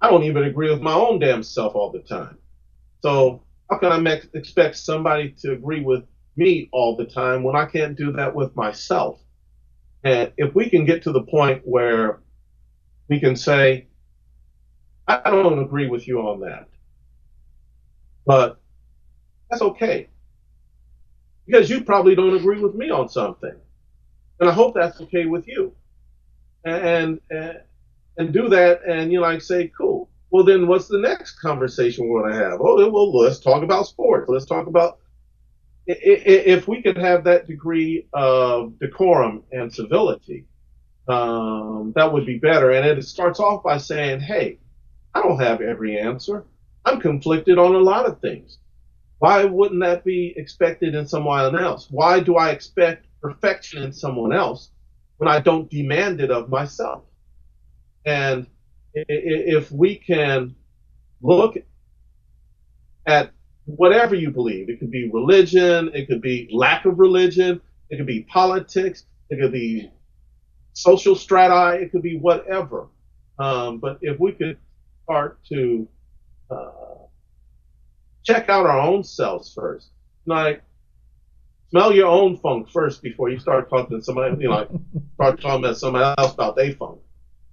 I 0.00 0.10
don't 0.10 0.24
even 0.24 0.44
agree 0.44 0.70
with 0.70 0.82
my 0.82 0.94
own 0.94 1.18
damn 1.18 1.42
self 1.42 1.74
all 1.74 1.90
the 1.92 2.00
time. 2.00 2.38
So 3.02 3.42
how 3.70 3.78
can 3.78 4.06
I 4.06 4.20
expect 4.34 4.76
somebody 4.76 5.34
to 5.40 5.52
agree 5.52 5.80
with 5.82 6.04
me 6.38 6.70
all 6.72 6.96
the 6.96 7.06
time 7.06 7.42
when 7.42 7.56
I 7.56 7.66
can't 7.66 7.96
do 7.98 8.12
that 8.12 8.34
with 8.34 8.56
myself? 8.56 9.20
And 10.04 10.32
if 10.38 10.54
we 10.54 10.70
can 10.70 10.86
get 10.86 11.02
to 11.04 11.12
the 11.12 11.22
point 11.22 11.62
where 11.64 12.20
we 13.08 13.20
can 13.20 13.36
say, 13.36 13.88
I 15.08 15.30
don't 15.30 15.58
agree 15.58 15.88
with 15.88 16.06
you 16.06 16.20
on 16.20 16.40
that, 16.40 16.68
but 18.26 18.60
that's 19.50 19.62
okay. 19.62 20.10
Because 21.46 21.70
you 21.70 21.82
probably 21.82 22.14
don't 22.14 22.36
agree 22.36 22.60
with 22.60 22.74
me 22.74 22.90
on 22.90 23.08
something. 23.08 23.54
And 24.40 24.50
I 24.50 24.52
hope 24.52 24.74
that's 24.74 25.00
okay 25.02 25.26
with 25.26 25.48
you. 25.48 25.74
And, 26.64 27.20
and 27.30 27.60
and 28.18 28.32
do 28.32 28.48
that 28.48 28.80
and 28.86 29.12
you 29.12 29.20
know, 29.20 29.26
like 29.26 29.40
say, 29.42 29.72
cool. 29.78 30.10
Well, 30.30 30.44
then 30.44 30.66
what's 30.66 30.88
the 30.88 30.98
next 30.98 31.40
conversation 31.40 32.08
we're 32.08 32.22
going 32.22 32.34
to 32.34 32.38
have? 32.44 32.60
Oh, 32.60 32.90
well, 32.90 33.16
let's 33.16 33.38
talk 33.38 33.62
about 33.62 33.86
sports. 33.86 34.28
Let's 34.28 34.44
talk 34.44 34.66
about 34.66 34.98
if 35.88 36.68
we 36.68 36.82
could 36.82 36.98
have 36.98 37.24
that 37.24 37.46
degree 37.46 38.06
of 38.12 38.78
decorum 38.78 39.42
and 39.52 39.72
civility, 39.72 40.44
um, 41.08 41.92
that 41.96 42.12
would 42.12 42.26
be 42.26 42.38
better. 42.38 42.70
And 42.72 42.86
it 42.86 43.02
starts 43.04 43.40
off 43.40 43.62
by 43.62 43.78
saying, 43.78 44.20
hey, 44.20 44.58
I 45.14 45.22
don't 45.22 45.40
have 45.40 45.62
every 45.62 45.98
answer. 45.98 46.44
I'm 46.84 47.00
conflicted 47.00 47.58
on 47.58 47.74
a 47.74 47.78
lot 47.78 48.06
of 48.06 48.20
things. 48.20 48.58
Why 49.18 49.44
wouldn't 49.44 49.80
that 49.80 50.04
be 50.04 50.34
expected 50.36 50.94
in 50.94 51.08
someone 51.08 51.58
else? 51.58 51.88
Why 51.90 52.20
do 52.20 52.36
I 52.36 52.50
expect 52.50 53.06
perfection 53.20 53.82
in 53.82 53.92
someone 53.92 54.32
else 54.32 54.70
when 55.16 55.28
I 55.28 55.40
don't 55.40 55.70
demand 55.70 56.20
it 56.20 56.30
of 56.30 56.50
myself? 56.50 57.02
And 58.04 58.46
if 58.94 59.72
we 59.72 59.96
can 59.96 60.54
look 61.22 61.56
at 63.06 63.32
whatever 63.76 64.14
you 64.14 64.30
believe, 64.30 64.70
it 64.70 64.78
could 64.78 64.90
be 64.90 65.10
religion, 65.12 65.90
it 65.94 66.08
could 66.08 66.22
be 66.22 66.48
lack 66.52 66.86
of 66.86 66.98
religion, 66.98 67.60
it 67.90 67.96
could 67.96 68.06
be 68.06 68.22
politics, 68.22 69.04
it 69.28 69.38
could 69.40 69.52
be 69.52 69.90
social 70.72 71.14
strata, 71.14 71.78
it 71.78 71.92
could 71.92 72.02
be 72.02 72.18
whatever. 72.18 72.88
Um, 73.38 73.78
but 73.78 73.98
if 74.00 74.18
we 74.18 74.32
could 74.32 74.56
start 75.04 75.38
to 75.50 75.86
uh, 76.50 76.70
check 78.24 78.48
out 78.48 78.64
our 78.64 78.80
own 78.80 79.04
selves 79.04 79.52
first, 79.52 79.90
like 80.24 80.62
smell 81.68 81.92
your 81.92 82.06
own 82.06 82.38
funk 82.38 82.70
first 82.70 83.02
before 83.02 83.28
you 83.28 83.38
start 83.38 83.68
talking 83.68 83.98
to 83.98 84.02
somebody, 84.02 84.42
you 84.42 84.48
know, 84.48 84.66
start 85.14 85.40
talking 85.40 85.64
about 85.64 85.76
somebody 85.76 86.14
else 86.18 86.32
about 86.32 86.56
their 86.56 86.72
funk. 86.72 87.00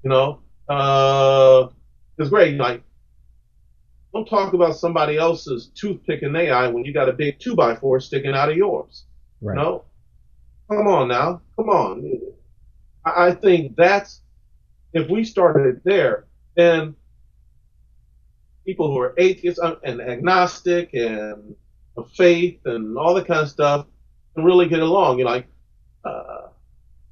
You 0.04 0.12
know, 0.12 0.40
uh, 0.70 1.68
it's 2.18 2.30
great. 2.30 2.56
Like, 2.56 2.84
don't 4.16 4.26
talk 4.28 4.54
about 4.54 4.78
somebody 4.78 5.18
else's 5.18 5.68
toothpick 5.76 6.24
in 6.24 6.32
their 6.32 6.56
eye 6.56 6.68
when 6.68 6.86
you 6.86 6.94
got 6.94 7.10
a 7.10 7.14
big 7.14 7.40
two 7.40 7.56
by 7.56 7.76
four 7.76 8.00
sticking 8.00 8.34
out 8.34 8.50
of 8.50 8.56
yours. 8.56 9.04
Right. 9.42 9.58
Know, 9.58 9.84
come 10.72 10.88
on 10.88 11.10
now, 11.10 11.42
come 11.58 11.70
on. 11.70 12.20
I 13.06 13.32
think 13.32 13.76
that's 13.76 14.22
if 14.94 15.10
we 15.10 15.24
started 15.26 15.82
there, 15.84 16.26
then 16.56 16.96
people 18.66 18.92
who 18.92 19.00
are 19.00 19.14
atheists 19.18 19.60
and 19.84 20.02
agnostic 20.02 20.94
and 20.94 21.56
of 21.98 22.10
faith 22.12 22.60
and 22.66 22.98
all 22.98 23.14
that 23.16 23.28
kind 23.28 23.42
of 23.42 23.50
stuff 23.50 23.86
can 24.34 24.46
really 24.46 24.68
get 24.68 24.80
along. 24.80 25.20
You 25.20 25.26
know, 25.26 25.32
like 25.32 25.48
uh, 26.06 26.48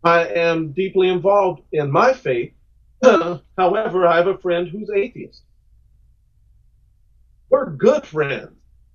I 0.03 0.27
am 0.27 0.71
deeply 0.71 1.09
involved 1.09 1.61
in 1.71 1.91
my 1.91 2.13
faith, 2.13 2.53
However, 3.57 4.07
I 4.07 4.17
have 4.17 4.27
a 4.27 4.37
friend 4.37 4.67
who's 4.67 4.89
atheist. 4.89 5.41
We're 7.53 7.69
good 7.69 8.03
friends. 8.03 8.49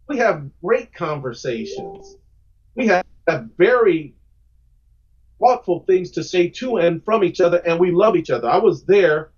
We 0.09 0.19
have 0.19 0.51
great 0.61 0.93
conversations. 0.93 2.17
We 2.75 2.89
have, 2.89 3.05
very 3.57 4.17
thoughtful 5.39 5.85
things 5.87 6.11
to 6.13 6.25
say 6.25 6.49
to 6.49 6.79
and 6.79 7.05
from 7.05 7.23
each 7.23 7.41
other, 7.41 7.59
and 7.59 7.79
we 7.79 7.93
love 7.93 8.17
each 8.17 8.31
other. 8.31 8.49
I 8.49 8.57
was 8.57 8.85
there. 8.85 9.31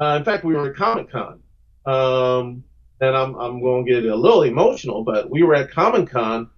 Uh, 0.00 0.14
in 0.16 0.24
fact, 0.24 0.44
we 0.44 0.54
were 0.54 0.70
at 0.70 0.76
Comic 0.76 1.10
Con. 1.10 1.40
Um, 1.86 2.62
and 3.00 3.16
I'm 3.16 3.34
I'm 3.34 3.60
going 3.60 3.84
to 3.84 3.92
get 3.92 4.04
a 4.04 4.14
little 4.14 4.42
emotional, 4.42 5.02
but 5.02 5.28
we 5.28 5.42
were 5.42 5.56
at 5.56 5.72
Comic 5.72 6.10
Con 6.10 6.48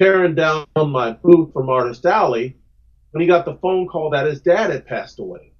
tearing 0.00 0.34
down 0.34 0.66
my 0.74 1.12
booth 1.12 1.52
from 1.52 1.68
Artist 1.68 2.04
Alley 2.04 2.56
when 3.12 3.20
he 3.20 3.28
got 3.28 3.44
the 3.44 3.54
phone 3.54 3.86
call 3.86 4.10
that 4.10 4.26
his 4.26 4.40
dad 4.40 4.70
had 4.70 4.84
passed 4.84 5.20
away. 5.20 5.52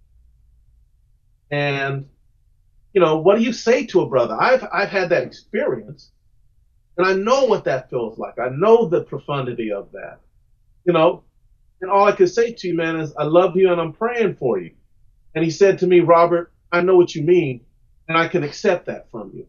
And 1.53 2.09
you 2.93 3.01
know, 3.01 3.19
what 3.19 3.39
do 3.39 3.43
you 3.43 3.53
say 3.53 3.87
to 3.87 4.03
a 4.03 4.09
brother? 4.09 4.37
I've 4.39 4.67
I've 4.73 4.89
had 4.89 5.09
that 5.11 5.23
experience, 5.25 6.11
and 6.97 7.07
I 7.07 7.15
know 7.15 7.45
what 7.45 7.65
that 7.65 7.91
feels 7.91 8.19
like. 8.19 8.39
I 8.39 8.49
know 8.51 8.87
the 8.87 9.05
profundity 9.05 9.73
of 9.73 9.91
that. 9.93 10.21
You 10.85 10.93
know, 10.93 11.25
and 11.81 11.91
all 11.91 12.07
I 12.07 12.13
could 12.13 12.31
say 12.31 12.53
to 12.53 12.69
you, 12.69 12.75
man, 12.75 12.99
is 13.01 13.15
I 13.17 13.25
love 13.25 13.57
you 13.57 13.71
and 13.71 13.81
I'm 13.81 13.93
praying 13.93 14.37
for 14.37 14.59
you. 14.59 14.73
And 15.35 15.45
he 15.45 15.51
said 15.51 15.79
to 15.79 15.87
me, 15.87 16.01
Robert, 16.01 16.53
I 16.71 16.81
know 16.81 16.97
what 16.97 17.15
you 17.15 17.23
mean, 17.23 17.65
and 18.09 18.17
I 18.17 18.29
can 18.29 18.43
accept 18.43 18.87
that 18.87 19.11
from 19.11 19.33
you. 19.35 19.47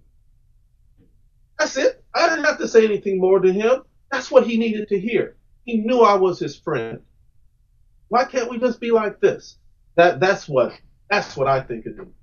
That's 1.59 1.77
it. 1.77 2.03
I 2.13 2.29
didn't 2.29 2.45
have 2.45 2.57
to 2.59 2.67
say 2.67 2.85
anything 2.85 3.19
more 3.19 3.39
to 3.39 3.51
him. 3.51 3.83
That's 4.11 4.31
what 4.31 4.45
he 4.47 4.57
needed 4.57 4.87
to 4.89 4.99
hear. 4.99 5.35
He 5.65 5.77
knew 5.77 6.01
I 6.01 6.15
was 6.15 6.39
his 6.39 6.55
friend. 6.55 7.01
Why 8.09 8.25
can't 8.25 8.49
we 8.49 8.59
just 8.59 8.79
be 8.79 8.91
like 8.91 9.19
this? 9.19 9.57
That 9.95 10.19
that's 10.19 10.47
what 10.47 10.73
that's 11.09 11.37
what 11.37 11.47
I 11.47 11.61
think 11.61 11.85
of 11.85 11.99
is. 11.99 12.13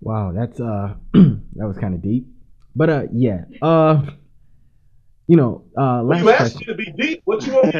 Wow, 0.00 0.32
that's 0.32 0.60
uh 0.60 0.94
that 1.12 1.66
was 1.66 1.76
kind 1.78 1.94
of 1.94 2.02
deep. 2.02 2.26
But 2.74 2.90
uh 2.90 3.02
yeah. 3.12 3.44
Uh 3.60 4.02
you 5.26 5.36
know, 5.36 5.64
uh 5.76 6.02
last 6.02 6.22
you 6.22 6.30
asked 6.30 6.56
question. 6.56 6.76
you 6.78 6.84
to 6.84 6.92
be 6.96 7.02
deep. 7.02 7.22
What 7.24 7.46
you 7.46 7.54
want? 7.54 7.74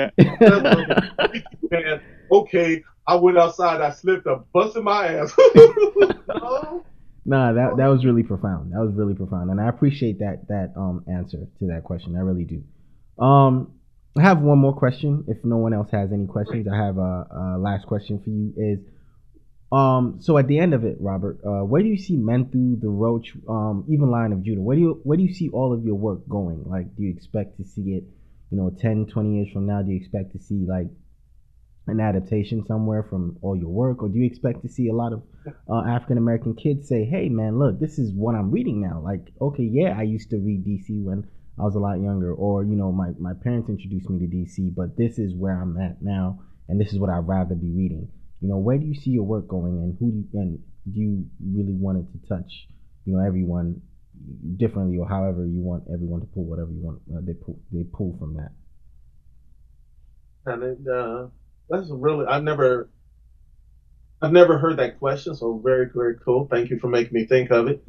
Man, 1.70 2.00
okay, 2.30 2.84
I 3.06 3.14
went 3.14 3.38
outside, 3.38 3.80
I 3.80 3.90
slipped, 3.90 4.26
I 4.26 4.36
busted 4.52 4.84
my 4.84 5.08
ass. 5.08 5.34
no. 5.56 6.84
Nah, 7.24 7.52
that 7.52 7.76
that 7.76 7.88
was 7.88 8.06
really 8.06 8.22
profound. 8.22 8.72
That 8.72 8.80
was 8.80 8.94
really 8.94 9.12
profound, 9.12 9.50
and 9.50 9.60
I 9.60 9.68
appreciate 9.68 10.20
that 10.20 10.48
that 10.48 10.72
um 10.78 11.04
answer 11.06 11.46
to 11.58 11.66
that 11.66 11.84
question. 11.84 12.16
I 12.16 12.20
really 12.20 12.46
do. 12.46 12.64
Um, 13.22 13.74
I 14.16 14.22
have 14.22 14.40
one 14.40 14.58
more 14.58 14.74
question. 14.74 15.24
If 15.28 15.44
no 15.44 15.58
one 15.58 15.74
else 15.74 15.90
has 15.90 16.10
any 16.10 16.26
questions, 16.26 16.66
I 16.66 16.74
have 16.76 16.96
a, 16.96 17.26
a 17.30 17.58
last 17.58 17.86
question 17.86 18.18
for 18.24 18.30
you. 18.30 18.54
Is 18.56 18.78
um 19.70 20.18
so 20.20 20.38
at 20.38 20.48
the 20.48 20.58
end 20.58 20.74
of 20.74 20.84
it, 20.84 20.96
Robert, 21.00 21.38
uh, 21.44 21.64
where 21.64 21.82
do 21.82 21.88
you 21.88 21.98
see 21.98 22.16
Menthu, 22.16 22.80
the 22.80 22.88
Roach, 22.88 23.36
um, 23.48 23.84
even 23.88 24.10
Lion 24.10 24.32
of 24.32 24.42
Judah? 24.42 24.60
Where 24.60 24.76
do 24.76 24.82
you 24.82 25.00
where 25.04 25.16
do 25.16 25.22
you 25.22 25.34
see 25.34 25.50
all 25.50 25.72
of 25.72 25.84
your 25.84 25.96
work 25.96 26.28
going? 26.28 26.64
Like, 26.64 26.96
do 26.96 27.02
you 27.02 27.10
expect 27.10 27.58
to 27.58 27.64
see 27.64 27.92
it, 27.92 28.04
you 28.50 28.56
know, 28.56 28.70
10, 28.70 29.06
20 29.06 29.34
years 29.34 29.48
from 29.52 29.66
now? 29.66 29.82
Do 29.82 29.90
you 29.90 29.96
expect 29.96 30.32
to 30.32 30.38
see 30.38 30.64
like 30.66 30.88
an 31.88 32.00
adaptation 32.00 32.64
somewhere 32.66 33.02
from 33.02 33.38
all 33.42 33.56
your 33.56 33.70
work, 33.70 34.02
or 34.02 34.08
do 34.08 34.18
you 34.18 34.26
expect 34.26 34.62
to 34.62 34.68
see 34.68 34.88
a 34.88 34.94
lot 34.94 35.12
of 35.12 35.22
uh, 35.68 35.82
African 35.88 36.18
American 36.18 36.54
kids 36.54 36.88
say, 36.88 37.04
"Hey, 37.04 37.28
man, 37.28 37.58
look, 37.58 37.80
this 37.80 37.98
is 37.98 38.12
what 38.12 38.34
I'm 38.34 38.50
reading 38.50 38.80
now." 38.80 39.00
Like, 39.02 39.32
okay, 39.40 39.64
yeah, 39.64 39.96
I 39.98 40.02
used 40.02 40.30
to 40.30 40.36
read 40.38 40.64
DC 40.64 41.02
when 41.02 41.26
I 41.58 41.62
was 41.62 41.74
a 41.74 41.80
lot 41.80 42.00
younger, 42.00 42.32
or 42.32 42.64
you 42.64 42.76
know, 42.76 42.92
my 42.92 43.10
my 43.18 43.32
parents 43.42 43.68
introduced 43.68 44.08
me 44.10 44.18
to 44.20 44.26
DC, 44.26 44.74
but 44.74 44.96
this 44.96 45.18
is 45.18 45.34
where 45.34 45.60
I'm 45.60 45.76
at 45.78 46.02
now, 46.02 46.40
and 46.68 46.80
this 46.80 46.92
is 46.92 46.98
what 46.98 47.10
I'd 47.10 47.26
rather 47.26 47.54
be 47.54 47.70
reading. 47.70 48.08
You 48.40 48.48
know, 48.48 48.58
where 48.58 48.78
do 48.78 48.86
you 48.86 48.94
see 48.94 49.10
your 49.10 49.24
work 49.24 49.48
going, 49.48 49.72
and 49.72 49.96
who 49.98 50.10
do 50.10 50.18
you, 50.18 50.40
and 50.40 50.58
do 50.92 51.00
you 51.00 51.26
really 51.44 51.74
want 51.74 51.98
it 51.98 52.06
to 52.12 52.28
touch, 52.28 52.68
you 53.04 53.14
know, 53.16 53.24
everyone 53.26 53.82
differently, 54.56 54.98
or 54.98 55.08
however 55.08 55.44
you 55.46 55.60
want 55.60 55.84
everyone 55.92 56.20
to 56.20 56.26
pull 56.26 56.44
whatever 56.44 56.70
you 56.70 56.80
want 56.80 57.00
uh, 57.14 57.20
they 57.22 57.34
pull 57.34 57.58
they 57.72 57.84
pull 57.84 58.16
from 58.18 58.34
that. 58.34 58.50
And 60.46 60.62
it, 60.62 60.78
uh 60.88 61.28
that's 61.68 61.88
really 61.90 62.26
I've 62.26 62.42
never 62.42 62.90
I've 64.20 64.32
never 64.32 64.58
heard 64.58 64.78
that 64.78 64.98
question, 64.98 65.34
so 65.36 65.60
very 65.62 65.88
very 65.94 66.16
cool. 66.24 66.48
Thank 66.50 66.70
you 66.70 66.78
for 66.78 66.88
making 66.88 67.12
me 67.14 67.26
think 67.26 67.50
of 67.50 67.68
it. 67.68 67.84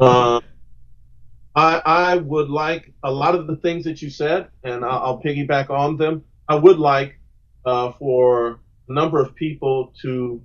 uh, 0.00 0.40
I 1.56 1.82
I 1.84 2.16
would 2.16 2.48
like 2.50 2.92
a 3.02 3.10
lot 3.10 3.34
of 3.34 3.46
the 3.46 3.56
things 3.56 3.84
that 3.84 4.02
you 4.02 4.10
said, 4.10 4.48
and 4.62 4.84
I'll, 4.84 5.02
I'll 5.02 5.22
piggyback 5.22 5.70
on 5.70 5.96
them. 5.96 6.24
I 6.48 6.56
would 6.56 6.78
like 6.78 7.18
uh, 7.64 7.92
for 7.92 8.60
number 8.88 9.20
of 9.20 9.34
people 9.34 9.92
to 10.02 10.42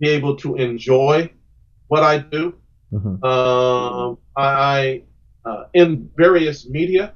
be 0.00 0.08
able 0.08 0.36
to 0.36 0.56
enjoy 0.56 1.30
what 1.88 2.02
I 2.02 2.18
do. 2.18 2.54
Mm-hmm. 2.92 3.24
Um, 3.24 4.18
I 4.36 5.02
uh, 5.44 5.64
in 5.74 6.10
various 6.16 6.68
media. 6.68 7.12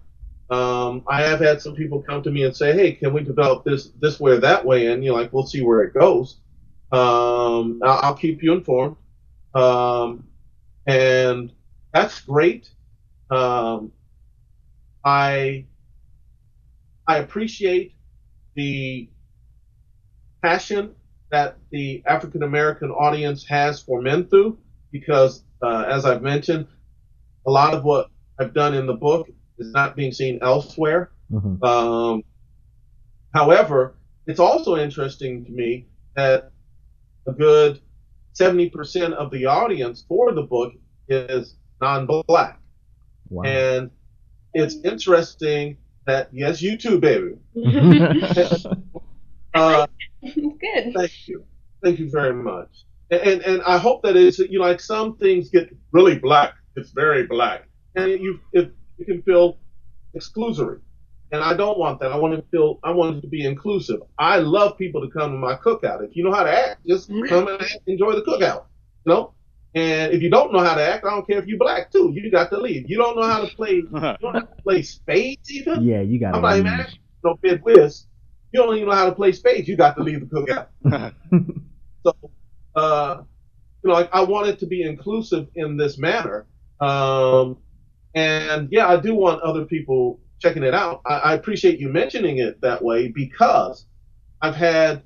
Um, 0.51 1.03
I 1.09 1.23
have 1.23 1.41
had 1.41 1.63
some 1.63 1.75
people 1.75 2.03
come 2.03 2.23
to 2.23 2.31
me 2.31 2.45
and 2.45 2.55
say, 2.55 2.75
"Hey, 2.75 2.93
can 2.93 3.13
we 3.13 3.23
develop 3.23 3.65
this 3.65 3.91
this 4.01 4.21
way 4.21 4.33
or 4.33 4.41
that 4.41 4.65
way?" 4.65 4.89
And 4.89 5.03
you're 5.05 5.15
like, 5.15 5.33
"We'll 5.33 5.47
see 5.47 5.63
where 5.63 5.83
it 5.83 5.95
goes." 5.95 6.41
Um, 6.93 7.81
I'll 7.83 8.15
keep 8.15 8.43
you 8.43 8.53
informed, 8.53 8.97
um, 9.55 10.25
and 10.87 11.53
that's 11.95 12.21
great. 12.21 12.69
Um, 13.31 13.93
I 15.05 15.65
I 17.07 17.19
appreciate 17.19 17.95
the 18.55 19.09
passion 20.43 20.95
that 21.31 21.57
the 21.71 22.03
African 22.07 22.43
American 22.43 22.91
audience 22.91 23.47
has 23.49 23.81
for 23.81 24.03
Menthu 24.03 24.57
because, 24.93 25.45
uh, 25.63 25.85
as 25.89 26.05
I've 26.05 26.23
mentioned, 26.23 26.67
a 27.47 27.51
lot 27.51 27.75
of 27.75 27.85
what 27.85 28.09
I've 28.39 28.53
done 28.53 28.75
in 28.75 28.87
the 28.87 28.95
book 28.95 29.29
is 29.59 29.73
not 29.73 29.97
being 29.97 30.13
seen 30.13 30.39
elsewhere. 30.43 31.11
Mm-hmm. 31.33 31.65
Um, 31.65 32.23
however, 33.35 33.97
it's 34.27 34.41
also 34.41 34.77
interesting 34.77 35.45
to 35.47 35.51
me 35.51 35.87
that 36.17 36.53
a 37.27 37.33
good 37.33 37.81
70% 38.39 39.13
of 39.13 39.31
the 39.31 39.47
audience 39.47 40.05
for 40.07 40.33
the 40.33 40.43
book 40.43 40.73
is 41.09 41.57
non-black. 41.81 42.61
Wow. 43.29 43.43
And 43.45 43.91
it's 44.55 44.77
interesting 44.85 45.79
that, 46.07 46.29
yes, 46.33 46.61
you 46.61 46.77
too, 46.77 46.99
baby. 46.99 47.35
uh, 49.55 49.87
Good. 50.35 50.95
Thank 50.95 51.29
you. 51.29 51.45
Thank 51.83 51.99
you 51.99 52.11
very 52.11 52.35
much. 52.35 52.69
And, 53.11 53.21
and, 53.21 53.43
and 53.43 53.63
I 53.63 53.79
hope 53.79 54.03
that 54.03 54.17
it's, 54.17 54.39
you 54.39 54.59
know, 54.59 54.65
like 54.65 54.81
some 54.81 55.17
things 55.17 55.51
get 55.51 55.75
really 55.91 56.19
black. 56.19 56.55
It's 56.77 56.91
very 56.91 57.27
black. 57.27 57.69
And 57.97 58.11
you, 58.11 58.41
if 58.53 58.69
you 58.99 59.05
can 59.05 59.23
feel 59.23 59.59
exclusory. 60.17 60.81
And 61.33 61.43
I 61.43 61.55
don't 61.55 61.79
want 61.79 61.99
that. 62.01 62.13
I 62.13 62.17
want 62.17 62.37
to 62.37 62.43
feel, 62.51 62.79
I 62.85 62.91
want 62.91 63.17
it 63.17 63.21
to 63.23 63.27
be 63.27 63.45
inclusive. 63.45 64.01
I 64.19 64.39
love 64.39 64.77
people 64.77 65.01
to 65.01 65.09
come 65.09 65.33
to 65.33 65.39
my 65.39 65.57
cookout. 65.57 66.05
If 66.05 66.15
you 66.15 66.25
know 66.25 66.33
how 66.33 66.45
to 66.45 66.53
act, 66.53 66.87
just 66.87 67.11
mm-hmm. 67.11 67.27
come 67.27 67.49
and 67.49 67.63
enjoy 67.87 68.13
the 68.13 68.23
cookout. 68.23 68.67
You 69.07 69.13
know? 69.13 69.35
And 69.75 70.13
if 70.13 70.21
you 70.21 70.29
don't 70.29 70.53
know 70.53 70.59
how 70.59 70.75
to 70.75 70.83
act, 70.83 71.07
I 71.07 71.11
don't 71.11 71.27
care 71.27 71.39
if 71.39 71.47
you're 71.47 71.59
black 71.59 71.91
too. 71.91 72.13
You 72.15 72.31
got 72.31 72.51
to 72.51 72.59
leave. 72.59 72.91
You 72.91 72.99
don't 72.99 73.17
know 73.17 73.27
how 73.27 73.41
to 73.41 73.57
play. 73.57 73.77
You 73.77 73.89
don't 73.91 74.35
have 74.35 74.55
to 74.55 74.63
play 74.63 74.83
spades 74.83 75.51
even. 75.51 75.83
Yeah, 75.93 76.03
you 76.03 76.21
got. 76.21 76.33
To 76.33 76.37
I'm 76.37 76.43
not 76.43 76.59
even 76.59 76.87
no 77.25 77.37
bid 77.41 77.63
whist. 77.63 78.09
You 78.53 78.63
don't 78.63 78.77
even 78.77 78.89
know 78.89 78.95
how 78.95 79.07
to 79.07 79.15
play 79.15 79.33
spades. 79.33 79.69
You 79.69 79.77
got 79.77 79.97
to 79.97 80.03
leave 80.03 80.21
the 80.21 80.27
cookout. 80.27 81.15
so, 82.07 82.31
uh, 82.77 83.23
you 83.83 83.89
know, 83.89 83.95
like 83.95 84.11
I 84.13 84.23
want 84.23 84.49
it 84.49 84.59
to 84.61 84.67
be 84.67 84.83
inclusive 84.83 85.49
in 85.55 85.77
this 85.77 85.99
manner. 85.99 86.47
Um, 86.81 87.59
and 88.15 88.69
yeah, 88.71 88.89
I 88.89 88.97
do 88.99 89.15
want 89.15 89.43
other 89.43 89.65
people 89.65 90.21
checking 90.39 90.63
it 90.63 90.75
out. 90.75 91.01
I, 91.07 91.15
I 91.19 91.35
appreciate 91.35 91.81
you 91.81 91.89
mentioning 91.89 92.39
it 92.39 92.61
that 92.61 92.83
way 92.83 93.09
because 93.09 93.87
I've 94.43 94.57
had 94.57 95.03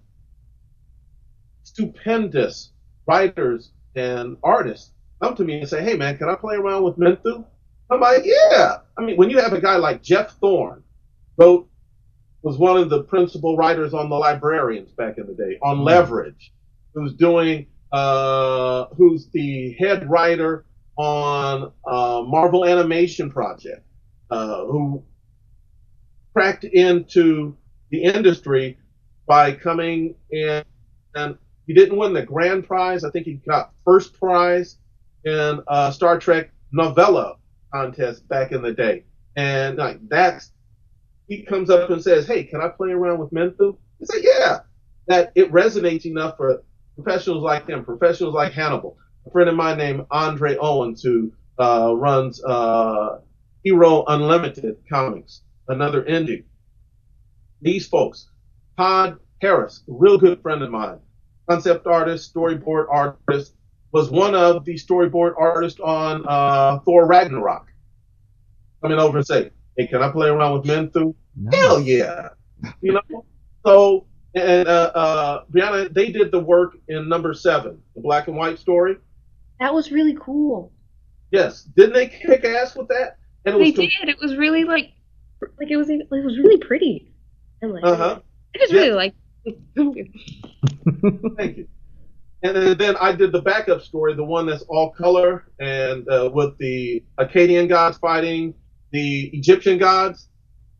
stupendous 1.62 2.72
writers 3.06 3.72
and 3.94 4.36
artists 4.42 4.92
come 5.22 5.36
to 5.36 5.44
me 5.44 5.60
and 5.60 5.68
say, 5.68 5.82
"Hey, 5.82 5.96
man, 5.96 6.16
can 6.18 6.28
I 6.28 6.34
play 6.34 6.56
around 6.56 6.82
with 6.82 6.96
Menthu?" 6.96 7.44
I'm 7.90 8.00
like, 8.00 8.22
"Yeah." 8.24 8.78
I 8.98 9.02
mean, 9.02 9.16
when 9.16 9.30
you 9.30 9.38
have 9.38 9.52
a 9.52 9.60
guy 9.60 9.76
like 9.76 10.02
Jeff 10.02 10.32
Thorne, 10.38 10.82
wrote 11.36 11.68
was 12.46 12.58
one 12.58 12.76
of 12.76 12.88
the 12.90 13.02
principal 13.02 13.56
writers 13.56 13.92
on 13.92 14.08
the 14.08 14.14
Librarians 14.14 14.92
back 14.92 15.18
in 15.18 15.26
the 15.26 15.34
day 15.34 15.58
on 15.62 15.78
mm-hmm. 15.78 15.86
Leverage, 15.86 16.52
who's 16.94 17.12
doing, 17.14 17.66
uh, 17.90 18.84
who's 18.96 19.28
the 19.32 19.72
head 19.80 20.08
writer 20.08 20.64
on 20.96 21.72
uh, 21.84 22.22
Marvel 22.24 22.64
Animation 22.64 23.32
Project, 23.32 23.84
uh, 24.30 24.64
who 24.64 25.02
cracked 26.32 26.62
into 26.62 27.56
the 27.90 28.04
industry 28.04 28.78
by 29.26 29.50
coming 29.50 30.14
in 30.30 30.62
and 31.16 31.36
he 31.66 31.74
didn't 31.74 31.98
win 31.98 32.12
the 32.12 32.22
grand 32.22 32.64
prize. 32.64 33.02
I 33.02 33.10
think 33.10 33.26
he 33.26 33.40
got 33.48 33.72
first 33.84 34.16
prize 34.20 34.78
in 35.24 35.60
uh, 35.66 35.90
Star 35.90 36.20
Trek 36.20 36.52
novella 36.70 37.38
contest 37.74 38.28
back 38.28 38.52
in 38.52 38.62
the 38.62 38.72
day. 38.72 39.02
And 39.34 39.78
like 39.78 39.98
that's 40.08 40.52
he 41.28 41.42
comes 41.42 41.70
up 41.70 41.90
and 41.90 42.02
says, 42.02 42.26
"Hey, 42.26 42.44
can 42.44 42.60
I 42.60 42.68
play 42.68 42.90
around 42.90 43.18
with 43.18 43.30
Menthu?" 43.30 43.76
I 44.02 44.04
say, 44.04 44.22
"Yeah." 44.22 44.60
That 45.08 45.32
it 45.34 45.52
resonates 45.52 46.04
enough 46.04 46.36
for 46.36 46.62
professionals 46.96 47.42
like 47.42 47.68
him, 47.68 47.84
professionals 47.84 48.34
like 48.34 48.52
Hannibal. 48.52 48.96
A 49.26 49.30
friend 49.30 49.48
of 49.48 49.56
mine 49.56 49.78
named 49.78 50.06
Andre 50.10 50.56
Owens 50.56 51.02
who 51.02 51.32
uh, 51.58 51.92
runs 51.94 52.42
uh, 52.44 53.18
Hero 53.62 54.04
Unlimited 54.06 54.76
Comics 54.88 55.42
another 55.68 56.02
indie. 56.04 56.44
These 57.60 57.88
folks, 57.88 58.28
Todd 58.76 59.18
Harris, 59.40 59.82
a 59.88 59.92
real 59.92 60.18
good 60.18 60.40
friend 60.42 60.62
of 60.62 60.70
mine, 60.70 60.98
concept 61.48 61.86
artist, 61.86 62.34
storyboard 62.34 62.86
artist, 62.90 63.54
was 63.92 64.10
one 64.10 64.34
of 64.34 64.64
the 64.64 64.74
storyboard 64.74 65.34
artists 65.38 65.80
on 65.80 66.24
uh, 66.26 66.78
Thor 66.80 67.06
Ragnarok. 67.06 67.66
Coming 68.82 68.98
over 68.98 69.18
and 69.18 69.26
say, 69.26 69.50
"Hey, 69.76 69.86
can 69.86 70.02
I 70.02 70.10
play 70.10 70.28
around 70.28 70.54
with 70.54 70.64
Menthu?" 70.64 71.14
Nice. 71.36 71.54
Hell 71.54 71.80
yeah! 71.80 72.28
You 72.80 72.92
know. 72.92 73.24
So 73.64 74.06
and 74.36 74.68
uh, 74.68 74.92
uh, 74.94 75.44
Brianna, 75.50 75.92
they 75.92 76.12
did 76.12 76.30
the 76.30 76.38
work 76.38 76.76
in 76.88 77.08
number 77.08 77.32
seven, 77.32 77.80
the 77.94 78.02
black 78.02 78.28
and 78.28 78.36
white 78.36 78.58
story. 78.58 78.96
That 79.60 79.72
was 79.72 79.90
really 79.90 80.16
cool. 80.20 80.72
Yes, 81.30 81.62
didn't 81.62 81.94
they 81.94 82.08
kick 82.08 82.44
ass 82.44 82.76
with 82.76 82.88
that? 82.88 83.16
And 83.46 83.56
it 83.56 83.58
they 83.58 83.64
was 83.64 83.74
did. 83.74 84.08
It 84.08 84.18
was 84.20 84.36
really 84.36 84.64
like, 84.64 84.92
like 85.58 85.70
it 85.70 85.76
was 85.76 85.88
it 85.88 86.06
was 86.10 86.38
really 86.38 86.58
pretty. 86.58 87.10
And 87.62 87.72
like, 87.72 87.84
uh-huh. 87.84 88.20
I 88.54 88.58
just 88.58 88.72
yeah. 88.72 88.80
really 88.80 88.92
like. 88.92 89.14
Thank 91.36 91.56
you. 91.56 91.68
And 92.42 92.78
then 92.78 92.96
I 92.96 93.12
did 93.12 93.32
the 93.32 93.40
backup 93.40 93.80
story, 93.80 94.14
the 94.14 94.24
one 94.24 94.46
that's 94.46 94.62
all 94.68 94.90
color 94.90 95.46
and 95.58 96.06
uh, 96.08 96.30
with 96.32 96.58
the 96.58 97.02
Akkadian 97.18 97.68
gods 97.68 97.96
fighting 97.96 98.54
the 98.92 99.30
Egyptian 99.32 99.78
gods. 99.78 100.28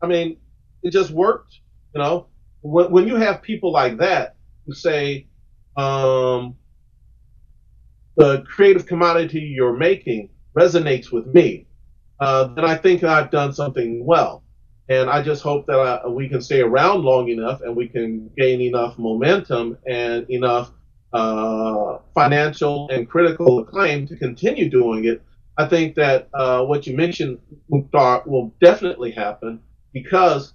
I 0.01 0.07
mean, 0.07 0.37
it 0.83 0.91
just 0.91 1.11
worked. 1.11 1.53
You 1.95 2.01
know, 2.01 2.27
when, 2.61 2.91
when 2.91 3.07
you 3.07 3.15
have 3.15 3.41
people 3.41 3.71
like 3.71 3.97
that 3.97 4.35
who 4.65 4.73
say, 4.73 5.27
um, 5.75 6.55
the 8.17 8.41
creative 8.41 8.85
commodity 8.85 9.39
you're 9.39 9.77
making 9.77 10.29
resonates 10.57 11.11
with 11.11 11.27
me, 11.27 11.67
uh, 12.19 12.47
then 12.47 12.65
I 12.65 12.75
think 12.75 13.03
I've 13.03 13.29
done 13.29 13.53
something 13.53 14.03
well. 14.05 14.43
And 14.89 15.09
I 15.09 15.21
just 15.21 15.43
hope 15.43 15.67
that 15.67 15.77
I, 15.77 16.07
we 16.07 16.27
can 16.27 16.41
stay 16.41 16.61
around 16.61 17.03
long 17.03 17.29
enough 17.29 17.61
and 17.61 17.75
we 17.75 17.87
can 17.87 18.31
gain 18.37 18.61
enough 18.61 18.97
momentum 18.97 19.77
and 19.85 20.27
enough 20.29 20.71
uh, 21.13 21.99
financial 22.15 22.89
and 22.89 23.07
critical 23.07 23.59
acclaim 23.59 24.07
to 24.07 24.15
continue 24.15 24.69
doing 24.69 25.05
it. 25.05 25.21
I 25.57 25.67
think 25.67 25.95
that 25.95 26.29
uh, 26.33 26.63
what 26.65 26.85
you 26.85 26.95
mentioned, 26.95 27.39
Mukhtar, 27.69 28.23
will 28.25 28.53
definitely 28.61 29.11
happen 29.11 29.61
because 29.91 30.53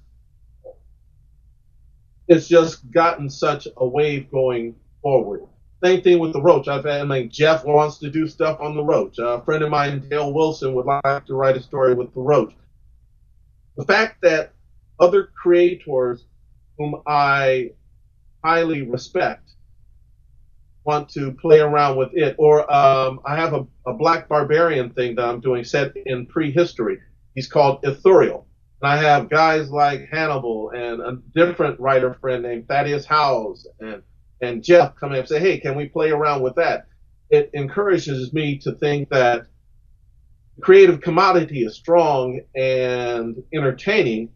it's 2.29 2.47
just 2.47 2.89
gotten 2.93 3.29
such 3.29 3.67
a 3.77 3.87
wave 3.87 4.31
going 4.31 4.77
forward. 5.03 5.43
Same 5.83 6.03
thing 6.03 6.21
with 6.21 6.33
the 6.33 6.41
Roach. 6.41 6.69
I've 6.69 6.85
had 6.85 7.09
like 7.09 7.31
Jeff 7.31 7.65
wants 7.65 7.99
to 7.99 8.11
do 8.11 8.29
stuff 8.29 8.61
on 8.61 8.77
the 8.77 8.85
Roach. 8.85 9.19
a 9.19 9.43
friend 9.45 9.65
of 9.65 9.71
mine, 9.71 10.09
Dale 10.09 10.33
Wilson, 10.33 10.75
would 10.75 10.87
like 10.87 11.27
to 11.27 11.35
write 11.35 11.57
a 11.57 11.63
story 11.63 11.95
with 11.95 12.15
the 12.15 12.21
Roach. 12.21 12.55
The 13.77 13.85
fact 13.85 14.23
that 14.23 14.53
other 15.01 15.31
creators 15.43 16.25
whom 16.79 17.03
I 17.07 17.73
highly 18.45 18.83
respect 18.83 19.52
want 20.85 21.09
to 21.11 21.33
play 21.33 21.61
around 21.61 21.97
with 21.97 22.11
it, 22.13 22.35
or 22.39 22.73
um, 22.73 23.21
I 23.25 23.37
have 23.37 23.55
a, 23.55 23.67
a 23.87 23.95
black 23.95 24.29
barbarian 24.29 24.91
thing 24.91 25.15
that 25.17 25.25
I'm 25.25 25.41
doing 25.41 25.65
set 25.65 25.93
in 25.97 26.27
prehistory. 26.27 26.99
He's 27.35 27.49
called 27.49 27.83
Ithuriel. 27.83 28.45
And 28.83 28.91
I 28.91 28.97
have 28.97 29.31
guys 29.31 29.71
like 29.71 30.09
Hannibal 30.11 30.71
and 30.71 31.01
a 31.01 31.19
different 31.35 31.79
writer 31.79 32.15
friend 32.15 32.43
named 32.43 32.67
Thaddeus 32.69 33.07
Howze 33.07 33.67
and 33.81 34.03
and 34.41 34.65
Jeff 34.65 34.97
come 34.97 35.13
in 35.13 35.21
and 35.21 35.29
say, 35.29 35.39
hey, 35.39 35.59
can 35.61 35.77
we 35.77 35.87
play 35.87 36.11
around 36.11 36.43
with 36.43 36.57
that? 36.57 36.87
It 37.31 37.51
encourages 37.55 38.33
me 38.33 38.59
to 38.59 38.73
think 38.73 39.09
that 39.11 39.47
creative 40.61 41.01
commodity 41.01 41.63
is 41.63 41.77
strong 41.77 42.41
and 42.57 43.41
entertaining. 43.55 44.31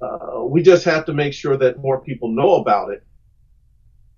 Uh, 0.00 0.44
we 0.44 0.62
just 0.62 0.84
have 0.86 1.04
to 1.04 1.12
make 1.12 1.34
sure 1.34 1.58
that 1.58 1.78
more 1.78 2.00
people 2.00 2.30
know 2.30 2.54
about 2.54 2.90
it 2.90 3.04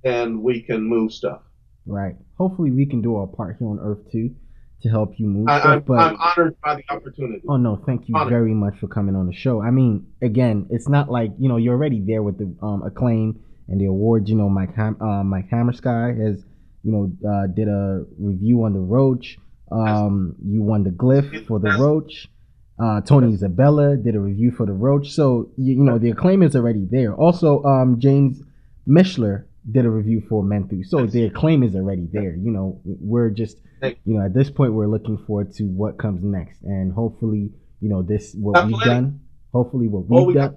and 0.04 0.42
we 0.42 0.62
can 0.62 0.82
move 0.82 1.12
stuff. 1.12 1.42
Right. 1.86 2.16
Hopefully, 2.38 2.70
we 2.70 2.86
can 2.86 3.02
do 3.02 3.16
our 3.16 3.26
part 3.26 3.56
here 3.58 3.68
on 3.68 3.78
Earth 3.80 4.10
2 4.12 4.34
to 4.82 4.88
help 4.88 5.18
you 5.18 5.26
move 5.26 5.48
I, 5.48 5.60
stuff. 5.60 5.72
I'm, 5.72 5.80
but 5.80 5.98
I'm 5.98 6.16
honored 6.16 6.56
by 6.62 6.76
the 6.76 6.84
opportunity. 6.88 7.42
Oh 7.48 7.56
no, 7.56 7.82
thank 7.86 8.08
you 8.08 8.16
honored. 8.16 8.30
very 8.30 8.54
much 8.54 8.78
for 8.78 8.88
coming 8.88 9.14
on 9.14 9.26
the 9.26 9.32
show. 9.32 9.60
I 9.60 9.70
mean, 9.70 10.06
again, 10.22 10.66
it's 10.70 10.88
not 10.88 11.10
like 11.10 11.32
you 11.38 11.48
know 11.48 11.56
you're 11.56 11.74
already 11.74 12.02
there 12.06 12.22
with 12.22 12.38
the 12.38 12.54
um, 12.64 12.82
acclaim 12.82 13.40
and 13.68 13.80
the 13.80 13.86
awards. 13.86 14.30
You 14.30 14.36
know, 14.36 14.48
Mike 14.48 14.74
Ham- 14.74 15.00
uh, 15.00 15.22
Mike 15.22 15.50
Hamersky 15.50 16.18
has 16.26 16.42
you 16.82 16.92
know 16.92 17.12
uh, 17.28 17.46
did 17.48 17.68
a 17.68 18.04
review 18.18 18.64
on 18.64 18.72
the 18.72 18.80
Roach. 18.80 19.38
Um, 19.70 20.34
you 20.44 20.62
won 20.62 20.82
the 20.82 20.90
Glyph 20.90 21.46
for 21.46 21.60
the 21.60 21.76
Roach. 21.78 22.28
Uh, 22.82 23.00
Tony 23.02 23.34
Isabella 23.34 23.96
did 23.96 24.14
a 24.14 24.20
review 24.20 24.50
for 24.50 24.64
the 24.64 24.72
Roach. 24.72 25.10
So 25.10 25.52
you, 25.58 25.74
you 25.74 25.84
know 25.84 25.98
the 25.98 26.10
acclaim 26.10 26.42
is 26.42 26.56
already 26.56 26.86
there. 26.90 27.14
Also, 27.14 27.62
um, 27.64 28.00
James 28.00 28.40
Michener 28.88 29.44
did 29.70 29.84
a 29.84 29.90
review 29.90 30.22
for 30.28 30.42
Menthu. 30.42 30.84
So 30.84 31.06
the 31.06 31.24
acclaim 31.24 31.62
is 31.62 31.74
already 31.74 32.08
there. 32.10 32.34
You 32.34 32.50
know, 32.50 32.80
we're 32.84 33.30
just 33.30 33.58
you 33.82 33.96
know 34.04 34.24
at 34.24 34.34
this 34.34 34.50
point 34.50 34.72
we're 34.72 34.86
looking 34.86 35.18
forward 35.26 35.52
to 35.54 35.64
what 35.64 35.98
comes 35.98 36.22
next, 36.22 36.62
and 36.62 36.92
hopefully 36.92 37.50
you 37.80 37.88
know 37.88 38.02
this 38.02 38.34
what 38.34 38.66
we've 38.66 38.80
done. 38.80 39.20
Hopefully 39.52 39.88
what 39.88 40.06
we've 40.08 40.26
we 40.26 40.34
done. 40.34 40.56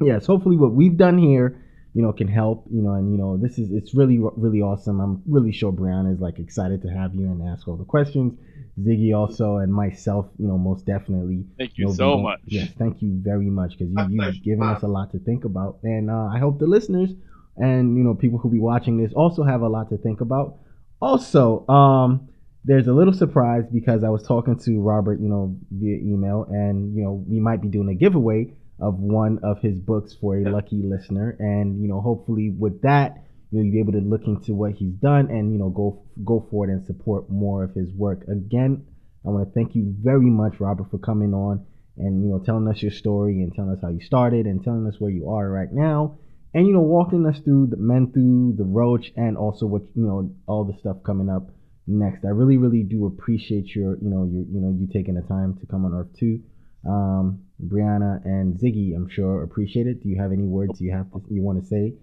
Yes, 0.00 0.26
hopefully 0.26 0.56
what 0.56 0.72
we've 0.72 0.96
done 0.96 1.18
here 1.18 1.60
you 1.94 2.02
know, 2.02 2.12
can 2.12 2.26
help, 2.26 2.66
you 2.70 2.82
know, 2.82 2.94
and 2.94 3.12
you 3.12 3.16
know, 3.16 3.36
this 3.36 3.56
is 3.56 3.70
it's 3.70 3.94
really 3.94 4.18
really 4.36 4.60
awesome. 4.60 5.00
I'm 5.00 5.22
really 5.26 5.52
sure 5.52 5.72
Brianna 5.72 6.12
is 6.12 6.20
like 6.20 6.40
excited 6.40 6.82
to 6.82 6.88
have 6.88 7.14
you 7.14 7.26
and 7.26 7.48
ask 7.48 7.68
all 7.68 7.76
the 7.76 7.84
questions. 7.84 8.36
Ziggy 8.80 9.16
also 9.16 9.58
and 9.58 9.72
myself, 9.72 10.26
you 10.36 10.48
know, 10.48 10.58
most 10.58 10.84
definitely. 10.84 11.44
Thank 11.56 11.78
you, 11.78 11.84
you 11.84 11.86
know, 11.86 11.94
so 11.94 12.18
much. 12.18 12.40
Yes, 12.46 12.70
thank 12.76 13.00
you 13.00 13.20
very 13.22 13.48
much 13.48 13.78
because 13.78 13.94
you, 13.96 14.06
you've 14.10 14.42
given 14.42 14.64
us 14.64 14.82
a 14.82 14.88
lot 14.88 15.12
to 15.12 15.20
think 15.20 15.44
about, 15.44 15.78
and 15.84 16.10
uh, 16.10 16.26
I 16.34 16.40
hope 16.40 16.58
the 16.58 16.66
listeners 16.66 17.10
and 17.56 17.96
you 17.96 18.04
know 18.04 18.14
people 18.14 18.38
who 18.38 18.50
be 18.50 18.60
watching 18.60 19.02
this 19.02 19.12
also 19.14 19.44
have 19.44 19.62
a 19.62 19.68
lot 19.68 19.90
to 19.90 19.96
think 19.98 20.20
about. 20.20 20.58
Also, 21.00 21.66
um, 21.68 22.28
there's 22.64 22.86
a 22.86 22.92
little 22.92 23.12
surprise 23.12 23.64
because 23.72 24.02
I 24.02 24.08
was 24.08 24.22
talking 24.22 24.58
to 24.60 24.80
Robert, 24.80 25.20
you 25.20 25.28
know, 25.28 25.56
via 25.70 25.96
email, 25.96 26.46
and 26.48 26.96
you 26.96 27.02
know, 27.04 27.24
we 27.28 27.38
might 27.38 27.60
be 27.60 27.68
doing 27.68 27.88
a 27.88 27.94
giveaway 27.94 28.54
of 28.80 28.98
one 28.98 29.38
of 29.42 29.60
his 29.60 29.78
books 29.78 30.14
for 30.20 30.36
a 30.36 30.50
lucky 30.50 30.82
listener. 30.82 31.36
And 31.38 31.80
you 31.82 31.88
know, 31.88 32.00
hopefully 32.00 32.50
with 32.50 32.82
that, 32.82 33.22
you'll 33.50 33.70
be 33.70 33.78
able 33.78 33.92
to 33.92 34.00
look 34.00 34.22
into 34.26 34.54
what 34.54 34.72
he's 34.72 34.94
done 34.94 35.30
and 35.30 35.52
you 35.52 35.58
know 35.58 35.68
go 35.68 36.02
go 36.24 36.46
forward 36.50 36.70
and 36.70 36.84
support 36.86 37.30
more 37.30 37.64
of 37.64 37.74
his 37.74 37.92
work. 37.92 38.22
Again, 38.28 38.86
I 39.26 39.30
want 39.30 39.46
to 39.46 39.54
thank 39.54 39.74
you 39.74 39.94
very 40.02 40.30
much, 40.30 40.58
Robert, 40.58 40.90
for 40.90 40.98
coming 40.98 41.34
on 41.34 41.66
and 41.96 42.24
you 42.24 42.30
know 42.30 42.38
telling 42.38 42.66
us 42.68 42.82
your 42.82 42.92
story 42.92 43.42
and 43.42 43.54
telling 43.54 43.72
us 43.72 43.78
how 43.82 43.90
you 43.90 44.00
started 44.00 44.46
and 44.46 44.64
telling 44.64 44.86
us 44.86 44.96
where 44.98 45.10
you 45.10 45.28
are 45.30 45.48
right 45.48 45.72
now. 45.72 46.18
And 46.54 46.66
you 46.66 46.72
know, 46.72 46.80
walking 46.80 47.26
us 47.26 47.38
through 47.44 47.66
the 47.66 47.76
Menthu, 47.76 48.56
the 48.56 48.64
Roach, 48.64 49.12
and 49.16 49.36
also 49.36 49.66
what 49.66 49.82
you 49.94 50.06
know, 50.06 50.30
all 50.46 50.64
the 50.64 50.78
stuff 50.78 50.98
coming 51.04 51.28
up 51.28 51.50
next. 51.86 52.24
I 52.24 52.28
really, 52.28 52.56
really 52.56 52.82
do 52.82 53.06
appreciate 53.06 53.74
your, 53.74 53.96
you 54.00 54.08
know, 54.08 54.24
your, 54.24 54.44
you 54.44 54.60
know, 54.60 54.74
you 54.78 54.86
taking 54.92 55.14
the 55.14 55.22
time 55.22 55.58
to 55.60 55.66
come 55.66 55.84
on 55.84 55.92
Earth 55.92 56.14
2. 56.18 56.40
Um, 56.88 57.44
Brianna 57.62 58.24
and 58.24 58.58
Ziggy, 58.58 58.94
I'm 58.94 59.08
sure 59.08 59.42
appreciate 59.42 59.86
it. 59.86 60.02
Do 60.02 60.08
you 60.08 60.20
have 60.20 60.32
any 60.32 60.44
words 60.44 60.80
you 60.80 60.92
have 60.92 61.10
to, 61.12 61.22
you 61.30 61.42
want 61.42 61.62
to 61.62 61.66
say 61.66 61.94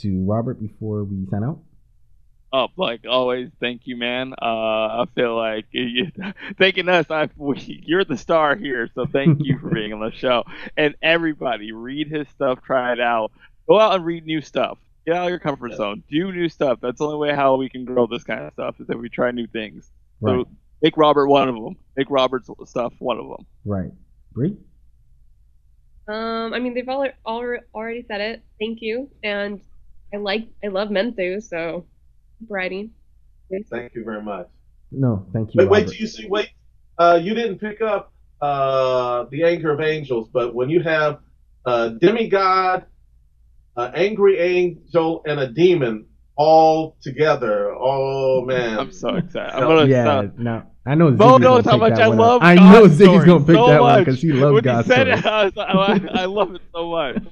to 0.00 0.24
Robert 0.26 0.60
before 0.60 1.04
we 1.04 1.26
sign 1.30 1.44
out? 1.44 1.60
Oh, 2.52 2.68
like 2.76 3.00
always, 3.08 3.50
thank 3.58 3.82
you, 3.84 3.96
man. 3.96 4.32
Uh, 4.40 4.44
I 4.44 5.04
feel 5.16 5.36
like 5.36 5.66
you, 5.72 6.12
thanking 6.58 6.88
us. 6.88 7.06
I, 7.10 7.28
we, 7.36 7.82
you're 7.84 8.04
the 8.04 8.16
star 8.16 8.54
here, 8.54 8.88
so 8.94 9.06
thank 9.06 9.38
you 9.40 9.58
for 9.58 9.70
being 9.70 9.92
on 9.92 10.00
the 10.00 10.12
show. 10.12 10.44
And 10.76 10.94
everybody, 11.02 11.72
read 11.72 12.08
his 12.08 12.28
stuff, 12.28 12.60
try 12.64 12.92
it 12.92 13.00
out. 13.00 13.32
Go 13.68 13.80
out 13.80 13.94
and 13.94 14.04
read 14.04 14.24
new 14.26 14.40
stuff. 14.40 14.78
Get 15.06 15.16
out 15.16 15.24
of 15.24 15.30
your 15.30 15.38
comfort 15.38 15.72
yeah. 15.72 15.76
zone. 15.76 16.02
Do 16.10 16.32
new 16.32 16.48
stuff. 16.48 16.78
That's 16.80 16.98
the 16.98 17.06
only 17.06 17.18
way 17.18 17.34
how 17.34 17.56
we 17.56 17.68
can 17.68 17.84
grow 17.84 18.06
this 18.06 18.24
kind 18.24 18.44
of 18.44 18.52
stuff 18.52 18.76
is 18.80 18.88
if 18.88 18.98
we 18.98 19.08
try 19.08 19.30
new 19.30 19.46
things. 19.46 19.90
Right. 20.20 20.44
So 20.44 20.50
make 20.82 20.96
Robert 20.96 21.28
one 21.28 21.48
of 21.48 21.54
them. 21.54 21.76
Make 21.96 22.08
Robert's 22.10 22.48
stuff 22.66 22.92
one 22.98 23.18
of 23.18 23.28
them. 23.28 23.46
Right. 23.64 23.90
Bree? 24.32 24.56
Um, 26.06 26.52
I 26.52 26.58
mean, 26.58 26.74
they've 26.74 26.88
all, 26.88 27.06
all 27.24 27.56
already 27.74 28.04
said 28.06 28.20
it. 28.20 28.42
Thank 28.60 28.82
you, 28.82 29.08
and 29.22 29.60
I 30.12 30.18
like, 30.18 30.48
I 30.62 30.68
love 30.68 30.88
Menthu, 30.90 31.42
so 31.42 31.86
writing. 32.48 32.90
Thank 33.70 33.94
you 33.94 34.04
very 34.04 34.22
much. 34.22 34.48
No, 34.90 35.26
thank 35.32 35.54
you. 35.54 35.58
Wait, 35.60 35.68
wait 35.70 35.86
till 35.86 35.94
you 35.94 36.06
see. 36.06 36.26
Wait, 36.28 36.50
uh, 36.98 37.18
you 37.22 37.34
didn't 37.34 37.58
pick 37.58 37.80
up 37.80 38.12
uh, 38.42 39.24
the 39.30 39.44
anger 39.44 39.70
of 39.70 39.80
angels, 39.80 40.28
but 40.30 40.54
when 40.54 40.68
you 40.68 40.82
have 40.82 41.20
a 41.64 41.90
demigod, 41.90 42.84
an 43.76 43.92
angry 43.94 44.38
angel, 44.38 45.22
and 45.26 45.40
a 45.40 45.48
demon 45.48 46.06
all 46.36 46.96
together, 47.00 47.74
oh 47.74 48.44
man! 48.44 48.78
I'm 48.78 48.92
so 48.92 49.14
excited. 49.16 49.54
I'm 49.54 49.62
gonna 49.62 49.86
yeah, 49.86 50.28
no. 50.36 50.62
I 50.86 50.94
know. 50.94 51.10
Bo 51.12 51.38
knows 51.38 51.64
how 51.64 51.76
much 51.76 51.98
I 51.98 52.06
love. 52.06 52.42
I 52.42 52.54
know 52.56 52.86
Ziggy's 52.86 53.24
gonna 53.24 53.44
pick 53.44 53.54
so 53.54 53.68
that 53.68 53.80
much. 53.80 53.94
one 53.94 54.04
because 54.04 54.20
he 54.20 54.32
loves 54.32 54.54
when 54.54 54.62
God 54.64 54.84
he 54.84 54.90
said 54.90 55.08
it, 55.08 55.24
I, 55.24 55.44
was, 55.44 55.52
I, 55.56 56.22
I, 56.22 56.24
love 56.26 56.54
it 56.54 56.62
so 56.74 56.90
much. 56.90 57.22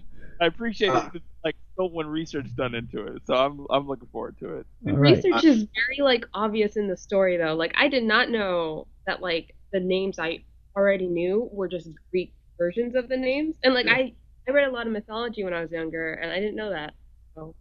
I 0.40 0.47
appreciate 0.47 0.90
uh, 0.90 1.10
it. 1.14 1.23
Like 1.44 1.56
so 1.77 1.89
much 1.89 2.06
research 2.06 2.47
done 2.56 2.74
into 2.74 3.05
it, 3.06 3.23
so 3.27 3.35
I'm 3.35 3.66
I'm 3.70 3.86
looking 3.86 4.09
forward 4.09 4.36
to 4.39 4.59
it. 4.59 4.66
The 4.82 4.93
right. 4.93 5.16
research 5.16 5.44
is 5.44 5.66
very 5.74 5.98
like 6.01 6.24
obvious 6.32 6.77
in 6.77 6.89
the 6.89 6.97
story 6.97 7.36
though. 7.36 7.55
Like 7.55 7.73
I 7.77 7.89
did 7.89 8.05
not 8.05 8.31
know 8.31 8.86
that 9.06 9.20
like 9.20 9.55
the 9.73 9.81
names 9.81 10.19
I 10.19 10.44
already 10.77 11.09
knew 11.09 11.51
were 11.52 11.69
just 11.69 11.89
Greek 12.10 12.32
versions 12.59 12.94
of 12.94 13.09
the 13.09 13.16
names, 13.16 13.56
and 13.64 13.74
like 13.74 13.86
yeah. 13.86 13.94
I 13.94 14.14
I 14.48 14.52
read 14.52 14.69
a 14.69 14.73
lot 14.73 14.86
of 14.86 14.93
mythology 14.93 15.44
when 15.44 15.55
I 15.55 15.60
was 15.60 15.70
younger, 15.70 16.14
and 16.14 16.32
I 16.32 16.36
didn't 16.36 16.56
know 16.56 16.70
that. 16.70 16.94
So 17.35 17.55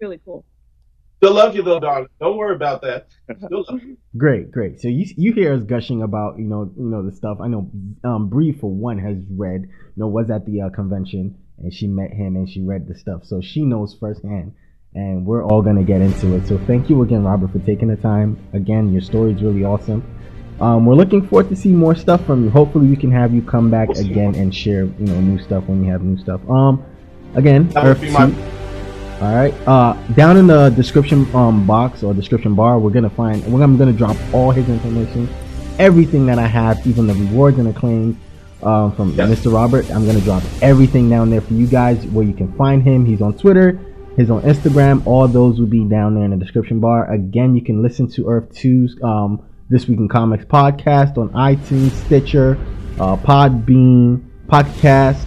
really 0.00 0.20
cool. 0.24 0.44
Still 1.18 1.34
love 1.34 1.56
you 1.56 1.62
though, 1.64 1.80
darling. 1.80 2.08
Don't 2.20 2.36
worry 2.36 2.54
about 2.54 2.82
that. 2.82 3.08
Still 3.44 3.64
love 3.68 3.82
you. 3.82 3.96
Great, 4.16 4.50
great. 4.52 4.80
So 4.80 4.88
you 4.88 5.04
you 5.16 5.32
hear 5.32 5.52
us 5.52 5.62
gushing 5.64 6.02
about 6.02 6.38
you 6.38 6.44
know 6.44 6.70
you 6.76 6.88
know 6.88 7.04
the 7.04 7.14
stuff. 7.14 7.38
I 7.42 7.48
know 7.48 7.70
um 8.04 8.28
Bree 8.28 8.52
for 8.52 8.70
one 8.70 8.98
has 8.98 9.16
read 9.36 9.62
you 9.62 9.92
know 9.96 10.06
was 10.06 10.30
at 10.30 10.46
the 10.46 10.62
uh, 10.62 10.70
convention 10.70 11.36
and 11.58 11.74
she 11.74 11.88
met 11.88 12.12
him 12.12 12.36
and 12.36 12.48
she 12.48 12.62
read 12.62 12.86
the 12.86 12.94
stuff, 12.94 13.24
so 13.24 13.40
she 13.40 13.64
knows 13.64 13.96
firsthand. 13.98 14.54
And 14.94 15.26
we're 15.26 15.44
all 15.44 15.60
gonna 15.62 15.84
get 15.84 16.00
into 16.00 16.36
it. 16.36 16.46
So 16.46 16.56
thank 16.66 16.88
you 16.88 17.02
again, 17.02 17.24
Robert, 17.24 17.52
for 17.52 17.58
taking 17.60 17.88
the 17.88 17.96
time. 17.96 18.38
Again, 18.52 18.92
your 18.92 19.02
story 19.02 19.32
is 19.32 19.42
really 19.42 19.64
awesome. 19.64 20.02
Um, 20.60 20.86
we're 20.86 20.94
looking 20.94 21.26
forward 21.26 21.48
to 21.50 21.56
see 21.56 21.68
more 21.72 21.94
stuff 21.94 22.24
from 22.26 22.44
you. 22.44 22.50
Hopefully, 22.50 22.86
we 22.88 22.96
can 22.96 23.10
have 23.12 23.32
you 23.32 23.42
come 23.42 23.70
back 23.70 23.88
We'll 23.90 24.00
again 24.00 24.34
and 24.34 24.54
share 24.54 24.84
you 24.84 25.06
know 25.06 25.20
new 25.20 25.38
stuff 25.42 25.64
when 25.66 25.80
we 25.80 25.86
have 25.88 26.02
new 26.02 26.18
stuff. 26.18 26.40
Um, 26.50 26.82
again, 27.34 27.68
That 27.70 27.84
Earth 27.86 28.02
my- 28.12 28.26
Two- 28.26 28.34
all 29.20 29.34
right. 29.34 29.52
Uh, 29.66 29.94
down 30.14 30.36
in 30.36 30.46
the 30.46 30.70
description 30.70 31.26
um 31.34 31.66
box 31.66 32.02
or 32.02 32.14
description 32.14 32.54
bar, 32.54 32.78
we're 32.78 32.90
gonna 32.90 33.10
find. 33.10 33.44
We're 33.46 33.62
I'm 33.62 33.76
gonna 33.76 33.92
drop 33.92 34.16
all 34.32 34.50
his 34.50 34.68
information, 34.68 35.28
everything 35.78 36.26
that 36.26 36.38
I 36.38 36.46
have, 36.46 36.84
even 36.86 37.06
the 37.06 37.14
rewards 37.14 37.58
and 37.58 37.68
acclaims 37.68 38.16
um, 38.62 38.92
from 38.92 39.10
Yes. 39.12 39.28
Mr. 39.40 39.52
Robert. 39.52 39.88
I'm 39.92 40.06
gonna 40.06 40.20
drop 40.20 40.42
everything 40.62 41.08
down 41.08 41.30
there 41.30 41.40
for 41.40 41.54
you 41.54 41.66
guys 41.66 42.04
where 42.06 42.24
you 42.24 42.32
can 42.34 42.52
find 42.54 42.82
him. 42.82 43.04
He's 43.06 43.20
on 43.22 43.34
Twitter. 43.34 43.78
He's 44.16 44.30
on 44.30 44.42
Instagram. 44.42 45.06
All 45.06 45.28
those 45.28 45.60
will 45.60 45.66
be 45.68 45.84
down 45.84 46.14
there 46.16 46.24
in 46.24 46.30
the 46.32 46.36
description 46.36 46.80
bar. 46.80 47.08
Again, 47.12 47.54
you 47.54 47.62
can 47.62 47.82
listen 47.82 48.08
to 48.12 48.28
Earth 48.28 48.52
2's 48.54 49.00
um, 49.04 49.42
This 49.70 49.86
Week 49.86 49.98
in 49.98 50.08
Comics 50.08 50.44
podcast 50.46 51.18
on 51.18 51.28
iTunes, 51.30 51.90
Stitcher, 52.06 52.56
uh, 52.98 53.16
Podbean, 53.16 54.22
Podcast, 54.46 55.22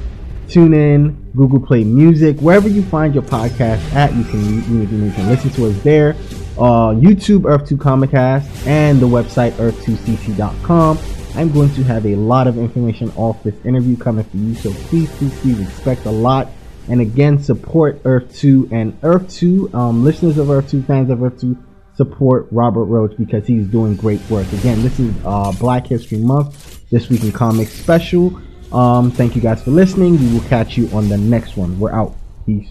TuneIn, 0.47 1.15
Google 1.35 1.59
Play 1.59 1.83
Music, 1.83 2.39
wherever 2.39 2.67
you 2.67 2.81
find 2.83 3.13
your 3.13 3.23
podcast 3.23 3.93
at, 3.93 4.13
you 4.15 4.23
can 4.23 4.43
you, 4.43 4.81
you- 4.81 5.05
you 5.05 5.11
can 5.11 5.27
listen 5.27 5.51
to 5.51 5.67
us 5.67 5.79
there. 5.83 6.15
Uh, 6.57 6.91
YouTube 6.95 7.45
Earth 7.45 7.67
2 7.69 7.77
Comic 7.77 8.11
Cast 8.11 8.67
and 8.67 8.99
the 8.99 9.07
website 9.07 9.51
earth2cc.com. 9.53 10.97
I'm 11.35 11.51
going 11.51 11.73
to 11.75 11.83
have 11.83 12.05
a 12.05 12.15
lot 12.15 12.47
of 12.47 12.57
information 12.57 13.09
off 13.15 13.41
this 13.43 13.55
interview 13.63 13.95
coming 13.95 14.25
for 14.25 14.37
you, 14.37 14.53
so 14.55 14.71
please, 14.89 15.09
please, 15.17 15.39
please 15.39 15.61
expect 15.61 16.05
a 16.05 16.11
lot. 16.11 16.49
And 16.89 16.99
again, 16.99 17.41
support 17.41 18.01
Earth 18.03 18.35
2 18.37 18.69
and 18.71 18.97
Earth 19.03 19.29
2, 19.35 19.69
um, 19.73 20.03
listeners 20.03 20.37
of 20.37 20.49
Earth 20.49 20.69
2, 20.71 20.81
fans 20.83 21.09
of 21.09 21.23
Earth 21.23 21.39
2, 21.39 21.55
support 22.01 22.47
Robert 22.49 22.85
Roach 22.85 23.15
because 23.15 23.45
he's 23.45 23.67
doing 23.67 23.95
great 23.95 24.21
work. 24.27 24.51
Again, 24.53 24.81
this 24.81 24.99
is 24.99 25.13
uh, 25.23 25.51
Black 25.59 25.85
History 25.85 26.17
Month, 26.17 26.89
This 26.89 27.09
Week 27.09 27.23
in 27.23 27.31
Comics 27.31 27.73
special. 27.73 28.41
Um, 28.73 29.11
thank 29.11 29.35
you 29.35 29.41
guys 29.41 29.61
for 29.63 29.69
listening. 29.69 30.19
We 30.19 30.33
will 30.33 30.47
catch 30.47 30.77
you 30.77 30.89
on 30.97 31.09
the 31.09 31.17
next 31.17 31.57
one. 31.57 31.79
We're 31.79 31.93
out. 31.93 32.15
Peace. 32.47 32.69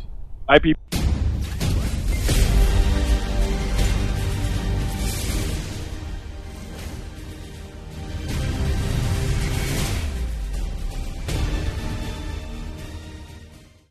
Bye, 0.49 0.59
people. 0.59 1.00